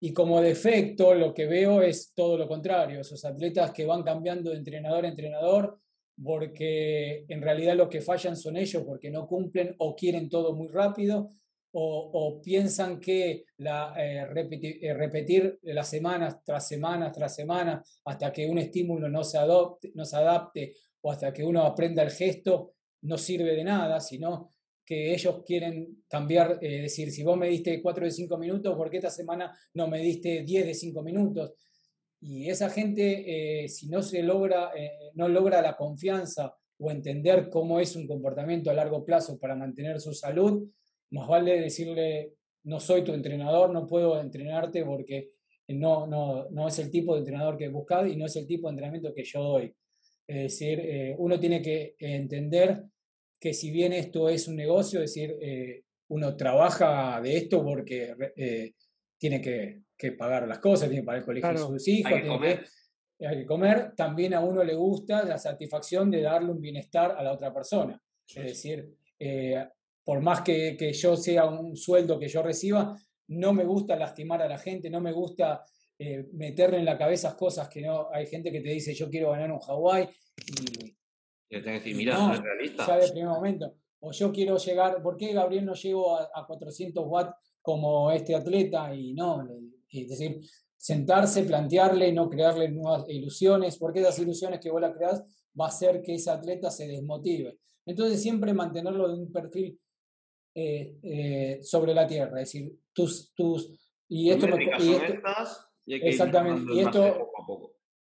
Y 0.00 0.12
como 0.12 0.40
defecto, 0.40 1.14
lo 1.14 1.32
que 1.32 1.46
veo 1.46 1.80
es 1.82 2.12
todo 2.14 2.36
lo 2.36 2.48
contrario, 2.48 3.00
esos 3.00 3.24
atletas 3.24 3.70
que 3.72 3.86
van 3.86 4.02
cambiando 4.02 4.50
de 4.50 4.56
entrenador 4.56 5.04
a 5.04 5.08
entrenador, 5.08 5.78
porque 6.22 7.24
en 7.28 7.40
realidad 7.40 7.76
lo 7.76 7.88
que 7.88 8.00
fallan 8.00 8.36
son 8.36 8.56
ellos, 8.56 8.82
porque 8.84 9.10
no 9.10 9.26
cumplen 9.26 9.74
o 9.78 9.94
quieren 9.94 10.28
todo 10.28 10.54
muy 10.54 10.68
rápido, 10.68 11.30
o, 11.74 12.40
piensan 12.42 13.00
que 13.00 13.44
la, 13.56 13.94
eh, 13.96 14.26
repetir, 14.26 14.78
repetir, 14.94 15.58
las 15.62 15.88
semanas 15.88 16.42
tras 16.44 16.68
semanas 16.68 17.12
tras 17.12 17.34
semanas 17.34 18.00
hasta 18.04 18.30
que 18.30 18.46
un 18.46 18.58
estímulo 18.58 19.08
no 19.08 19.24
se, 19.24 19.38
adopte, 19.38 19.90
no 19.94 20.04
se 20.04 20.16
adapte 20.16 20.74
o 21.00 21.10
hasta 21.10 21.32
que 21.32 21.42
uno 21.42 21.62
aprenda 21.62 22.02
el 22.02 22.10
gesto 22.10 22.74
no 23.02 23.16
sirve 23.16 23.56
de 23.56 23.64
nada, 23.64 24.00
sino 24.00 24.51
que 24.84 25.14
ellos 25.14 25.42
quieren 25.44 26.04
cambiar, 26.08 26.58
eh, 26.60 26.82
decir, 26.82 27.10
si 27.10 27.22
vos 27.22 27.36
me 27.36 27.48
diste 27.48 27.80
4 27.80 28.04
de 28.04 28.10
5 28.10 28.36
minutos, 28.36 28.76
¿por 28.76 28.90
qué 28.90 28.96
esta 28.96 29.10
semana 29.10 29.56
no 29.74 29.88
me 29.88 30.00
diste 30.00 30.42
10 30.42 30.66
de 30.66 30.74
5 30.74 31.02
minutos? 31.02 31.52
Y 32.20 32.48
esa 32.48 32.68
gente, 32.70 33.64
eh, 33.64 33.68
si 33.68 33.88
no 33.88 34.02
se 34.02 34.22
logra, 34.22 34.72
eh, 34.76 35.10
no 35.14 35.28
logra 35.28 35.62
la 35.62 35.76
confianza 35.76 36.54
o 36.78 36.90
entender 36.90 37.48
cómo 37.48 37.80
es 37.80 37.94
un 37.96 38.06
comportamiento 38.06 38.70
a 38.70 38.74
largo 38.74 39.04
plazo 39.04 39.38
para 39.38 39.54
mantener 39.54 40.00
su 40.00 40.12
salud, 40.12 40.68
más 41.10 41.28
vale 41.28 41.60
decirle, 41.60 42.34
no 42.64 42.80
soy 42.80 43.02
tu 43.02 43.12
entrenador, 43.12 43.70
no 43.72 43.86
puedo 43.86 44.20
entrenarte 44.20 44.84
porque 44.84 45.30
no, 45.68 46.06
no, 46.06 46.48
no 46.50 46.68
es 46.68 46.78
el 46.78 46.90
tipo 46.90 47.14
de 47.14 47.20
entrenador 47.20 47.56
que 47.56 47.64
he 47.64 47.68
buscado 47.68 48.06
y 48.06 48.16
no 48.16 48.26
es 48.26 48.36
el 48.36 48.46
tipo 48.46 48.66
de 48.66 48.72
entrenamiento 48.72 49.14
que 49.14 49.24
yo 49.24 49.42
doy. 49.42 49.74
Es 50.26 50.42
decir, 50.42 51.14
uno 51.18 51.38
tiene 51.38 51.60
que 51.60 51.96
entender 51.98 52.84
que 53.42 53.52
si 53.54 53.72
bien 53.72 53.92
esto 53.92 54.28
es 54.28 54.46
un 54.46 54.54
negocio, 54.54 55.02
es 55.02 55.12
decir, 55.12 55.36
eh, 55.40 55.82
uno 56.10 56.36
trabaja 56.36 57.20
de 57.20 57.38
esto 57.38 57.64
porque 57.64 58.14
eh, 58.36 58.74
tiene 59.18 59.40
que, 59.40 59.82
pagar 60.16 60.46
las 60.46 60.60
cosas, 60.60 60.88
tiene 60.88 61.02
que 61.02 61.06
pagar 61.06 61.20
el 61.20 61.26
colegio 61.26 61.50
de 61.50 61.58
sus 61.58 61.88
hijos, 61.88 62.12
hay 62.12 62.22
que, 62.22 62.28
comer. 62.28 62.66
hay 63.18 63.36
que 63.38 63.46
comer, 63.46 63.94
también 63.96 64.34
a 64.34 64.40
uno 64.40 64.62
le 64.62 64.76
gusta 64.76 65.24
la 65.24 65.38
satisfacción 65.38 66.08
de 66.08 66.22
darle 66.22 66.52
un 66.52 66.60
bienestar 66.60 67.16
a 67.18 67.22
la 67.24 67.32
otra 67.32 67.52
persona. 67.52 68.00
Es 68.28 68.44
decir, 68.44 68.94
eh, 69.18 69.66
por 70.04 70.20
más 70.20 70.42
que, 70.42 70.76
que, 70.76 70.92
yo 70.92 71.16
sea 71.16 71.46
un 71.46 71.76
sueldo 71.76 72.20
que 72.20 72.28
yo 72.28 72.44
reciba, 72.44 72.96
no 73.26 73.52
me 73.52 73.64
gusta 73.64 73.96
lastimar 73.96 74.40
a 74.40 74.48
la 74.48 74.58
gente, 74.58 74.88
no 74.88 75.00
me 75.00 75.10
gusta 75.10 75.64
meterle 76.32 76.78
en 76.78 76.84
la 76.84 76.98
cabeza 76.98 77.36
cosas 77.36 77.68
que 77.68 77.80
no. 77.80 78.08
Hay 78.12 78.26
gente 78.26 78.52
que 78.52 78.60
te 78.60 78.70
dice, 78.70 78.94
yo 78.94 79.08
quiero 79.10 79.32
ganar 79.32 79.50
un 79.50 79.60
Hawái 79.60 80.08
y 80.60 80.96
yo 81.52 81.62
tengo 81.62 81.78
que 81.78 81.84
decir, 81.84 81.96
mira, 81.96 82.16
no, 82.16 82.32
es 82.32 82.40
realista. 82.40 82.86
Ya 82.86 82.96
de 82.96 83.12
primer 83.12 83.28
momento. 83.28 83.74
O 84.00 84.10
yo 84.10 84.32
quiero 84.32 84.56
llegar, 84.56 85.02
¿por 85.02 85.18
qué 85.18 85.34
Gabriel 85.34 85.66
no 85.66 85.74
llegó 85.74 86.18
a, 86.18 86.46
400 86.46 87.04
watts 87.06 87.34
como 87.60 88.10
este 88.10 88.34
atleta? 88.34 88.94
Y 88.94 89.12
no, 89.12 89.46
es 89.90 90.08
decir, 90.08 90.40
sentarse, 90.76 91.44
plantearle, 91.44 92.10
no 92.12 92.30
crearle 92.30 92.70
nuevas 92.70 93.04
ilusiones, 93.08 93.76
porque 93.76 94.00
esas 94.00 94.18
ilusiones 94.18 94.60
que 94.60 94.70
vos 94.70 94.80
la 94.80 94.94
creás 94.94 95.22
va 95.58 95.66
a 95.66 95.68
hacer 95.68 96.00
que 96.00 96.14
ese 96.14 96.30
atleta 96.30 96.70
se 96.70 96.88
desmotive. 96.88 97.58
Entonces 97.84 98.22
siempre 98.22 98.54
mantenerlo 98.54 99.08
de 99.08 99.18
un 99.20 99.30
perfil 99.30 99.78
eh, 100.54 100.96
eh, 101.02 101.58
sobre 101.62 101.94
la 101.94 102.06
tierra, 102.06 102.40
es 102.40 102.52
decir, 102.52 102.72
tus... 102.92 103.32
tus 103.34 103.78
y 104.08 104.30
esto, 104.30 104.46
y 105.86 105.94
exactamente, 105.94 106.74
y 106.74 106.80
esto, 106.80 107.32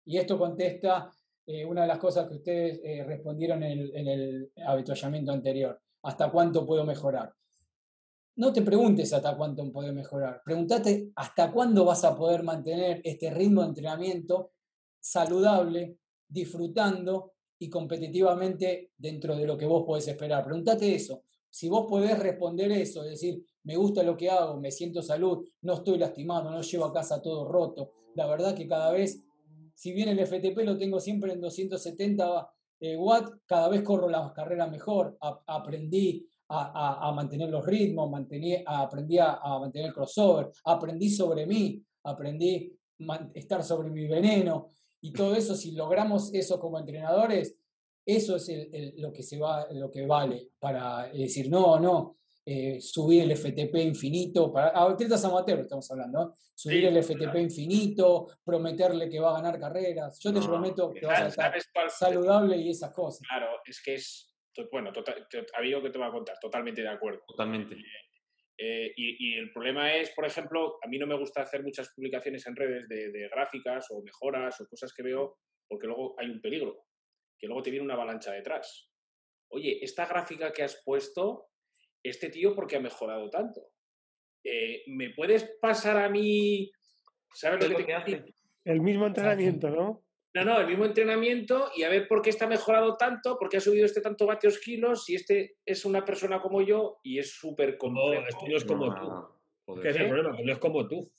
y 0.05 0.19
esto 0.19 0.37
contesta 0.37 1.09
eh, 1.47 1.65
una 1.65 1.83
de 1.83 1.89
las 1.89 1.99
cosas 1.99 2.29
que 2.29 2.35
ustedes 2.35 2.81
eh, 2.83 3.05
respondieron 3.05 3.63
en 3.63 3.79
el, 3.79 3.97
en 3.97 4.09
el 4.09 4.53
habituallamiento 4.67 5.33
anterior. 5.33 5.81
¿Hasta 6.03 6.31
cuánto 6.31 6.67
puedo 6.67 6.85
mejorar? 6.85 7.33
No 8.37 8.53
te 8.53 8.63
preguntes 8.63 9.13
hasta 9.13 9.37
cuánto 9.37 9.71
puedo 9.73 9.93
mejorar. 9.93 10.43
Pregúntate 10.45 11.13
hasta 11.15 11.53
cuándo 11.53 11.85
vas 11.85 12.05
a 12.05 12.17
poder 12.17 12.43
mantener 12.43 13.01
este 13.05 13.31
ritmo 13.31 13.63
de 13.63 13.69
entrenamiento 13.69 14.53
saludable, 14.99 15.99
disfrutando 16.29 17.35
y 17.59 17.69
competitivamente 17.71 18.91
dentro 18.97 19.37
de 19.37 19.47
lo 19.47 19.57
que 19.57 19.67
vos 19.67 19.85
podés 19.87 20.09
esperar. 20.09 20.45
Pregúntate 20.45 20.95
eso. 20.95 21.23
Si 21.49 21.69
vos 21.69 21.87
podés 21.89 22.19
responder 22.19 22.73
eso, 22.73 23.05
es 23.05 23.11
decir, 23.11 23.45
me 23.63 23.77
gusta 23.77 24.03
lo 24.03 24.17
que 24.17 24.29
hago, 24.29 24.59
me 24.59 24.73
siento 24.73 25.01
salud, 25.01 25.47
no 25.63 25.75
estoy 25.75 25.99
lastimado, 25.99 26.51
no 26.51 26.61
llevo 26.63 26.87
a 26.87 26.93
casa 26.93 27.23
todo 27.23 27.47
roto. 27.47 27.93
La 28.17 28.27
verdad 28.27 28.57
que 28.57 28.67
cada 28.67 28.91
vez 28.91 29.23
si 29.75 29.93
bien 29.93 30.09
el 30.09 30.25
FTP 30.25 30.59
lo 30.65 30.79
tengo 30.79 31.01
siempre 31.01 31.33
en 31.33 31.41
270 31.41 32.49
eh, 32.81 32.97
watts, 32.97 33.33
cada 33.47 33.69
vez 33.69 33.83
corro 33.83 34.09
las 34.09 34.33
carreras 34.33 34.71
mejor, 34.71 35.17
aprendí 35.21 36.27
a, 36.49 37.11
mantener 37.15 37.51
los 37.51 37.65
ritmos, 37.65 38.11
aprendí 38.67 39.19
a, 39.19 39.59
mantener 39.59 39.89
el 39.89 39.95
crossover, 39.95 40.51
aprendí 40.65 41.11
sobre 41.11 41.47
mí, 41.47 41.83
aprendí 42.05 42.73
a 43.09 43.31
estar 43.35 43.65
sobre 43.65 43.91
mi 43.91 44.07
veneno. 44.07 44.71
Y 45.01 45.13
todo 45.13 45.35
eso, 45.35 45.55
si 45.55 45.73
logramos 45.73 46.33
eso 46.33 46.59
como 46.59 46.79
entrenadores, 46.79 47.57
eso 48.07 48.37
es 48.37 48.49
lo, 48.97 49.13
que 49.13 49.23
se 49.23 49.39
va, 49.39 49.67
lo 49.73 49.91
que 49.91 50.07
vale 50.07 50.51
para 50.59 51.09
decir, 51.09 51.51
no, 51.51 51.81
no, 51.81 52.19
eh, 52.47 52.79
subir 52.81 53.23
el 53.23 53.37
FTP 53.37 53.75
infinito, 53.77 54.53
para 54.53 54.69
atletas 54.69 55.25
amateurs 55.25 55.63
estamos 55.63 55.91
hablando, 55.91 56.35
subir 56.55 56.85
el 56.85 57.03
FTP 57.03 57.37
infinito, 57.37 58.29
prometerle 58.45 59.09
que 59.09 59.19
va 59.19 59.31
a 59.31 59.41
ganar 59.41 59.59
carreras. 59.59 60.19
Yo 60.21 60.33
te 60.33 60.41
prometo 60.41 60.93
que 60.93 61.07
vas 61.07 61.39
a 61.39 61.49
estar 61.57 61.91
saludable 61.91 62.57
y 62.57 62.71
esas 62.71 62.93
cosas. 62.93 63.27
Claro, 63.27 63.61
es 63.65 63.83
que 63.83 63.95
es, 63.95 64.37
bueno, 64.71 64.93
total, 64.93 65.27
que 65.29 65.43
te 65.43 65.99
voy 65.99 66.09
a 66.09 66.11
contar, 66.11 66.39
totalmente 66.39 66.83
de 66.83 66.89
acuerdo. 66.89 67.23
Totalmente. 67.27 67.77
Eh, 68.57 68.93
y, 68.97 69.35
el 69.37 69.53
problema 69.53 69.95
es, 69.95 70.11
por 70.11 70.25
ejemplo, 70.25 70.79
a 70.83 70.87
mí 70.87 70.99
no 70.99 71.07
me 71.07 71.19
gusta 71.19 71.43
hacer 71.43 71.63
muchas 71.63 71.93
publicaciones 71.95 72.47
en 72.47 72.55
redes 72.55 72.89
de, 72.89 73.29
gráficas 73.29 73.87
o 73.91 74.03
mejoras 74.03 74.61
o 74.61 74.69
cosas 74.69 74.93
que 74.93 75.03
veo, 75.03 75.39
porque 75.69 75.87
luego 75.87 76.15
hay 76.19 76.29
un 76.29 76.41
peligro, 76.41 76.85
que 77.39 77.47
luego 77.47 77.63
te 77.63 77.71
viene 77.71 77.85
una 77.85 77.95
avalancha 77.95 78.33
detrás. 78.33 78.91
Oye, 79.51 79.83
esta 79.83 80.07
gráfica 80.07 80.53
que 80.53 80.63
has 80.63 80.81
puesto, 80.85 81.49
este 82.05 82.29
tío, 82.29 82.55
¿por 82.55 82.67
qué 82.67 82.77
ha 82.77 82.81
mejorado 82.81 83.31
tanto? 83.31 83.63
Eh, 84.45 84.83
¿Me 84.89 85.11
puedes 85.11 85.57
pasar 85.61 85.97
a 85.97 86.09
mí? 86.09 86.71
¿Sabes 87.33 87.69
lo 87.69 87.77
que 87.77 87.85
te 87.85 87.95
hace? 87.95 88.25
El 88.65 88.81
mismo 88.83 89.07
entrenamiento, 89.07 89.71
¿no? 89.71 90.05
No, 90.35 90.45
no, 90.45 90.61
el 90.61 90.67
mismo 90.67 90.85
entrenamiento 90.85 91.71
y 91.77 91.85
a 91.85 91.89
ver 91.89 92.09
por 92.09 92.21
qué 92.21 92.31
está 92.31 92.47
mejorado 92.47 92.97
tanto, 92.97 93.39
por 93.39 93.49
qué 93.49 93.59
ha 93.59 93.61
subido 93.61 93.87
este 93.87 94.01
tanto 94.01 94.27
vatios 94.27 94.59
kilos, 94.59 95.05
si 95.05 95.15
este 95.15 95.59
es 95.65 95.85
una 95.85 96.05
persona 96.05 96.43
como 96.43 96.61
yo 96.61 96.99
y 97.05 97.21
es 97.21 97.31
súper 97.31 97.79
complejo. 97.79 98.23
No, 98.23 98.29
este 98.29 98.49
no 98.49 98.57
es 98.57 98.65
como 98.65 98.95
tú. 98.95 99.81
¿Qué 99.81 99.89
es 99.91 99.97
el 99.97 100.09
problema? 100.09 100.37
no 100.43 100.53
es 100.53 100.59
como 100.59 100.89
tú. 100.89 101.11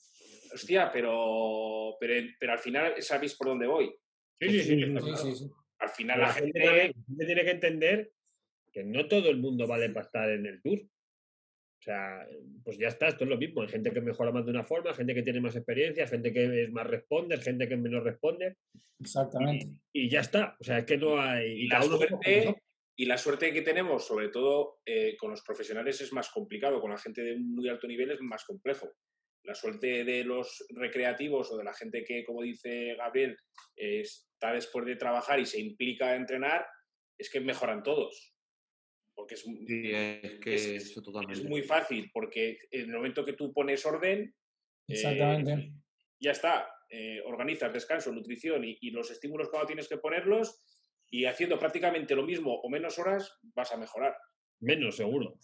Hostia, 0.52 0.90
pero, 0.92 1.96
pero, 1.98 2.52
al 2.52 2.58
final 2.58 3.02
sabéis 3.02 3.34
por 3.34 3.48
dónde 3.48 3.66
voy. 3.66 3.94
Sí, 4.38 4.62
sí, 4.62 5.34
sí. 5.34 5.50
Al 5.78 5.88
final 5.90 6.20
la, 6.20 6.32
gente... 6.32 6.94
tiene 7.18 7.44
que 7.44 7.50
entender 7.50 8.12
que 8.76 8.84
no 8.84 9.08
todo 9.08 9.30
el 9.30 9.38
mundo 9.38 9.66
vale 9.66 9.88
para 9.88 10.04
estar 10.04 10.28
en 10.28 10.44
el 10.44 10.60
tour. 10.60 10.78
O 10.78 11.82
sea, 11.82 12.28
pues 12.62 12.76
ya 12.76 12.88
está, 12.88 13.08
esto 13.08 13.24
es 13.24 13.30
lo 13.30 13.38
mismo. 13.38 13.62
Hay 13.62 13.68
gente 13.68 13.90
que 13.90 14.02
mejora 14.02 14.32
más 14.32 14.44
de 14.44 14.50
una 14.50 14.64
forma, 14.64 14.92
gente 14.92 15.14
que 15.14 15.22
tiene 15.22 15.40
más 15.40 15.56
experiencia, 15.56 16.06
gente 16.06 16.30
que 16.30 16.64
es 16.64 16.70
más 16.70 16.86
responder, 16.86 17.40
gente 17.40 17.70
que 17.70 17.76
menos 17.78 18.04
responde. 18.04 18.58
Exactamente. 19.00 19.68
Y, 19.94 20.10
ya 20.10 20.20
está. 20.20 20.58
O 20.60 20.64
sea, 20.64 20.80
es 20.80 20.84
que 20.84 20.98
no 20.98 21.18
hay. 21.18 21.52
Y, 21.52 21.68
la, 21.68 21.80
suerte, 21.80 22.62
y 22.96 23.06
la 23.06 23.16
suerte 23.16 23.50
que 23.50 23.62
tenemos, 23.62 24.06
sobre 24.06 24.28
todo 24.28 24.80
eh, 24.84 25.16
con 25.16 25.30
los 25.30 25.40
profesionales, 25.40 26.02
es 26.02 26.12
más 26.12 26.28
complicado. 26.28 26.78
Con 26.78 26.90
la 26.90 26.98
gente 26.98 27.22
de 27.22 27.38
muy 27.38 27.70
alto 27.70 27.86
nivel 27.86 28.10
es 28.10 28.20
más 28.20 28.44
complejo. 28.44 28.92
La 29.44 29.54
suerte 29.54 30.04
de 30.04 30.22
los 30.22 30.66
recreativos 30.68 31.50
o 31.50 31.56
de 31.56 31.64
la 31.64 31.72
gente 31.72 32.04
que, 32.04 32.24
como 32.24 32.42
dice 32.42 32.94
Gabriel, 32.94 33.38
está 33.74 34.52
después 34.52 34.84
de 34.84 34.96
trabajar 34.96 35.40
y 35.40 35.46
se 35.46 35.60
implica 35.60 36.08
a 36.08 36.16
entrenar, 36.16 36.66
es 37.16 37.30
que 37.30 37.40
mejoran 37.40 37.82
todos 37.82 38.35
porque 39.16 39.34
es, 39.34 39.44
que 40.42 40.76
es, 40.76 40.94
totalmente. 40.94 41.40
es, 41.40 41.44
muy 41.48 41.62
fácil, 41.62 42.10
porque 42.12 42.58
en 42.70 42.90
el 42.90 42.96
momento 42.96 43.24
que 43.24 43.32
tú 43.32 43.52
pones 43.52 43.84
orden, 43.86 44.32
Exactamente. 44.86 45.72
ya 46.20 46.32
está, 46.32 46.68
eh, 46.90 47.20
organizas 47.24 47.72
descanso, 47.72 48.12
nutrición 48.12 48.62
y, 48.64 48.90
los 48.90 49.10
estímulos 49.10 49.48
cuando 49.48 49.66
tienes 49.66 49.88
que 49.88 49.96
ponerlos 49.96 50.62
y 51.10 51.24
haciendo 51.24 51.58
prácticamente 51.58 52.14
lo 52.14 52.24
mismo 52.24 52.60
o 52.60 52.68
menos 52.68 52.98
horas 52.98 53.38
vas 53.54 53.72
a 53.72 53.78
mejorar. 53.78 54.14
Menos, 54.60 54.96
seguro. 54.96 55.38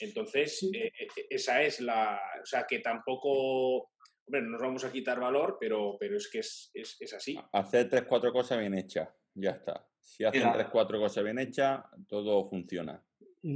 Entonces, 0.00 0.62
eh, 0.74 0.92
eh, 0.98 1.26
esa 1.30 1.62
es 1.62 1.80
la... 1.80 2.20
O 2.42 2.46
sea, 2.46 2.66
que 2.66 2.80
tampoco... 2.80 3.90
Hombre, 4.26 4.42
no 4.42 4.50
nos 4.50 4.60
vamos 4.60 4.84
a 4.84 4.92
quitar 4.92 5.18
valor, 5.18 5.56
pero, 5.60 5.96
pero 5.98 6.16
es 6.16 6.28
que 6.28 6.38
es, 6.38 6.70
es 6.74 7.12
así. 7.12 7.38
Hacer 7.52 7.88
tres, 7.88 8.04
cuatro 8.04 8.32
cosas 8.32 8.58
bien 8.58 8.74
hechas, 8.74 9.08
ya 9.34 9.50
está. 9.50 9.88
Si 9.98 10.24
hacen 10.24 10.52
tres, 10.52 10.68
cuatro 10.70 10.98
cosas 10.98 11.24
bien 11.24 11.38
hechas, 11.38 11.82
todo 12.08 12.48
funciona. 12.48 13.02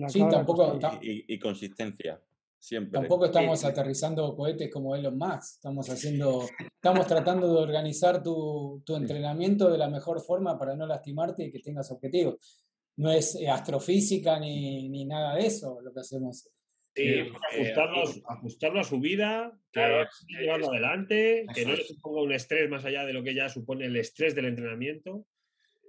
Sí, 0.09 0.21
tampoco. 0.31 0.79
Y, 1.03 1.39
consistencia. 1.39 2.21
Siempre. 2.59 2.99
Tampoco 2.99 3.27
estamos 3.27 3.63
aterrizando 3.63 4.35
cohetes 4.35 4.71
como 4.73 4.97
Elon 4.97 5.19
Musk. 5.19 5.57
Estamos 5.57 5.91
haciendo, 5.91 6.47
estamos 6.75 7.07
tratando 7.07 7.53
de 7.53 7.63
organizar 7.63 8.23
tu, 8.23 8.83
entrenamiento 8.89 9.71
de 9.71 9.77
la 9.77 9.91
mejor 9.91 10.21
forma 10.23 10.59
para 10.59 10.75
no 10.75 10.87
lastimarte 10.87 11.45
y 11.45 11.53
que 11.53 11.59
tengas 11.59 11.91
objetivos. 11.91 12.65
No 12.97 13.11
es 13.11 13.35
eh, 13.35 13.51
astrofísica 13.51 14.39
ni, 14.39 14.89
ni 14.89 15.05
nada 15.05 15.35
de 15.35 15.47
eso 15.47 15.79
lo 15.83 15.93
que 15.93 16.01
hacemos. 16.01 16.49
Sí, 16.95 17.03
eh, 17.03 17.33
ajustarlo, 18.29 18.81
a 18.81 18.85
su 18.85 19.01
vida, 19.01 19.53
claro, 19.73 20.09
llevarlo 20.29 20.71
adelante, 20.71 21.45
que 21.53 21.67
no 21.67 21.75
le 21.75 21.83
suponga 21.83 22.23
un 22.23 22.33
estrés 22.33 22.71
más 22.71 22.85
allá 22.85 23.05
de 23.05 23.13
lo 23.13 23.25
que 23.25 23.35
ya 23.35 23.49
supone 23.49 23.87
el 23.87 23.97
estrés 23.97 24.35
del 24.35 24.45
entrenamiento. 24.45 25.27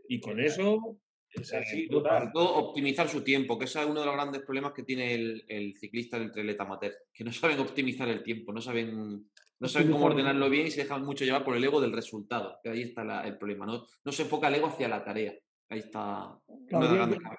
Y 0.10 0.20
con 0.20 0.40
eso 0.40 0.98
es 1.41 1.53
así, 1.53 1.88
total. 1.88 2.32
Todo 2.32 2.56
optimizar 2.56 3.07
su 3.07 3.24
tiempo, 3.24 3.57
que 3.57 3.66
ese 3.66 3.80
es 3.80 3.86
uno 3.86 3.99
de 3.99 4.06
los 4.06 4.16
grandes 4.16 4.41
problemas 4.41 4.74
que 4.74 4.84
tiene 4.84 5.14
el, 5.14 5.76
ciclista 5.78 6.18
del 6.18 6.32
triatleta 6.32 6.64
amateur, 6.64 6.94
que 7.14 7.24
no 7.24 7.32
saben 7.32 7.60
optimizar 7.60 8.07
el 8.10 8.24
tiempo, 8.24 8.53
no 8.53 8.62
saben, 8.62 9.26
no 9.60 9.68
saben 9.68 9.91
cómo 9.91 10.06
ordenarlo 10.06 10.49
bien 10.49 10.68
y 10.68 10.72
se 10.72 10.84
dejan 10.84 11.03
mucho 11.03 11.26
llevar 11.26 11.44
por 11.44 11.56
el 11.56 11.64
ego 11.64 11.82
del 11.82 11.94
resultado, 11.94 12.60
que 12.64 12.70
ahí 12.70 12.82
está 12.82 13.24
el 13.26 13.38
problema, 13.38 13.66
¿no? 13.66 13.86
no 14.03 14.12
se 14.12 14.24
enfoca 14.24 14.48
el 14.48 14.56
ego 14.56 14.68
hacia 14.68 14.88
la 14.88 15.03
tarea. 15.03 15.34
Ahí 15.68 15.80
está. 15.80 16.40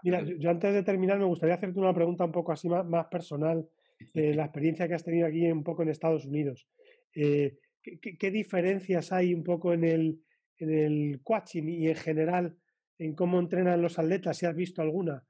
mira, 0.02 0.24
yo, 0.24 0.51
antes 0.51 0.74
de 0.74 0.82
terminar 0.82 1.18
me 1.18 1.24
gustaría 1.24 1.55
hacerte 1.55 1.78
una 1.78 1.94
pregunta 1.94 2.24
un 2.24 2.32
poco 2.32 2.52
así 2.52 2.68
más, 2.68 3.06
personal, 3.06 3.68
de 4.12 4.35
la 4.35 4.44
experiencia 4.44 4.89
que 4.89 4.94
has 4.94 5.05
tenido 5.05 5.27
aquí 5.27 5.47
un 5.51 5.62
poco 5.62 5.82
en 5.82 5.90
Estados 5.90 6.27
Unidos. 6.27 6.66
Eh, 7.14 7.56
¿qué, 7.82 8.31
diferencias 8.31 9.12
hay 9.12 9.32
un 9.32 9.44
poco 9.44 9.73
en 9.73 9.85
el, 9.85 10.20
en 10.59 10.70
el 10.70 11.20
coaching 11.23 11.68
y 11.68 11.89
en 11.89 11.94
general 11.94 12.56
en 12.98 13.14
cómo 13.14 13.39
entrenan 13.39 13.82
los 13.82 13.98
atletas, 13.98 14.39
si 14.39 14.47
has 14.47 14.55
visto 14.55 14.82
alguna 14.82 15.23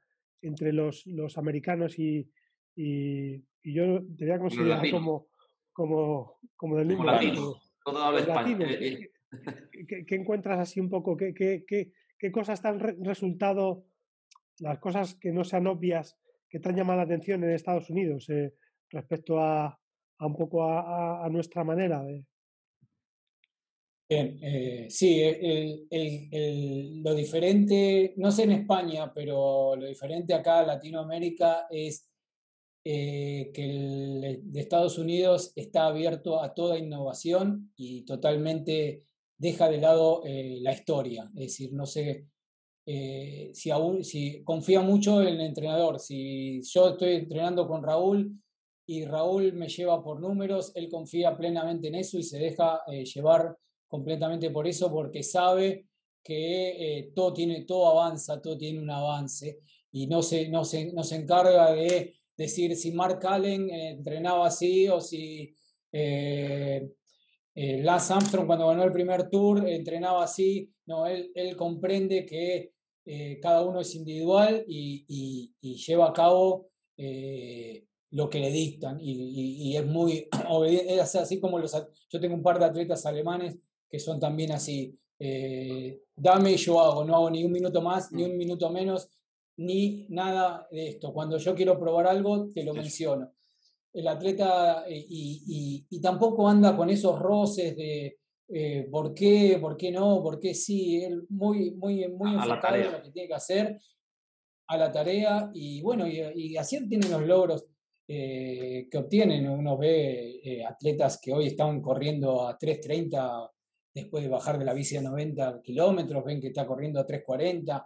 entre 0.43 0.72
los, 0.72 1.06
los 1.06 1.38
americanos 1.38 1.98
y, 1.98 2.30
y, 2.74 3.43
yo 3.62 4.01
te 4.16 4.26
voy 4.26 4.34
a 4.34 4.38
considerar 4.38 4.90
como, 4.90 5.28
como, 5.72 6.38
como 6.55 6.76
del 6.76 6.86
mismo 6.86 7.05
latino. 7.05 7.56
Eh, 8.64 9.10
eh. 9.32 10.05
¿Qué, 10.06 10.14
encuentras 10.14 10.60
así 10.60 10.78
un 10.78 10.88
poco? 10.88 11.16
¿Qué, 11.16 11.34
qué, 11.34 11.64
qué, 11.66 11.93
qué 12.16 12.30
cosas 12.30 12.62
te 12.62 12.68
han 12.68 12.78
resultado, 12.78 13.86
las 14.60 14.78
cosas 14.78 15.16
que 15.16 15.32
no 15.32 15.43
sean 15.43 15.66
obvias, 15.66 16.16
que 16.48 16.60
te 16.60 16.68
han 16.68 16.76
llamado 16.76 16.98
la 16.98 17.05
atención 17.05 17.43
en 17.43 17.51
Estados 17.51 17.90
Unidos 17.90 18.28
eh, 18.30 18.55
respecto 18.90 19.40
a, 19.40 19.66
a, 19.66 20.26
un 20.26 20.36
poco 20.36 20.64
a, 20.64 21.24
a 21.24 21.28
nuestra 21.28 21.64
manera 21.64 22.05
de, 22.05 22.24
Bien, 24.08 24.38
eh, 24.40 24.86
sí, 24.88 25.20
lo 27.02 27.12
diferente, 27.12 28.14
no 28.16 28.30
sé 28.30 28.44
en 28.44 28.52
España, 28.52 29.12
pero 29.12 29.74
lo 29.74 29.84
diferente 29.84 30.32
acá 30.32 30.60
en 30.60 30.68
Latinoamérica 30.68 31.66
es 31.68 32.08
eh, 32.84 33.50
que 33.52 33.64
el 33.64 34.52
de 34.52 34.60
Estados 34.60 34.96
Unidos 34.98 35.52
está 35.56 35.86
abierto 35.86 36.40
a 36.40 36.54
toda 36.54 36.78
innovación 36.78 37.72
y 37.76 38.04
totalmente 38.04 39.02
deja 39.36 39.68
de 39.68 39.78
lado 39.78 40.22
eh, 40.24 40.58
la 40.60 40.72
historia. 40.72 41.28
Es 41.34 41.40
decir, 41.46 41.72
no 41.72 41.84
sé 41.84 42.28
si, 43.54 43.70
aún, 43.70 44.04
si 44.04 44.44
confía 44.44 44.82
mucho 44.82 45.20
en 45.20 45.28
el 45.28 45.40
entrenador. 45.40 45.98
Si 45.98 46.62
yo 46.62 46.90
estoy 46.90 47.14
entrenando 47.14 47.66
con 47.66 47.82
Raúl 47.82 48.40
y 48.86 49.04
Raúl 49.04 49.52
me 49.54 49.68
lleva 49.68 50.00
por 50.04 50.20
números, 50.20 50.70
él 50.76 50.88
confía 50.88 51.36
plenamente 51.36 51.88
en 51.88 51.96
eso 51.96 52.16
y 52.18 52.22
se 52.22 52.38
deja 52.38 52.80
llevar 52.86 53.56
completamente 53.88 54.50
por 54.50 54.66
eso, 54.66 54.90
porque 54.90 55.22
sabe 55.22 55.86
que 56.26 56.98
eh, 56.98 57.12
todo, 57.14 57.32
tiene, 57.32 57.64
todo 57.64 57.88
avanza, 57.88 58.42
todo 58.42 58.58
tiene 58.58 58.80
un 58.80 58.90
avance 58.90 59.60
y 59.92 60.08
no 60.08 60.22
se, 60.22 60.48
no 60.48 60.64
se, 60.64 60.92
no 60.92 61.04
se 61.04 61.16
encarga 61.16 61.72
de 61.72 62.14
decir 62.36 62.74
si 62.74 62.90
Mark 62.90 63.20
Allen 63.24 63.70
eh, 63.70 63.90
entrenaba 63.90 64.48
así 64.48 64.88
o 64.88 65.00
si 65.00 65.54
eh, 65.92 66.88
Lance 67.54 68.12
Armstrong 68.12 68.46
cuando 68.46 68.66
ganó 68.66 68.82
el 68.82 68.92
primer 68.92 69.30
tour 69.30 69.66
entrenaba 69.68 70.24
así. 70.24 70.70
No, 70.86 71.06
él, 71.06 71.30
él 71.34 71.56
comprende 71.56 72.26
que 72.26 72.72
cada 73.40 73.64
uno 73.64 73.80
es 73.80 73.94
individual 73.94 74.64
y, 74.66 75.04
y, 75.60 75.76
lleva 75.76 76.08
a 76.08 76.12
cabo 76.12 76.70
lo 78.10 78.28
que 78.28 78.40
le 78.40 78.50
dictan 78.50 78.98
y, 79.00 79.76
es 79.76 79.86
muy 79.86 80.28
es 80.88 81.14
así 81.14 81.38
como 81.38 81.58
los 81.58 81.72
yo 82.10 82.20
tengo 82.20 82.34
un 82.34 82.42
par 82.42 82.58
de 82.58 82.64
atletas 82.64 83.06
alemanes 83.06 83.58
que 83.97 84.01
son 84.01 84.20
también 84.20 84.52
así, 84.52 84.94
eh, 85.18 86.02
dame 86.14 86.52
y 86.52 86.56
yo 86.56 86.78
hago, 86.78 87.02
no 87.02 87.14
hago 87.16 87.31
ni 87.31 87.43
un 87.44 87.52
minuto 87.52 87.81
más, 87.81 88.12
ni 88.12 88.24
mm. 88.24 88.31
un 88.31 88.36
minuto 88.36 88.70
menos, 88.70 89.09
ni 89.56 90.06
nada 90.10 90.68
de 90.70 90.89
esto. 90.89 91.14
Cuando 91.14 91.39
yo 91.39 91.55
quiero 91.55 91.78
probar 91.81 92.06
algo, 92.06 92.48
te 92.52 92.62
lo 92.62 92.74
menciono. 92.74 93.32
El 93.94 94.06
atleta 94.06 94.85
eh, 94.86 95.06
y, 95.09 95.86
y, 95.89 96.01
tampoco 96.02 96.47
anda 96.47 96.77
con 96.77 96.90
esos 96.90 97.18
roces 97.18 97.74
de 97.74 98.18
eh, 98.48 98.86
por 98.90 99.14
qué, 99.14 99.56
por 99.59 99.78
qué 99.78 99.90
no, 99.90 100.23
por 100.23 100.39
qué 100.39 100.52
sí, 100.52 101.02
él 101.02 101.24
muy, 101.31 101.70
muy, 101.70 102.06
muy 102.09 102.35
enfocado 102.35 102.77
en 102.77 102.93
lo 102.93 103.02
que 103.02 103.10
tiene 103.10 103.28
que 103.28 103.35
hacer, 103.35 103.81
a 104.68 104.77
la 104.77 104.93
tarea 104.93 105.51
y 105.55 105.81
bueno, 105.81 106.06
y, 106.06 106.55
así 106.59 106.86
tienen 106.86 107.10
los 107.10 107.23
logros. 107.23 107.64
que 108.06 108.98
obtienen. 108.98 109.48
Uno 109.48 109.78
ve 109.78 110.64
atletas 110.68 111.18
que 111.20 111.32
hoy 111.32 111.47
están 111.47 111.81
corriendo 111.81 112.47
a 112.47 112.59
3.30 112.59 113.51
después 113.97 114.23
de 114.23 114.28
bajar 114.28 114.59
de 114.59 114.64
la 114.66 114.74
bici 114.74 114.94
a 114.98 115.01
90 115.01 115.62
kilómetros, 115.62 116.23
ven 116.23 116.39
que 116.39 116.48
está 116.48 116.66
corriendo 116.66 117.01
a 117.01 117.06
3.40, 117.06 117.82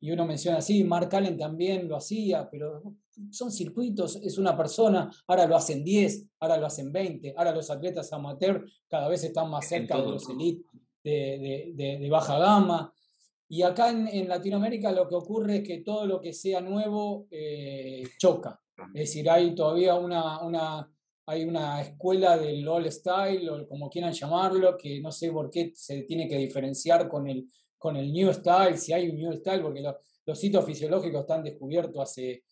y 0.00 0.12
uno 0.12 0.24
menciona 0.24 0.58
así, 0.58 0.84
Mark 0.84 1.12
Allen 1.12 1.36
también 1.36 1.88
lo 1.88 1.96
hacía, 1.96 2.48
pero 2.48 2.94
son 3.32 3.50
circuitos, 3.50 4.14
es 4.22 4.38
una 4.38 4.56
persona, 4.56 5.10
ahora 5.26 5.46
lo 5.46 5.56
hacen 5.56 5.82
10, 5.82 6.26
ahora 6.38 6.56
lo 6.58 6.66
hacen 6.66 6.92
20, 6.92 7.34
ahora 7.36 7.52
los 7.52 7.68
atletas 7.70 8.12
amateur 8.12 8.64
cada 8.86 9.08
vez 9.08 9.24
están 9.24 9.50
más 9.50 9.68
cerca 9.68 9.96
de 9.96 10.06
los 10.06 10.28
elites 10.28 10.64
de, 11.02 12.08
baja 12.08 12.38
gama. 12.38 12.92
Y 13.48 13.62
acá 13.62 13.90
en, 13.90 14.28
Latinoamérica 14.28 14.92
lo 14.92 15.08
que 15.08 15.16
ocurre 15.16 15.56
es 15.56 15.62
que 15.64 15.78
todo 15.78 16.06
lo 16.06 16.20
que 16.20 16.32
sea 16.32 16.60
nuevo 16.60 17.26
eh, 17.32 18.04
choca. 18.16 18.60
Es 18.94 19.00
decir, 19.00 19.28
hay 19.28 19.56
todavía 19.56 19.96
una, 19.96 20.40
una, 20.40 20.88
hay 21.28 21.44
una 21.44 21.82
escuela 21.82 22.38
del 22.38 22.66
all 22.66 22.90
style, 22.90 23.50
o 23.50 23.68
como 23.68 23.90
quieran 23.90 24.12
llamarlo, 24.14 24.78
que 24.78 24.98
no 25.00 25.12
sé 25.12 25.30
por 25.30 25.50
qué 25.50 25.72
se 25.74 26.02
tiene 26.04 26.26
que 26.26 26.38
diferenciar 26.38 27.06
con 27.06 27.28
el, 27.28 27.46
con 27.76 27.96
el 27.96 28.10
new 28.10 28.32
style, 28.32 28.78
si 28.78 28.94
hay 28.94 29.10
un 29.10 29.16
new 29.16 29.32
style, 29.34 29.60
porque 29.60 29.82
los, 29.82 29.94
los 30.24 30.42
hitos 30.42 30.64
fisiológicos 30.64 31.20
están 31.20 31.42
descubiertos 31.42 32.00
hace 32.00 32.44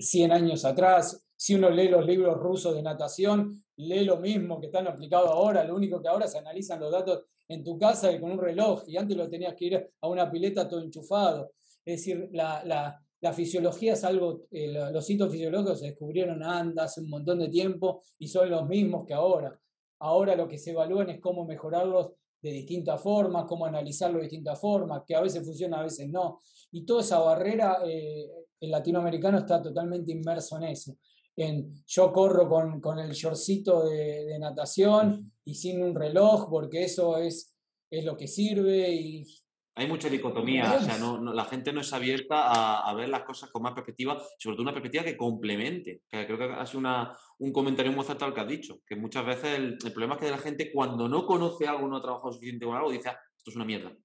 100 0.00 0.30
eh, 0.30 0.34
años 0.34 0.64
atrás. 0.64 1.24
Si 1.36 1.54
uno 1.54 1.70
lee 1.70 1.88
los 1.88 2.04
libros 2.04 2.36
rusos 2.38 2.74
de 2.74 2.82
natación, 2.82 3.62
lee 3.76 4.04
lo 4.04 4.18
mismo 4.18 4.58
que 4.58 4.66
están 4.66 4.88
aplicados 4.88 5.30
ahora, 5.30 5.62
lo 5.62 5.76
único 5.76 6.02
que 6.02 6.08
ahora 6.08 6.26
se 6.26 6.38
analizan 6.38 6.80
los 6.80 6.90
datos 6.90 7.26
en 7.46 7.62
tu 7.62 7.78
casa 7.78 8.10
y 8.10 8.18
con 8.18 8.32
un 8.32 8.40
reloj, 8.40 8.82
y 8.88 8.96
antes 8.96 9.16
lo 9.16 9.30
tenías 9.30 9.54
que 9.54 9.64
ir 9.66 9.90
a 10.00 10.08
una 10.08 10.28
pileta 10.28 10.66
todo 10.68 10.82
enchufado. 10.82 11.52
Es 11.84 11.98
decir, 11.98 12.30
la, 12.32 12.64
la, 12.64 13.00
la 13.22 13.32
fisiología 13.32 13.92
es 13.92 14.02
algo, 14.02 14.46
eh, 14.50 14.66
los 14.92 15.08
hitos 15.08 15.30
fisiológicos 15.30 15.78
se 15.78 15.86
descubrieron 15.86 16.42
antes, 16.42 16.82
hace 16.82 17.00
un 17.00 17.08
montón 17.08 17.38
de 17.38 17.48
tiempo 17.48 18.02
y 18.18 18.26
son 18.26 18.50
los 18.50 18.66
mismos 18.68 19.06
que 19.06 19.14
ahora. 19.14 19.56
Ahora 20.00 20.34
lo 20.34 20.48
que 20.48 20.58
se 20.58 20.72
evalúan 20.72 21.08
es 21.08 21.20
cómo 21.20 21.46
mejorarlos 21.46 22.10
de 22.42 22.50
distintas 22.50 23.00
formas, 23.00 23.44
cómo 23.44 23.64
analizarlo 23.64 24.18
de 24.18 24.24
distintas 24.24 24.60
formas, 24.60 25.02
que 25.06 25.14
a 25.14 25.20
veces 25.20 25.44
funciona, 25.44 25.78
a 25.78 25.84
veces 25.84 26.08
no. 26.08 26.40
Y 26.72 26.84
toda 26.84 27.02
esa 27.02 27.20
barrera, 27.20 27.78
eh, 27.86 28.28
el 28.58 28.70
latinoamericano 28.72 29.38
está 29.38 29.62
totalmente 29.62 30.10
inmerso 30.10 30.56
en 30.56 30.64
eso. 30.64 30.96
En, 31.36 31.72
yo 31.86 32.12
corro 32.12 32.48
con, 32.48 32.80
con 32.80 32.98
el 32.98 33.12
shortcito 33.12 33.84
de, 33.84 34.24
de, 34.24 34.38
natación 34.40 35.32
y 35.44 35.54
sin 35.54 35.80
un 35.80 35.94
reloj, 35.94 36.50
porque 36.50 36.82
eso 36.82 37.18
es, 37.18 37.54
es 37.88 38.04
lo 38.04 38.16
que 38.16 38.26
sirve 38.26 38.90
y 38.92 39.24
hay 39.74 39.86
mucha 39.86 40.08
dicotomía, 40.08 40.74
o 40.74 40.80
sea, 40.80 40.98
no, 40.98 41.18
la 41.32 41.44
gente 41.46 41.72
no 41.72 41.80
es 41.80 41.92
abierta 41.92 42.88
a, 42.88 42.94
ver 42.94 43.08
las 43.08 43.22
cosas 43.22 43.50
con 43.50 43.62
más 43.62 43.72
perspectiva, 43.72 44.22
sobre 44.38 44.56
todo 44.56 44.64
una 44.64 44.72
perspectiva 44.72 45.04
que 45.04 45.16
complemente. 45.16 46.02
Que 46.08 46.26
creo 46.26 46.36
que 46.36 46.44
ha 46.44 46.66
sido 46.66 46.80
una, 46.80 47.16
un 47.38 47.52
comentario 47.52 47.90
muy 47.90 48.02
acertado 48.02 48.34
que 48.34 48.40
has 48.40 48.48
dicho, 48.48 48.80
que 48.86 48.96
muchas 48.96 49.24
veces 49.24 49.58
el, 49.58 49.78
problema 49.78 50.14
es 50.14 50.20
que 50.20 50.30
la 50.30 50.38
gente 50.38 50.70
cuando 50.72 51.08
no 51.08 51.24
conoce 51.24 51.66
algo, 51.66 51.88
no 51.88 51.96
ha 51.96 52.02
trabajado 52.02 52.32
suficiente 52.32 52.66
con 52.66 52.76
algo, 52.76 52.90
dice, 52.90 53.08
ah, 53.08 53.18
esto 53.36 53.50
es 53.50 53.56
una 53.56 53.64
mierda. 53.64 53.96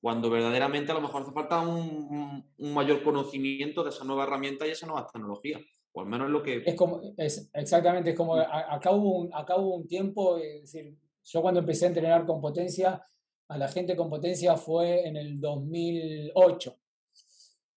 Cuando, 0.00 0.30
verdaderamente 0.30 0.90
a 0.90 0.94
lo 0.96 1.02
mejor 1.02 1.22
hace 1.22 1.32
falta 1.32 1.60
un, 1.60 2.44
un, 2.56 2.74
mayor 2.74 3.04
conocimiento 3.04 3.84
de 3.84 3.90
esa 3.90 4.04
nueva 4.04 4.24
herramienta 4.24 4.66
y 4.66 4.70
esa 4.70 4.86
nueva 4.86 5.06
tecnología. 5.06 5.60
O 5.92 6.00
al 6.00 6.08
menos 6.08 6.30
lo 6.30 6.42
que... 6.42 6.62
Es 6.66 6.74
como, 6.74 7.00
es, 7.16 7.48
exactamente, 7.52 8.10
es 8.10 8.16
como, 8.16 8.36
acá 8.36 8.90
hubo, 8.90 9.18
un, 9.18 9.34
acá 9.34 9.56
hubo 9.56 9.76
un 9.76 9.86
tiempo, 9.86 10.38
es 10.38 10.62
decir, 10.62 10.96
yo 11.22 11.42
cuando 11.42 11.60
empecé 11.60 11.84
a 11.84 11.88
entrenar 11.88 12.26
con 12.26 12.40
potencia, 12.40 13.06
a 13.52 13.58
la 13.58 13.68
gente 13.68 13.94
con 13.94 14.08
potencia 14.08 14.56
fue 14.56 15.06
en 15.06 15.16
el 15.16 15.38
2008. 15.38 16.74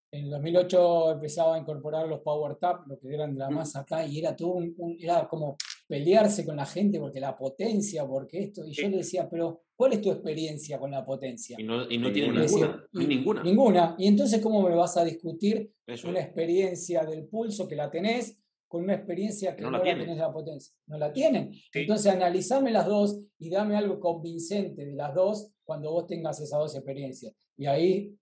En 0.09 0.23
el 0.23 0.29
2008 0.29 1.11
empezaba 1.11 1.55
a 1.55 1.59
incorporar 1.59 2.07
los 2.07 2.21
Power 2.21 2.55
Tap, 2.55 2.87
lo 2.87 2.97
que 2.97 3.13
eran 3.13 3.33
de 3.33 3.39
la 3.39 3.49
masa 3.49 3.81
acá, 3.81 4.07
y 4.07 4.19
era 4.19 4.33
todo 4.33 4.53
un, 4.53 4.73
era 4.97 5.27
como 5.27 5.57
pelearse 5.85 6.45
con 6.45 6.55
la 6.55 6.65
gente 6.65 6.97
porque 6.97 7.19
la 7.19 7.37
potencia, 7.37 8.07
porque 8.07 8.39
esto. 8.39 8.65
Y 8.65 8.71
yo 8.71 8.87
le 8.87 8.97
decía, 8.97 9.27
pero 9.29 9.63
¿cuál 9.75 9.91
es 9.91 10.01
tu 10.01 10.11
experiencia 10.11 10.79
con 10.79 10.91
la 10.91 11.05
potencia? 11.05 11.57
Y 11.59 11.63
no, 11.63 11.91
y 11.91 11.97
no 11.97 12.09
tiene 12.13 12.29
ninguna, 12.29 12.87
ninguna. 12.93 13.43
Ninguna. 13.43 13.95
Y 13.99 14.07
entonces, 14.07 14.41
¿cómo 14.41 14.61
me 14.61 14.73
vas 14.73 14.95
a 14.95 15.03
discutir 15.03 15.69
una 16.05 16.21
experiencia 16.21 17.03
del 17.03 17.27
pulso 17.27 17.67
que 17.67 17.75
la 17.75 17.91
tenés 17.91 18.39
con 18.65 18.83
una 18.83 18.93
experiencia 18.93 19.57
que 19.57 19.63
no, 19.63 19.71
la, 19.71 19.83
tenés 19.83 20.17
la 20.17 20.31
potencia? 20.31 20.73
No 20.87 20.97
la 20.97 21.11
tienen. 21.11 21.51
Entonces, 21.73 22.13
analizame 22.13 22.71
las 22.71 22.85
dos 22.85 23.19
y 23.37 23.49
dame 23.49 23.75
algo 23.75 23.99
convincente 23.99 24.85
de 24.85 24.95
las 24.95 25.13
dos 25.13 25.51
cuando 25.65 25.91
vos 25.91 26.07
tengas 26.07 26.39
esas 26.39 26.59
dos 26.59 26.75
experiencias. 26.75 27.33
Y 27.57 27.65
ahí 27.65 28.15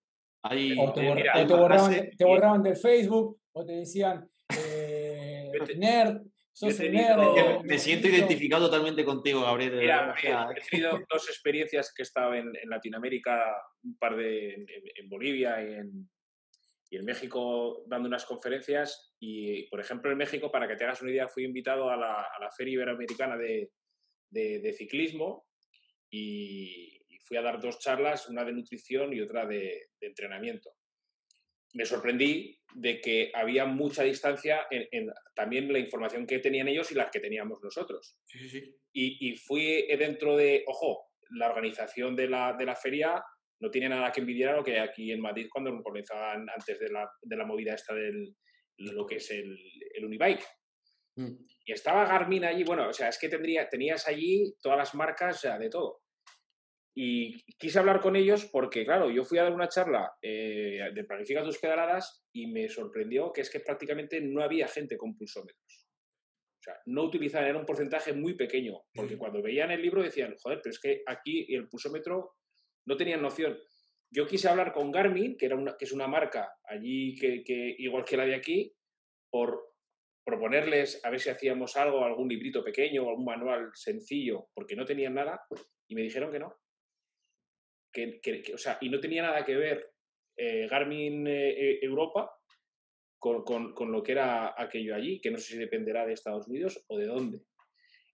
te, 0.50 2.26
borraban, 2.26 2.64
del 2.64 2.76
Facebook 2.76 3.40
o 3.54 3.66
te 3.66 3.74
decían 3.74 4.28
eh, 4.58 5.52
nerd. 5.78 6.22
Sos 6.56 6.80
nerd, 6.80 7.64
me 7.64 7.80
siento 7.80 8.08
identificado 8.08 8.68
totalmente 8.68 9.04
contigo, 9.04 9.42
Gabriel. 9.42 9.76
Mira, 9.76 10.14
he 10.56 10.70
tenido 10.70 11.00
dos 11.12 11.28
experiencias 11.28 11.92
que 11.96 12.04
he 12.04 12.06
estado 12.06 12.36
en, 12.36 12.52
Latinoamérica, 12.66 13.44
un 13.84 13.98
par 13.98 14.16
de 14.16 14.54
en, 14.54 15.10
Bolivia 15.10 15.64
y 15.64 15.74
en, 15.74 16.10
y 16.92 16.98
en 16.98 17.06
México 17.06 17.84
dando 17.88 18.08
unas 18.08 18.26
conferencias. 18.26 19.16
Y, 19.20 19.68
por 19.70 19.80
ejemplo, 19.80 20.12
en 20.12 20.18
México, 20.18 20.52
para 20.52 20.68
que 20.68 20.76
te 20.76 20.84
hagas 20.84 21.02
una 21.02 21.10
idea, 21.10 21.28
fui 21.28 21.44
invitado 21.44 21.90
a 21.90 21.98
la, 21.98 22.22
a 22.22 22.40
la 22.40 22.52
Feria 22.52 22.74
Iberoamericana 22.74 23.36
de, 23.36 23.72
de, 24.30 24.60
de 24.60 24.74
Ciclismo 24.74 25.48
y, 26.12 27.03
fui 27.24 27.38
a 27.38 27.42
dar 27.42 27.60
dos 27.60 27.80
charlas, 27.80 28.30
una 28.30 28.44
de 28.44 28.54
nutrición 28.54 29.14
y 29.14 29.22
otra 29.22 29.46
de, 29.46 29.90
entrenamiento. 30.02 30.72
Me 31.74 31.86
sorprendí 31.86 32.60
de 32.76 33.02
que 33.02 33.32
había 33.34 33.66
mucha 33.66 34.04
distancia 34.04 34.68
en, 34.70 35.10
también 35.36 35.72
la 35.72 35.80
información 35.80 36.28
que 36.28 36.40
tenían 36.40 36.68
ellos 36.68 36.92
y 36.92 36.96
las 36.96 37.10
que 37.10 37.20
teníamos 37.20 37.60
nosotros. 37.64 38.18
Y, 38.92 39.36
fui 39.38 39.88
dentro 39.98 40.38
de, 40.38 40.64
ojo, 40.68 41.08
la 41.32 41.50
organización 41.50 42.16
de 42.16 42.28
la, 42.28 42.54
de 42.54 42.66
la 42.66 42.76
feria 42.76 43.24
no 43.60 43.72
tiene 43.72 43.90
nada 43.90 44.12
que 44.12 44.20
envidiar 44.20 44.54
a 44.54 44.58
lo 44.58 44.64
que 44.64 44.74
hay 44.74 44.88
aquí 44.88 45.12
en 45.12 45.22
Madrid 45.22 45.48
cuando 45.52 45.82
comenzaban 45.82 46.48
antes 46.50 46.80
de 46.80 46.90
la, 46.90 47.10
de 47.22 47.36
la 47.36 47.46
movida 47.46 47.74
esta 47.74 47.96
del 47.96 48.36
lo 48.78 49.06
que 49.06 49.16
es 49.16 49.32
el, 49.32 49.58
el 49.94 50.06
Unibike. 50.06 50.44
Mm. 51.16 51.34
Y 51.66 51.72
estaba 51.72 52.06
Garmin 52.06 52.46
allí, 52.46 52.64
bueno, 52.64 52.90
o 52.90 52.94
sea, 52.94 53.10
es 53.10 53.18
que 53.18 53.30
tendría, 53.30 53.70
tenías 53.70 54.08
allí 54.08 54.54
todas 54.62 54.78
las 54.78 54.96
marcas, 54.96 55.38
o 55.38 55.40
sea, 55.40 55.58
de 55.58 55.70
todo. 55.70 56.03
Y 56.96 57.42
quise 57.58 57.80
hablar 57.80 58.00
con 58.02 58.16
ellos 58.16 58.46
porque, 58.52 58.86
claro, 58.86 59.10
yo 59.10 59.24
fui 59.24 59.40
a 59.40 59.44
dar 59.44 59.54
una 59.54 59.68
charla 59.68 60.14
eh, 60.22 60.92
de 60.94 61.04
Planifica 61.06 61.44
tus 61.44 61.58
pedaladas 61.58 62.24
y 62.32 62.48
me 62.48 62.70
sorprendió 62.70 63.34
que 63.34 63.42
es 63.42 63.50
que 63.50 63.62
prácticamente 63.62 64.22
no 64.22 64.44
había 64.44 64.68
gente 64.68 64.96
con 64.96 65.16
pulsómetros. 65.16 65.88
O 66.60 66.64
sea, 66.64 66.76
no 66.86 67.04
utilizaban, 67.04 67.50
era 67.50 67.60
un 67.60 67.66
porcentaje 67.66 68.14
muy 68.14 68.36
pequeño, 68.36 68.84
porque 68.94 69.18
cuando 69.18 69.42
veían 69.42 69.72
el 69.72 69.82
libro 69.82 70.04
decían, 70.04 70.36
joder, 70.42 70.60
pero 70.64 70.72
es 70.72 70.80
que 70.80 71.04
aquí 71.08 71.54
el 71.54 71.68
pulsómetro 71.68 72.36
no 72.88 72.96
tenían 72.96 73.22
noción. 73.22 73.58
Yo 74.10 74.28
quise 74.28 74.48
hablar 74.48 74.72
con 74.72 74.92
Garmin, 74.92 75.36
que, 75.36 75.48
era 75.48 75.56
una, 75.56 75.76
que 75.78 75.86
es 75.86 75.92
una 75.92 76.08
marca 76.08 76.54
allí 76.66 77.16
que, 77.16 77.44
que, 77.44 77.76
igual 77.80 78.06
que 78.06 78.16
la 78.16 78.26
de 78.26 78.36
aquí, 78.36 78.72
por 79.32 79.74
proponerles 80.26 81.04
a 81.04 81.10
ver 81.10 81.20
si 81.20 81.30
hacíamos 81.30 81.76
algo, 81.76 82.06
algún 82.06 82.30
librito 82.30 82.64
pequeño, 82.64 83.10
algún 83.10 83.26
manual 83.26 83.72
sencillo, 83.74 84.48
porque 84.54 84.76
no 84.76 84.86
tenían 84.86 85.16
nada, 85.16 85.42
y 85.90 85.96
me 85.96 86.04
dijeron 86.04 86.32
que 86.32 86.40
no, 86.40 86.56
que, 87.94 88.44
o 88.54 88.58
sea, 88.58 88.78
y 88.82 88.90
no 88.90 89.00
tenía 89.00 89.22
nada 89.22 89.46
que 89.46 89.56
ver 89.56 89.94
eh, 90.36 90.68
Garmin 90.68 91.28
eh, 91.28 91.50
eh, 91.52 91.80
Europa 91.82 92.32
con, 93.20 93.44
con, 93.44 93.74
con, 93.74 93.92
lo 93.92 94.02
que 94.02 94.14
era 94.14 94.54
aquello 94.58 94.96
allí, 94.96 95.22
que 95.22 95.32
no 95.32 95.38
sé 95.38 95.54
si 95.54 95.58
dependerá 95.58 96.06
de 96.06 96.14
Estados 96.14 96.48
Unidos 96.48 96.84
o 96.88 96.98
de 96.98 97.06
dónde. 97.06 97.42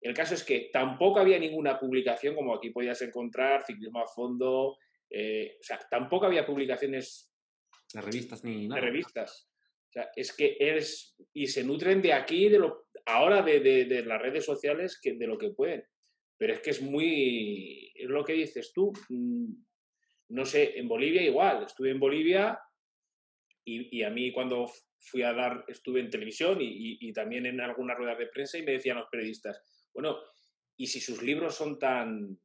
El 0.02 0.14
caso 0.14 0.34
es 0.34 0.44
que 0.44 0.70
tampoco 0.72 1.20
había 1.20 1.40
ninguna 1.40 1.80
publicación, 1.80 2.36
como 2.36 2.54
aquí 2.54 2.70
podías 2.70 3.02
encontrar, 3.02 3.66
ciclismo 3.66 4.00
a 4.00 4.08
fondo, 4.08 4.68
o 4.72 4.78
sea, 5.62 5.80
tampoco 5.90 6.28
había 6.28 6.46
publicaciones 6.46 7.34
de 7.94 8.02
revistas 8.02 8.44
ni 8.44 8.68
nada. 8.68 8.80
De 8.80 8.88
revistas. 8.88 9.50
O 9.90 9.92
sea, 9.92 10.12
es 10.16 10.34
que 10.34 10.56
es, 10.60 11.16
y 11.34 11.48
se 11.48 11.64
nutren 11.64 12.02
de 12.02 12.14
aquí, 12.14 12.48
de 12.48 12.60
lo, 12.60 12.86
ahora 13.06 13.42
de, 13.42 13.60
de, 13.60 13.86
de 13.86 14.06
las 14.06 14.22
redes 14.22 14.46
sociales, 14.46 15.00
que, 15.02 15.14
de 15.16 15.28
lo 15.28 15.38
que 15.38 15.50
pueden. 15.50 15.84
Pero 16.38 16.54
es 16.54 16.60
que 16.60 16.70
es 16.70 16.82
muy, 16.82 17.92
es 17.96 18.08
lo 18.08 18.24
que 18.24 18.34
dices 18.34 18.72
tú, 18.74 18.94
mm, 19.10 19.52
no 20.30 20.46
sé, 20.46 20.78
en 20.78 20.88
Bolivia 20.88 21.22
igual, 21.24 21.64
estuve 21.64 21.92
en 21.92 22.00
Bolivia 22.00 22.60
y, 23.66 24.02
a 24.04 24.10
mí 24.10 24.32
cuando 24.32 24.72
fui 25.00 25.22
a 25.22 25.34
dar, 25.34 25.64
estuve 25.68 26.00
en 26.00 26.10
televisión 26.10 26.58
y, 26.62 27.14
también 27.14 27.46
en 27.46 27.62
algunas 27.62 27.98
ruedas 27.98 28.18
de 28.18 28.28
prensa 28.28 28.58
y 28.58 28.64
me 28.64 28.74
decían 28.74 28.98
los 28.98 29.10
periodistas, 29.10 29.62
bueno, 29.94 30.18
y 30.78 30.88
si 30.88 31.00
sus 31.00 31.22
libros 31.22 31.56
son 31.56 31.78
tan 31.78 32.40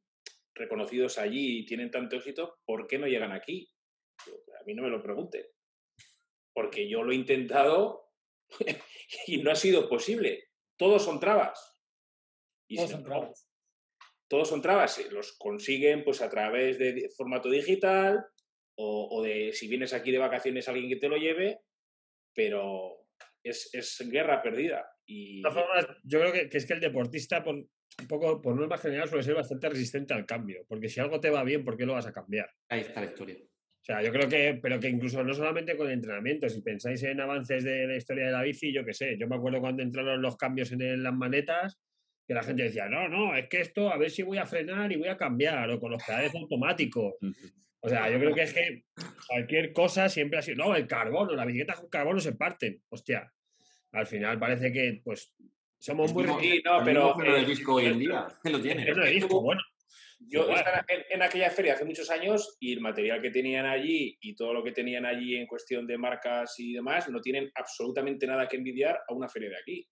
reconocidos 0.53 1.17
allí 1.17 1.59
y 1.59 1.65
tienen 1.65 1.91
tanto 1.91 2.15
éxito, 2.15 2.59
¿por 2.65 2.87
qué 2.87 2.99
no 2.99 3.07
llegan 3.07 3.31
aquí? 3.31 3.71
A 4.59 4.63
mí 4.65 4.73
no 4.73 4.83
me 4.83 4.89
lo 4.89 5.01
pregunte, 5.01 5.51
porque 6.53 6.87
yo 6.87 7.03
lo 7.03 7.11
he 7.11 7.15
intentado 7.15 8.11
y 9.27 9.37
no 9.37 9.51
ha 9.51 9.55
sido 9.55 9.89
posible. 9.89 10.49
Todos 10.77 11.03
son 11.03 11.19
trabas. 11.19 11.81
Y 12.67 12.77
Todos 12.77 12.91
son 12.91 13.03
trabas 13.03 13.44
todos 14.27 14.49
son 14.49 14.61
trabas, 14.61 14.99
los 15.11 15.37
consiguen 15.37 16.03
pues 16.03 16.21
a 16.21 16.29
través 16.29 16.77
de 16.77 17.09
formato 17.15 17.49
digital 17.49 18.25
o, 18.77 19.23
de 19.23 19.53
si 19.53 19.67
vienes 19.67 19.93
aquí 19.93 20.11
de 20.11 20.17
vacaciones 20.17 20.67
alguien 20.67 20.89
que 20.89 20.97
te 20.97 21.07
lo 21.07 21.17
lleve, 21.17 21.59
pero 22.33 23.07
es, 23.43 24.03
guerra 24.09 24.41
perdida. 24.41 24.85
Y... 25.05 25.37
De 25.37 25.49
todas 25.49 25.65
formas, 25.65 25.97
yo 26.03 26.19
creo 26.19 26.33
que, 26.33 26.57
es 26.57 26.65
que 26.65 26.73
el 26.73 26.81
deportista, 26.81 27.43
por, 27.43 27.55
un 27.55 28.07
poco, 28.09 28.41
por 28.41 28.55
norma 28.55 28.77
general, 28.77 29.07
suele 29.07 29.23
ser 29.23 29.35
bastante 29.35 29.69
resistente 29.69 30.13
al 30.13 30.25
cambio, 30.25 30.65
porque 30.67 30.89
si 30.89 30.99
algo 30.99 31.19
te 31.19 31.29
va 31.29 31.43
bien, 31.43 31.63
¿por 31.63 31.77
qué 31.77 31.85
lo 31.85 31.93
vas 31.93 32.07
a 32.07 32.13
cambiar? 32.13 32.49
Ahí 32.69 32.81
está 32.81 33.01
la 33.01 33.07
historia. 33.07 33.37
O 33.37 33.85
sea, 33.85 34.01
yo 34.01 34.11
creo 34.11 34.27
que, 34.27 34.59
pero 34.61 34.79
que 34.79 34.89
incluso 34.89 35.23
no 35.23 35.33
solamente 35.33 35.77
con 35.77 35.87
el 35.87 35.93
entrenamiento, 35.93 36.49
si 36.49 36.61
pensáis 36.61 37.03
en 37.03 37.21
avances 37.21 37.63
de 37.63 37.85
la 37.85 37.95
historia 37.95 38.25
de 38.25 38.31
la 38.31 38.41
bici, 38.41 38.73
yo 38.73 38.83
qué 38.83 38.93
sé, 38.93 39.15
yo 39.17 39.27
me 39.27 39.35
acuerdo 39.35 39.61
cuando 39.61 39.83
entraron 39.83 40.23
los 40.23 40.37
cambios 40.37 40.71
en 40.71 41.03
las 41.03 41.13
manetas, 41.13 41.79
que 42.27 42.33
la 42.33 42.43
gente 42.43 42.63
decía, 42.63 42.87
no, 42.87 43.07
no, 43.07 43.35
es 43.35 43.47
que 43.47 43.61
esto, 43.61 43.89
a 43.89 43.97
ver 43.97 44.09
si 44.09 44.23
voy 44.23 44.37
a 44.37 44.45
frenar 44.45 44.91
y 44.91 44.97
voy 44.97 45.09
a 45.09 45.17
cambiar, 45.17 45.69
o 45.69 45.79
con 45.79 45.91
los 45.91 46.03
pedales 46.03 46.33
automáticos. 46.35 47.13
O 47.79 47.89
sea, 47.89 48.09
yo 48.09 48.17
creo 48.17 48.33
que 48.33 48.41
es 48.41 48.53
que 48.53 48.85
cualquier 49.27 49.71
cosa 49.71 50.09
siempre 50.09 50.39
ha 50.39 50.41
sido, 50.41 50.65
no, 50.65 50.75
el 50.75 50.87
carbono, 50.87 51.33
las 51.33 51.45
bicicletas 51.45 51.79
con 51.79 51.89
carbono 51.89 52.19
se 52.19 52.33
parten, 52.33 52.81
hostia. 52.89 53.31
al 53.91 54.07
final 54.07 54.39
parece 54.39 54.71
que 54.71 55.01
pues 55.03 55.33
somos 55.77 56.11
muy... 56.13 56.23
no, 56.23 56.83
pero... 56.83 57.15
el 57.23 57.45
disco 57.45 57.75
hoy 57.75 57.85
en 57.85 57.99
día, 57.99 58.25
que 58.43 58.49
lo 58.49 58.59
tiene. 58.59 58.89
Es 58.89 59.11
disco, 59.11 59.41
bueno. 59.41 59.61
Yo 60.27 60.49
estaba 60.49 60.83
en, 60.87 61.21
aquella 61.21 61.51
feria 61.51 61.73
hace 61.73 61.85
muchos 61.85 62.09
años 62.09 62.57
y 62.59 62.73
el 62.73 62.81
material 62.81 63.21
que 63.21 63.29
tenían 63.29 63.65
allí 63.65 64.17
y 64.21 64.35
todo 64.35 64.53
lo 64.53 64.63
que 64.63 64.71
tenían 64.71 65.05
allí 65.05 65.35
en 65.35 65.45
cuestión 65.45 65.85
de 65.85 65.97
marcas 65.97 66.55
y 66.57 66.73
demás 66.73 67.09
no 67.09 67.21
tienen 67.21 67.51
absolutamente 67.53 68.25
nada 68.25 68.47
que 68.47 68.57
envidiar 68.57 68.99
a 69.07 69.13
una 69.13 69.27
feria 69.27 69.49
de 69.49 69.57
aquí. 69.57 69.87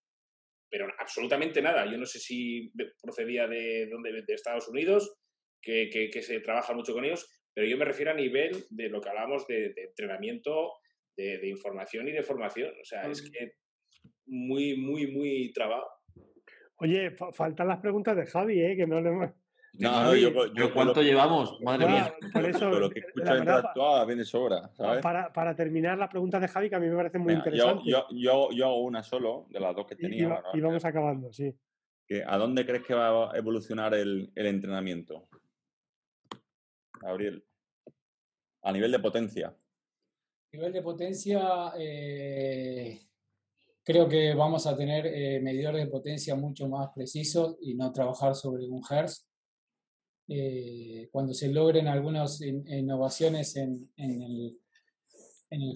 Pero 0.74 0.88
absolutamente 0.98 1.62
nada. 1.62 1.86
Yo 1.86 2.00
no 2.00 2.06
sé 2.08 2.18
si 2.18 2.74
procedía 3.00 3.46
de, 3.48 3.86
donde, 3.92 4.24
de 4.24 4.34
Estados 4.34 4.68
Unidos, 4.68 5.16
que, 5.62 5.88
que, 5.88 6.22
se 6.24 6.40
trabaja 6.40 6.74
mucho 6.74 6.94
con 6.94 7.06
ellos, 7.06 7.30
pero 7.54 7.68
yo 7.68 7.78
me 7.78 7.86
refiero 7.86 8.10
a 8.10 8.16
nivel 8.16 8.66
de 8.72 8.90
lo 8.90 9.00
que 9.00 9.10
hablamos 9.10 9.46
de, 9.46 9.72
entrenamiento, 9.78 10.72
de, 11.16 11.48
información 11.48 12.08
y 12.08 12.12
de 12.12 12.24
formación. 12.24 12.72
O 12.82 12.86
sea, 12.86 13.04
es 13.04 13.22
que 13.22 13.52
muy, 14.26 14.76
muy, 14.76 15.12
muy 15.12 15.54
trabado. 15.54 15.86
Oye, 16.78 17.12
faltan 17.34 17.68
las 17.68 17.80
preguntas 17.80 18.18
de 18.18 18.26
Javi, 18.26 18.60
¿eh? 18.60 18.76
que 18.76 18.88
no 18.88 19.00
le 19.00 19.10
hemos... 19.10 19.30
No, 19.74 20.04
no, 20.04 20.16
yo, 20.16 20.54
yo 20.54 20.72
¿Cuánto 20.72 21.02
llevamos? 21.02 21.60
Madre 21.62 21.88
mía. 21.88 22.16
Por 22.32 22.46
eso, 22.46 22.70
lo 22.70 22.90
que 22.92 23.00
escucha 23.00 23.38
interactuar 23.38 24.06
viene 24.06 24.24
sobra. 24.24 24.70
¿sabes? 24.74 25.02
Para, 25.02 25.34
para, 25.34 25.56
terminar 25.56 25.98
las 25.98 26.10
preguntas 26.10 26.40
de 26.42 26.48
Javi, 26.48 26.70
que 26.70 26.76
a 26.76 26.80
mí 26.80 26.88
me 26.88 26.96
parece 26.96 27.18
muy 27.18 27.34
interesante. 27.34 27.84
Yo, 27.86 28.06
yo, 28.12 28.52
yo, 28.52 28.66
hago 28.68 28.84
una 28.84 29.02
solo, 29.02 29.48
de 29.50 29.60
las 29.60 29.76
dos 29.76 29.88
que 29.88 29.96
tenía. 29.96 30.44
Y, 30.54 30.62
vamos 30.62 30.86
acabando, 30.86 31.34
sí. 31.34 31.54
¿A 32.28 32.38
dónde 32.38 32.66
crees 32.66 32.84
que 32.84 32.94
va 32.94 33.32
a 33.32 33.38
evolucionar 33.38 33.96
el, 33.96 34.32
el 34.36 34.46
entrenamiento? 34.46 35.28
Gabriel. 37.02 37.44
A 38.62 38.72
nivel 38.72 38.92
de 38.92 39.00
potencia. 39.00 39.48
A 39.48 40.56
nivel 40.56 40.72
de 40.72 40.82
potencia, 40.84 41.74
eh, 41.78 43.00
creo 43.84 44.08
que 44.08 44.34
vamos 44.36 44.68
a 44.68 44.78
tener 44.78 45.08
eh, 45.08 45.40
medidores 45.42 45.84
de 45.84 45.92
potencia 45.92 46.36
mucho 46.36 46.70
más 46.70 46.90
precisos 46.94 47.58
y 47.62 47.74
no 47.74 47.92
trabajar 47.92 48.36
sobre 48.36 48.66
un 48.68 48.82
Hertz. 48.88 49.28
Eh, 50.28 51.10
cuando 51.12 51.34
se 51.34 51.50
logren 51.50 51.88
algunas 51.88 52.42
innovaciones 52.42 53.56
en, 53.58 53.90
el, 53.98 54.58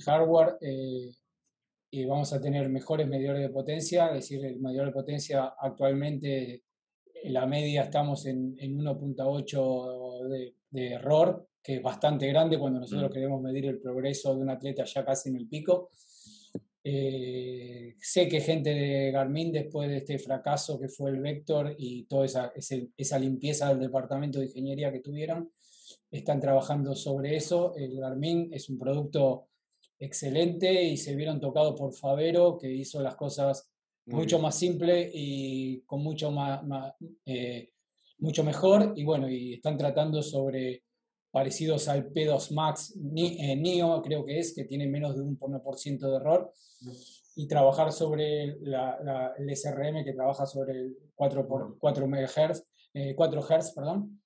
hardware, 0.05 0.57
y 1.89 2.05
vamos 2.05 2.33
a 2.33 2.41
tener 2.41 2.69
mejores 2.69 3.07
medidores 3.07 3.41
de 3.41 3.49
potencia, 3.49 4.07
es 4.07 4.15
decir, 4.15 4.43
el 4.45 4.59
medidor 4.59 4.87
de 4.87 4.93
potencia 4.93 5.53
actualmente, 5.59 6.63
en 7.23 7.33
la 7.33 7.45
media 7.45 7.83
estamos 7.83 8.25
en, 8.25 8.55
1.8 8.57 10.27
de, 10.29 10.55
de, 10.69 10.87
error, 10.93 11.47
que 11.61 11.75
es 11.75 11.81
bastante 11.81 12.27
grande 12.27 12.57
cuando 12.59 12.79
nosotros 12.79 13.09
mm. 13.09 13.13
queremos 13.13 13.41
medir 13.41 13.65
el 13.65 13.79
progreso 13.79 14.35
de 14.35 14.41
un 14.41 14.49
atleta 14.49 14.83
ya 14.85 15.03
casi 15.05 15.29
en 15.29 15.37
el 15.37 15.47
pico. 15.47 15.91
Eh, 16.89 17.97
sé 17.99 18.29
que 18.29 18.39
gente 18.39 18.69
de 18.69 19.11
Garmin, 19.11 19.51
después 19.51 19.89
de 19.89 19.97
este 19.97 20.17
fracaso 20.19 20.79
que 20.79 20.87
fue 20.87 21.09
el 21.09 21.19
Vector 21.19 21.75
y 21.77 22.05
toda 22.05 22.23
esa, 22.23 22.53
esa 22.95 23.19
limpieza 23.19 23.67
del 23.67 23.81
departamento 23.81 24.39
de 24.39 24.45
ingeniería 24.45 24.89
que 24.89 25.01
tuvieron, 25.01 25.51
están 26.09 26.39
trabajando 26.39 26.95
sobre 26.95 27.35
eso. 27.35 27.75
El 27.75 27.99
Garmin 27.99 28.53
es 28.53 28.69
un 28.69 28.79
producto 28.79 29.49
excelente 29.99 30.81
y 30.81 30.95
se 30.95 31.13
vieron 31.13 31.41
tocados 31.41 31.77
por 31.77 31.93
Favero, 31.93 32.57
que 32.57 32.71
hizo 32.71 33.01
las 33.01 33.17
cosas 33.17 33.69
mucho 34.05 34.39
más 34.39 34.57
simples 34.57 35.11
y 35.13 35.81
con 35.81 36.01
mucho, 36.01 36.31
más, 36.31 36.93
eh, 37.25 37.71
mucho 38.19 38.45
mejor. 38.45 38.93
Y 38.95 39.03
bueno, 39.03 39.29
y 39.29 39.55
están 39.55 39.77
tratando 39.77 40.23
sobre 40.23 40.83
parecidos 41.31 41.87
al 41.87 42.11
P2 42.11 42.53
Max 42.53 42.95
eh, 42.95 43.55
NIO, 43.55 44.01
creo 44.01 44.25
que 44.25 44.39
es, 44.39 44.53
que 44.53 44.65
tiene 44.65 44.87
menos 44.87 45.15
de 45.15 45.21
un 45.21 45.37
1% 45.39 45.99
de 45.99 46.15
error, 46.15 46.51
y 47.35 47.47
trabajar 47.47 47.91
sobre 47.91 48.43
el 48.43 49.55
SRM 49.55 50.03
que 50.03 50.13
trabaja 50.13 50.45
sobre 50.45 50.73
el 50.73 50.97
4, 51.15 51.47
por, 51.47 51.77
4 51.77 52.07
MHz, 52.07 52.63
4 53.15 53.41
Hz, 53.41 53.71
perdón. 53.75 54.21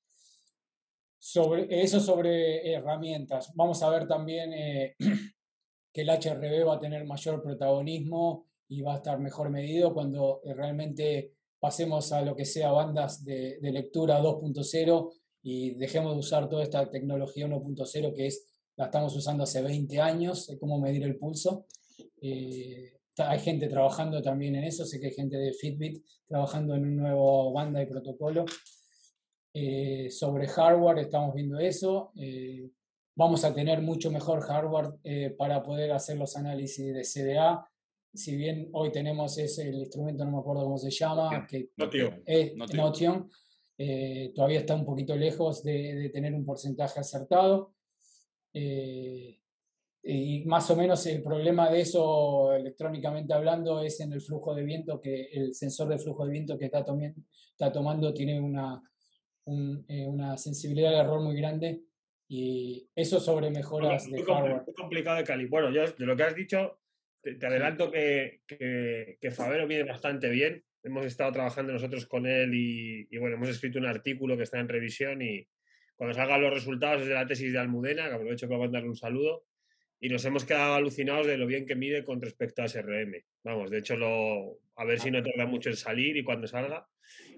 Sobre, 1.19 1.83
eso 1.83 1.99
sobre 1.99 2.73
herramientas. 2.73 3.51
Vamos 3.53 3.83
a 3.83 3.89
ver 3.89 4.07
también 4.07 4.53
eh, 4.53 4.95
que 5.93 6.01
el 6.01 6.09
HRB 6.09 6.65
va 6.67 6.75
a 6.75 6.79
tener 6.79 7.05
mayor 7.05 7.43
protagonismo 7.43 8.47
y 8.67 8.81
va 8.81 8.93
a 8.93 8.97
estar 8.97 9.19
mejor 9.19 9.49
medido 9.49 9.93
cuando 9.93 10.41
eh, 10.43 10.53
realmente 10.53 11.35
pasemos 11.59 12.11
a 12.11 12.21
lo 12.21 12.35
que 12.35 12.45
sea 12.45 12.71
bandas 12.71 13.23
de, 13.23 13.59
de 13.59 13.71
lectura 13.71 14.19
2.0 14.19 15.11
y 15.43 15.71
dejemos 15.75 16.13
de 16.13 16.19
usar 16.19 16.49
toda 16.49 16.63
esta 16.63 16.89
tecnología 16.89 17.47
1.0 17.47 18.13
que 18.15 18.27
es, 18.27 18.47
la 18.75 18.85
estamos 18.85 19.15
usando 19.15 19.43
hace 19.43 19.61
20 19.61 19.99
años, 19.99 20.55
cómo 20.59 20.79
medir 20.79 21.03
el 21.03 21.17
pulso. 21.17 21.65
Eh, 22.21 22.99
hay 23.17 23.39
gente 23.39 23.67
trabajando 23.67 24.21
también 24.21 24.55
en 24.55 24.63
eso, 24.63 24.85
sé 24.85 24.99
que 24.99 25.07
hay 25.07 25.13
gente 25.13 25.37
de 25.37 25.53
Fitbit 25.53 26.03
trabajando 26.27 26.75
en 26.75 26.83
un 26.83 26.95
nuevo 26.97 27.51
banda 27.51 27.81
y 27.81 27.85
protocolo. 27.85 28.45
Eh, 29.53 30.09
sobre 30.09 30.47
hardware 30.47 30.99
estamos 30.99 31.33
viendo 31.35 31.59
eso. 31.59 32.11
Eh, 32.15 32.69
vamos 33.15 33.43
a 33.43 33.53
tener 33.53 33.81
mucho 33.81 34.11
mejor 34.11 34.41
hardware 34.41 35.35
para 35.37 35.61
poder 35.61 35.91
hacer 35.91 36.17
los 36.17 36.37
análisis 36.37 36.93
de 36.93 37.03
CDA. 37.03 37.67
Si 38.13 38.35
bien 38.35 38.69
hoy 38.73 38.91
tenemos 38.91 39.37
ese 39.37 39.69
el 39.69 39.75
instrumento, 39.75 40.23
no 40.23 40.31
me 40.31 40.39
acuerdo 40.39 40.63
cómo 40.63 40.77
se 40.77 40.89
llama, 40.89 41.45
que 41.47 41.69
es 42.25 42.55
Notion 42.55 43.29
eh, 43.83 44.31
todavía 44.35 44.59
está 44.59 44.75
un 44.75 44.85
poquito 44.85 45.15
lejos 45.15 45.63
de, 45.63 46.11
tener 46.13 46.35
un 46.35 46.45
porcentaje 46.45 46.99
acertado. 46.99 47.73
Eh, 48.53 49.39
y 50.03 50.43
más 50.45 50.69
o 50.69 50.75
menos 50.75 51.03
el 51.07 51.23
problema 51.23 51.67
de 51.71 51.81
eso, 51.81 52.53
electrónicamente 52.53 53.33
hablando, 53.33 53.81
es 53.81 53.99
en 53.99 54.13
el 54.13 54.21
flujo 54.21 54.53
de 54.53 54.63
viento, 54.63 55.01
que 55.01 55.29
el 55.33 55.55
sensor 55.55 55.87
de 55.87 55.97
flujo 55.97 56.25
de 56.25 56.31
viento 56.31 56.59
que 56.59 56.65
está, 56.65 56.85
está 57.51 57.71
tomando 57.71 58.13
tiene 58.13 58.39
una, 58.39 58.83
eh, 59.87 60.05
una 60.05 60.37
sensibilidad 60.37 60.91
de 60.91 60.97
error 60.97 61.21
muy 61.21 61.35
grande. 61.35 61.81
Y 62.27 62.87
eso 62.95 63.19
sobre 63.19 63.49
mejoras 63.49 64.09
de 64.11 64.23
hardware. 64.23 64.63
Muy 64.63 64.75
complicado 64.75 65.17
de 65.17 65.23
cali. 65.23 65.47
Bueno, 65.47 65.71
yo 65.71 65.91
de 65.91 66.05
lo 66.05 66.15
que 66.15 66.23
has 66.23 66.35
dicho, 66.35 66.79
te, 67.19 67.43
adelanto 67.43 67.89
que, 67.89 68.41
que, 68.45 69.17
que 69.19 69.31
Favero 69.31 69.65
viene 69.65 69.89
bastante 69.89 70.29
bien 70.29 70.63
hemos 70.83 71.05
estado 71.05 71.31
trabajando 71.31 71.73
nosotros 71.73 72.05
con 72.05 72.25
él 72.25 72.51
y, 72.53 73.17
bueno, 73.17 73.35
hemos 73.35 73.49
escrito 73.49 73.79
un 73.79 73.85
artículo 73.85 74.37
que 74.37 74.43
está 74.43 74.59
en 74.59 74.69
revisión 74.69 75.21
y 75.21 75.47
cuando 75.95 76.15
salgan 76.15 76.41
los 76.41 76.53
resultados 76.53 77.05
de 77.05 77.13
la 77.13 77.27
tesis 77.27 77.53
de 77.53 77.59
Almudena, 77.59 78.09
que 78.09 78.15
aprovecho 78.15 78.47
para 78.47 78.61
mandarle 78.61 78.89
un 78.89 78.95
saludo, 78.95 79.45
y 79.99 80.09
nos 80.09 80.25
hemos 80.25 80.45
quedado 80.45 80.73
alucinados 80.73 81.27
de 81.27 81.37
lo 81.37 81.45
bien 81.45 81.67
que 81.67 81.75
mide 81.75 82.03
con 82.03 82.19
respecto 82.19 82.63
a 82.63 82.67
SRM. 82.67 83.23
Vamos, 83.43 83.69
de 83.69 83.77
hecho, 83.77 83.95
lo, 83.95 84.59
a 84.75 84.83
ver 84.83 84.99
si 84.99 85.11
no 85.11 85.21
tarda 85.21 85.45
mucho 85.45 85.69
en 85.69 85.75
salir 85.75 86.17
y 86.17 86.23
cuando 86.23 86.47
salga. 86.47 86.87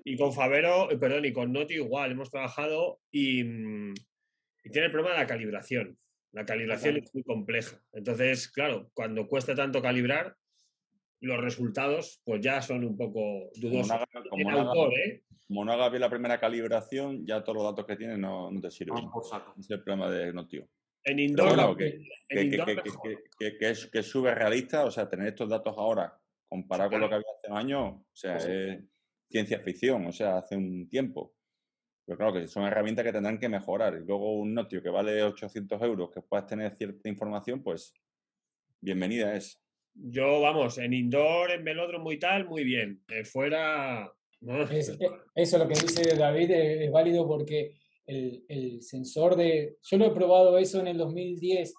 Y 0.05 0.15
con 0.15 0.31
Favero, 0.31 0.89
eh, 0.89 0.97
perdón, 0.97 1.25
y 1.25 1.33
con 1.33 1.51
Noti 1.51 1.73
igual, 1.73 2.11
hemos 2.11 2.29
trabajado 2.29 3.01
y, 3.11 3.41
y 3.41 4.69
tiene 4.71 4.85
el 4.85 4.91
problema 4.91 5.15
de 5.15 5.21
la 5.21 5.27
calibración. 5.27 5.97
La 6.31 6.45
calibración 6.45 6.97
es 6.97 7.13
muy 7.13 7.23
compleja. 7.23 7.83
Entonces, 7.91 8.47
claro, 8.47 8.89
cuando 8.93 9.27
cuesta 9.27 9.53
tanto 9.53 9.81
calibrar, 9.81 10.37
los 11.23 11.39
resultados 11.39 12.21
pues 12.25 12.41
ya 12.41 12.61
son 12.61 12.83
un 12.83 12.97
poco 12.97 13.49
dudosos. 13.55 13.97
Como 14.29 14.51
no, 14.51 14.59
haga, 14.59 14.95
¿eh? 14.95 15.23
como 15.47 15.63
no 15.63 15.71
haga 15.71 15.89
bien 15.89 16.01
la 16.01 16.09
primera 16.09 16.39
calibración, 16.39 17.25
ya 17.25 17.41
todos 17.43 17.55
los 17.57 17.65
datos 17.65 17.85
que 17.85 17.95
tienes 17.95 18.19
no, 18.19 18.51
no 18.51 18.59
te 18.59 18.69
sirven. 18.69 19.05
es 19.57 19.69
el 19.69 19.81
problema 19.83 20.11
de 20.11 20.33
Notio. 20.33 20.67
En 21.05 21.19
indoor, 21.19 21.77
que, 21.77 22.01
que, 22.29 23.69
es, 23.69 23.87
que 23.87 24.03
sube 24.03 24.33
realista, 24.35 24.85
o 24.85 24.91
sea, 24.91 25.09
tener 25.09 25.27
estos 25.27 25.49
datos 25.49 25.75
ahora 25.77 26.17
comparado 26.47 26.91
con 26.91 27.01
lo 27.01 27.09
que 27.09 27.15
había 27.15 27.27
hace 27.39 27.51
un 27.51 27.57
año, 27.57 27.87
o 27.87 28.05
sea, 28.13 28.37
es 28.37 28.83
ciencia 29.29 29.59
ficción, 29.59 30.05
o 30.05 30.11
sea, 30.11 30.37
hace 30.37 30.55
un 30.55 30.89
tiempo. 30.89 31.35
Pero 32.05 32.17
claro, 32.17 32.33
que 32.33 32.47
son 32.47 32.63
herramientas 32.63 33.05
que 33.05 33.13
tendrán 33.13 33.39
que 33.39 33.49
mejorar. 33.49 33.95
Y 33.95 34.05
luego 34.05 34.37
un 34.37 34.53
Notio 34.53 34.83
que 34.83 34.89
vale 34.89 35.23
800 35.23 35.81
euros, 35.81 36.11
que 36.11 36.21
puedas 36.21 36.47
tener 36.47 36.75
cierta 36.75 37.07
información, 37.07 37.63
pues 37.63 37.93
bienvenida 38.81 39.35
es. 39.35 39.62
Yo, 39.95 40.41
vamos, 40.41 40.77
en 40.77 40.93
indoor, 40.93 41.51
en 41.51 41.63
velódromo 41.63 42.11
y 42.11 42.19
tal, 42.19 42.47
muy 42.47 42.63
bien. 42.63 43.01
fuera. 43.25 44.11
eso 44.41 44.97
es 45.35 45.53
lo 45.53 45.67
que 45.67 45.75
dice 45.75 46.15
David 46.15 46.51
es, 46.51 46.91
válido 46.91 47.27
porque 47.27 47.75
el, 48.05 48.43
el, 48.47 48.81
sensor 48.81 49.35
de. 49.35 49.77
Yo 49.83 49.97
lo 49.97 50.05
he 50.07 50.11
probado 50.11 50.57
eso 50.57 50.79
en 50.79 50.87
el 50.87 50.97
2010, 50.97 51.73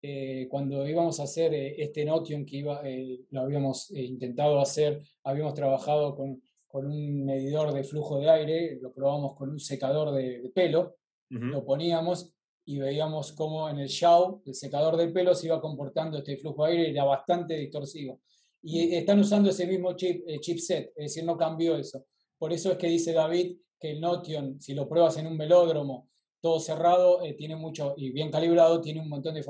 eh, 0.00 0.46
cuando 0.48 0.86
íbamos 0.86 1.18
a 1.18 1.24
hacer 1.24 1.52
eh, 1.54 1.74
este 1.78 2.04
Notion 2.04 2.46
que 2.46 2.58
iba, 2.58 2.80
eh, 2.84 3.20
lo 3.30 3.40
habíamos 3.40 3.90
intentado 3.90 4.60
hacer, 4.60 5.02
habíamos 5.24 5.54
trabajado 5.54 6.14
con, 6.14 6.40
con, 6.68 6.86
un 6.86 7.24
medidor 7.24 7.72
de 7.72 7.82
flujo 7.82 8.20
de 8.20 8.30
aire, 8.30 8.78
lo 8.80 8.92
probamos 8.92 9.34
con 9.34 9.50
un 9.50 9.58
secador 9.58 10.14
de, 10.14 10.52
pelo, 10.54 10.96
lo 11.30 11.64
poníamos 11.64 12.32
y 12.68 12.78
veíamos 12.78 13.32
cómo 13.32 13.68
en 13.68 13.78
el 13.78 13.88
show 13.88 14.42
el 14.44 14.54
secador 14.54 14.96
de 14.98 15.08
pelo 15.08 15.34
se 15.34 15.46
iba 15.46 15.60
comportando 15.60 16.18
este 16.18 16.36
flujo 16.36 16.64
de 16.64 16.72
aire, 16.72 16.90
era 16.90 17.04
bastante 17.04 17.54
distorsivo. 17.54 18.20
Y 18.62 18.94
están 18.94 19.18
usando 19.20 19.50
ese 19.50 19.66
mismo 19.66 19.94
chip, 19.94 20.22
eh, 20.26 20.38
chipset, 20.38 20.92
es 20.94 21.14
decir, 21.14 21.24
no 21.24 21.36
cambió 21.36 21.76
eso. 21.76 22.04
Por 22.36 22.52
eso 22.52 22.70
es 22.70 22.76
que 22.76 22.88
dice 22.88 23.12
David 23.12 23.56
que 23.80 23.92
el 23.92 24.00
Notion, 24.00 24.60
si 24.60 24.74
lo 24.74 24.86
pruebas 24.86 25.16
en 25.16 25.26
un 25.26 25.38
velódromo, 25.38 26.10
todo 26.40 26.60
cerrado, 26.60 27.22
eh, 27.24 27.32
tiene 27.34 27.56
mucho 27.56 27.94
y 27.96 28.10
bien 28.10 28.30
calibrado, 28.30 28.80
tiene 28.80 29.00
un 29.00 29.08
montón 29.08 29.34
de 29.34 29.44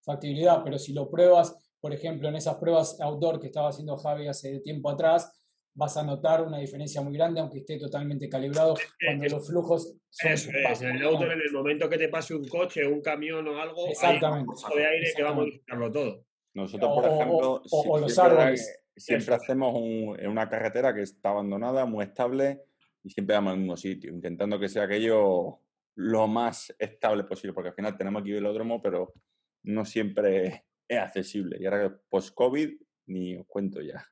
factibilidad, 0.00 0.62
pero 0.62 0.78
si 0.78 0.92
lo 0.92 1.10
pruebas 1.10 1.56
por 1.82 1.92
ejemplo, 1.92 2.28
en 2.28 2.36
esas 2.36 2.54
pruebas 2.58 3.00
outdoor 3.00 3.40
que 3.40 3.48
estaba 3.48 3.70
haciendo 3.70 3.96
Javi 3.96 4.28
hace 4.28 4.60
tiempo 4.60 4.88
atrás, 4.88 5.32
vas 5.74 5.96
a 5.96 6.02
notar 6.02 6.42
una 6.42 6.58
diferencia 6.58 7.00
muy 7.00 7.14
grande, 7.14 7.40
aunque 7.40 7.58
esté 7.58 7.78
totalmente 7.78 8.28
calibrado, 8.28 8.74
cuando 9.04 9.24
los 9.24 9.46
flujos 9.46 9.94
son... 10.10 10.32
Eso 10.32 10.50
es, 10.50 10.82
en 10.82 10.96
el 10.96 11.02
en 11.02 11.40
el 11.40 11.52
momento 11.52 11.88
que 11.88 11.98
te 11.98 12.08
pase 12.08 12.34
un 12.34 12.46
coche, 12.46 12.86
un 12.86 13.00
camión 13.00 13.46
o 13.48 13.60
algo, 13.60 13.88
Exactamente. 13.88 14.52
hay 14.64 14.72
un 14.72 14.78
de 14.78 14.86
aire 14.86 15.12
que 15.16 15.22
va 15.22 15.30
a 15.30 15.34
modificarlo 15.34 15.92
todo. 15.92 16.24
Nosotros, 16.54 16.92
por 16.94 17.04
ejemplo, 17.06 17.62
o, 17.70 17.98
los 17.98 18.18
árboles. 18.18 18.78
Siempre 18.94 19.34
hacemos 19.34 19.74
en 20.18 20.28
una 20.28 20.50
carretera 20.50 20.94
que 20.94 21.00
está 21.00 21.30
abandonada, 21.30 21.86
muy 21.86 22.04
estable, 22.04 22.60
y 23.02 23.08
siempre 23.08 23.34
vamos 23.34 23.54
al 23.54 23.58
mismo 23.58 23.76
sitio, 23.76 24.12
intentando 24.12 24.60
que 24.60 24.68
sea 24.68 24.84
aquello 24.84 25.60
lo 25.94 26.26
más 26.28 26.74
estable 26.78 27.24
posible, 27.24 27.54
porque 27.54 27.70
al 27.70 27.74
final 27.74 27.96
tenemos 27.96 28.20
aquí 28.20 28.32
velódromo, 28.32 28.82
pero 28.82 29.14
no 29.64 29.86
siempre 29.86 30.66
es 30.86 30.98
accesible. 30.98 31.56
Y 31.58 31.64
ahora 31.64 31.98
post-COVID, 32.10 32.70
ni 33.06 33.36
os 33.36 33.46
cuento 33.46 33.80
ya. 33.80 34.06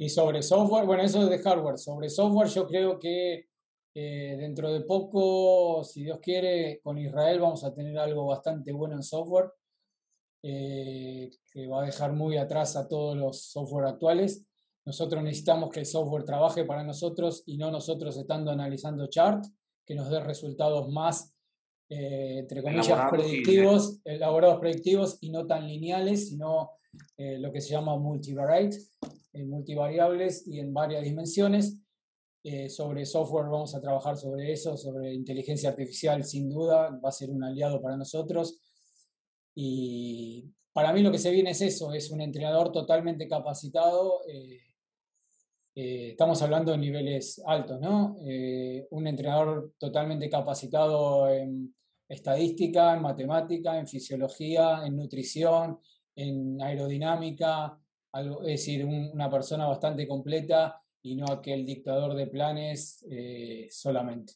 Y 0.00 0.08
sobre 0.08 0.42
software, 0.42 0.86
bueno, 0.86 1.02
eso 1.02 1.22
es 1.22 1.28
de 1.28 1.40
hardware. 1.40 1.76
Sobre 1.76 2.08
software 2.08 2.48
yo 2.48 2.68
creo 2.68 3.00
que 3.00 3.48
eh, 3.94 4.36
dentro 4.38 4.72
de 4.72 4.82
poco, 4.82 5.82
si 5.82 6.04
Dios 6.04 6.20
quiere, 6.22 6.80
con 6.84 6.98
Israel 6.98 7.40
vamos 7.40 7.64
a 7.64 7.74
tener 7.74 7.98
algo 7.98 8.26
bastante 8.26 8.70
bueno 8.70 8.94
en 8.94 9.02
software, 9.02 9.50
eh, 10.44 11.28
que 11.52 11.66
va 11.66 11.82
a 11.82 11.86
dejar 11.86 12.12
muy 12.12 12.36
atrás 12.36 12.76
a 12.76 12.86
todos 12.86 13.16
los 13.16 13.42
software 13.42 13.86
actuales. 13.86 14.46
Nosotros 14.86 15.20
necesitamos 15.24 15.70
que 15.70 15.80
el 15.80 15.86
software 15.86 16.24
trabaje 16.24 16.64
para 16.64 16.84
nosotros 16.84 17.42
y 17.46 17.58
no 17.58 17.72
nosotros 17.72 18.16
estando 18.16 18.52
analizando 18.52 19.08
chart, 19.08 19.44
que 19.84 19.96
nos 19.96 20.08
dé 20.10 20.20
resultados 20.20 20.88
más, 20.90 21.34
eh, 21.88 22.36
entre 22.38 22.62
comillas, 22.62 23.10
predictivos, 23.10 23.98
elaborados 24.04 24.60
predictivos 24.60 25.18
y 25.20 25.30
no 25.30 25.44
tan 25.44 25.66
lineales, 25.66 26.28
sino 26.28 26.70
lo 27.16 27.52
que 27.52 27.60
se 27.60 27.70
llama 27.70 27.96
multivariate 27.98 28.78
multivariables 29.44 30.46
y 30.46 30.60
en 30.60 30.72
varias 30.72 31.04
dimensiones. 31.04 31.78
Eh, 32.44 32.68
sobre 32.70 33.04
software 33.04 33.46
vamos 33.46 33.74
a 33.74 33.80
trabajar 33.80 34.16
sobre 34.16 34.52
eso, 34.52 34.76
sobre 34.76 35.12
inteligencia 35.12 35.70
artificial 35.70 36.24
sin 36.24 36.48
duda, 36.48 36.88
va 37.04 37.08
a 37.08 37.12
ser 37.12 37.30
un 37.30 37.42
aliado 37.42 37.82
para 37.82 37.96
nosotros. 37.96 38.60
Y 39.54 40.50
para 40.72 40.92
mí 40.92 41.02
lo 41.02 41.10
que 41.10 41.18
se 41.18 41.30
viene 41.30 41.50
es 41.50 41.60
eso, 41.60 41.92
es 41.92 42.10
un 42.10 42.20
entrenador 42.20 42.70
totalmente 42.70 43.26
capacitado. 43.26 44.22
Eh, 44.28 44.60
eh, 45.74 46.08
estamos 46.10 46.40
hablando 46.40 46.72
de 46.72 46.78
niveles 46.78 47.42
altos, 47.44 47.80
¿no? 47.80 48.16
un 48.90 49.06
entrenador 49.06 49.74
totalmente 49.78 50.30
capacitado 50.30 51.28
en 51.28 51.74
estadística, 52.08 52.94
en 52.94 53.02
matemática, 53.02 53.78
en 53.78 53.86
fisiología, 53.86 54.80
en 54.86 54.96
nutrición, 54.96 55.80
en 56.16 56.60
aerodinámica, 56.62 57.78
es 58.12 58.46
decir, 58.46 58.84
una 58.84 59.30
persona 59.30 59.66
bastante 59.66 60.06
completa 60.06 60.80
y 61.02 61.14
no 61.14 61.26
aquel 61.30 61.64
dictador 61.64 62.14
de 62.14 62.26
planes 62.26 63.04
eh, 63.10 63.68
solamente. 63.70 64.34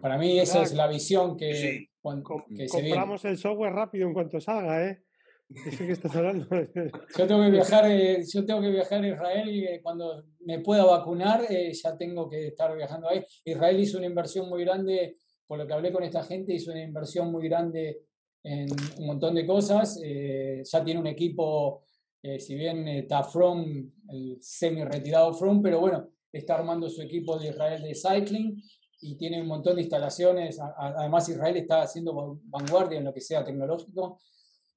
Para 0.00 0.16
mí 0.16 0.38
esa 0.38 0.62
es 0.62 0.72
la 0.72 0.86
visión 0.86 1.36
que, 1.36 1.54
sí. 1.54 1.90
compramos 2.02 3.24
el 3.26 3.36
software 3.36 3.74
rápido 3.74 4.08
en 4.08 4.14
cuanto 4.14 4.40
salga, 4.40 4.88
¿eh? 4.88 5.02
que 5.48 5.92
estás 5.92 6.14
hablando. 6.16 6.46
yo 7.18 7.26
tengo 7.26 7.42
que 7.42 7.50
viajar, 7.50 7.90
eh, 7.90 8.24
yo 8.26 8.44
tengo 8.44 8.60
que 8.60 8.70
viajar 8.70 9.04
a 9.04 9.08
Israel 9.08 9.48
y 9.48 9.64
eh, 9.64 9.80
cuando 9.82 10.24
me 10.40 10.60
pueda 10.60 10.84
vacunar 10.84 11.46
ya 11.48 11.96
tengo 11.96 12.28
que 12.28 12.48
estar 12.48 12.74
viajando 12.74 13.08
ahí. 13.08 13.24
Israel 13.44 13.78
hizo 13.78 13.98
una 13.98 14.06
inversión 14.06 14.48
muy 14.48 14.64
grande, 14.64 15.18
por 15.46 15.58
lo 15.58 15.66
que 15.66 15.74
hablé 15.74 15.92
con 15.92 16.02
esta 16.02 16.24
gente, 16.24 16.54
hizo 16.54 16.72
una 16.72 16.82
inversión 16.82 17.30
muy 17.30 17.46
grande 17.48 18.02
en 18.42 18.68
un 18.98 19.06
montón 19.06 19.34
de 19.34 19.46
cosas. 19.46 20.00
ya 20.00 20.84
tiene 20.84 21.00
un 21.00 21.06
equipo 21.06 21.84
eh, 22.26 22.40
si 22.40 22.56
bien 22.56 22.88
está 22.88 23.22
From, 23.22 23.88
el 24.08 24.38
semi-retirado 24.40 25.32
From, 25.34 25.62
pero 25.62 25.78
bueno, 25.78 26.08
está 26.32 26.56
armando 26.56 26.88
su 26.90 27.00
equipo 27.02 27.38
de 27.38 27.50
Israel 27.50 27.82
de 27.82 27.94
Cycling 27.94 28.60
y 29.00 29.16
tiene 29.16 29.40
un 29.40 29.46
montón 29.46 29.76
de 29.76 29.82
instalaciones. 29.82 30.58
Además, 30.76 31.28
Israel 31.28 31.56
está 31.56 31.82
haciendo 31.82 32.40
vanguardia 32.44 32.98
en 32.98 33.04
lo 33.04 33.14
que 33.14 33.20
sea 33.20 33.44
tecnológico. 33.44 34.18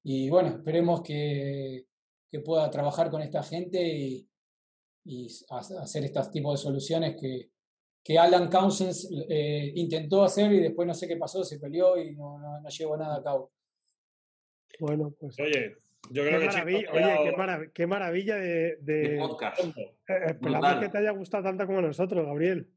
Y 0.03 0.29
bueno, 0.29 0.49
esperemos 0.49 1.01
que, 1.01 1.85
que 2.31 2.39
pueda 2.41 2.69
trabajar 2.69 3.09
con 3.09 3.23
esta 3.23 3.41
gente 3.41 3.81
y, 3.81 4.29
y 5.05 5.27
hacer 5.49 6.03
estos 6.03 6.31
tipos 6.31 6.59
de 6.59 6.63
soluciones 6.63 7.15
que, 7.19 7.49
que 8.03 8.19
Alan 8.19 8.49
Cousins 8.49 9.09
eh, 9.27 9.71
intentó 9.75 10.23
hacer 10.23 10.51
y 10.53 10.59
después 10.59 10.87
no 10.87 10.93
sé 10.93 11.07
qué 11.07 11.17
pasó, 11.17 11.43
se 11.43 11.59
peleó 11.59 11.97
y 11.97 12.15
no, 12.15 12.37
no, 12.37 12.61
no 12.61 12.69
llevó 12.69 12.95
nada 12.95 13.17
a 13.17 13.23
cabo. 13.23 13.51
Bueno, 14.79 15.13
pues. 15.19 15.37
Oye, 15.39 15.75
yo 16.11 16.23
creo 16.23 16.39
qué 16.39 16.47
que 16.47 16.53
maravilla, 16.53 16.91
Oye, 16.91 17.71
qué, 17.73 17.87
maravilla 17.87 18.35
de, 18.35 18.77
de, 18.81 19.17
podcast. 19.19 19.59
Eh, 19.59 19.93
esperamos 20.27 20.75
que 20.75 20.89
te 20.89 20.97
haya 20.97 21.11
gustado 21.11 21.43
tanto 21.43 21.65
como 21.65 21.79
a 21.79 21.83
nosotros, 21.83 22.25
Gabriel. 22.25 22.67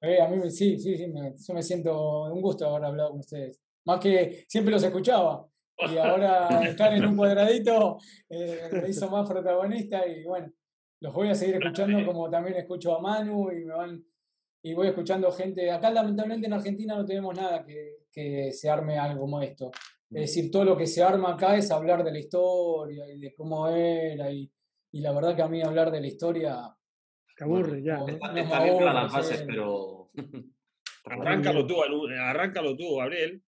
Eh, 0.00 0.20
a 0.20 0.28
mí 0.28 0.50
sí, 0.50 0.78
sí, 0.78 0.96
sí, 0.96 1.06
me, 1.08 1.32
yo 1.36 1.54
me 1.54 1.62
siento 1.62 2.24
un 2.24 2.42
gusto 2.42 2.66
haber 2.66 2.86
hablado 2.86 3.10
con 3.10 3.20
ustedes. 3.20 3.60
Más 3.84 4.00
que 4.00 4.44
siempre 4.48 4.72
los 4.72 4.82
escuchaba 4.82 5.46
y 5.78 5.96
ahora 5.96 6.48
estar 6.68 6.92
en 6.92 7.06
un 7.06 7.16
cuadradito 7.16 7.98
eh, 8.28 8.68
me 8.72 8.88
hizo 8.88 9.08
más 9.08 9.28
protagonista 9.28 10.06
y 10.06 10.24
bueno, 10.24 10.52
los 11.00 11.14
voy 11.14 11.28
a 11.28 11.34
seguir 11.34 11.56
escuchando 11.56 12.04
como 12.04 12.28
también 12.28 12.56
escucho 12.56 12.96
a 12.96 13.00
Manu 13.00 13.50
y 13.52 13.64
me 13.64 13.74
van 13.74 14.04
y 14.64 14.74
voy 14.74 14.88
escuchando 14.88 15.30
gente. 15.32 15.70
Acá 15.70 15.90
lamentablemente 15.90 16.46
en 16.46 16.52
Argentina 16.52 16.96
no 16.96 17.04
tenemos 17.04 17.36
nada 17.36 17.64
que, 17.64 18.06
que 18.10 18.52
se 18.52 18.70
arme 18.70 18.98
algo 18.98 19.22
como 19.22 19.40
esto. 19.42 19.70
Es 20.14 20.34
decir, 20.34 20.50
todo 20.50 20.64
lo 20.64 20.76
que 20.76 20.86
se 20.86 21.02
arma 21.02 21.32
acá 21.32 21.56
es 21.56 21.70
hablar 21.70 22.04
de 22.04 22.12
la 22.12 22.18
historia 22.18 23.08
y 23.10 23.18
de 23.18 23.34
cómo 23.34 23.66
era. 23.68 24.30
Y, 24.30 24.50
y 24.92 25.00
la 25.00 25.12
verdad 25.12 25.34
que 25.34 25.42
a 25.42 25.48
mí 25.48 25.62
hablar 25.62 25.90
de 25.90 26.00
la 26.00 26.06
historia. 26.06 26.76
Te 27.36 27.44
aburre 27.44 27.82
ya. 27.82 28.04
está, 28.06 28.32
bien 28.32 28.84
las 28.84 29.12
bases, 29.12 29.42
pero. 29.46 30.10
arráncalo 31.04 31.66
tú, 31.66 31.76
arráncalo 31.82 32.76
tú, 32.76 32.96
Gabriel. 32.96 33.42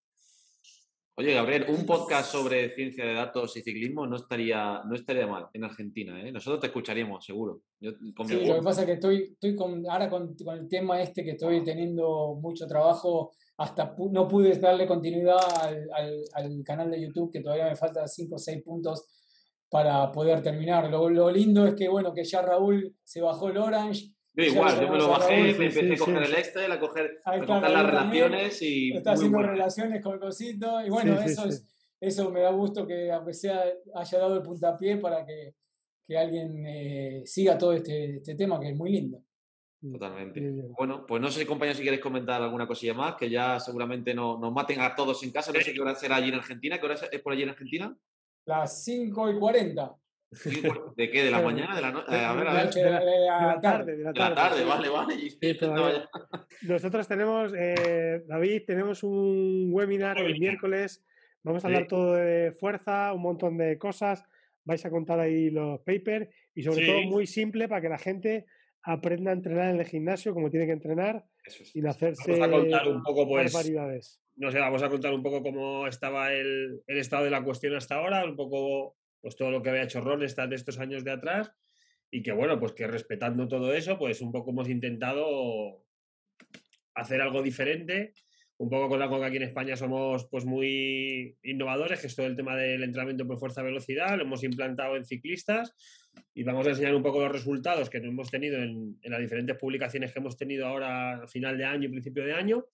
Oye, 1.16 1.32
Gabriel, 1.32 1.66
un 1.68 1.86
podcast 1.86 2.32
sobre 2.32 2.74
ciencia 2.74 3.04
de 3.04 3.14
datos 3.14 3.56
y 3.56 3.62
ciclismo 3.62 4.04
no 4.04 4.16
estaría, 4.16 4.82
no 4.84 4.96
estaría 4.96 5.28
mal 5.28 5.46
en 5.52 5.62
Argentina. 5.62 6.20
¿eh? 6.20 6.32
Nosotros 6.32 6.60
te 6.60 6.66
escucharíamos, 6.66 7.24
seguro. 7.24 7.62
sí, 7.78 8.44
lo 8.44 8.56
que 8.56 8.62
pasa 8.62 8.80
es 8.80 8.86
que 8.86 8.92
estoy, 8.94 9.22
estoy 9.34 9.54
con, 9.54 9.88
ahora 9.88 10.10
con, 10.10 10.34
con, 10.34 10.58
el 10.58 10.68
tema 10.68 11.00
este 11.00 11.22
que 11.22 11.32
estoy 11.32 11.62
teniendo 11.62 12.36
mucho 12.42 12.66
trabajo 12.66 13.30
hasta 13.56 13.94
no 14.10 14.26
pude 14.26 14.58
darle 14.58 14.86
continuidad 14.86 15.36
al, 16.34 16.64
canal 16.64 16.90
de 16.90 17.02
YouTube, 17.02 17.32
que 17.32 17.40
todavía 17.40 17.68
me 17.68 17.76
faltan 17.76 18.08
5 18.08 18.34
o 18.34 18.38
6 18.38 18.62
puntos 18.64 19.06
para 19.70 20.10
poder 20.10 20.42
terminar. 20.42 20.90
Lo, 20.90 21.30
lindo 21.30 21.66
es 21.66 21.74
que, 21.74 21.88
bueno, 21.88 22.12
que 22.12 22.24
ya 22.24 22.42
Raúl 22.42 22.96
se 23.02 23.20
bajó 23.20 23.48
el 23.48 23.58
Orange. 23.58 24.10
Yo 24.36 24.44
igual, 24.44 24.80
yo 24.80 24.88
me 24.88 24.98
lo 24.98 25.08
bajé, 25.08 25.36
me 25.36 25.50
empecé 25.50 25.92
a 25.92 25.96
coger 25.96 26.22
el 26.24 26.34
Excel, 26.34 26.72
a 26.72 26.80
coger, 26.80 27.22
las 27.24 27.86
relaciones 27.86 28.62
y... 28.62 28.92
Está 28.96 29.12
haciendo 29.12 29.40
relaciones 29.40 30.02
con 30.02 30.14
el 30.14 30.20
cosito 30.20 30.84
y 30.84 30.90
bueno, 30.90 31.20
eso, 31.20 31.46
es, 31.46 31.64
eso 32.00 32.30
me 32.32 32.40
da 32.40 32.50
gusto 32.50 32.84
que 32.84 33.12
aunque 33.12 33.32
sea 33.32 33.64
haya 33.94 34.18
dado 34.18 34.34
el 34.34 34.42
puntapié 34.42 34.96
para 34.96 35.24
que, 35.24 35.54
que 36.04 36.18
alguien 36.18 36.66
eh, 36.66 37.22
siga 37.24 37.56
todo 37.56 37.74
este, 37.74 38.16
este 38.16 38.34
tema 38.34 38.58
que 38.58 38.70
es 38.70 38.76
muy 38.76 38.90
lindo. 38.90 39.22
Totalmente. 39.92 40.40
Bueno, 40.78 41.04
pues 41.06 41.20
no 41.20 41.30
sé, 41.30 41.46
compañeros, 41.46 41.76
si 41.76 41.84
queréis 41.84 42.02
comentar 42.02 42.40
alguna 42.40 42.66
cosilla 42.66 42.94
más, 42.94 43.16
que 43.16 43.28
ya 43.28 43.60
seguramente 43.60 44.14
no, 44.14 44.38
nos 44.38 44.52
maten 44.52 44.80
a 44.80 44.94
todos 44.94 45.22
en 45.22 45.30
casa. 45.30 45.52
No 45.52 45.60
sé 45.60 45.74
qué 45.74 45.80
hora 45.80 45.94
será 45.94 46.16
allí 46.16 46.30
en 46.30 46.36
Argentina. 46.36 46.78
¿Qué 46.78 46.86
hora 46.86 46.94
es 46.94 47.20
por 47.20 47.32
allí 47.32 47.42
en 47.42 47.50
Argentina? 47.50 47.96
Las 48.46 48.82
5 48.84 49.30
y 49.30 49.38
40. 49.38 49.94
¿De 50.96 51.10
qué? 51.10 51.24
¿De 51.24 51.30
la 51.30 51.40
mañana? 51.42 51.76
¿De 51.76 51.82
la, 51.82 51.92
noche? 51.92 52.14
a 52.14 52.32
ver, 52.32 52.48
a 52.48 52.52
ver. 52.54 52.74
De, 52.74 52.82
la 52.82 53.60
tarde. 53.60 53.96
De 53.96 54.04
la 54.04 54.34
tarde, 54.34 54.64
vale, 54.64 54.88
vale. 54.88 55.14
Nosotros 56.62 57.06
tenemos, 57.06 57.52
eh, 57.54 58.22
David, 58.26 58.62
tenemos 58.66 59.02
un 59.02 59.68
webinar 59.70 60.18
el 60.18 60.38
miércoles. 60.38 61.04
Vamos 61.42 61.62
a 61.62 61.68
hablar 61.68 61.86
todo 61.86 62.14
de 62.14 62.52
fuerza, 62.52 63.12
un 63.12 63.20
montón 63.20 63.58
de 63.58 63.76
cosas. 63.76 64.24
Vais 64.64 64.84
a 64.86 64.90
contar 64.90 65.20
ahí 65.20 65.50
los 65.50 65.80
papers 65.80 66.28
y 66.54 66.62
sobre 66.62 66.86
todo 66.86 67.02
muy 67.02 67.26
simple 67.26 67.68
para 67.68 67.82
que 67.82 67.88
la 67.90 67.98
gente 67.98 68.46
aprenda 68.84 69.30
a 69.30 69.34
entrenar 69.34 69.74
en 69.74 69.80
el 69.80 69.86
gimnasio 69.86 70.34
como 70.34 70.50
tiene 70.50 70.66
que 70.66 70.72
entrenar 70.72 71.24
y 71.72 71.80
no 71.80 71.90
hacerse 71.90 72.32
vamos 72.32 72.46
a 72.46 72.50
contar 72.50 72.88
un 72.88 73.02
poco, 73.02 73.26
pues, 73.28 73.52
barbaridades. 73.52 74.20
No 74.36 74.50
sé, 74.50 74.58
vamos 74.58 74.82
a 74.82 74.88
contar 74.88 75.14
un 75.14 75.22
poco 75.22 75.42
cómo 75.42 75.86
estaba 75.86 76.32
el, 76.32 76.82
el, 76.86 76.98
estado 76.98 77.24
de 77.24 77.30
la 77.30 77.42
cuestión 77.42 77.74
hasta 77.74 77.96
ahora, 77.96 78.24
un 78.24 78.36
poco 78.36 78.96
pues 79.20 79.36
todo 79.36 79.50
lo 79.50 79.62
que 79.62 79.70
había 79.70 79.84
hecho 79.84 80.02
Ron 80.02 80.20
de 80.20 80.26
estos 80.26 80.78
años 80.78 81.02
de 81.02 81.12
atrás 81.12 81.50
y 82.10 82.22
que 82.22 82.32
bueno, 82.32 82.60
pues 82.60 82.72
que 82.72 82.86
respetando 82.86 83.48
todo 83.48 83.72
eso, 83.72 83.98
pues 83.98 84.20
un 84.20 84.32
poco 84.32 84.50
hemos 84.50 84.68
intentado 84.68 85.84
hacer 86.94 87.20
algo 87.20 87.42
diferente 87.42 88.12
un 88.56 88.70
poco 88.70 88.88
con 88.88 89.00
la 89.00 89.08
coca 89.08 89.26
aquí 89.26 89.36
en 89.36 89.42
España 89.42 89.76
somos 89.76 90.28
pues 90.30 90.44
muy 90.44 91.36
innovadores, 91.42 92.00
que 92.00 92.06
es 92.06 92.14
todo 92.14 92.26
el 92.26 92.36
tema 92.36 92.56
del 92.56 92.82
entrenamiento 92.82 93.26
por 93.26 93.38
fuerza 93.38 93.62
velocidad, 93.62 94.16
lo 94.16 94.22
hemos 94.22 94.44
implantado 94.44 94.96
en 94.96 95.04
ciclistas 95.04 95.74
y 96.34 96.42
vamos 96.42 96.66
a 96.66 96.70
enseñar 96.70 96.94
un 96.94 97.02
poco 97.02 97.20
los 97.20 97.32
resultados 97.32 97.88
que 97.88 97.98
hemos 97.98 98.30
tenido 98.30 98.60
en, 98.60 98.98
las 99.02 99.20
diferentes 99.20 99.56
publicaciones 99.56 100.12
que 100.12 100.18
hemos 100.18 100.36
tenido 100.36 100.66
ahora 100.66 101.22
a 101.22 101.26
final 101.28 101.56
de 101.56 101.64
año 101.64 101.86
y 101.86 101.92
principio 101.92 102.24
de 102.24 102.32
año 102.32 102.66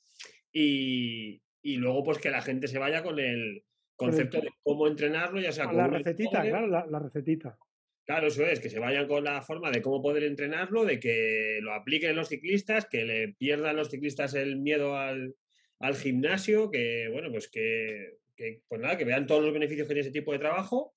y, 0.52 1.42
luego 1.62 2.02
pues 2.02 2.18
que 2.18 2.30
la 2.30 2.40
gente 2.40 2.68
se 2.68 2.78
vaya 2.78 3.02
con 3.02 3.18
el, 3.18 3.62
concepto 3.96 4.40
de 4.40 4.48
cómo 4.62 4.86
entrenarlo, 4.86 5.40
ya 5.40 5.52
sea 5.52 5.66
con 5.66 5.76
la 5.76 5.86
recetita, 5.86 6.42
claro, 6.42 6.66
la, 6.66 6.98
recetita. 6.98 7.58
Claro, 8.06 8.28
eso 8.28 8.46
es, 8.46 8.58
que 8.58 8.70
se 8.70 8.78
vayan 8.78 9.06
con 9.06 9.22
la 9.24 9.42
forma 9.42 9.70
de 9.70 9.82
cómo 9.82 10.00
poder 10.00 10.24
entrenarlo, 10.24 10.86
de 10.86 10.98
que 10.98 11.58
lo 11.60 11.74
apliquen 11.74 12.16
los 12.16 12.28
ciclistas, 12.30 12.86
que 12.86 13.04
le 13.04 13.34
pierdan 13.34 13.76
los 13.76 13.90
ciclistas 13.90 14.32
el 14.32 14.56
miedo 14.56 14.96
al, 14.96 15.34
al 15.80 15.94
gimnasio, 15.96 16.70
que 16.70 17.10
bueno, 17.12 17.30
pues 17.30 17.48
que, 17.48 18.16
que, 18.34 18.62
pues 18.66 18.80
nada, 18.80 18.96
que 18.96 19.04
vean 19.04 19.26
todos 19.26 19.44
los 19.44 19.52
beneficios 19.52 19.86
que 19.86 19.94
tiene 19.94 20.08
ese 20.08 20.18
tipo 20.18 20.32
de 20.32 20.38
trabajo 20.38 20.94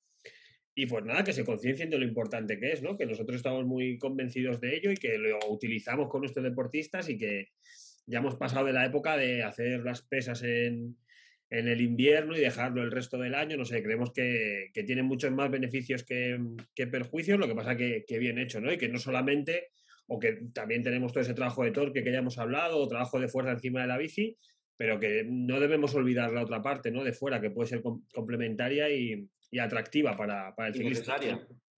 y 0.75 0.87
pues 0.87 1.05
nada, 1.05 1.23
que 1.23 1.33
se 1.33 1.45
conciencien 1.45 1.89
de 1.89 1.99
lo 1.99 2.05
importante 2.05 2.59
que 2.59 2.71
es, 2.71 2.81
¿no? 2.81 2.97
Que 2.97 3.05
nosotros 3.05 3.37
estamos 3.37 3.65
muy 3.65 3.97
convencidos 3.99 4.59
de 4.59 4.75
ello 4.75 4.91
y 4.91 4.95
que 4.95 5.17
lo 5.17 5.37
utilizamos 5.49 6.09
con 6.09 6.21
nuestros 6.21 6.43
deportistas 6.43 7.09
y 7.09 7.17
que 7.17 7.49
ya 8.07 8.19
hemos 8.19 8.35
pasado 8.35 8.65
de 8.65 8.73
la 8.73 8.85
época 8.85 9.15
de 9.15 9.43
hacer 9.43 9.81
las 9.81 10.01
pesas 10.01 10.41
en, 10.41 10.97
en 11.51 11.67
el 11.67 11.79
invierno 11.81 12.35
y 12.35 12.39
dejarlo 12.39 12.81
el 12.81 12.91
resto 12.91 13.19
del 13.19 13.35
año. 13.35 13.55
No 13.55 13.65
sé, 13.65 13.83
creemos 13.83 14.11
que, 14.11 14.71
que 14.73 14.83
tiene 14.83 15.03
muchos 15.03 15.31
más 15.31 15.51
beneficios 15.51 16.03
que, 16.03 16.39
que, 16.73 16.87
perjuicios, 16.87 17.39
lo 17.39 17.47
que 17.47 17.55
pasa 17.55 17.77
que, 17.77 18.03
que 18.07 18.17
bien 18.17 18.39
hecho, 18.39 18.59
¿no? 18.59 18.73
Y 18.73 18.77
que 18.77 18.89
no 18.89 18.97
solamente, 18.97 19.69
o 20.07 20.19
que 20.19 20.39
también 20.53 20.81
tenemos 20.81 21.13
todo 21.13 21.21
ese 21.21 21.35
trabajo 21.35 21.63
de 21.63 21.71
torque 21.71 22.03
que 22.03 22.11
ya 22.11 22.17
hemos 22.17 22.39
hablado, 22.39 22.79
o 22.79 22.87
trabajo 22.87 23.19
de 23.19 23.27
fuerza 23.27 23.51
encima 23.51 23.81
de 23.81 23.87
la 23.87 23.99
bici, 23.99 24.35
pero 24.75 24.99
que 24.99 25.23
no 25.29 25.59
debemos 25.59 25.93
olvidar 25.93 26.31
la 26.31 26.41
otra 26.41 26.63
parte, 26.63 26.89
¿no? 26.89 27.03
De 27.03 27.13
fuera, 27.13 27.39
que 27.39 27.51
puede 27.51 27.69
ser 27.69 27.83
complementaria 28.11 28.89
y, 28.89 29.29
y 29.53 29.59
atractiva 29.59 30.17
para, 30.17 30.53
para 30.55 30.69
el 30.69 30.73
ciclista. 30.73 31.15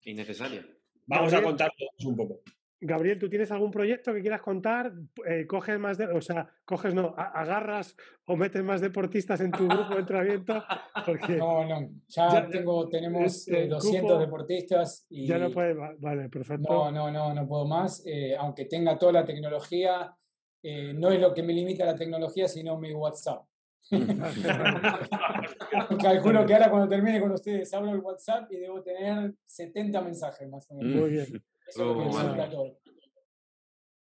Innecesaria. 0.03 0.65
Vamos 1.07 1.33
a 1.33 1.43
contar 1.43 1.71
un 2.05 2.15
poco. 2.15 2.41
Gabriel, 2.79 3.19
¿tú 3.19 3.29
tienes 3.29 3.51
algún 3.51 3.71
proyecto 3.71 4.13
que 4.13 4.21
quieras 4.21 4.41
contar? 4.41 4.93
Eh, 5.27 5.45
¿Coges 5.47 5.77
más 5.79 5.97
de, 5.97 6.05
o 6.05 6.21
sea, 6.21 6.47
coges 6.63 6.93
no, 6.93 7.15
agarras 7.17 7.97
o 8.25 8.35
metes 8.35 8.63
más 8.63 8.79
deportistas 8.79 9.41
en 9.41 9.51
tu 9.51 9.67
grupo 9.67 9.93
de 9.93 10.01
entrenamiento? 10.01 10.53
no, 11.37 11.65
no, 11.65 11.89
ya, 12.07 12.47
tengo, 12.47 12.87
tenemos 12.87 13.45
200 13.45 13.83
este 13.83 14.17
deportistas 14.19 15.05
y... 15.09 15.25
Ya 15.25 15.37
no 15.37 15.49
puede, 15.51 15.73
vale, 15.73 16.29
perfecto. 16.29 16.71
No, 16.71 16.91
no, 16.91 17.11
no, 17.11 17.33
no 17.33 17.47
puedo 17.47 17.65
más, 17.65 18.05
eh, 18.05 18.35
aunque 18.37 18.65
tenga 18.65 18.97
toda 18.97 19.11
la 19.11 19.25
tecnología, 19.25 20.15
eh, 20.61 20.93
no 20.93 21.11
es 21.11 21.19
lo 21.19 21.33
que 21.33 21.43
me 21.43 21.53
limita 21.53 21.85
la 21.85 21.95
tecnología, 21.95 22.47
sino 22.47 22.77
mi 22.77 22.93
WhatsApp. 22.93 23.45
Calculo 26.01 26.45
que 26.45 26.53
ahora 26.53 26.69
cuando 26.69 26.89
termine 26.89 27.19
con 27.19 27.31
ustedes 27.31 27.73
abro 27.73 27.91
el 27.91 27.99
WhatsApp 27.99 28.51
y 28.51 28.57
debo 28.57 28.81
tener 28.81 29.33
70 29.45 30.01
mensajes 30.01 30.49
más 30.49 30.69
o 30.71 30.75
menos. 30.75 30.95
Muy 30.95 31.09
bien. 31.11 31.43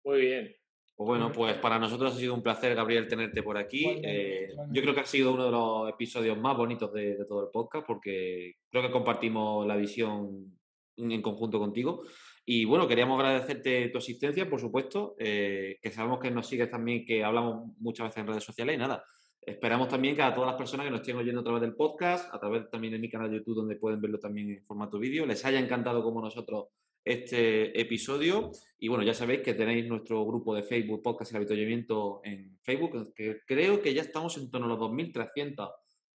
Muy 0.04 0.22
bien. 0.22 0.56
Pues 0.96 1.08
bueno, 1.08 1.32
pues 1.32 1.58
para 1.58 1.80
nosotros 1.80 2.14
ha 2.14 2.18
sido 2.18 2.36
un 2.36 2.44
placer, 2.44 2.76
Gabriel, 2.76 3.08
tenerte 3.08 3.42
por 3.42 3.58
aquí. 3.58 4.02
Eh, 4.04 4.50
yo 4.72 4.82
creo 4.82 4.94
que 4.94 5.00
ha 5.00 5.06
sido 5.06 5.34
uno 5.34 5.46
de 5.46 5.52
los 5.52 5.90
episodios 5.90 6.38
más 6.38 6.56
bonitos 6.56 6.94
de, 6.94 7.26
todo 7.28 7.46
el 7.46 7.50
podcast 7.50 7.88
porque 7.88 8.56
creo 8.70 8.84
que 8.84 8.92
compartimos 8.92 9.66
la 9.66 9.76
visión 9.76 10.60
en 10.98 11.22
conjunto 11.22 11.60
contigo. 11.60 12.04
Y 12.46 12.66
bueno, 12.66 12.88
queríamos 12.88 13.20
agradecerte 13.20 13.90
tu 13.90 13.98
asistencia, 13.98 14.50
por 14.50 14.60
supuesto, 14.60 15.16
eh, 15.18 15.80
que 15.82 15.92
sabemos 15.92 16.20
que 16.20 16.30
nos 16.30 16.48
sigues 16.48 16.70
también, 16.70 17.06
que 17.06 17.24
hablamos 17.24 17.72
muchas 17.80 18.08
veces 18.08 18.22
en 18.22 18.28
redes 18.28 18.44
sociales 18.44 18.76
y 18.76 18.78
nada. 18.78 19.04
Esperamos 19.42 19.88
también 19.88 20.16
que 20.16 20.22
a 20.22 20.34
todas 20.34 20.50
las 20.50 20.58
personas 20.58 20.86
que 20.86 20.92
nos 20.92 21.02
estén 21.02 21.18
oyendo 21.18 21.42
a 21.42 21.44
través 21.44 21.62
del 21.62 21.76
podcast, 21.76 22.32
a 22.34 22.40
través 22.40 22.70
también 22.70 22.94
de 22.94 23.00
mi 23.00 23.10
canal 23.10 23.32
de 23.32 23.38
YouTube, 23.38 23.56
donde 23.56 23.76
pueden 23.76 24.00
verlo 24.00 24.20
también 24.20 24.52
en 24.52 24.64
formato 24.64 25.00
vídeo, 25.00 25.26
les 25.26 25.44
haya 25.46 25.60
encantado 25.60 26.04
como 26.04 26.22
nosotros 26.22 26.68
este 27.04 27.80
episodio. 27.80 28.52
Y 28.78 28.88
bueno, 28.88 29.04
ya 29.04 29.16
sabéis 29.16 29.42
que 29.42 29.56
tenéis 29.56 29.88
nuestro 29.88 30.24
grupo 30.26 30.54
de 30.54 30.62
Facebook, 30.62 31.02
Podcast 31.02 31.34
y 31.34 31.38
Avituallamiento 31.38 32.22
en 32.24 32.60
Facebook, 32.62 33.14
que 33.16 33.40
creo 33.48 33.82
que 33.82 33.96
ya 33.96 34.04
estamos 34.04 34.38
en 34.38 34.52
torno 34.52 34.68
a 34.68 34.70
los 34.70 34.80
2.300 34.80 35.72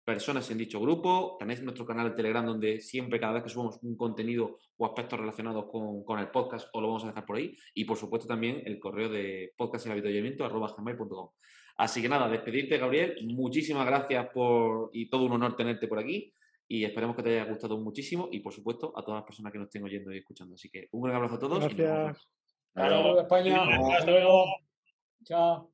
personas 0.03 0.51
en 0.51 0.57
dicho 0.57 0.81
grupo. 0.81 1.37
Tenéis 1.39 1.61
nuestro 1.61 1.85
canal 1.85 2.09
de 2.09 2.15
Telegram 2.17 2.45
donde 2.45 2.81
siempre, 2.81 3.21
cada 3.21 3.35
vez 3.35 3.43
que 3.43 3.49
subamos 3.49 3.79
un 3.83 3.95
contenido 3.95 4.57
o 4.75 4.85
aspectos 4.85 5.17
relacionados 5.17 5.67
con, 5.71 6.03
con 6.03 6.19
el 6.19 6.29
podcast, 6.29 6.67
os 6.73 6.81
lo 6.81 6.89
vamos 6.89 7.05
a 7.05 7.07
dejar 7.07 7.25
por 7.25 7.37
ahí. 7.37 7.55
Y 7.73 7.85
por 7.85 7.95
supuesto 7.95 8.27
también 8.27 8.61
el 8.65 8.79
correo 8.79 9.07
de 9.07 9.53
podcast 9.55 9.87
y 9.87 9.89
Así 11.77 12.01
que 12.01 12.09
nada, 12.09 12.29
despedirte, 12.29 12.77
Gabriel. 12.77 13.17
Muchísimas 13.23 13.85
gracias 13.85 14.27
por 14.33 14.89
y 14.93 15.09
todo 15.09 15.25
un 15.25 15.33
honor 15.33 15.55
tenerte 15.55 15.87
por 15.87 15.99
aquí. 15.99 16.33
Y 16.67 16.85
esperemos 16.85 17.15
que 17.15 17.23
te 17.23 17.29
haya 17.31 17.49
gustado 17.49 17.77
muchísimo 17.77 18.29
y, 18.31 18.39
por 18.39 18.53
supuesto, 18.53 18.93
a 18.95 19.03
todas 19.03 19.19
las 19.19 19.25
personas 19.25 19.51
que 19.51 19.59
nos 19.59 19.67
estén 19.67 19.83
oyendo 19.83 20.13
y 20.13 20.19
escuchando. 20.19 20.55
Así 20.55 20.69
que 20.69 20.87
un 20.91 21.01
gran 21.01 21.15
abrazo 21.17 21.35
a 21.35 21.39
todos. 21.39 21.59
Gracias. 21.59 22.29
Hasta 22.73 22.89
luego, 22.89 23.19
España. 23.19 23.63
Hasta 23.97 24.11
luego. 24.11 24.45
Chao. 25.25 25.72